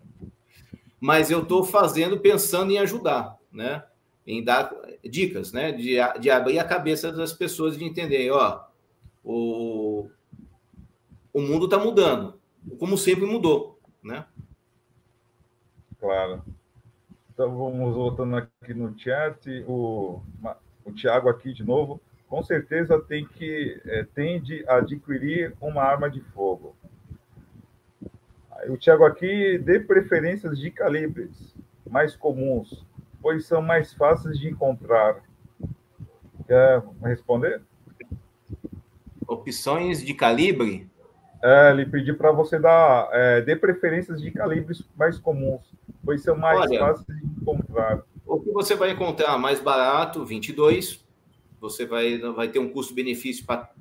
Mas 0.99 1.29
eu 1.29 1.43
estou 1.43 1.63
fazendo 1.63 2.19
pensando 2.19 2.71
em 2.71 2.79
ajudar, 2.79 3.37
né? 3.51 3.83
Em 4.25 4.43
dar 4.43 4.73
dicas, 5.03 5.51
né? 5.51 5.71
De, 5.71 5.97
de 6.19 6.29
abrir 6.29 6.59
a 6.59 6.63
cabeça 6.63 7.11
das 7.11 7.33
pessoas 7.33 7.77
de 7.77 7.85
entender, 7.85 8.31
ó, 8.31 8.65
o, 9.23 10.09
o 11.31 11.41
mundo 11.41 11.65
está 11.65 11.77
mudando, 11.77 12.39
como 12.79 12.97
sempre 12.97 13.25
mudou, 13.25 13.79
né? 14.03 14.25
Claro. 15.99 16.43
Então 17.33 17.55
vamos 17.55 17.95
voltando 17.95 18.35
aqui 18.35 18.73
no 18.73 18.97
chat, 18.97 19.63
o, 19.67 20.21
o 20.83 20.91
Tiago 20.91 21.29
aqui 21.29 21.53
de 21.53 21.63
novo, 21.63 22.01
com 22.27 22.41
certeza 22.41 22.99
tem 22.99 23.25
que 23.25 23.79
é, 23.85 24.03
tende 24.03 24.63
a 24.67 24.77
adquirir 24.77 25.55
uma 25.61 25.83
arma 25.83 26.09
de 26.09 26.21
fogo. 26.21 26.75
O 28.69 28.77
Tiago 28.77 29.05
aqui 29.05 29.57
dê 29.59 29.79
preferências 29.79 30.57
de 30.57 30.71
calibres 30.71 31.55
mais 31.89 32.15
comuns, 32.15 32.85
pois 33.21 33.45
são 33.45 33.61
mais 33.61 33.93
fáceis 33.93 34.37
de 34.39 34.49
encontrar. 34.49 35.21
Quer 36.47 36.83
responder? 37.03 37.61
opções 39.27 40.03
de 40.03 40.13
calibre? 40.13 40.89
É, 41.43 41.71
ele 41.71 41.85
pediu 41.85 42.17
para 42.17 42.31
você 42.31 42.59
dar 42.59 43.09
é, 43.11 43.41
dê 43.41 43.55
preferências 43.55 44.21
de 44.21 44.31
calibres 44.31 44.83
mais 44.95 45.19
comuns, 45.19 45.61
pois 46.03 46.23
são 46.23 46.35
mais 46.35 46.59
Olha, 46.59 46.79
fáceis 46.79 47.05
de 47.07 47.25
encontrar. 47.41 48.03
O 48.25 48.39
que 48.39 48.51
você 48.51 48.75
vai 48.75 48.91
encontrar 48.91 49.37
mais 49.37 49.59
barato, 49.59 50.25
22. 50.25 51.05
Você 51.59 51.85
vai, 51.85 52.17
vai 52.17 52.49
ter 52.49 52.59
um 52.59 52.69
custo-benefício 52.69 53.45
para. 53.45 53.71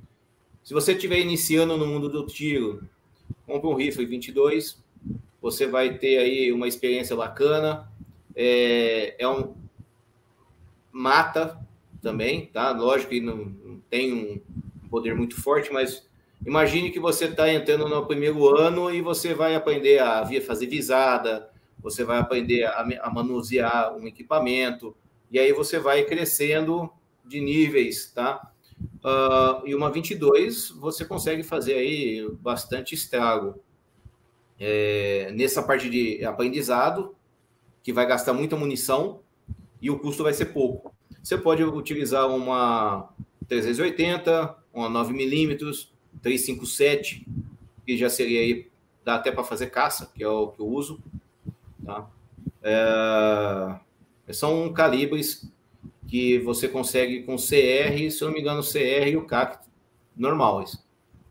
Se 0.63 0.73
você 0.73 0.93
estiver 0.93 1.19
iniciando 1.19 1.77
no 1.77 1.85
mundo 1.85 2.09
do 2.09 2.25
tiro, 2.25 2.83
compre 3.45 3.67
um 3.67 3.75
rifle 3.75 4.05
22. 4.05 4.83
Você 5.41 5.67
vai 5.67 5.97
ter 5.97 6.17
aí 6.17 6.51
uma 6.51 6.67
experiência 6.67 7.15
bacana. 7.15 7.89
É, 8.35 9.15
é 9.17 9.27
um 9.27 9.55
mata 10.91 11.59
também, 12.01 12.47
tá? 12.47 12.71
Lógico 12.71 13.11
que 13.11 13.21
não, 13.21 13.37
não 13.37 13.79
tem 13.89 14.13
um 14.13 14.87
poder 14.89 15.15
muito 15.15 15.39
forte, 15.41 15.71
mas 15.71 16.07
imagine 16.45 16.91
que 16.91 16.99
você 16.99 17.25
está 17.25 17.51
entrando 17.51 17.87
no 17.87 18.05
primeiro 18.05 18.47
ano 18.55 18.91
e 18.93 19.01
você 19.01 19.33
vai 19.33 19.55
aprender 19.55 19.99
a 19.99 20.25
fazer 20.41 20.67
visada, 20.67 21.49
você 21.79 22.03
vai 22.03 22.19
aprender 22.19 22.65
a, 22.65 23.09
manusear 23.13 23.95
um 23.95 24.07
equipamento, 24.07 24.95
e 25.31 25.39
aí 25.39 25.51
você 25.53 25.79
vai 25.79 26.03
crescendo 26.03 26.89
de 27.25 27.39
níveis, 27.41 28.11
tá? 28.13 28.51
Uh, 29.03 29.67
e 29.67 29.75
uma 29.75 29.91
22 29.91 30.71
você 30.71 31.05
consegue 31.05 31.43
fazer 31.43 31.73
aí 31.73 32.27
bastante 32.39 32.95
estrago. 32.95 33.61
É, 34.59 35.31
nessa 35.35 35.61
parte 35.61 35.89
de 35.89 36.25
aprendizado, 36.25 37.15
que 37.83 37.93
vai 37.93 38.05
gastar 38.07 38.33
muita 38.33 38.55
munição 38.55 39.21
e 39.81 39.89
o 39.89 39.99
custo 39.99 40.23
vai 40.23 40.33
ser 40.33 40.47
pouco. 40.47 40.93
Você 41.21 41.37
pode 41.37 41.63
utilizar 41.63 42.27
uma 42.27 43.09
380, 43.47 44.55
uma 44.73 44.89
9mm, 44.89 45.87
357, 46.21 47.25
que 47.85 47.97
já 47.97 48.09
seria 48.09 48.41
aí, 48.41 48.67
dá 49.03 49.15
até 49.15 49.31
para 49.31 49.43
fazer 49.43 49.67
caça, 49.67 50.11
que 50.13 50.23
é 50.23 50.27
o 50.27 50.47
que 50.47 50.59
eu 50.59 50.67
uso. 50.67 50.99
Tá? 51.85 52.09
É, 52.61 54.33
são 54.33 54.71
calibres 54.73 55.49
que 56.07 56.39
você 56.39 56.67
consegue 56.67 57.23
com 57.23 57.35
CR, 57.35 58.09
se 58.09 58.21
eu 58.21 58.27
não 58.27 58.33
me 58.33 58.41
engano, 58.41 58.61
CR 58.61 59.07
e 59.07 59.17
o 59.17 59.25
CAC 59.25 59.59
normais. 60.15 60.83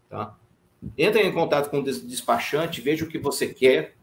Tá? 0.09 0.37
Entre 0.97 1.23
em 1.23 1.33
contato 1.33 1.71
com 1.71 1.81
o 1.81 1.83
despachante, 1.83 2.81
veja 2.81 3.05
o 3.05 3.09
que 3.09 3.19
você 3.19 3.49
quer. 3.49 3.95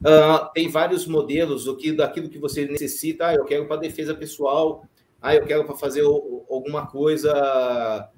Uh, 0.00 0.52
tem 0.52 0.68
vários 0.68 1.06
modelos 1.06 1.66
o 1.66 1.76
que, 1.76 1.92
daquilo 1.92 2.28
que 2.28 2.38
você 2.38 2.66
necessita. 2.66 3.28
Ah, 3.28 3.34
eu 3.34 3.44
quero 3.44 3.66
para 3.66 3.76
defesa 3.76 4.14
pessoal. 4.14 4.84
Ah, 5.22 5.34
eu 5.34 5.44
quero 5.46 5.64
para 5.64 5.76
fazer 5.76 6.02
alguma 6.02 6.86
coisa 6.86 8.10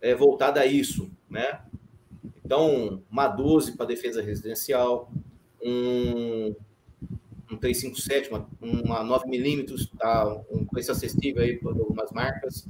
é, 0.00 0.14
voltada 0.14 0.60
a 0.60 0.66
isso, 0.66 1.10
né? 1.32 1.60
Então, 2.44 3.02
uma 3.10 3.26
12 3.26 3.76
para 3.76 3.86
defesa 3.86 4.22
residencial, 4.22 5.10
um, 5.64 6.54
um 7.50 7.56
357, 7.56 8.28
uma, 8.28 8.46
uma 8.60 9.02
9 9.02 9.28
milímetros, 9.28 9.90
tá? 9.98 10.26
Um 10.50 10.66
preço 10.66 10.92
acessível 10.92 11.42
aí 11.42 11.56
para 11.56 11.70
algumas 11.70 12.12
marcas. 12.12 12.66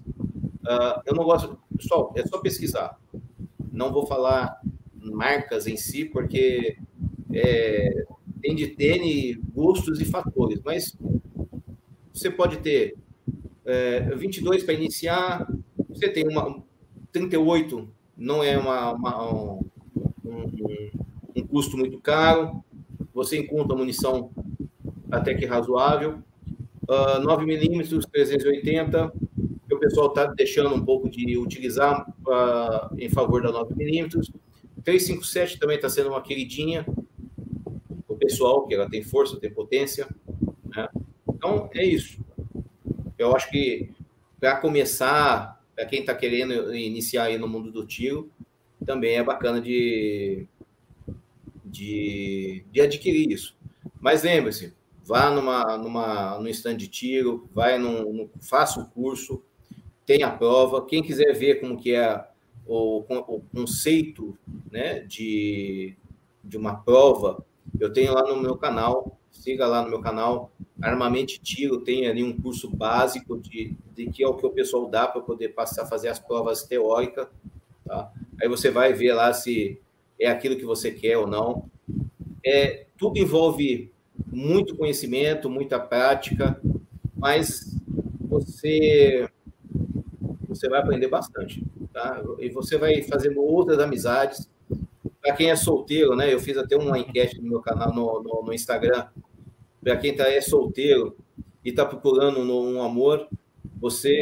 Uh, 0.63 1.03
eu 1.05 1.15
não 1.15 1.25
gosto, 1.25 1.59
pessoal, 1.77 2.13
é 2.17 2.25
só 2.25 2.39
pesquisar. 2.39 2.99
Não 3.73 3.93
vou 3.93 4.07
falar 4.07 4.61
marcas 4.95 5.67
em 5.67 5.77
si, 5.77 6.05
porque 6.05 6.79
é, 7.33 8.05
tem 8.41 8.55
de 8.55 8.69
ter 8.69 9.37
gostos 9.53 10.01
e 10.01 10.05
fatores, 10.05 10.61
mas 10.65 10.97
você 12.13 12.31
pode 12.31 12.59
ter 12.59 12.97
é, 13.65 14.15
22 14.15 14.63
para 14.63 14.75
iniciar, 14.75 15.51
você 15.89 16.09
tem 16.09 16.29
uma, 16.29 16.63
38 17.11 17.89
não 18.23 18.43
é 18.43 18.57
uma, 18.57 18.93
uma 18.93 19.33
um, 19.33 19.61
um, 20.25 20.91
um, 21.37 21.47
custo 21.49 21.77
muito 21.77 21.99
caro, 21.99 22.65
você 23.13 23.37
encontra 23.37 23.77
munição 23.77 24.31
até 25.11 25.35
que 25.35 25.45
razoável. 25.45 26.23
Uh, 26.89 27.21
9 27.21 27.45
milímetros, 27.45 28.07
380, 28.07 29.13
o 29.73 29.79
pessoal 29.79 30.09
está 30.09 30.27
deixando 30.27 30.73
um 30.73 30.85
pouco 30.85 31.11
de 31.11 31.37
utilizar 31.37 32.09
uh, 32.27 32.95
em 32.97 33.09
favor 33.11 33.43
da 33.43 33.51
9 33.51 33.75
milímetros. 33.75 34.31
357 34.85 35.59
também 35.59 35.77
está 35.77 35.89
sendo 35.89 36.11
uma 36.11 36.23
queridinha 36.23 36.87
o 38.07 38.17
pessoal, 38.17 38.67
que 38.67 38.75
ela 38.75 38.89
tem 38.89 39.03
força, 39.03 39.41
tem 39.41 39.51
potência. 39.53 40.07
Né? 40.75 40.89
Então, 41.29 41.69
é 41.75 41.85
isso. 41.85 42.21
Eu 43.19 43.35
acho 43.35 43.51
que 43.51 43.91
para 44.39 44.57
começar 44.57 45.62
para 45.75 45.87
quem 45.87 46.01
está 46.01 46.15
querendo 46.15 46.75
iniciar 46.75 47.25
aí 47.25 47.39
no 47.39 47.49
mundo 47.49 47.71
do 47.71 47.87
tiro, 47.87 48.31
também 48.85 49.17
é 49.17 49.23
bacana 49.23 49.61
de, 49.61 50.47
de, 51.65 52.65
de 52.71 52.81
adquirir 52.81 53.31
isso. 53.31 53.57
Mas 54.01 54.23
lembre-se, 54.23 54.75
vá 55.05 55.31
numa, 55.31 55.77
numa, 55.79 56.39
no 56.39 56.49
stand 56.49 56.77
de 56.77 56.89
tiro, 56.89 57.49
vai 57.55 57.79
no, 57.79 58.13
no, 58.13 58.31
faça 58.41 58.81
o 58.81 58.87
curso, 58.89 59.43
tem 60.05 60.23
a 60.23 60.31
prova. 60.31 60.85
Quem 60.85 61.03
quiser 61.03 61.33
ver 61.33 61.61
como 61.61 61.77
que 61.77 61.95
é 61.95 62.25
o, 62.67 62.99
o 62.99 63.41
conceito 63.55 64.37
né, 64.71 65.01
de, 65.01 65.97
de 66.43 66.57
uma 66.57 66.77
prova, 66.77 67.45
eu 67.79 67.93
tenho 67.93 68.13
lá 68.13 68.23
no 68.23 68.41
meu 68.41 68.57
canal, 68.57 69.19
siga 69.43 69.67
lá 69.67 69.83
no 69.83 69.91
meu 69.91 70.01
canal, 70.01 70.53
Armamento 70.81 71.41
Tiro 71.43 71.81
tem 71.81 72.07
ali 72.07 72.23
um 72.23 72.41
curso 72.41 72.71
básico 72.71 73.37
de, 73.41 73.75
de 73.93 74.07
que 74.07 74.23
é 74.23 74.29
o 74.29 74.35
que 74.35 74.47
o 74.47 74.51
pessoal 74.51 74.87
dá 74.89 75.09
para 75.09 75.21
poder 75.21 75.49
passar 75.49 75.85
fazer 75.85 76.09
as 76.09 76.21
provas 76.21 76.63
teóricas. 76.63 77.27
Tá? 77.85 78.13
Aí 78.41 78.49
você 78.49 78.71
vai 78.71 78.93
ver 78.93 79.13
lá 79.15 79.33
se 79.33 79.81
é 80.21 80.29
aquilo 80.29 80.57
que 80.57 80.65
você 80.65 80.93
quer 80.93 81.19
ou 81.19 81.27
não. 81.27 81.69
É, 82.47 82.87
tudo 82.97 83.19
envolve 83.19 83.91
muito 84.27 84.77
conhecimento, 84.77 85.51
muita 85.51 85.79
prática, 85.81 86.61
mas 87.17 87.77
você 88.21 89.29
você 90.49 90.69
vai 90.69 90.81
aprender 90.81 91.09
bastante, 91.09 91.65
tá? 91.93 92.23
E 92.39 92.49
você 92.51 92.77
vai 92.77 93.03
fazendo 93.03 93.41
outras 93.41 93.81
amizades. 93.81 94.49
Para 95.21 95.35
quem 95.35 95.51
é 95.51 95.57
solteiro, 95.57 96.15
né? 96.15 96.33
Eu 96.33 96.39
fiz 96.39 96.57
até 96.57 96.77
uma 96.77 96.99
enquete 96.99 97.41
no 97.41 97.49
meu 97.49 97.61
canal 97.61 97.93
no, 97.93 98.23
no, 98.23 98.43
no 98.45 98.53
Instagram 98.53 99.07
para 99.83 99.97
quem 99.97 100.15
tá, 100.15 100.29
é 100.31 100.41
solteiro 100.41 101.17
e 101.65 101.71
está 101.71 101.85
procurando 101.85 102.41
um, 102.41 102.83
amor, 102.83 103.29
você 103.81 104.13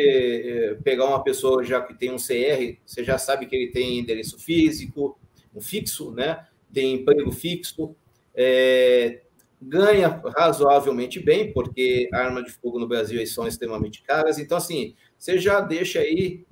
é, 0.44 0.74
pegar 0.82 1.06
uma 1.06 1.22
pessoa 1.22 1.62
já 1.64 1.80
que 1.80 1.94
tem 1.94 2.10
um 2.10 2.16
CR, 2.16 2.78
você 2.84 3.04
já 3.04 3.18
sabe 3.18 3.46
que 3.46 3.54
ele 3.54 3.70
tem 3.70 3.98
endereço 3.98 4.38
físico, 4.38 5.18
um 5.54 5.60
fixo, 5.60 6.12
né? 6.12 6.46
Tem 6.72 6.94
emprego 6.94 7.30
fixo, 7.32 7.94
é, 8.34 9.20
ganha 9.60 10.22
razoavelmente 10.36 11.20
bem, 11.20 11.52
porque 11.52 12.08
armas 12.12 12.44
de 12.44 12.52
fogo 12.52 12.78
no 12.78 12.88
Brasil 12.88 13.24
são 13.26 13.46
extremamente 13.46 14.02
caras. 14.02 14.38
Então, 14.38 14.56
assim, 14.56 14.94
você 15.18 15.38
já 15.38 15.60
deixa 15.60 16.00
aí 16.00 16.44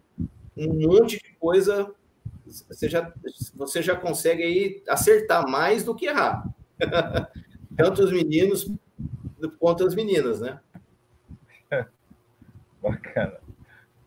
um 0.56 0.74
monte 0.74 1.18
de 1.18 1.34
coisa 1.38 1.94
você 2.68 2.88
já, 2.88 3.12
você 3.54 3.82
já 3.82 3.94
consegue 3.94 4.42
aí 4.42 4.82
acertar 4.88 5.48
mais 5.48 5.84
do 5.84 5.94
que 5.94 6.06
errar. 6.06 6.44
Tanto 7.76 8.02
os 8.02 8.12
meninos 8.12 8.70
quanto 9.58 9.86
as 9.86 9.94
meninas, 9.94 10.40
né? 10.40 10.60
Bacana. 12.82 13.38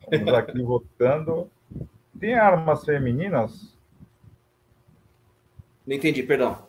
Vamos 0.10 0.34
aqui 0.34 0.62
votando. 0.62 1.50
Tem 2.20 2.36
armas 2.36 2.84
femininas? 2.84 3.78
Não 5.86 5.96
entendi, 5.96 6.24
perdão. 6.24 6.68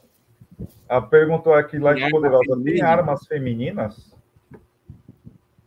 A 0.89 1.01
pergunta 1.01 1.57
aqui 1.59 1.79
lá 1.79 1.93
de 1.95 2.09
Poderosa: 2.11 2.63
tem 2.63 2.83
armas 2.83 3.27
femininas? 3.27 4.15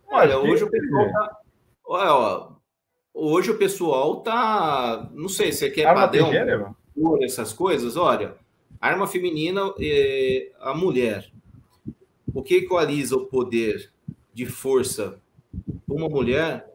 Olha, 0.08 0.40
hoje 0.40 0.64
o 0.64 0.70
pessoal 0.70 1.12
tá. 1.12 1.38
Olha, 1.86 2.14
ó, 2.14 2.52
hoje 3.14 3.52
o 3.52 3.58
pessoal 3.58 4.22
tá. 4.22 5.10
Não 5.14 5.28
sei, 5.28 5.52
você 5.52 5.70
quer 5.70 5.86
arma 5.86 6.02
padrão 6.02 6.32
gênero? 6.32 6.76
por 6.96 7.24
essas 7.24 7.52
coisas? 7.52 7.98
Olha, 7.98 8.36
arma 8.80 9.08
feminina, 9.08 9.74
é, 9.80 10.52
a 10.60 10.74
mulher. 10.74 11.30
O 12.36 12.44
que 12.44 12.56
equaliza 12.56 13.16
o 13.16 13.28
poder 13.28 13.94
de 14.34 14.46
força 14.46 15.22
uma 15.88 16.10
mulher 16.10 16.70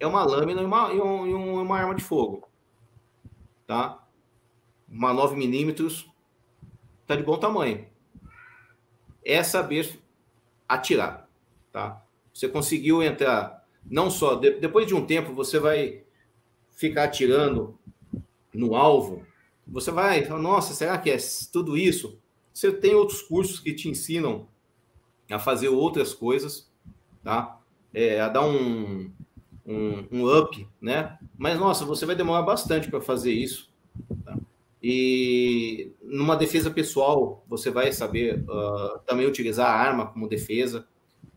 é 0.00 0.06
uma 0.06 0.24
lâmina 0.24 0.62
e 0.62 0.64
uma, 0.64 0.90
e 0.90 0.98
um, 0.98 1.60
uma 1.60 1.78
arma 1.78 1.94
de 1.94 2.02
fogo. 2.02 2.48
Tá? 3.66 4.02
Uma 4.88 5.12
9 5.12 5.36
milímetros 5.36 6.10
tá 7.06 7.14
de 7.14 7.22
bom 7.22 7.36
tamanho. 7.36 7.86
É 9.22 9.42
saber 9.42 10.00
atirar. 10.66 11.28
Tá? 11.70 12.02
Você 12.32 12.48
conseguiu 12.48 13.02
entrar, 13.02 13.68
não 13.84 14.10
só. 14.10 14.34
De, 14.34 14.52
depois 14.52 14.86
de 14.86 14.94
um 14.94 15.04
tempo, 15.04 15.34
você 15.34 15.58
vai 15.58 16.04
ficar 16.70 17.04
atirando 17.04 17.78
no 18.50 18.74
alvo. 18.74 19.26
Você 19.66 19.90
vai 19.90 20.26
nossa, 20.26 20.72
será 20.72 20.96
que 20.96 21.10
é 21.10 21.18
tudo 21.52 21.76
isso? 21.76 22.18
Você 22.50 22.72
tem 22.72 22.94
outros 22.94 23.20
cursos 23.20 23.60
que 23.60 23.74
te 23.74 23.86
ensinam 23.86 24.48
a 25.30 25.38
fazer 25.38 25.68
outras 25.68 26.12
coisas, 26.12 26.70
tá? 27.22 27.60
é, 27.92 28.20
a 28.20 28.28
dar 28.28 28.46
um, 28.46 29.10
um, 29.66 30.06
um, 30.10 30.38
up, 30.38 30.66
né? 30.80 31.18
Mas, 31.36 31.58
nossa, 31.58 31.84
você 31.84 32.06
vai 32.06 32.14
demorar 32.14 32.42
bastante 32.42 32.88
para 32.88 33.00
fazer 33.00 33.32
isso. 33.32 33.70
Tá? 34.24 34.38
E 34.82 35.92
numa 36.02 36.36
defesa 36.36 36.70
pessoal, 36.70 37.44
você 37.48 37.70
vai 37.70 37.92
saber 37.92 38.44
uh, 38.48 38.98
também 39.06 39.26
utilizar 39.26 39.68
a 39.68 39.74
arma 39.74 40.06
como 40.06 40.28
defesa. 40.28 40.86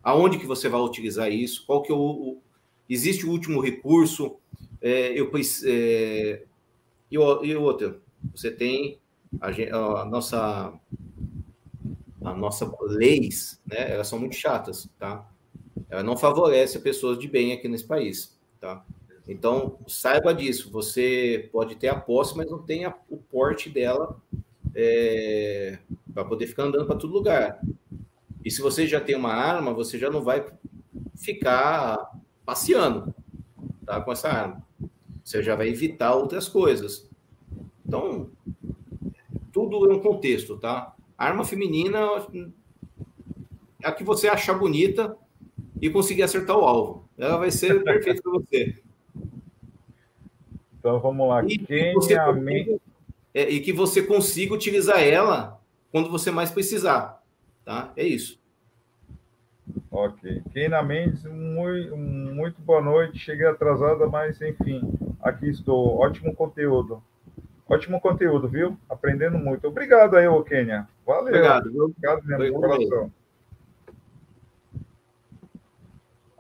Aonde 0.02 0.38
que 0.38 0.46
você 0.46 0.70
vai 0.70 0.82
utilizar 0.82 1.32
isso? 1.32 1.66
Qual 1.66 1.82
que 1.82 1.92
é 1.92 1.96
o... 1.96 2.00
o 2.00 2.42
existe 2.90 3.26
o 3.26 3.32
último 3.32 3.62
recurso? 3.62 4.36
É, 4.82 5.18
eu, 5.20 5.32
é, 5.66 6.44
e, 7.10 7.16
e 7.16 7.56
outra, 7.56 8.00
você 8.34 8.52
tem 8.52 9.00
a, 9.40 10.02
a 10.02 10.06
nossa 10.06 10.74
a 12.24 12.34
nossa 12.34 12.72
leis, 12.82 13.62
né? 13.66 13.94
Elas 13.94 14.08
são 14.08 14.20
muito 14.20 14.36
chatas, 14.36 14.90
tá? 14.98 15.28
ela 15.90 16.04
não 16.04 16.18
favorece 16.18 16.80
pessoas 16.80 17.20
de 17.20 17.28
bem 17.28 17.54
aqui 17.54 17.68
nesse 17.68 17.86
país, 17.86 18.36
tá? 18.60 18.84
Então, 19.28 19.78
saiba 19.88 20.34
disso. 20.34 20.72
Você 20.72 21.50
pode 21.52 21.76
ter 21.76 21.88
a 21.88 22.00
posse, 22.00 22.36
mas 22.36 22.50
não 22.50 22.60
tem 22.60 22.86
a, 22.86 22.94
o 23.10 23.18
porte 23.18 23.70
dela 23.70 24.20
é, 24.76 25.78
para 26.14 26.26
poder 26.26 26.48
ficar 26.48 26.64
andando 26.64 26.86
para 26.86 26.96
todo 26.96 27.14
lugar. 27.14 27.62
E 28.44 28.52
se 28.52 28.62
você 28.62 28.86
já 28.86 29.00
tem 29.00 29.16
uma 29.16 29.34
arma, 29.34 29.74
você 29.74 29.98
já 29.98 30.10
não 30.10 30.22
vai 30.22 30.46
ficar 31.16 32.12
passeando 32.46 33.14
tá, 33.86 34.02
com 34.02 34.12
essa 34.12 34.30
arma. 34.30 34.68
Você 35.24 35.42
já 35.42 35.56
vai 35.56 35.70
evitar 35.70 36.16
outras 36.16 36.50
coisas. 36.50 37.10
Então, 37.86 38.30
tudo 39.54 39.90
é 39.90 39.94
um 39.94 40.00
contexto, 40.00 40.58
tá? 40.58 40.94
Arma 41.24 41.44
feminina, 41.44 42.00
a 43.84 43.92
que 43.92 44.04
você 44.04 44.28
achar 44.28 44.54
bonita, 44.54 45.18
e 45.82 45.90
conseguir 45.90 46.24
acertar 46.24 46.58
o 46.58 46.62
alvo. 46.62 47.10
Ela 47.18 47.38
vai 47.38 47.52
ser 47.52 47.84
perfeita 47.84 48.22
para 48.22 48.32
você. 48.32 48.82
Então 50.80 51.00
vamos 51.00 51.28
lá. 51.28 51.44
E, 51.44 51.58
Quem 51.58 51.66
que 51.66 51.94
você 51.94 52.16
consiga, 52.18 52.80
é, 53.34 53.50
e 53.50 53.60
que 53.60 53.74
você 53.74 54.04
consiga 54.04 54.54
utilizar 54.54 55.02
ela 55.02 55.60
quando 55.92 56.10
você 56.10 56.32
mais 56.32 56.52
precisar. 56.52 57.22
Tá? 57.66 57.92
É 57.96 58.04
isso. 58.04 58.40
Ok. 59.92 60.42
Keina 60.54 60.82
Mendes, 60.82 61.24
muito, 61.26 61.96
muito 61.98 62.62
boa 62.62 62.82
noite. 62.82 63.20
Cheguei 63.20 63.46
atrasada, 63.46 64.08
mas 64.08 64.42
enfim, 64.42 64.82
aqui 65.22 65.50
estou. 65.50 65.98
Ótimo 66.00 66.34
conteúdo. 66.34 67.04
Ótimo 67.68 68.00
conteúdo, 68.00 68.48
viu? 68.48 68.78
Aprendendo 68.90 69.38
muito. 69.38 69.68
Obrigado 69.68 70.16
aí, 70.16 70.28
ô 70.28 70.44
Kênia. 70.44 70.88
Valeu. 71.06 71.28
Obrigado, 71.28 71.72
viu? 71.72 71.86
Obrigado 71.86 72.24
mesmo, 72.26 72.60
coração. 72.60 73.12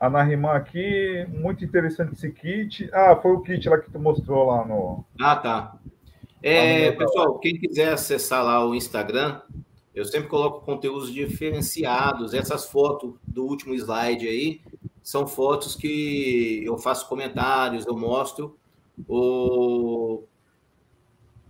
a 0.04 0.10
Nariman 0.10 0.52
aqui, 0.52 1.26
muito 1.30 1.64
interessante 1.64 2.12
esse 2.12 2.30
kit. 2.30 2.90
Ah, 2.91 3.16
foi 3.16 3.32
o 3.32 3.40
kit 3.40 3.70
lá 3.70 3.78
que 3.78 3.90
tu 3.90 3.98
mostrou 3.98 4.48
lá 4.48 4.66
no. 4.66 5.06
Ah, 5.18 5.38
tá. 5.38 5.78
É, 6.41 6.91
pessoal, 6.91 7.40
quem 7.40 7.58
quiser 7.58 7.94
acessar 7.94 8.44
lá 8.44 8.68
o 8.68 8.76
Instagram, 8.76 9.40
eu 9.95 10.04
sempre 10.04 10.28
coloco 10.28 10.66
conteúdos 10.66 11.10
diferenciados. 11.10 12.34
Essas 12.34 12.66
fotos 12.66 13.14
do 13.26 13.45
último 13.45 13.74
slide 13.76 14.28
aí 14.28 14.60
são 15.02 15.26
fotos 15.26 15.74
que 15.74 16.62
eu 16.66 16.78
faço 16.78 17.08
comentários, 17.08 17.86
eu 17.86 17.95
mostro 17.95 18.58
o, 19.08 20.24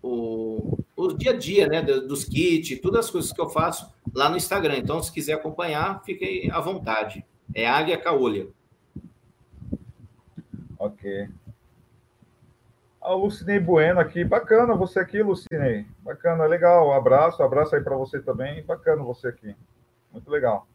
o, 0.03 0.77
o 0.97 1.13
dia 1.13 1.31
a 1.31 1.37
dia, 1.37 1.65
né, 1.67 1.81
dos 1.81 2.25
kits, 2.25 2.79
todas 2.81 3.05
as 3.05 3.11
coisas 3.11 3.31
que 3.31 3.39
eu 3.39 3.49
faço 3.49 3.91
lá 4.13 4.29
no 4.29 4.35
Instagram. 4.35 4.77
Então, 4.77 5.01
se 5.01 5.11
quiser 5.11 5.33
acompanhar, 5.33 6.03
fique 6.03 6.51
à 6.51 6.59
vontade. 6.59 7.25
É 7.55 7.67
águia 7.67 7.97
caolha. 7.97 8.47
Ok. 10.77 11.29
A 13.01 13.13
Lucinei 13.13 13.59
Bueno 13.59 13.99
aqui. 13.99 14.23
Bacana 14.25 14.75
você 14.75 14.99
aqui, 14.99 15.23
Lucinei. 15.23 15.85
Bacana, 15.99 16.45
legal. 16.45 16.89
Um 16.89 16.93
abraço, 16.93 17.41
abraço 17.41 17.75
aí 17.75 17.81
para 17.81 17.95
você 17.95 18.21
também. 18.21 18.63
Bacana 18.63 19.03
você 19.03 19.29
aqui. 19.29 19.55
Muito 20.11 20.29
legal. 20.29 20.67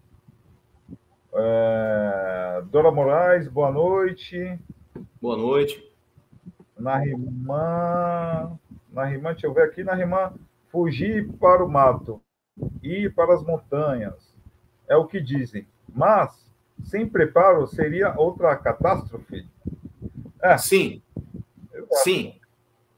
É... 1.34 2.62
Dora 2.70 2.90
Moraes, 2.90 3.46
boa 3.48 3.70
noite. 3.70 4.58
Boa 5.20 5.36
noite. 5.36 5.86
Narimã. 6.78 8.58
Narimã, 8.98 9.30
deixa 9.30 9.46
eu 9.46 9.54
ver 9.54 9.62
aqui. 9.62 9.84
Narimã, 9.84 10.32
fugir 10.68 11.28
para 11.34 11.64
o 11.64 11.68
mato, 11.68 12.20
ir 12.82 13.14
para 13.14 13.34
as 13.34 13.42
montanhas. 13.44 14.34
É 14.88 14.96
o 14.96 15.06
que 15.06 15.20
dizem. 15.20 15.66
Mas 15.88 16.44
sem 16.84 17.08
preparo 17.08 17.66
seria 17.68 18.18
outra 18.18 18.56
catástrofe? 18.56 19.46
É. 20.42 20.58
Sim. 20.58 21.00
Sim. 22.02 22.34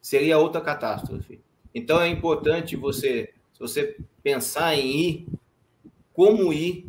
Seria 0.01 0.39
outra 0.39 0.61
catástrofe. 0.63 1.41
Então 1.75 2.01
é 2.01 2.09
importante 2.09 2.77
você, 2.77 3.33
se 3.53 3.61
você 3.61 3.97
pensar 4.23 4.75
em 4.75 4.87
ir, 4.87 5.27
como 6.15 6.53
ir, 6.53 6.87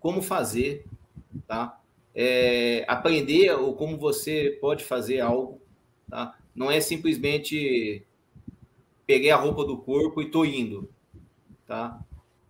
como 0.00 0.20
fazer, 0.20 0.84
tá? 1.46 1.80
É, 2.12 2.84
aprender 2.88 3.52
ou 3.52 3.74
como 3.74 3.96
você 3.96 4.58
pode 4.60 4.84
fazer 4.84 5.20
algo, 5.20 5.60
tá? 6.08 6.36
Não 6.54 6.68
é 6.70 6.80
simplesmente 6.80 8.04
peguei 9.10 9.32
a 9.32 9.36
roupa 9.36 9.64
do 9.64 9.76
corpo 9.76 10.22
e 10.22 10.30
tô 10.30 10.44
indo, 10.44 10.88
tá? 11.66 11.98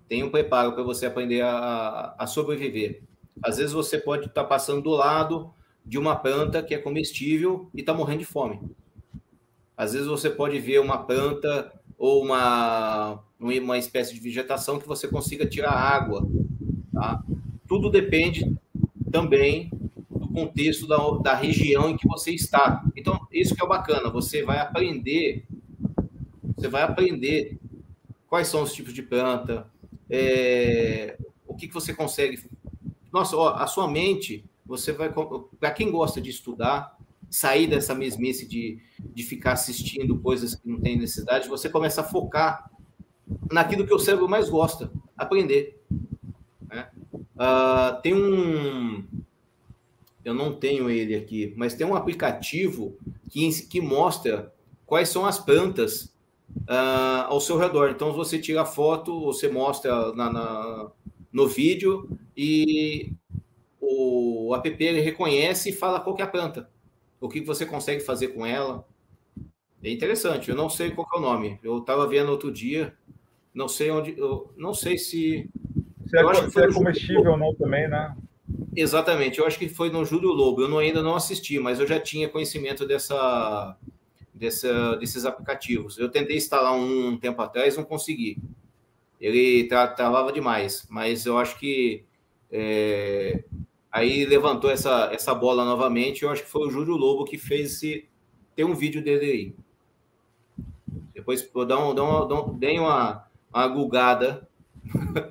Tem 0.07 0.23
um 0.23 0.29
preparo 0.29 0.75
para 0.75 0.83
você 0.83 1.07
aprender 1.07 1.41
a, 1.41 2.15
a 2.19 2.27
sobreviver. 2.27 3.03
Às 3.43 3.57
vezes 3.57 3.73
você 3.73 3.97
pode 3.97 4.27
estar 4.27 4.45
passando 4.45 4.83
do 4.83 4.91
lado 4.91 5.55
de 5.87 5.97
uma 5.97 6.15
planta 6.15 6.63
que 6.63 6.75
é 6.75 6.79
comestível 6.79 7.71
e 7.75 7.81
está 7.81 7.95
morrendo 7.95 8.19
de 8.19 8.27
fome. 8.27 8.61
Às 9.75 9.95
vezes 9.95 10.07
você 10.07 10.29
pode 10.29 10.59
ver 10.59 10.81
uma 10.81 10.99
planta 10.99 11.73
ou 11.97 12.23
uma, 12.23 13.25
uma 13.39 13.79
espécie 13.79 14.13
de 14.13 14.21
vegetação 14.21 14.79
que 14.79 14.87
você 14.87 15.09
consiga 15.09 15.47
tirar 15.47 15.73
água. 15.73 16.29
Tá? 16.93 17.25
Tudo 17.67 17.89
depende 17.89 18.55
também 19.11 19.71
do 20.11 20.29
contexto 20.29 20.87
da, 20.87 20.99
da 21.23 21.35
região 21.35 21.89
em 21.89 21.97
que 21.97 22.07
você 22.07 22.33
está. 22.33 22.85
Então, 22.95 23.19
isso 23.33 23.55
que 23.55 23.65
é 23.65 23.67
bacana, 23.67 24.11
você 24.11 24.43
vai 24.43 24.59
aprender, 24.59 25.47
você 26.61 26.69
vai 26.69 26.83
aprender 26.83 27.59
quais 28.29 28.49
são 28.49 28.63
os 28.63 28.73
tipos 28.73 28.93
de 28.93 29.03
planta, 29.03 29.67
é, 30.09 31.17
o 31.47 31.55
que, 31.55 31.67
que 31.67 31.75
você 31.75 31.95
consegue 31.95 32.37
nossa, 33.13 33.37
ó, 33.37 33.55
a 33.55 33.67
sua 33.67 33.89
mente, 33.89 34.45
você 34.65 34.93
vai. 34.93 35.13
Para 35.59 35.71
quem 35.73 35.91
gosta 35.91 36.21
de 36.21 36.31
estudar, 36.31 36.97
sair 37.29 37.67
dessa 37.67 37.95
mesmice 37.95 38.47
de, 38.47 38.79
de 38.99 39.23
ficar 39.23 39.53
assistindo 39.53 40.19
coisas 40.19 40.55
que 40.55 40.69
não 40.69 40.81
tem 40.81 40.97
necessidade, 40.97 41.49
você 41.49 41.69
começa 41.69 42.01
a 42.01 42.05
focar 42.05 42.71
naquilo 43.51 43.87
que 43.87 43.95
o 43.95 43.99
cérebro 43.99 44.29
mais 44.29 44.49
gosta, 44.49 44.91
aprender. 45.17 45.83
Né? 46.69 46.89
Uh, 47.15 48.01
tem 48.01 48.15
um. 48.15 49.05
Eu 50.25 50.35
não 50.35 50.55
tenho 50.55 50.89
ele 50.89 51.17
aqui, 51.17 51.53
mas 51.57 51.75
tem 51.75 51.87
um 51.87 51.97
aplicativo 51.97 52.97
que, 53.29 53.51
que 53.67 53.81
mostra 53.81 54.53
quais 54.87 55.09
são 55.09 55.25
as 55.25 55.39
plantas 55.39 56.15
uh, 56.69 57.27
ao 57.27 57.41
seu 57.41 57.57
redor. 57.59 57.91
Então, 57.91 58.13
você 58.13 58.39
tira 58.39 58.63
a 58.63 58.67
foto, 58.67 59.21
você 59.21 59.49
mostra 59.49 60.13
na, 60.15 60.33
na, 60.33 60.91
no 61.33 61.49
vídeo 61.49 62.09
e 62.37 63.13
o 63.81 64.55
app 64.55 64.85
ele 64.85 65.01
reconhece 65.01 65.71
e 65.71 65.75
fala 65.75 66.01
qual 66.01 66.17
é 66.19 66.23
a 66.23 66.27
planta, 66.27 66.69
o 67.21 67.29
que 67.29 67.41
você 67.41 67.67
consegue 67.67 68.01
fazer 68.01 68.29
com 68.29 68.47
ela. 68.47 68.87
É 69.83 69.91
interessante. 69.91 70.51
Eu 70.51 70.57
não 70.57 70.69
sei 70.69 70.91
qual 70.91 71.09
é 71.15 71.19
o 71.19 71.23
nome. 71.23 71.59
Eu 71.63 71.79
estava 71.79 72.07
vendo 72.07 72.31
outro 72.31 72.53
dia. 72.53 72.95
Não 73.55 73.67
sei 73.67 73.91
onde. 73.91 74.17
Eu 74.19 74.53
não 74.57 74.75
sei 74.75 74.99
se. 74.99 75.49
Se 76.07 76.17
é, 76.17 76.21
acho 76.21 76.45
que 76.45 76.51
se 76.51 76.61
é 76.61 76.73
comestível 76.73 77.33
ou 77.33 77.39
não 77.39 77.55
também, 77.55 77.89
né? 77.89 78.15
Exatamente. 78.77 79.39
Eu 79.39 79.47
acho 79.47 79.59
que 79.59 79.69
foi 79.69 79.91
no 79.91 80.05
Júlio 80.05 80.31
Lobo. 80.31 80.63
Eu 80.63 80.69
não, 80.69 80.79
ainda 80.79 81.03
não 81.03 81.15
assisti, 81.15 81.59
mas 81.59 81.81
eu 81.81 81.87
já 81.87 81.99
tinha 81.99 82.29
conhecimento 82.29 82.87
dessa, 82.87 83.77
dessa, 84.41 84.97
desses 84.97 85.27
aplicativos. 85.27 85.99
Eu 85.99 86.09
tentei 86.09 86.37
instalar 86.39 86.73
um, 86.73 87.09
um 87.09 87.17
tempo 87.19 87.41
atrás, 87.43 87.77
não 87.77 87.85
consegui. 87.85 88.39
Ele 89.21 89.65
tra 89.69 89.87
travava 89.87 90.33
demais, 90.33 90.87
mas 90.89 91.27
eu 91.27 91.37
acho 91.37 91.59
que 91.59 92.05
é, 92.51 93.45
aí 93.93 94.25
levantou 94.25 94.71
essa, 94.71 95.11
essa 95.13 95.35
bola 95.35 95.63
novamente. 95.65 96.23
Eu 96.23 96.31
acho 96.31 96.43
que 96.43 96.49
foi 96.49 96.67
o 96.67 96.71
Júlio 96.71 96.97
Lobo 96.97 97.27
que 97.27 97.37
fez 97.37 97.75
esse. 97.75 98.09
Tem 98.57 98.65
um 98.65 98.75
vídeo 98.75 99.05
dele 99.05 99.27
aí. 99.27 99.55
Depois 101.15 101.47
dá 101.69 101.79
um, 101.79 101.95
dá 101.95 102.03
um, 102.03 102.57
um, 102.57 102.81
uma, 102.81 103.27
uma 103.53 103.69
gulgada 103.69 104.49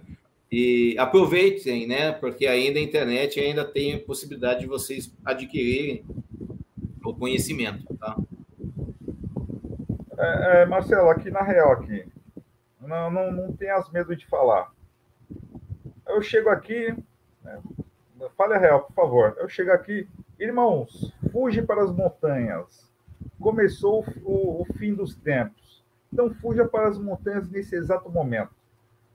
e 0.52 0.96
aproveitem, 1.00 1.88
né? 1.88 2.12
Porque 2.12 2.46
ainda 2.46 2.78
a 2.78 2.84
internet 2.84 3.40
ainda 3.40 3.66
tem 3.66 3.98
possibilidade 3.98 4.62
de 4.62 4.68
vocês 4.68 5.12
adquirirem 5.26 6.06
o 7.04 7.14
conhecimento, 7.16 7.92
tá? 7.96 8.16
É, 10.22 10.64
é, 10.64 10.66
Marcelo, 10.66 11.10
aqui 11.10 11.32
na 11.32 11.42
real, 11.42 11.72
aqui, 11.72 12.06
não, 12.82 13.10
não, 13.10 13.32
não 13.32 13.54
tenhas 13.54 13.90
medo 13.90 14.14
de 14.14 14.28
falar. 14.28 14.70
Eu 16.06 16.22
chego 16.22 16.50
aqui, 16.50 16.94
né, 17.42 17.62
fale 18.36 18.56
a 18.56 18.58
real, 18.58 18.82
por 18.82 18.94
favor. 18.94 19.36
Eu 19.38 19.48
chego 19.48 19.72
aqui, 19.72 20.10
irmãos, 20.38 21.14
fuge 21.32 21.62
para 21.62 21.84
as 21.84 21.92
montanhas. 21.94 22.92
Começou 23.40 24.06
o, 24.26 24.62
o 24.62 24.66
fim 24.78 24.94
dos 24.94 25.16
tempos. 25.16 25.82
Então, 26.12 26.34
fuja 26.34 26.68
para 26.68 26.90
as 26.90 26.98
montanhas 26.98 27.50
nesse 27.50 27.78
exato 27.78 28.10
momento. 28.10 28.52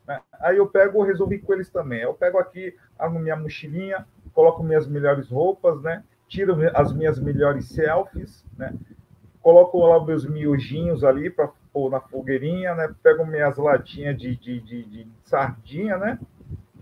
Né? 0.06 0.22
Aí 0.40 0.56
eu 0.56 0.66
pego, 0.66 1.02
resolvi 1.02 1.38
com 1.38 1.52
eles 1.52 1.68
também. 1.68 2.00
Eu 2.00 2.14
pego 2.14 2.38
aqui 2.38 2.74
a 2.98 3.10
minha 3.10 3.36
mochilinha, 3.36 4.06
coloco 4.32 4.62
minhas 4.62 4.86
melhores 4.86 5.28
roupas, 5.28 5.82
né? 5.82 6.02
Tiro 6.28 6.56
as 6.74 6.92
minhas 6.94 7.18
melhores 7.18 7.68
selfies, 7.68 8.42
né? 8.56 8.72
Coloco 9.44 9.78
lá 9.86 10.02
meus 10.02 10.24
miojinhos 10.24 11.04
ali 11.04 11.28
para 11.28 11.50
pôr 11.70 11.90
na 11.90 12.00
fogueirinha, 12.00 12.74
né? 12.74 12.94
Pego 13.02 13.26
minhas 13.26 13.58
latinhas 13.58 14.16
de, 14.16 14.34
de, 14.34 14.58
de, 14.58 14.82
de 14.84 15.06
sardinha, 15.22 15.98
né? 15.98 16.18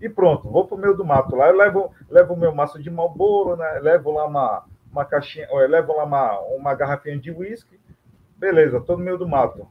E 0.01 0.07
pronto, 0.07 0.49
vou 0.49 0.65
para 0.65 0.77
o 0.77 0.79
meio 0.79 0.95
do 0.95 1.03
mato 1.03 1.35
lá. 1.35 1.49
Eu 1.49 1.57
levo, 1.57 1.91
levo 2.09 2.33
o 2.33 2.39
meu 2.39 2.55
maço 2.55 2.81
de 2.81 2.89
malboro, 2.89 3.57
né? 3.57 3.79
Levo 3.81 4.13
lá 4.13 4.25
uma, 4.25 4.63
uma 4.89 5.03
caixinha, 5.03 5.45
eu 5.51 5.57
levo 5.67 5.93
lá 5.93 6.05
uma, 6.05 6.39
uma 6.55 6.73
garrafinha 6.73 7.17
de 7.17 7.31
uísque. 7.31 7.77
Beleza, 8.37 8.79
tô 8.79 8.95
no 8.95 9.03
meio 9.03 9.17
do 9.17 9.27
mato. 9.27 9.67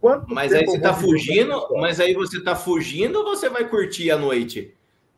Quanto 0.00 0.32
mas 0.32 0.52
aí 0.52 0.64
você 0.64 0.76
está 0.76 0.94
fugindo, 0.94 1.68
mas 1.80 1.98
aí 1.98 2.14
você 2.14 2.38
está 2.38 2.54
fugindo 2.54 3.18
ou 3.18 3.24
você 3.24 3.48
vai 3.48 3.68
curtir 3.68 4.12
a 4.12 4.16
noite? 4.16 4.72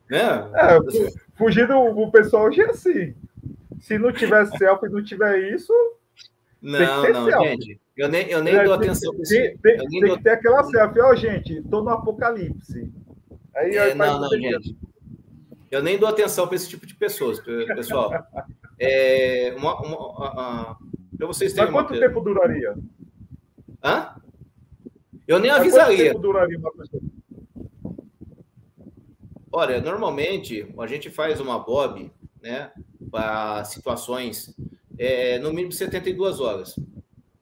Né? 0.09 0.19
É, 0.55 0.79
fugindo 1.37 1.77
o 1.77 2.11
pessoal 2.11 2.47
hoje 2.47 2.63
é 2.63 2.71
assim. 2.71 3.15
Se 3.79 3.99
não 3.99 4.11
tiver 4.11 4.47
selfie, 4.57 4.89
não 4.89 5.05
tiver 5.05 5.53
isso, 5.55 5.73
não, 6.63 7.13
não, 7.13 7.25
selfie. 7.27 7.49
gente. 7.49 7.81
Eu 7.97 8.09
nem, 8.09 8.29
eu 8.29 8.43
nem 8.43 8.55
é, 8.55 8.65
dou 8.65 8.75
atenção 8.75 9.13
para 9.13 9.23
isso. 9.23 9.33
Tem, 9.33 9.57
tem, 9.59 9.89
tem 9.89 10.01
dou... 10.01 10.17
que 10.17 10.23
ter 10.23 10.31
aquela 10.31 10.63
selfie. 10.65 11.01
Ó, 11.01 11.15
gente, 11.15 11.59
estou 11.59 11.83
no 11.83 11.91
apocalipse. 11.91 12.93
Aí, 13.55 13.77
é, 13.77 13.95
não, 13.95 14.21
não, 14.21 14.29
gente. 14.31 14.77
Eu 15.71 15.83
nem 15.83 15.99
dou 15.99 16.09
atenção 16.09 16.47
para 16.47 16.57
esse 16.57 16.69
tipo 16.69 16.87
de 16.87 16.95
pessoas, 16.95 17.41
pessoal. 17.41 18.11
é, 18.79 19.55
uma, 19.57 19.81
uma, 19.81 20.79
para 21.17 21.27
vocês 21.27 21.53
terem 21.53 21.71
Mas 21.71 21.83
quanto 21.83 21.95
uma... 21.95 22.01
tempo 22.01 22.21
duraria? 22.21 22.75
Hã? 23.83 24.15
Eu 25.29 25.39
nem 25.39 25.51
Mas 25.51 25.61
avisaria. 25.61 25.97
Quanto 25.97 26.07
tempo 26.09 26.19
duraria 26.19 26.59
uma 26.59 26.73
pessoa? 26.73 27.03
Olha, 29.53 29.81
normalmente 29.81 30.73
a 30.79 30.87
gente 30.87 31.11
faz 31.11 31.41
uma 31.41 31.59
bob, 31.59 32.11
né, 32.41 32.71
para 33.11 33.65
situações 33.65 34.55
é, 35.01 35.39
no 35.39 35.51
mínimo 35.51 35.73
72 35.73 36.41
horas. 36.41 36.79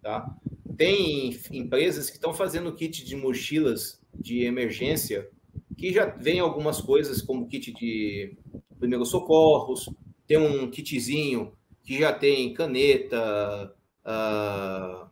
Tá? 0.00 0.32
Tem 0.76 1.36
empresas 1.50 2.08
que 2.08 2.14
estão 2.14 2.32
fazendo 2.32 2.72
kit 2.72 3.04
de 3.04 3.16
mochilas 3.16 4.00
de 4.14 4.44
emergência 4.44 5.28
que 5.76 5.92
já 5.92 6.06
vem 6.06 6.38
algumas 6.38 6.80
coisas 6.80 7.20
como 7.20 7.48
kit 7.48 7.72
de 7.72 8.36
primeiros 8.78 9.10
socorros, 9.10 9.88
tem 10.26 10.38
um 10.38 10.70
kitzinho 10.70 11.52
que 11.82 11.98
já 11.98 12.12
tem 12.12 12.52
caneta, 12.54 13.74
uh, 14.04 15.08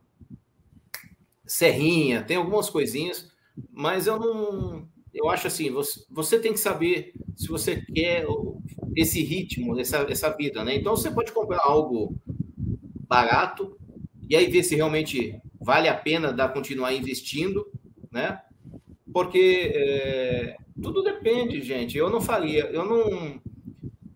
serrinha, 1.45 2.23
tem 2.23 2.37
algumas 2.37 2.69
coisinhas, 2.69 3.29
mas 3.71 4.07
eu 4.07 4.19
não. 4.19 4.87
Eu 5.13 5.29
acho 5.29 5.47
assim, 5.47 5.71
você, 5.71 6.05
você 6.09 6.39
tem 6.39 6.53
que 6.53 6.59
saber 6.59 7.13
se 7.35 7.47
você 7.47 7.81
quer 7.81 8.25
esse 8.95 9.23
ritmo, 9.23 9.79
essa, 9.79 10.05
essa 10.09 10.29
vida, 10.29 10.63
né? 10.63 10.75
Então 10.75 10.95
você 10.95 11.09
pode 11.09 11.31
comprar 11.31 11.61
algo 11.63 12.15
barato 13.07 13.77
e 14.29 14.35
aí 14.35 14.47
ver 14.47 14.63
se 14.63 14.75
realmente 14.75 15.39
vale 15.59 15.87
a 15.87 15.95
pena 15.95 16.33
dar 16.33 16.49
continuar 16.49 16.93
investindo, 16.93 17.65
né? 18.11 18.41
Porque 19.13 19.71
é, 19.73 20.57
tudo 20.81 21.01
depende, 21.01 21.61
gente. 21.61 21.97
Eu 21.97 22.09
não 22.09 22.21
faria, 22.21 22.65
eu 22.65 22.85
não. 22.85 23.41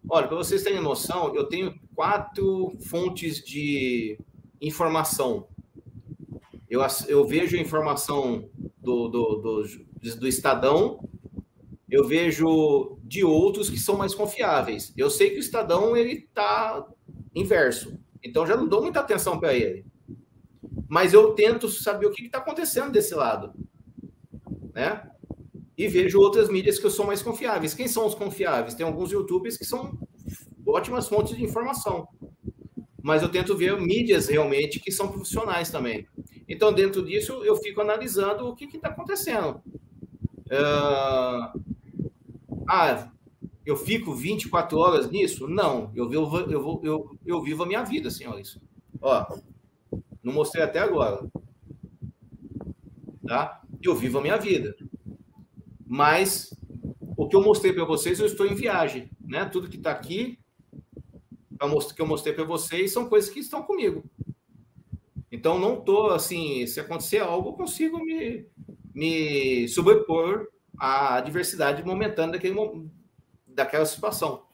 Olha, 0.09 0.27
para 0.27 0.37
vocês 0.37 0.63
terem 0.63 0.81
noção, 0.81 1.33
eu 1.33 1.45
tenho 1.45 1.73
quatro 1.95 2.77
fontes 2.89 3.43
de 3.43 4.17
informação. 4.59 5.47
Eu, 6.69 6.81
eu 7.07 7.25
vejo 7.25 7.57
informação 7.57 8.49
do, 8.77 9.07
do, 9.07 9.35
do, 9.35 9.63
do 10.19 10.27
Estadão, 10.27 10.99
eu 11.89 12.07
vejo 12.07 12.97
de 13.03 13.23
outros 13.23 13.69
que 13.69 13.77
são 13.77 13.97
mais 13.97 14.15
confiáveis. 14.15 14.93
Eu 14.95 15.09
sei 15.09 15.31
que 15.31 15.37
o 15.37 15.39
Estadão 15.39 15.95
ele 15.95 16.13
está 16.13 16.85
inverso. 17.35 17.97
Então 18.23 18.45
já 18.45 18.55
não 18.55 18.67
dou 18.67 18.81
muita 18.81 18.99
atenção 18.99 19.39
para 19.39 19.53
ele. 19.53 19.85
Mas 20.87 21.13
eu 21.13 21.33
tento 21.33 21.69
saber 21.69 22.05
o 22.05 22.11
que 22.11 22.25
está 22.25 22.37
acontecendo 22.37 22.91
desse 22.91 23.15
lado. 23.15 23.53
Né? 24.73 25.09
E 25.77 25.87
vejo 25.87 26.19
outras 26.19 26.49
mídias 26.49 26.77
que 26.77 26.89
são 26.89 27.05
mais 27.05 27.21
confiáveis. 27.21 27.73
Quem 27.73 27.87
são 27.87 28.05
os 28.05 28.13
confiáveis? 28.13 28.73
Tem 28.73 28.85
alguns 28.85 29.11
YouTubers 29.11 29.57
que 29.57 29.65
são 29.65 29.97
ótimas 30.65 31.07
fontes 31.07 31.35
de 31.35 31.43
informação. 31.43 32.07
Mas 33.01 33.21
eu 33.21 33.29
tento 33.29 33.57
ver 33.57 33.79
mídias 33.79 34.27
realmente 34.27 34.79
que 34.79 34.91
são 34.91 35.07
profissionais 35.07 35.71
também. 35.71 36.07
Então, 36.47 36.71
dentro 36.71 37.03
disso, 37.03 37.43
eu 37.43 37.55
fico 37.55 37.81
analisando 37.81 38.45
o 38.47 38.55
que 38.55 38.65
está 38.65 38.89
acontecendo. 38.89 39.61
Uh... 40.47 41.61
Ah, 42.67 43.11
eu 43.65 43.75
fico 43.75 44.13
24 44.13 44.77
horas 44.77 45.09
nisso? 45.09 45.47
Não, 45.47 45.91
eu 45.95 46.09
vivo, 46.09 46.37
eu, 46.39 46.81
eu, 46.83 47.17
eu 47.25 47.41
vivo 47.41 47.63
a 47.63 47.65
minha 47.65 47.83
vida, 47.83 48.09
senhores. 48.09 48.57
Ó, 48.99 49.37
não 50.23 50.33
mostrei 50.33 50.63
até 50.63 50.79
agora. 50.79 51.29
Tá? 53.25 53.61
Eu 53.81 53.95
vivo 53.95 54.17
a 54.17 54.21
minha 54.21 54.37
vida. 54.37 54.75
Mas 55.85 56.57
o 57.15 57.27
que 57.27 57.35
eu 57.35 57.43
mostrei 57.43 57.71
para 57.71 57.85
vocês, 57.85 58.19
eu 58.19 58.25
estou 58.25 58.47
em 58.47 58.55
viagem, 58.55 59.09
né? 59.19 59.45
Tudo 59.45 59.69
que 59.69 59.77
está 59.77 59.91
aqui, 59.91 60.39
que 61.95 62.01
eu 62.01 62.07
mostrei 62.07 62.33
para 62.33 62.43
vocês, 62.43 62.91
são 62.91 63.07
coisas 63.07 63.29
que 63.29 63.39
estão 63.39 63.61
comigo. 63.61 64.03
Então, 65.31 65.59
não 65.59 65.79
estou 65.79 66.09
assim, 66.09 66.65
se 66.65 66.79
acontecer 66.79 67.19
algo, 67.19 67.49
eu 67.49 67.53
consigo 67.53 68.03
me, 68.03 68.45
me 68.93 69.67
sobrepor 69.67 70.47
à 70.77 71.21
diversidade 71.21 71.85
momentânea 71.85 72.33
daquele 72.33 72.55
momento 72.55 72.91
daquela 73.53 73.85
situação. 73.85 74.45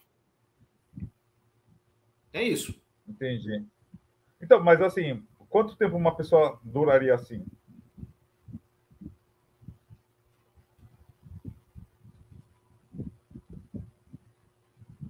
É 2.34 2.44
isso. 2.44 2.80
Entendi. 3.08 3.66
Então, 4.42 4.64
mas 4.64 4.82
assim, 4.82 5.26
quanto 5.50 5.76
tempo 5.76 5.96
uma 5.96 6.16
pessoa 6.16 6.60
duraria 6.64 7.16
assim? 7.16 7.46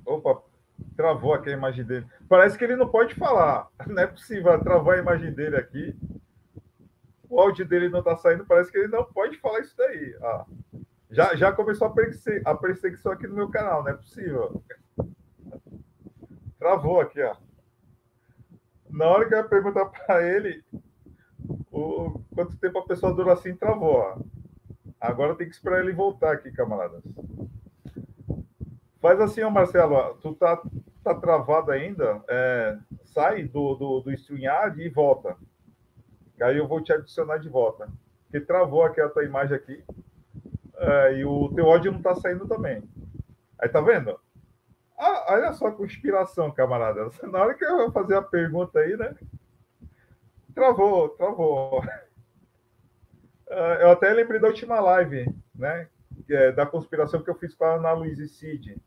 Opa, 0.05 0.41
travou 0.95 1.33
aqui 1.33 1.49
a 1.49 1.53
imagem 1.53 1.83
dele. 1.83 2.07
Parece 2.29 2.57
que 2.57 2.63
ele 2.63 2.77
não 2.77 2.87
pode 2.87 3.13
falar. 3.15 3.69
Não 3.87 4.01
é 4.01 4.07
possível 4.07 4.57
travar 4.63 4.95
a 4.95 5.01
imagem 5.01 5.33
dele 5.33 5.57
aqui. 5.57 5.95
O 7.29 7.41
áudio 7.41 7.65
dele 7.67 7.89
não 7.89 7.99
está 7.99 8.15
saindo. 8.15 8.45
Parece 8.45 8.71
que 8.71 8.77
ele 8.77 8.87
não 8.87 9.03
pode 9.03 9.37
falar 9.37 9.59
isso 9.59 9.75
daí. 9.75 10.15
Ah. 10.21 10.45
Já, 11.09 11.35
já 11.35 11.51
começou 11.51 11.87
a, 11.87 11.91
perseguição, 11.91 12.51
a 12.51 12.55
perseguição 12.55 13.11
aqui 13.11 13.27
no 13.27 13.35
meu 13.35 13.49
canal, 13.49 13.83
não 13.83 13.91
é 13.91 13.93
possível. 13.93 14.61
Travou 16.59 16.99
aqui, 16.99 17.21
ó. 17.21 17.35
Na 18.89 19.05
hora 19.05 19.27
que 19.27 19.33
eu 19.33 19.37
ia 19.37 19.43
perguntar 19.43 19.85
para 20.05 20.27
ele, 20.27 20.63
o, 21.71 22.19
quanto 22.33 22.57
tempo 22.57 22.79
a 22.79 22.85
pessoa 22.85 23.13
dura 23.13 23.33
assim, 23.33 23.55
travou. 23.55 23.95
Ó. 23.95 24.17
Agora 24.99 25.35
tem 25.35 25.47
que 25.47 25.55
esperar 25.55 25.79
ele 25.79 25.93
voltar 25.93 26.33
aqui, 26.33 26.51
camaradas. 26.51 27.03
Faz 28.99 29.21
assim, 29.21 29.41
ó, 29.43 29.49
Marcelo, 29.49 29.93
ó, 29.93 30.13
tu 30.15 30.33
tá, 30.33 30.61
tá 31.03 31.13
travado 31.15 31.71
ainda, 31.71 32.21
é, 32.27 32.77
sai 33.05 33.43
do, 33.43 33.75
do, 33.75 34.01
do 34.01 34.11
StreamYard 34.11 34.81
e 34.81 34.89
volta. 34.89 35.37
Aí 36.41 36.57
eu 36.57 36.67
vou 36.67 36.81
te 36.81 36.91
adicionar 36.91 37.37
de 37.37 37.47
volta. 37.47 37.87
Porque 38.23 38.45
travou 38.45 38.83
aqui 38.83 38.99
a 38.99 39.09
tua 39.09 39.23
imagem 39.23 39.55
aqui. 39.55 39.83
É, 40.77 41.13
e 41.17 41.25
o 41.25 41.51
teu 41.55 41.65
áudio 41.65 41.91
não 41.91 42.01
tá 42.01 42.15
saindo 42.15 42.47
também. 42.47 42.83
Aí 43.59 43.67
tá 43.67 43.81
vendo? 43.81 44.19
Ah, 44.97 45.33
olha 45.33 45.53
só 45.53 45.67
a 45.67 45.71
conspiração, 45.71 46.51
camarada. 46.51 47.09
Na 47.31 47.41
hora 47.41 47.53
que 47.53 47.65
eu 47.65 47.77
vou 47.77 47.91
fazer 47.91 48.15
a 48.15 48.21
pergunta 48.21 48.79
aí, 48.79 48.95
né? 48.95 49.15
Travou, 50.53 51.09
travou. 51.09 51.81
Uh, 53.47 53.77
eu 53.79 53.91
até 53.91 54.11
lembrei 54.11 54.39
da 54.39 54.47
última 54.47 54.79
live, 54.79 55.33
né? 55.55 55.87
É, 56.29 56.51
da 56.51 56.65
conspiração 56.65 57.21
que 57.21 57.29
eu 57.29 57.35
fiz 57.35 57.53
com 57.53 57.63
a 57.63 57.75
Ana 57.75 57.93
Luísa 57.93 58.27
Cid. 58.27 58.81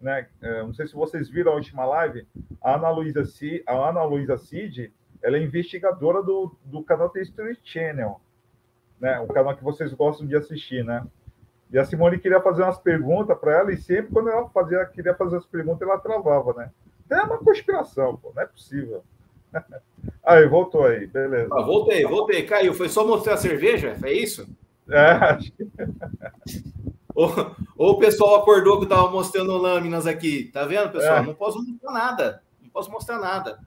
Né? 0.00 0.28
Uh, 0.42 0.66
não 0.66 0.74
sei 0.74 0.86
se 0.86 0.94
vocês 0.94 1.28
viram 1.28 1.52
a 1.52 1.54
última 1.56 1.84
live. 1.84 2.26
A 2.60 2.74
Ana 2.74 2.90
Luísa 2.90 3.24
Cid, 3.24 3.62
a 3.66 3.72
Ana 3.72 4.02
Luísa 4.02 4.36
Cid, 4.36 4.92
ela 5.22 5.36
é 5.36 5.42
investigadora 5.42 6.22
do, 6.22 6.56
do 6.64 6.82
canal 6.82 7.10
Street 7.14 7.60
Channel, 7.62 8.20
né? 9.00 9.20
O 9.20 9.28
canal 9.28 9.56
que 9.56 9.62
vocês 9.62 9.92
gostam 9.94 10.26
de 10.26 10.36
assistir, 10.36 10.84
né? 10.84 11.06
E 11.72 11.78
a 11.78 11.84
Simone 11.84 12.18
queria 12.18 12.40
fazer 12.40 12.62
umas 12.62 12.78
perguntas 12.78 13.36
para 13.38 13.58
ela, 13.58 13.72
e 13.72 13.78
sempre 13.78 14.12
quando 14.12 14.28
ela 14.28 14.46
fazia, 14.50 14.84
queria 14.84 15.14
fazer 15.14 15.38
as 15.38 15.46
perguntas, 15.46 15.88
ela 15.88 15.98
travava, 15.98 16.52
né? 16.52 16.70
Então 17.06 17.18
é 17.18 17.22
uma 17.22 17.38
conspiração, 17.38 18.16
pô, 18.16 18.30
não 18.34 18.42
é 18.42 18.46
possível. 18.46 19.02
Aí, 20.24 20.46
voltou 20.48 20.84
aí, 20.84 21.06
beleza. 21.06 21.48
Ah, 21.52 21.62
voltei, 21.62 22.04
voltei. 22.04 22.42
Caiu, 22.44 22.74
foi 22.74 22.88
só 22.88 23.06
mostrar 23.06 23.34
a 23.34 23.36
cerveja? 23.36 23.96
É 24.02 24.12
isso? 24.12 24.48
É, 24.88 25.10
acho 25.10 25.52
que... 25.52 25.68
ou, 27.14 27.54
ou 27.76 27.90
o 27.92 27.98
pessoal 27.98 28.36
acordou 28.36 28.78
que 28.78 28.84
eu 28.84 28.88
estava 28.88 29.10
mostrando 29.10 29.56
lâminas 29.56 30.06
aqui. 30.06 30.50
Tá 30.52 30.64
vendo, 30.64 30.90
pessoal? 30.90 31.18
É. 31.18 31.22
Não 31.22 31.34
posso 31.34 31.62
mostrar 31.62 31.92
nada. 31.92 32.42
Não 32.60 32.70
posso 32.70 32.90
mostrar 32.90 33.18
nada. 33.18 33.60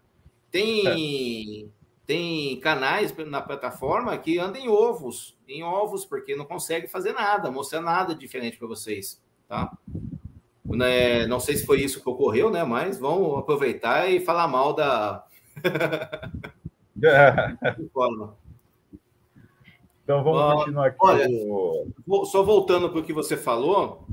Tem, 0.52 1.66
é. 1.66 1.68
Tem 2.06 2.60
canais 2.60 3.16
na 3.26 3.42
plataforma 3.42 4.18
que 4.18 4.38
andam 4.38 4.62
em 4.62 4.68
ovos, 4.70 5.38
em 5.48 5.64
ovos, 5.64 6.06
porque 6.06 6.36
não 6.36 6.46
consegue 6.46 6.88
fazer 6.88 7.14
nada, 7.14 7.52
mostrar 7.52 7.82
nada 7.82 8.14
diferente 8.14 8.58
para 8.58 8.68
vocês, 8.68 9.22
tá? 9.48 9.76
Né, 10.66 11.26
não 11.28 11.40
sei 11.40 11.56
se 11.56 11.66
foi 11.66 11.82
isso 11.82 12.02
que 12.02 12.10
ocorreu, 12.10 12.50
né? 12.50 12.64
Mas 12.64 13.00
vamos 13.00 13.38
aproveitar 13.40 14.10
e 14.10 14.20
falar 14.20 14.48
mal 14.48 14.74
da, 14.74 15.26
então 20.04 20.24
vamos 20.24 20.42
uh, 20.42 20.58
continuar 20.58 20.88
aqui. 20.88 20.98
Olha, 21.00 21.28
o... 21.30 22.26
só 22.26 22.44
voltando 22.44 22.90
para 22.90 23.00
o 23.00 23.04
que 23.04 23.14
você 23.14 23.38
falou, 23.38 24.06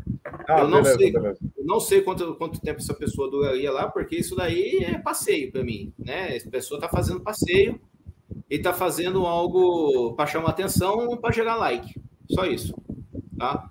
ah, 0.48 0.60
eu, 0.60 0.68
não 0.68 0.82
beleza, 0.82 0.98
sei, 0.98 1.12
beleza. 1.12 1.38
eu 1.56 1.64
não 1.64 1.80
sei 1.80 2.02
quanto, 2.02 2.34
quanto 2.36 2.60
tempo 2.60 2.80
essa 2.80 2.94
pessoa 2.94 3.30
duraria 3.30 3.70
lá, 3.70 3.88
porque 3.88 4.16
isso 4.16 4.34
daí 4.34 4.78
é 4.84 4.98
passeio 4.98 5.50
para 5.50 5.62
mim, 5.62 5.92
né? 5.98 6.36
Essa 6.36 6.50
pessoa 6.50 6.78
está 6.78 6.88
fazendo 6.88 7.20
passeio 7.20 7.80
e 8.50 8.56
está 8.56 8.72
fazendo 8.72 9.26
algo 9.26 10.14
para 10.14 10.26
chamar 10.26 10.50
atenção 10.50 11.16
para 11.16 11.32
gerar 11.32 11.56
like, 11.56 11.94
só 12.30 12.44
isso, 12.44 12.74
tá? 13.38 13.68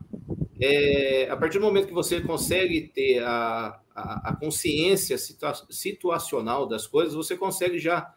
É, 0.60 1.28
a 1.30 1.36
partir 1.38 1.58
do 1.58 1.66
momento 1.66 1.88
que 1.88 1.94
você 1.94 2.22
consegue 2.22 2.82
ter 2.94 3.24
a, 3.24 3.80
a, 3.96 4.30
a 4.30 4.36
consciência 4.36 5.18
situa 5.18 5.54
situacional 5.70 6.68
das 6.68 6.86
coisas, 6.86 7.16
você 7.16 7.36
consegue 7.36 7.80
já 7.80 8.14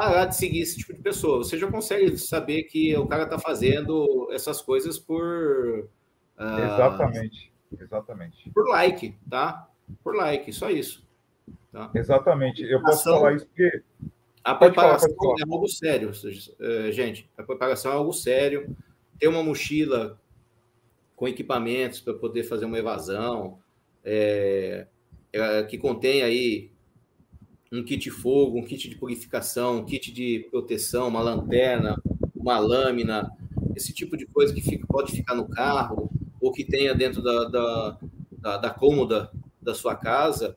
parar 0.00 0.24
de 0.24 0.36
seguir 0.36 0.60
esse 0.60 0.78
tipo 0.78 0.94
de 0.94 1.00
pessoa. 1.00 1.38
Você 1.38 1.58
já 1.58 1.70
consegue 1.70 2.16
saber 2.16 2.62
que 2.64 2.96
o 2.96 3.06
cara 3.06 3.24
está 3.24 3.38
fazendo 3.38 4.28
essas 4.32 4.62
coisas 4.62 4.98
por. 4.98 5.88
Uh, 6.40 6.58
exatamente, 6.64 7.52
exatamente. 7.78 8.50
Por 8.50 8.66
like, 8.70 9.14
tá? 9.28 9.68
Por 10.02 10.16
like, 10.16 10.50
só 10.54 10.70
isso. 10.70 11.06
Tá? 11.70 11.90
Exatamente. 11.94 12.62
Eu 12.62 12.80
posso 12.80 13.04
falar 13.04 13.34
isso 13.34 13.46
porque. 13.46 13.82
A 14.42 14.54
preparação 14.54 15.14
falar, 15.14 15.34
é 15.38 15.42
algo 15.42 15.68
sério, 15.68 16.10
eh, 16.60 16.92
gente. 16.92 17.28
A 17.36 17.42
preparação 17.42 17.92
é 17.92 17.94
algo 17.94 18.12
sério. 18.14 18.74
Ter 19.18 19.28
uma 19.28 19.42
mochila 19.42 20.18
com 21.14 21.28
equipamentos 21.28 22.00
para 22.00 22.14
poder 22.14 22.44
fazer 22.44 22.64
uma 22.64 22.78
evasão, 22.78 23.58
é, 24.02 24.86
é, 25.30 25.62
que 25.64 25.76
contém 25.76 26.22
aí 26.22 26.70
um 27.70 27.84
kit 27.84 28.10
fogo, 28.10 28.58
um 28.58 28.64
kit 28.64 28.88
de 28.88 28.96
purificação, 28.96 29.80
um 29.80 29.84
kit 29.84 30.10
de 30.10 30.48
proteção, 30.50 31.08
uma 31.08 31.20
lanterna, 31.20 32.02
uma 32.34 32.58
lâmina, 32.58 33.30
esse 33.76 33.92
tipo 33.92 34.16
de 34.16 34.24
coisa 34.24 34.54
que 34.54 34.62
fica, 34.62 34.86
pode 34.86 35.12
ficar 35.12 35.34
no 35.34 35.46
carro 35.46 36.10
ou 36.40 36.52
que 36.52 36.64
tenha 36.64 36.94
dentro 36.94 37.22
da, 37.22 37.44
da, 37.44 37.98
da, 38.32 38.56
da 38.56 38.70
cômoda 38.70 39.30
da 39.60 39.74
sua 39.74 39.94
casa, 39.94 40.56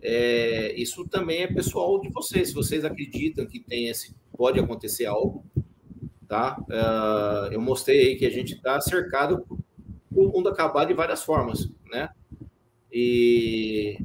é, 0.00 0.72
isso 0.76 1.06
também 1.06 1.42
é 1.42 1.46
pessoal 1.46 2.00
de 2.00 2.08
vocês. 2.08 2.48
Se 2.48 2.54
vocês 2.54 2.84
acreditam 2.84 3.46
que 3.46 3.60
tem 3.60 3.88
esse, 3.88 4.14
pode 4.36 4.58
acontecer 4.58 5.06
algo, 5.06 5.44
tá? 6.26 6.56
Uh, 6.68 7.52
eu 7.52 7.60
mostrei 7.60 8.08
aí 8.08 8.16
que 8.16 8.26
a 8.26 8.30
gente 8.30 8.54
está 8.54 8.80
cercado 8.80 9.44
o 10.10 10.28
mundo 10.28 10.48
acabar 10.48 10.84
de 10.84 10.94
várias 10.94 11.22
formas, 11.22 11.68
né? 11.90 12.10
E 12.92 13.98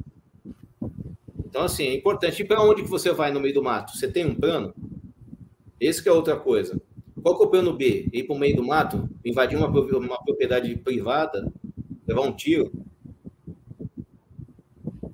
então 1.38 1.62
assim 1.62 1.86
é 1.86 1.94
importante. 1.94 2.42
E 2.42 2.44
para 2.44 2.62
onde 2.62 2.82
que 2.82 2.90
você 2.90 3.12
vai 3.12 3.32
no 3.32 3.40
meio 3.40 3.54
do 3.54 3.62
mato? 3.62 3.96
Você 3.96 4.10
tem 4.10 4.26
um 4.26 4.34
plano? 4.34 4.74
Esse 5.80 6.06
é 6.08 6.12
outra 6.12 6.36
coisa. 6.36 6.80
Qual 7.24 7.38
que 7.38 7.42
é 7.42 7.46
o 7.46 7.50
plano 7.50 7.72
B? 7.72 8.10
Ir 8.12 8.24
para 8.24 8.36
o 8.36 8.38
meio 8.38 8.54
do 8.54 8.62
mato, 8.62 9.08
invadir 9.24 9.56
uma, 9.56 9.66
uma 9.66 10.22
propriedade 10.22 10.76
privada, 10.76 11.50
levar 12.06 12.20
um 12.20 12.36
tiro? 12.36 12.70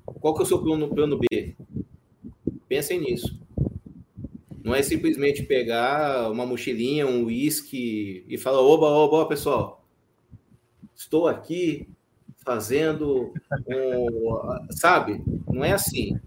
Qual 0.05 0.35
que 0.35 0.41
é 0.41 0.43
o 0.43 0.47
seu 0.47 0.61
plano, 0.61 0.93
plano 0.93 1.17
B? 1.17 1.55
Pensem 2.69 3.01
nisso. 3.01 3.41
Não 4.65 4.75
é 4.75 4.83
simplesmente 4.83 5.45
pegar 5.45 6.29
uma 6.33 6.45
mochilinha, 6.45 7.07
um 7.07 7.27
uísque 7.27 8.25
e 8.29 8.37
falar: 8.37 8.61
oba, 8.61 8.87
oba, 8.89 9.27
pessoal, 9.27 9.87
estou 10.97 11.29
aqui 11.29 11.89
fazendo 12.45 13.33
um, 13.69 14.73
sabe? 14.73 15.23
Não 15.49 15.65
é 15.65 15.75
assim. 15.75 16.19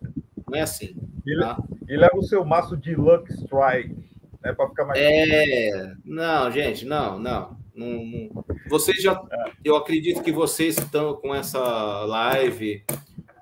Não 0.49 0.57
é 0.57 0.61
assim. 0.61 0.95
Tá? 1.41 1.61
E, 1.89 1.97
leva 1.97 2.17
o 2.17 2.23
seu 2.23 2.45
maço 2.45 2.77
de 2.77 2.95
Luck 2.95 3.29
Strike, 3.33 4.12
né? 4.43 4.53
Para 4.53 4.67
ficar 4.69 4.85
mais. 4.85 4.99
É, 4.99 5.95
não, 6.03 6.51
gente, 6.51 6.85
não, 6.85 7.17
não. 7.17 7.57
não, 7.73 8.05
não. 8.05 8.45
Vocês 8.69 9.01
já. 9.01 9.13
É. 9.31 9.51
Eu 9.63 9.75
acredito 9.75 10.21
que 10.21 10.31
vocês 10.31 10.77
estão 10.77 11.15
com 11.15 11.33
essa 11.33 11.59
live. 12.05 12.83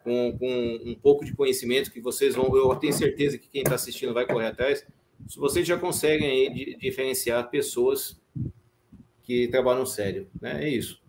Com, 0.03 0.35
com 0.35 0.79
um 0.83 0.95
pouco 0.95 1.23
de 1.23 1.31
conhecimento 1.31 1.91
que 1.91 2.01
vocês 2.01 2.33
vão, 2.33 2.55
eu 2.57 2.75
tenho 2.75 2.91
certeza 2.91 3.37
que 3.37 3.47
quem 3.47 3.61
está 3.61 3.75
assistindo 3.75 4.15
vai 4.15 4.25
correr 4.25 4.47
atrás. 4.47 4.83
Se 5.27 5.37
vocês 5.37 5.67
já 5.67 5.77
conseguem 5.77 6.27
aí 6.27 6.75
diferenciar 6.75 7.51
pessoas 7.51 8.19
que 9.21 9.47
trabalham 9.49 9.85
sério, 9.85 10.27
né? 10.41 10.65
É 10.65 10.69
isso. 10.69 10.99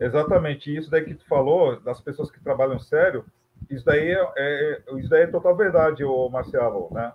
Exatamente, 0.00 0.74
isso 0.74 0.88
daí 0.88 1.04
que 1.04 1.14
tu 1.14 1.26
falou, 1.26 1.80
das 1.80 2.00
pessoas 2.00 2.30
que 2.30 2.40
trabalham 2.40 2.78
sério, 2.78 3.24
isso 3.68 3.84
daí 3.84 4.12
é, 4.12 4.32
é 4.36 4.82
isso 4.96 5.08
daí 5.08 5.22
é 5.22 5.26
total 5.26 5.56
verdade, 5.56 6.04
o 6.04 6.28
Marcelo, 6.28 6.88
né? 6.92 7.12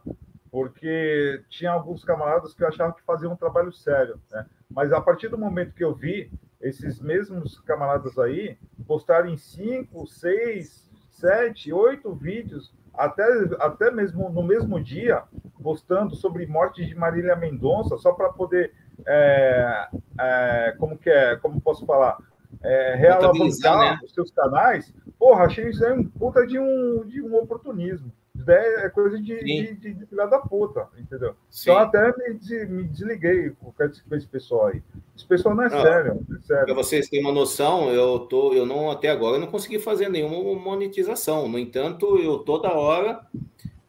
Porque 0.57 1.43
tinha 1.49 1.69
alguns 1.69 2.03
camaradas 2.03 2.55
que 2.55 2.65
achavam 2.65 2.91
que 2.91 3.03
faziam 3.03 3.33
um 3.33 3.35
trabalho 3.35 3.71
sério, 3.71 4.19
né? 4.31 4.43
Mas 4.67 4.91
a 4.91 4.99
partir 4.99 5.27
do 5.27 5.37
momento 5.37 5.75
que 5.75 5.83
eu 5.83 5.93
vi 5.93 6.31
esses 6.59 6.99
mesmos 6.99 7.59
camaradas 7.59 8.17
aí 8.17 8.57
postarem 8.87 9.37
cinco, 9.37 10.07
seis, 10.07 10.89
sete, 11.11 11.71
oito 11.71 12.11
vídeos, 12.15 12.73
até, 12.91 13.23
até 13.59 13.91
mesmo 13.91 14.31
no 14.31 14.41
mesmo 14.41 14.83
dia, 14.83 15.21
postando 15.61 16.15
sobre 16.15 16.47
morte 16.47 16.83
de 16.83 16.95
Marília 16.95 17.35
Mendonça, 17.35 17.95
só 17.95 18.11
para 18.13 18.29
poder, 18.29 18.73
é, 19.05 19.89
é, 20.19 20.75
como 20.79 20.97
que 20.97 21.11
é, 21.11 21.35
como 21.35 21.61
posso 21.61 21.85
falar, 21.85 22.17
é, 22.63 22.95
realavancar 22.95 23.77
né? 23.77 23.99
os 24.03 24.11
seus 24.11 24.31
canais, 24.31 24.91
porra, 25.19 25.45
achei 25.45 25.69
isso 25.69 25.85
aí 25.85 25.93
um 25.93 26.03
puta 26.03 26.47
de 26.47 26.57
um, 26.57 27.05
de 27.05 27.21
um 27.21 27.35
oportunismo. 27.35 28.11
Daí 28.47 28.85
é 28.85 28.89
coisa 28.89 29.17
de, 29.21 29.43
de, 29.43 29.73
de, 29.75 29.93
de 29.93 30.05
filha 30.05 30.25
da 30.25 30.39
puta, 30.39 30.87
entendeu? 30.97 31.35
Sim. 31.49 31.69
Então 31.69 31.77
até 31.81 32.13
me, 32.15 32.65
me 32.67 32.83
desliguei 32.85 33.49
com 33.49 33.73
esse 34.15 34.25
pessoal 34.25 34.67
aí. 34.67 34.81
Esse 35.17 35.25
pessoal 35.25 35.53
não 35.53 35.65
é 35.65 35.69
não, 35.69 35.81
sério, 35.81 36.25
é 36.31 36.47
sério. 36.47 36.65
Para 36.65 36.73
vocês 36.73 37.09
terem 37.09 37.25
uma 37.25 37.33
noção, 37.33 37.91
eu 37.91 38.19
tô, 38.19 38.53
eu 38.53 38.65
não 38.65 38.89
até 38.89 39.09
agora 39.09 39.35
eu 39.35 39.41
não 39.41 39.47
consegui 39.47 39.79
fazer 39.79 40.07
nenhuma 40.07 40.57
monetização. 40.57 41.49
No 41.49 41.59
entanto, 41.59 42.17
eu 42.19 42.39
toda 42.39 42.71
hora 42.71 43.19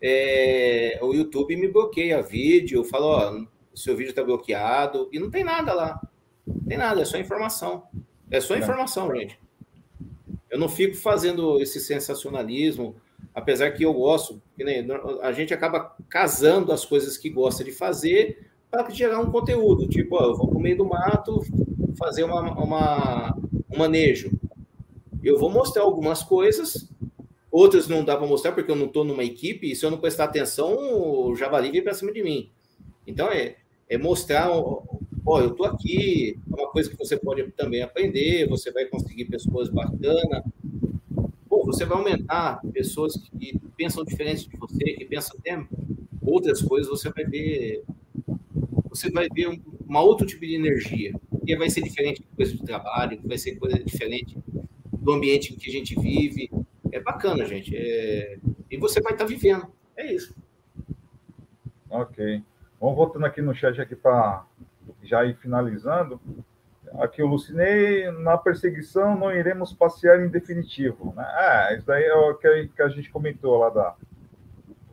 é, 0.03 0.99
o 1.03 1.15
YouTube 1.15 1.55
me 1.55 1.69
bloqueia 1.69 2.21
vídeo, 2.21 2.83
fala, 2.83 3.07
ó, 3.07 3.45
seu 3.73 3.97
vídeo 3.97 4.11
está 4.11 4.25
bloqueado 4.25 5.09
e 5.13 5.21
não 5.21 5.31
tem 5.31 5.45
nada 5.45 5.73
lá. 5.73 6.01
Não 6.45 6.65
tem 6.67 6.77
nada, 6.77 7.01
é 7.01 7.05
só 7.05 7.17
informação. 7.17 7.85
É 8.29 8.41
só 8.41 8.57
informação, 8.57 9.15
gente. 9.15 9.39
Eu 10.51 10.59
não 10.59 10.69
fico 10.69 10.97
fazendo 10.97 11.63
esse 11.63 11.79
sensacionalismo, 11.79 12.97
apesar 13.39 13.71
que 13.71 13.85
eu 13.85 13.95
gosto, 13.95 14.43
a 15.23 15.33
gente 15.33 15.55
acaba 15.55 15.97
casando 16.09 16.73
as 16.73 16.85
coisas 16.85 17.17
que 17.17 17.31
gosta 17.31 17.63
de 17.63 17.71
fazer 17.71 18.49
para 18.69 18.91
gerar 18.91 19.21
um 19.21 19.31
conteúdo. 19.31 19.89
Tipo, 19.89 20.17
ó, 20.17 20.25
eu 20.25 20.37
vou 20.37 20.49
para 20.49 20.59
o 20.59 20.61
meio 20.61 20.77
do 20.77 20.85
mato 20.85 21.41
fazer 21.97 22.25
uma, 22.25 22.53
uma, 22.53 23.39
um 23.73 23.79
manejo. 23.79 24.33
Eu 25.23 25.39
vou 25.39 25.51
mostrar 25.51 25.83
algumas 25.83 26.23
coisas, 26.23 26.91
outras 27.51 27.87
não 27.87 28.05
dá 28.05 28.17
para 28.17 28.27
mostrar 28.27 28.53
porque 28.53 28.71
eu 28.71 28.77
não 28.77 28.87
estou 28.87 29.05
numa 29.05 29.25
equipe, 29.25 29.71
e 29.71 29.77
se 29.77 29.87
eu 29.87 29.91
não 29.91 29.99
prestar 29.99 30.25
atenção, 30.25 30.77
o 30.77 31.35
javali 31.37 31.71
vem 31.71 31.83
para 31.83 31.95
cima 31.95 32.13
de 32.13 32.23
mim. 32.23 32.51
Então, 33.07 33.29
é, 33.29 33.57
é 33.89 33.97
mostrar, 33.97 34.51
ó, 34.51 34.83
eu 35.41 35.53
estou 35.53 35.67
aqui, 35.67 36.39
é 36.51 36.55
uma 36.61 36.71
coisa 36.71 36.91
que 36.91 36.97
você 36.97 37.17
pode 37.17 37.45
também 37.53 37.83
aprender, 37.83 38.49
você 38.49 38.73
vai 38.73 38.85
conseguir 38.87 39.27
pessoas 39.27 39.69
bacanas, 39.69 40.43
Pô, 41.59 41.65
você 41.65 41.85
vai 41.85 41.99
aumentar 41.99 42.61
pessoas 42.73 43.17
que 43.17 43.59
pensam 43.77 44.05
diferente 44.05 44.49
de 44.49 44.57
você, 44.57 44.93
que 44.93 45.05
pensam 45.05 45.37
até 45.37 45.61
outras 46.23 46.63
coisas, 46.63 46.89
você 46.89 47.11
vai 47.11 47.25
ver 47.25 47.83
você 48.89 49.11
vai 49.11 49.27
ver 49.29 49.49
um, 49.49 49.61
uma 49.85 50.01
outro 50.01 50.25
tipo 50.25 50.47
de 50.47 50.55
energia, 50.55 51.13
que 51.45 51.57
vai 51.57 51.69
ser 51.69 51.83
diferente 51.83 52.23
de 52.23 52.29
coisa 52.37 52.53
de 52.53 52.63
trabalho, 52.63 53.21
vai 53.25 53.37
ser 53.37 53.57
coisa 53.57 53.77
diferente 53.83 54.39
do 54.93 55.13
ambiente 55.13 55.53
em 55.53 55.57
que 55.57 55.69
a 55.69 55.73
gente 55.73 55.99
vive. 55.99 56.49
É 56.93 57.01
bacana, 57.01 57.45
gente. 57.45 57.77
É... 57.77 58.39
E 58.71 58.77
você 58.77 59.01
vai 59.01 59.15
estar 59.15 59.25
tá 59.25 59.29
vivendo. 59.29 59.67
É 59.97 60.15
isso. 60.15 60.37
Ok. 61.91 62.41
Vamos 62.81 62.97
voltando 62.97 63.27
aqui 63.27 63.43
no 63.43 63.53
chat 63.53 63.81
aqui 63.81 63.97
para 63.97 64.47
já 65.03 65.25
ir 65.25 65.37
finalizando. 65.39 66.21
Aqui 67.01 67.23
o 67.23 67.27
Lucinei, 67.27 68.11
na 68.11 68.37
perseguição 68.37 69.17
não 69.17 69.33
iremos 69.33 69.73
passear 69.73 70.21
em 70.21 70.29
definitivo. 70.29 71.13
Né? 71.17 71.25
Ah, 71.25 71.75
isso 71.75 71.87
daí 71.87 72.05
é 72.05 72.15
o 72.15 72.35
que 72.35 72.83
a 72.83 72.89
gente 72.89 73.11
comentou 73.11 73.59
lá 73.59 73.71
da. 73.71 73.95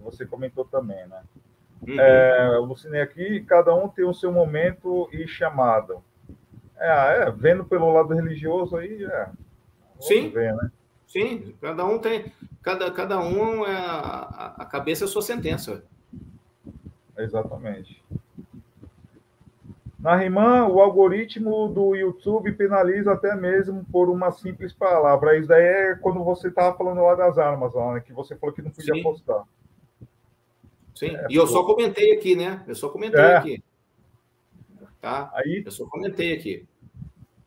Você 0.04 0.26
comentou 0.26 0.66
também, 0.66 1.08
né? 1.08 1.22
Uhum. 1.88 2.00
É, 2.00 2.60
o 2.60 2.66
Lucinei 2.66 3.02
aqui, 3.02 3.42
cada 3.42 3.74
um 3.74 3.88
tem 3.88 4.06
o 4.06 4.14
seu 4.14 4.32
momento 4.32 5.10
e 5.12 5.28
chamado. 5.28 6.04
É, 6.78 7.24
é 7.24 7.32
vendo 7.32 7.66
pelo 7.66 7.92
lado 7.92 8.14
religioso 8.14 8.78
aí, 8.78 9.04
é. 9.04 9.30
Sim. 10.00 10.30
Ver, 10.30 10.54
né? 10.56 10.72
Sim, 11.08 11.56
cada 11.62 11.86
um 11.86 12.00
tem. 12.00 12.32
Cada, 12.62 12.92
cada 12.92 13.20
um 13.20 13.66
é 13.66 13.76
a, 13.76 14.56
a 14.58 14.66
cabeça 14.66 15.04
é 15.04 15.06
a 15.06 15.08
sua 15.08 15.22
sentença. 15.22 15.84
Exatamente. 17.18 18.04
Na 20.06 20.16
Rimã, 20.16 20.68
o 20.68 20.80
algoritmo 20.80 21.68
do 21.68 21.96
YouTube 21.96 22.52
penaliza 22.52 23.12
até 23.12 23.34
mesmo 23.34 23.84
por 23.92 24.08
uma 24.08 24.32
simples 24.32 24.72
palavra. 24.72 25.36
Isso 25.36 25.48
daí 25.48 25.64
é 25.64 25.96
quando 25.96 26.24
você 26.24 26.50
estava 26.50 26.78
falando 26.78 27.02
lá 27.02 27.16
das 27.16 27.40
armas, 27.40 27.74
lá, 27.74 27.96
né? 27.96 28.02
que 28.02 28.14
você 28.14 28.36
falou 28.36 28.54
que 28.54 28.62
não 28.62 28.70
podia 28.70 28.94
Sim. 28.94 29.02
postar. 29.02 29.44
Sim, 30.94 31.08
é, 31.08 31.26
e 31.28 31.36
eu 31.36 31.48
só 31.48 31.64
comentei 31.64 32.14
aqui, 32.14 32.36
né? 32.36 32.64
Eu 32.68 32.76
só 32.76 32.90
comentei 32.90 33.20
é. 33.20 33.36
aqui. 33.36 33.64
Tá? 35.02 35.32
Aí, 35.34 35.64
eu 35.66 35.72
só 35.72 35.88
comentei 35.88 36.36
aqui. 36.36 36.68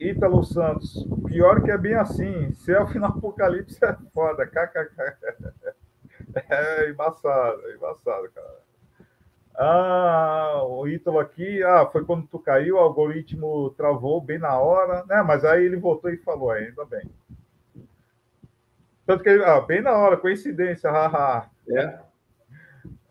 Ítalo 0.00 0.42
Santos, 0.42 1.06
pior 1.26 1.62
que 1.62 1.70
é 1.70 1.78
bem 1.78 1.94
assim. 1.94 2.52
Selfie 2.54 2.98
no 2.98 3.06
apocalipse 3.06 3.78
é 3.84 3.96
foda. 4.12 4.44
KKK. 4.44 5.78
É 6.50 6.90
embaçado, 6.90 7.66
é 7.68 7.74
embaçado, 7.74 8.30
cara. 8.32 8.67
Ah, 9.60 10.62
o 10.68 10.86
Ítalo 10.86 11.18
aqui, 11.18 11.64
ah, 11.64 11.84
foi 11.90 12.04
quando 12.04 12.28
tu 12.28 12.38
caiu, 12.38 12.76
o 12.76 12.78
algoritmo 12.78 13.70
travou 13.70 14.20
bem 14.20 14.38
na 14.38 14.56
hora, 14.56 15.04
né? 15.06 15.20
Mas 15.22 15.44
aí 15.44 15.64
ele 15.64 15.76
voltou 15.76 16.10
e 16.10 16.16
falou, 16.16 16.52
ainda 16.52 16.84
bem. 16.84 17.10
Tanto 19.04 19.24
que 19.24 19.28
ele, 19.28 19.42
ah, 19.42 19.60
bem 19.60 19.82
na 19.82 19.96
hora, 19.96 20.16
coincidência, 20.16 20.88
haha. 20.92 21.50
É. 21.68 21.98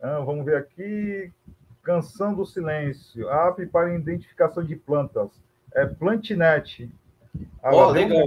Ah, 0.02 0.22
vamos 0.22 0.45
ver 0.45 0.56
aqui. 0.56 1.34
Canção 1.84 2.34
do 2.34 2.45
Silêncio. 2.45 3.30
App 3.30 3.65
para 3.65 3.94
identificação 3.94 4.64
de 4.64 4.76
plantas. 4.76 5.30
É 5.74 5.86
Plantinet. 5.86 6.90
Ah, 7.61 7.76
oh, 7.76 7.91
legal. 7.91 8.26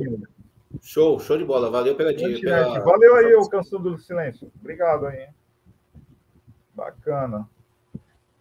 Show, 0.82 1.18
show 1.20 1.38
de 1.38 1.44
bola. 1.44 1.70
Valeu 1.70 1.96
pela 1.96 2.12
dica. 2.12 2.38
Pela... 2.38 2.80
Valeu 2.80 3.16
aí 3.16 3.34
o 3.34 3.48
Canção 3.48 3.80
do 3.80 3.98
Silêncio. 3.98 4.52
Obrigado 4.60 5.06
aí. 5.06 5.26
Bacana. 6.74 7.48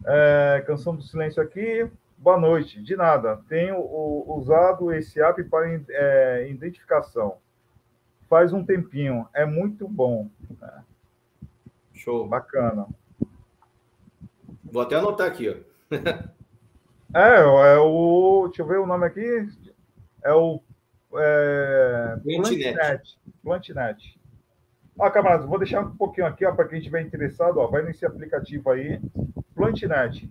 É, 0.05 0.63
Canção 0.65 0.95
do 0.95 1.03
Silêncio 1.03 1.41
aqui. 1.41 1.89
Boa 2.17 2.39
noite. 2.39 2.81
De 2.81 2.95
nada. 2.95 3.41
Tenho 3.47 3.77
o, 3.77 4.37
usado 4.37 4.91
esse 4.93 5.21
app 5.21 5.43
para 5.45 5.67
é, 5.89 6.49
identificação. 6.49 7.37
Faz 8.29 8.53
um 8.53 8.63
tempinho. 8.63 9.27
É 9.33 9.45
muito 9.45 9.87
bom. 9.87 10.29
Né? 10.59 10.83
Show. 11.93 12.27
Bacana. 12.27 12.87
Vou 14.63 14.81
até 14.81 14.95
anotar 14.95 15.27
aqui, 15.27 15.49
ó. 15.49 15.55
é, 17.17 17.39
é 17.39 17.77
o. 17.79 18.47
Deixa 18.47 18.61
eu 18.61 18.67
ver 18.67 18.79
o 18.79 18.85
nome 18.85 19.05
aqui. 19.05 19.49
É 20.23 20.33
o. 20.33 20.61
É, 21.15 22.17
Plantinet. 22.23 23.19
Plantinet. 23.43 24.19
Ó, 24.99 25.09
camaradas, 25.09 25.45
vou 25.47 25.57
deixar 25.57 25.79
um 25.79 25.95
pouquinho 25.95 26.27
aqui, 26.27 26.45
ó, 26.45 26.51
para 26.51 26.67
quem 26.67 26.79
estiver 26.79 27.01
interessado, 27.01 27.57
ó, 27.57 27.67
vai 27.67 27.81
nesse 27.81 28.05
aplicativo 28.05 28.69
aí, 28.69 28.99
Plantinet. 29.59 30.29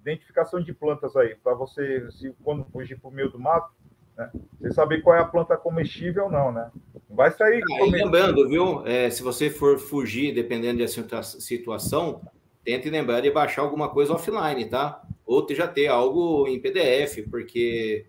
Identificação 0.00 0.60
de 0.60 0.72
plantas 0.74 1.16
aí, 1.16 1.36
para 1.36 1.54
você, 1.54 2.10
se 2.10 2.34
quando 2.42 2.64
fugir 2.64 2.98
para 2.98 3.08
o 3.08 3.12
meio 3.12 3.30
do 3.30 3.38
mato, 3.38 3.72
né, 4.16 4.28
você 4.58 4.72
saber 4.72 5.02
qual 5.02 5.16
é 5.16 5.20
a 5.20 5.24
planta 5.24 5.56
comestível 5.56 6.24
ou 6.24 6.30
não, 6.30 6.50
né? 6.50 6.70
Vai 7.08 7.30
sair. 7.30 7.62
Ah, 7.80 7.84
lembrando, 7.84 8.48
viu? 8.48 8.84
É, 8.84 9.08
se 9.08 9.22
você 9.22 9.50
for 9.50 9.78
fugir, 9.78 10.34
dependendo 10.34 10.80
da 10.80 11.22
situação, 11.22 12.20
tente 12.64 12.90
lembrar 12.90 13.20
de 13.20 13.30
baixar 13.30 13.62
alguma 13.62 13.88
coisa 13.88 14.14
offline, 14.14 14.64
tá? 14.64 15.00
Ou 15.24 15.46
já 15.50 15.68
ter 15.68 15.86
algo 15.86 16.48
em 16.48 16.60
PDF, 16.60 17.28
porque 17.30 18.06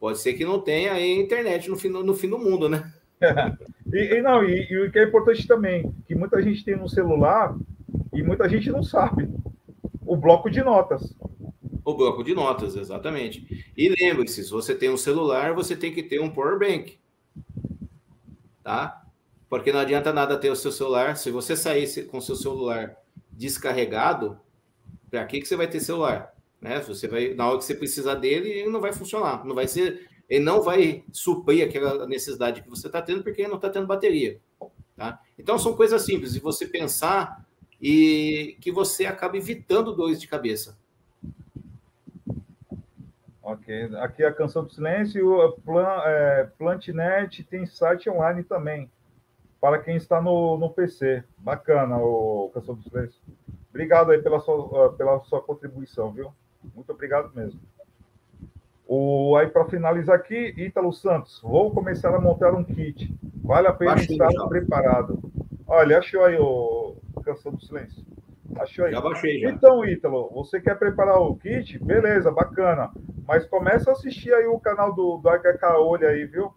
pode 0.00 0.18
ser 0.18 0.32
que 0.34 0.44
não 0.44 0.60
tenha 0.60 0.92
aí 0.94 1.12
internet 1.12 1.68
no 1.68 1.76
fim, 1.76 1.88
no 1.88 2.14
fim 2.14 2.28
do 2.28 2.38
mundo, 2.38 2.68
né? 2.68 2.90
e, 3.92 4.14
e, 4.14 4.22
não, 4.22 4.42
e, 4.42 4.66
e, 4.70 4.86
o 4.86 4.90
que 4.90 4.98
é 4.98 5.04
importante 5.04 5.46
também, 5.46 5.94
que 6.06 6.14
muita 6.14 6.40
gente 6.42 6.64
tem 6.64 6.76
no 6.76 6.88
celular 6.88 7.54
e 8.12 8.22
muita 8.22 8.48
gente 8.48 8.70
não 8.70 8.82
sabe. 8.82 9.28
O 10.14 10.16
bloco 10.16 10.48
de 10.48 10.62
notas. 10.62 11.12
O 11.84 11.92
bloco 11.92 12.22
de 12.22 12.36
notas, 12.36 12.76
exatamente. 12.76 13.66
E 13.76 13.88
lembre-se, 13.88 14.44
se 14.44 14.50
você 14.50 14.72
tem 14.72 14.88
um 14.88 14.96
celular, 14.96 15.52
você 15.52 15.74
tem 15.74 15.92
que 15.92 16.04
ter 16.04 16.20
um 16.20 16.30
power 16.30 16.56
bank. 16.56 17.00
Tá? 18.62 19.02
Porque 19.50 19.72
não 19.72 19.80
adianta 19.80 20.12
nada 20.12 20.38
ter 20.38 20.50
o 20.50 20.54
seu 20.54 20.70
celular. 20.70 21.16
Se 21.16 21.32
você 21.32 21.56
sair 21.56 22.06
com 22.06 22.18
o 22.18 22.22
seu 22.22 22.36
celular 22.36 22.96
descarregado, 23.28 24.38
para 25.10 25.26
que, 25.26 25.40
que 25.40 25.48
você 25.48 25.56
vai 25.56 25.66
ter 25.66 25.80
celular? 25.80 26.32
Né? 26.60 26.78
Você 26.82 27.08
vai, 27.08 27.34
na 27.34 27.48
hora 27.48 27.58
que 27.58 27.64
você 27.64 27.74
precisar 27.74 28.14
dele, 28.14 28.48
ele 28.50 28.70
não 28.70 28.80
vai 28.80 28.92
funcionar, 28.92 29.44
não 29.44 29.56
vai 29.56 29.66
ser, 29.66 30.08
ele 30.30 30.44
não 30.44 30.62
vai 30.62 31.02
suprir 31.10 31.66
aquela 31.66 32.06
necessidade 32.06 32.62
que 32.62 32.70
você 32.70 32.86
está 32.86 33.02
tendo, 33.02 33.24
porque 33.24 33.42
ele 33.42 33.48
não 33.48 33.56
está 33.56 33.68
tendo 33.68 33.88
bateria. 33.88 34.40
Tá? 34.96 35.20
Então 35.36 35.58
são 35.58 35.74
coisas 35.74 36.02
simples 36.02 36.34
de 36.34 36.38
você 36.38 36.68
pensar 36.68 37.43
e 37.86 38.56
que 38.62 38.72
você 38.72 39.04
acaba 39.04 39.36
evitando 39.36 39.94
dores 39.94 40.18
de 40.18 40.26
cabeça. 40.26 40.74
Ok. 43.42 43.90
Aqui 43.96 44.24
a 44.24 44.32
Canção 44.32 44.64
do 44.64 44.72
Silêncio, 44.72 45.52
Plan, 45.62 46.00
é, 46.06 46.48
Plantinet 46.56 47.44
tem 47.44 47.66
site 47.66 48.08
online 48.08 48.42
também 48.42 48.90
para 49.60 49.78
quem 49.80 49.96
está 49.96 50.18
no, 50.18 50.56
no 50.56 50.70
PC. 50.70 51.22
Bacana, 51.36 51.98
o 51.98 52.50
Canção 52.54 52.74
dos 52.74 52.86
Três. 52.86 53.20
Obrigado 53.68 54.12
aí 54.12 54.22
pela 54.22 54.40
sua, 54.40 54.94
pela 54.94 55.20
sua 55.24 55.42
contribuição, 55.42 56.10
viu? 56.10 56.32
Muito 56.74 56.90
obrigado 56.90 57.34
mesmo. 57.34 57.60
O, 58.86 59.36
aí, 59.36 59.48
para 59.48 59.66
finalizar 59.66 60.16
aqui, 60.16 60.54
Ítalo 60.56 60.92
Santos, 60.92 61.38
vou 61.42 61.70
começar 61.70 62.14
a 62.14 62.20
montar 62.20 62.54
um 62.54 62.64
kit. 62.64 63.14
Vale 63.42 63.66
a 63.66 63.74
pena 63.74 63.96
estar 63.96 64.30
já. 64.30 64.46
preparado. 64.46 65.22
Olha, 65.66 65.98
achou 65.98 66.24
aí 66.24 66.38
o 66.38 66.96
Canção 67.24 67.52
do 67.52 67.64
Silêncio. 67.64 68.04
Achou 68.56 68.84
aí. 68.84 68.92
Já 68.92 69.00
baixei, 69.00 69.40
já. 69.40 69.50
Então, 69.50 69.84
Ítalo, 69.84 70.30
você 70.32 70.60
quer 70.60 70.78
preparar 70.78 71.20
o 71.20 71.34
kit? 71.36 71.78
Beleza, 71.78 72.30
bacana. 72.30 72.90
Mas 73.26 73.46
começa 73.46 73.90
a 73.90 73.92
assistir 73.94 74.32
aí 74.32 74.46
o 74.46 74.60
canal 74.60 74.94
do, 74.94 75.16
do 75.16 75.28
HK 75.28 75.64
Olho 75.78 76.06
aí, 76.06 76.26
viu? 76.26 76.52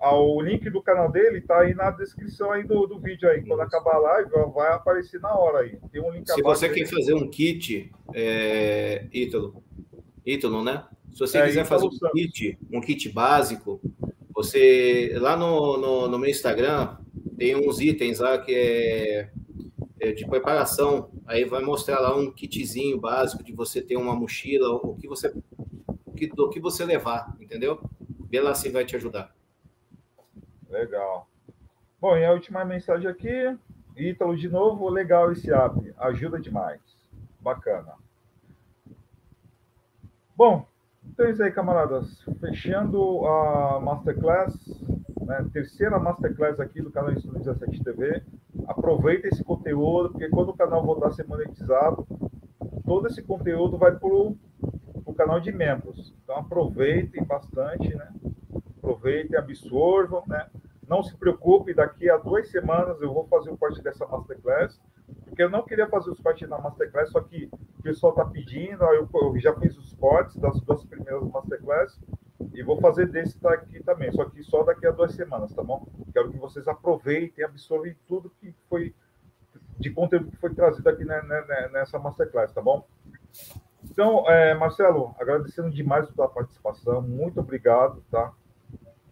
Ah, 0.00 0.14
o 0.14 0.40
link 0.40 0.68
do 0.70 0.82
canal 0.82 1.10
dele 1.10 1.38
está 1.38 1.60
aí 1.60 1.74
na 1.74 1.90
descrição 1.90 2.52
aí 2.52 2.64
do, 2.64 2.86
do 2.86 2.98
vídeo 2.98 3.28
aí. 3.28 3.42
Quando 3.46 3.60
acabar 3.60 3.94
a 3.94 3.98
live, 3.98 4.30
vai 4.54 4.72
aparecer 4.72 5.20
na 5.20 5.34
hora 5.34 5.60
aí. 5.60 5.78
Tem 5.90 6.02
um 6.02 6.10
link 6.10 6.30
Se 6.30 6.42
você 6.42 6.68
quer 6.68 6.86
fazer 6.86 7.14
um 7.14 7.28
kit, 7.28 7.90
é... 8.14 9.06
Ítalo, 9.12 9.62
Ítalo, 10.24 10.62
né? 10.62 10.84
Se 11.12 11.20
você 11.20 11.38
é, 11.38 11.46
quiser 11.46 11.64
fazer 11.64 11.86
um 11.86 11.90
Santos. 11.90 12.12
kit, 12.12 12.58
um 12.70 12.80
kit 12.80 13.08
básico, 13.08 13.80
você 14.34 15.14
lá 15.16 15.34
no, 15.34 15.78
no, 15.78 16.08
no, 16.08 16.18
meu 16.18 16.28
Instagram 16.28 16.98
tem 17.38 17.56
uns 17.56 17.80
itens 17.80 18.18
lá 18.18 18.36
que 18.36 18.54
é, 18.54 19.30
de 19.98 20.26
preparação. 20.26 21.10
Aí 21.26 21.44
vai 21.44 21.62
mostrar 21.62 22.00
lá 22.00 22.14
um 22.16 22.30
kitzinho 22.30 23.00
básico 23.00 23.42
de 23.42 23.52
você 23.52 23.80
ter 23.80 23.96
uma 23.96 24.14
mochila, 24.14 24.74
o 24.76 24.96
que 24.96 25.08
você, 25.08 25.32
que, 26.16 26.26
do 26.26 26.48
que 26.50 26.60
você 26.60 26.84
levar, 26.84 27.36
entendeu? 27.40 27.80
Vê 28.28 28.40
lá 28.40 28.54
se 28.54 28.68
vai 28.70 28.84
te 28.84 28.96
ajudar. 28.96 29.34
Legal. 30.68 31.28
Bom, 32.00 32.16
e 32.16 32.24
a 32.24 32.32
última 32.32 32.64
mensagem 32.64 33.08
aqui, 33.08 33.56
Ítalo 33.96 34.36
de 34.36 34.48
novo, 34.48 34.88
legal 34.90 35.32
esse 35.32 35.50
app, 35.50 35.94
ajuda 35.98 36.38
demais. 36.38 36.80
Bacana. 37.40 37.94
Bom, 40.36 40.66
então 41.06 41.26
é 41.26 41.30
isso 41.30 41.42
aí, 41.42 41.50
camaradas. 41.50 42.22
Fechando 42.40 43.26
a 43.26 43.80
Masterclass, 43.80 44.54
né, 45.22 45.48
terceira 45.50 45.98
Masterclass 45.98 46.60
aqui 46.60 46.82
do 46.82 46.90
canal 46.90 47.12
Estúdio 47.12 47.38
17 47.38 47.82
TV. 47.82 48.22
Aproveita 48.66 49.28
esse 49.28 49.44
conteúdo, 49.44 50.10
porque 50.10 50.28
quando 50.28 50.50
o 50.50 50.56
canal 50.56 50.84
voltar 50.84 51.08
a 51.08 51.12
ser 51.12 51.26
monetizado, 51.26 52.06
todo 52.84 53.06
esse 53.06 53.22
conteúdo 53.22 53.76
vai 53.76 53.92
para 53.92 54.08
o 54.08 54.36
canal 55.16 55.40
de 55.40 55.50
membros. 55.50 56.14
Então 56.22 56.36
aproveitem 56.36 57.24
bastante, 57.24 57.94
né? 57.94 58.12
Aproveitem, 58.78 59.36
absorvam, 59.36 60.22
né? 60.26 60.46
Não 60.88 61.02
se 61.02 61.16
preocupe, 61.16 61.74
daqui 61.74 62.08
a 62.08 62.16
duas 62.16 62.48
semanas 62.48 63.00
eu 63.00 63.12
vou 63.12 63.26
fazer 63.26 63.50
o 63.50 63.56
corte 63.56 63.82
dessa 63.82 64.06
Masterclass, 64.06 64.80
porque 65.24 65.42
eu 65.42 65.50
não 65.50 65.64
queria 65.64 65.88
fazer 65.88 66.10
os 66.10 66.20
cortes 66.20 66.48
na 66.48 66.58
Masterclass, 66.58 67.10
só 67.10 67.20
que 67.20 67.50
o 67.78 67.82
pessoal 67.82 68.12
está 68.12 68.24
pedindo, 68.24 68.84
eu, 68.84 69.08
eu, 69.12 69.38
já 69.38 69.52
fiz 69.54 69.76
os 69.76 69.92
cortes 69.94 70.36
das 70.36 70.60
duas 70.60 70.84
primeiras 70.84 71.28
Masterclass, 71.28 72.00
e 72.52 72.62
vou 72.62 72.80
fazer 72.80 73.06
desse 73.06 73.40
daqui 73.40 73.82
também, 73.82 74.12
só 74.12 74.24
que 74.24 74.42
só 74.42 74.62
daqui 74.62 74.86
a 74.86 74.90
duas 74.90 75.12
semanas, 75.12 75.52
tá 75.54 75.62
bom? 75.62 75.86
Quero 76.12 76.30
que 76.30 76.38
vocês 76.38 76.68
aproveitem, 76.68 77.44
absorvem 77.44 77.96
tudo 78.06 78.30
que 78.40 78.54
foi 78.68 78.94
de 79.78 79.90
conteúdo 79.90 80.30
que 80.30 80.36
foi 80.36 80.54
trazido 80.54 80.88
aqui 80.88 81.04
nessa 81.72 81.98
Masterclass, 81.98 82.52
tá 82.52 82.60
bom? 82.62 82.86
Então, 83.84 84.28
é, 84.28 84.54
Marcelo, 84.54 85.14
agradecendo 85.18 85.70
demais 85.70 86.08
a 86.08 86.12
sua 86.12 86.28
participação, 86.28 87.00
muito 87.00 87.40
obrigado, 87.40 88.02
tá? 88.10 88.32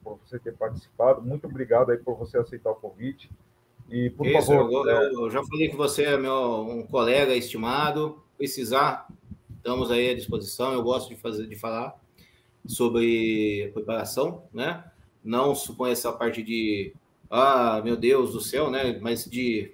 Por 0.02 0.18
você 0.18 0.38
ter 0.38 0.54
participado, 0.54 1.22
muito 1.22 1.46
obrigado 1.46 1.90
aí 1.90 1.98
por 1.98 2.16
você 2.16 2.38
aceitar 2.38 2.70
o 2.70 2.74
convite. 2.74 3.30
E, 3.88 4.10
por 4.10 4.26
Isso, 4.26 4.46
favor. 4.46 4.88
Eu, 4.88 4.90
é... 4.90 5.14
eu, 5.14 5.30
já 5.30 5.42
falei 5.44 5.68
que 5.68 5.76
você 5.76 6.04
é 6.04 6.16
meu 6.16 6.62
um 6.62 6.86
colega 6.86 7.34
estimado, 7.34 8.22
precisar, 8.36 9.06
estamos 9.56 9.90
aí 9.90 10.10
à 10.10 10.14
disposição. 10.14 10.72
Eu 10.72 10.82
gosto 10.82 11.08
de 11.08 11.16
fazer, 11.16 11.46
de 11.46 11.56
falar 11.56 11.98
sobre 12.66 13.70
preparação, 13.74 14.44
né? 14.52 14.84
Não 15.22 15.54
suponho 15.54 15.92
essa 15.92 16.12
parte 16.12 16.42
de, 16.42 16.92
ah, 17.30 17.80
meu 17.82 17.96
Deus 17.96 18.32
do 18.32 18.40
céu, 18.40 18.70
né? 18.70 18.98
Mas 19.00 19.24
de, 19.24 19.72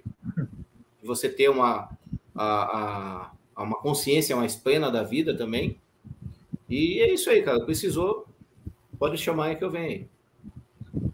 de 1.01 1.07
você 1.07 1.29
ter 1.29 1.49
uma 1.49 1.89
a, 2.35 3.31
a 3.55 3.63
uma 3.63 3.77
consciência 3.77 4.35
mais 4.35 4.55
plena 4.55 4.91
da 4.91 5.03
vida 5.03 5.35
também. 5.35 5.77
E 6.69 6.99
é 6.99 7.13
isso 7.13 7.29
aí, 7.29 7.43
cara. 7.43 7.63
Precisou, 7.63 8.25
pode 8.97 9.17
chamar 9.17 9.47
aí 9.47 9.55
que 9.55 9.63
eu 9.63 9.69
venho 9.69 9.85
aí. 9.85 10.07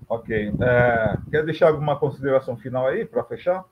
Ok. 0.07 0.53
É, 0.61 1.17
quer 1.29 1.45
deixar 1.45 1.67
alguma 1.67 1.97
consideração 1.97 2.55
final 2.57 2.87
aí 2.87 3.05
para 3.05 3.23
fechar? 3.23 3.65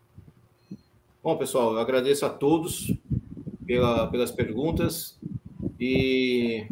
Bom, 1.23 1.37
pessoal, 1.37 1.73
eu 1.73 1.79
agradeço 1.79 2.25
a 2.25 2.29
todos 2.29 2.93
pela, 3.65 4.07
pelas 4.07 4.31
perguntas 4.31 5.19
e 5.79 6.67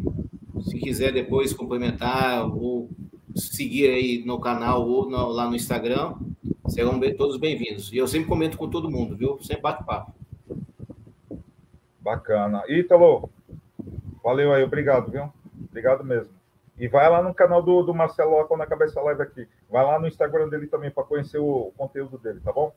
se 0.64 0.78
quiser 0.78 1.12
depois 1.12 1.52
complementar 1.52 2.46
ou 2.46 2.88
seguir 3.36 3.90
aí 3.90 4.24
no 4.24 4.40
canal 4.40 4.88
ou 4.88 5.08
no, 5.08 5.28
lá 5.28 5.48
no 5.48 5.54
Instagram, 5.54 6.14
serão 6.68 6.98
todos 7.16 7.36
bem-vindos. 7.36 7.92
E 7.92 7.98
eu 7.98 8.08
sempre 8.08 8.28
comento 8.28 8.56
com 8.56 8.68
todo 8.68 8.90
mundo, 8.90 9.16
viu? 9.16 9.38
Sempre 9.42 9.62
bato 9.62 9.84
papo. 9.84 10.12
Bacana. 12.00 12.62
Ítalo, 12.68 13.28
valeu 14.22 14.52
aí, 14.52 14.62
obrigado, 14.62 15.10
viu? 15.10 15.30
Obrigado 15.68 16.02
mesmo. 16.02 16.32
E 16.78 16.88
vai 16.88 17.08
lá 17.08 17.22
no 17.22 17.34
canal 17.34 17.62
do, 17.62 17.82
do 17.82 17.94
Marcelo 17.94 18.44
quando 18.46 18.62
acabar 18.62 18.86
essa 18.86 19.00
live 19.02 19.22
aqui. 19.22 19.46
Vai 19.70 19.84
lá 19.84 19.98
no 19.98 20.08
Instagram 20.08 20.48
dele 20.48 20.66
também 20.66 20.90
para 20.90 21.04
conhecer 21.04 21.38
o, 21.38 21.68
o, 21.68 21.72
conteúdo 21.76 22.18
dele, 22.18 22.40
tá 22.40 22.52
bom? 22.52 22.72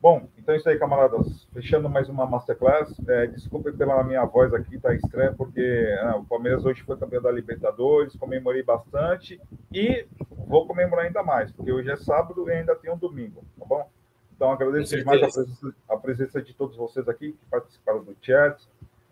Bom, 0.00 0.26
então 0.38 0.54
é 0.54 0.56
isso 0.56 0.66
aí, 0.66 0.78
camaradas. 0.78 1.46
Fechando 1.52 1.86
mais 1.90 2.08
uma 2.08 2.24
Masterclass. 2.24 2.90
É, 3.06 3.26
desculpe 3.26 3.70
pela 3.72 4.02
minha 4.02 4.24
voz 4.24 4.54
aqui, 4.54 4.78
tá 4.78 4.94
estranha, 4.94 5.34
porque 5.34 5.60
é, 5.60 6.10
o 6.12 6.24
Palmeiras 6.24 6.64
hoje 6.64 6.82
foi 6.84 6.96
campeão 6.96 7.20
da 7.20 7.30
Libertadores, 7.30 8.16
comemorei 8.16 8.62
bastante 8.62 9.38
e 9.70 10.06
vou 10.30 10.66
comemorar 10.66 11.04
ainda 11.04 11.22
mais, 11.22 11.52
porque 11.52 11.70
hoje 11.70 11.90
é 11.90 11.96
sábado 11.96 12.48
e 12.48 12.52
ainda 12.52 12.74
tem 12.74 12.90
um 12.90 12.96
domingo, 12.96 13.44
tá 13.58 13.66
bom? 13.66 13.86
Então, 14.34 14.50
agradeço 14.50 14.96
demais 14.96 15.22
a 15.22 15.28
presença, 15.28 15.74
a 15.86 15.96
presença, 15.98 16.42
de 16.42 16.54
todos 16.54 16.78
vocês 16.78 17.06
aqui 17.06 17.32
que 17.32 17.46
participaram 17.50 18.02
do 18.02 18.16
chat, 18.22 18.66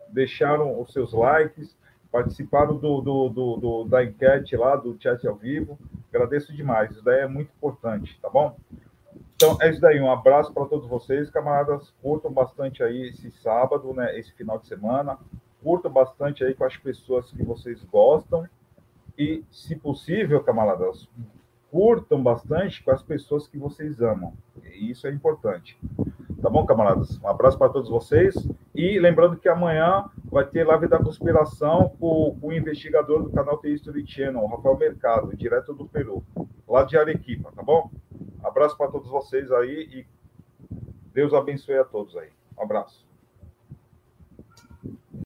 deixaram 0.09 0.81
os 0.81 0.91
seus 0.91 1.13
likes, 1.13 1.77
participaram 2.11 2.79
do, 2.79 3.03
do, 3.03 3.29
do, 3.29 3.57
do, 3.59 3.85
da 3.85 4.03
enquete 4.03 4.57
lá, 4.57 4.75
do 4.75 4.97
chat 4.99 5.27
ao 5.29 5.37
vivo. 5.37 5.79
Agradeço 6.09 6.51
demais, 6.57 6.93
isso 6.93 7.05
daí 7.05 7.21
é 7.21 7.29
muito 7.29 7.51
importante, 7.55 8.19
tá 8.23 8.31
bom? 8.31 8.57
Então, 9.41 9.57
é 9.61 9.71
isso 9.71 9.81
daí. 9.81 10.01
Um 10.01 10.11
abraço 10.11 10.53
para 10.53 10.67
todos 10.67 10.89
vocês, 10.89 11.31
camaradas. 11.31 11.95
Curtam 12.03 12.33
bastante 12.33 12.83
aí 12.83 13.03
esse 13.03 13.31
sábado, 13.31 13.95
né? 13.95 14.19
Esse 14.19 14.33
final 14.33 14.59
de 14.59 14.67
semana. 14.67 15.17
Curtam 15.63 15.93
bastante 15.93 16.43
aí 16.43 16.55
com 16.55 16.65
as 16.65 16.77
pessoas 16.77 17.31
que 17.31 17.45
vocês 17.45 17.85
gostam. 17.85 18.49
E, 19.17 19.45
se 19.53 19.77
possível, 19.77 20.43
camaradas, 20.43 21.09
curtam 21.71 22.21
bastante 22.21 22.83
com 22.83 22.91
as 22.91 23.01
pessoas 23.01 23.47
que 23.47 23.57
vocês 23.57 24.03
amam. 24.03 24.33
Isso 24.75 25.07
é 25.07 25.13
importante. 25.13 25.79
Tá 26.41 26.49
bom, 26.49 26.65
camaradas? 26.65 27.21
Um 27.21 27.27
abraço 27.27 27.59
para 27.59 27.69
todos 27.69 27.91
vocês. 27.91 28.35
E 28.73 28.97
lembrando 29.01 29.37
que 29.37 29.49
amanhã 29.49 30.09
vai 30.25 30.45
ter 30.45 30.65
live 30.65 30.87
da 30.87 30.99
conspiração 30.99 31.97
com, 31.99 32.39
o 32.41 32.53
investigador 32.53 33.25
do 33.25 33.31
canal 33.31 33.59
The 33.59 33.71
History 33.71 34.07
Channel, 34.07 34.47
Rafael 34.47 34.77
Mercado, 34.77 35.37
direto 35.37 35.75
do 35.75 35.89
Peru, 35.89 36.23
lá 36.69 36.85
de 36.85 36.97
Arequipa, 36.97 37.51
tá 37.51 37.63
bom? 37.63 37.91
Abraço 38.45 38.77
para 38.77 38.91
todos 38.91 39.09
vocês 39.09 39.51
aí 39.51 39.89
e 39.91 40.07
Deus 41.13 41.35
abençoe 41.35 41.79
a 41.79 41.85
todos 41.85 42.17
aí. 42.17 42.29
Um 42.57 42.63
abraço. 42.63 43.08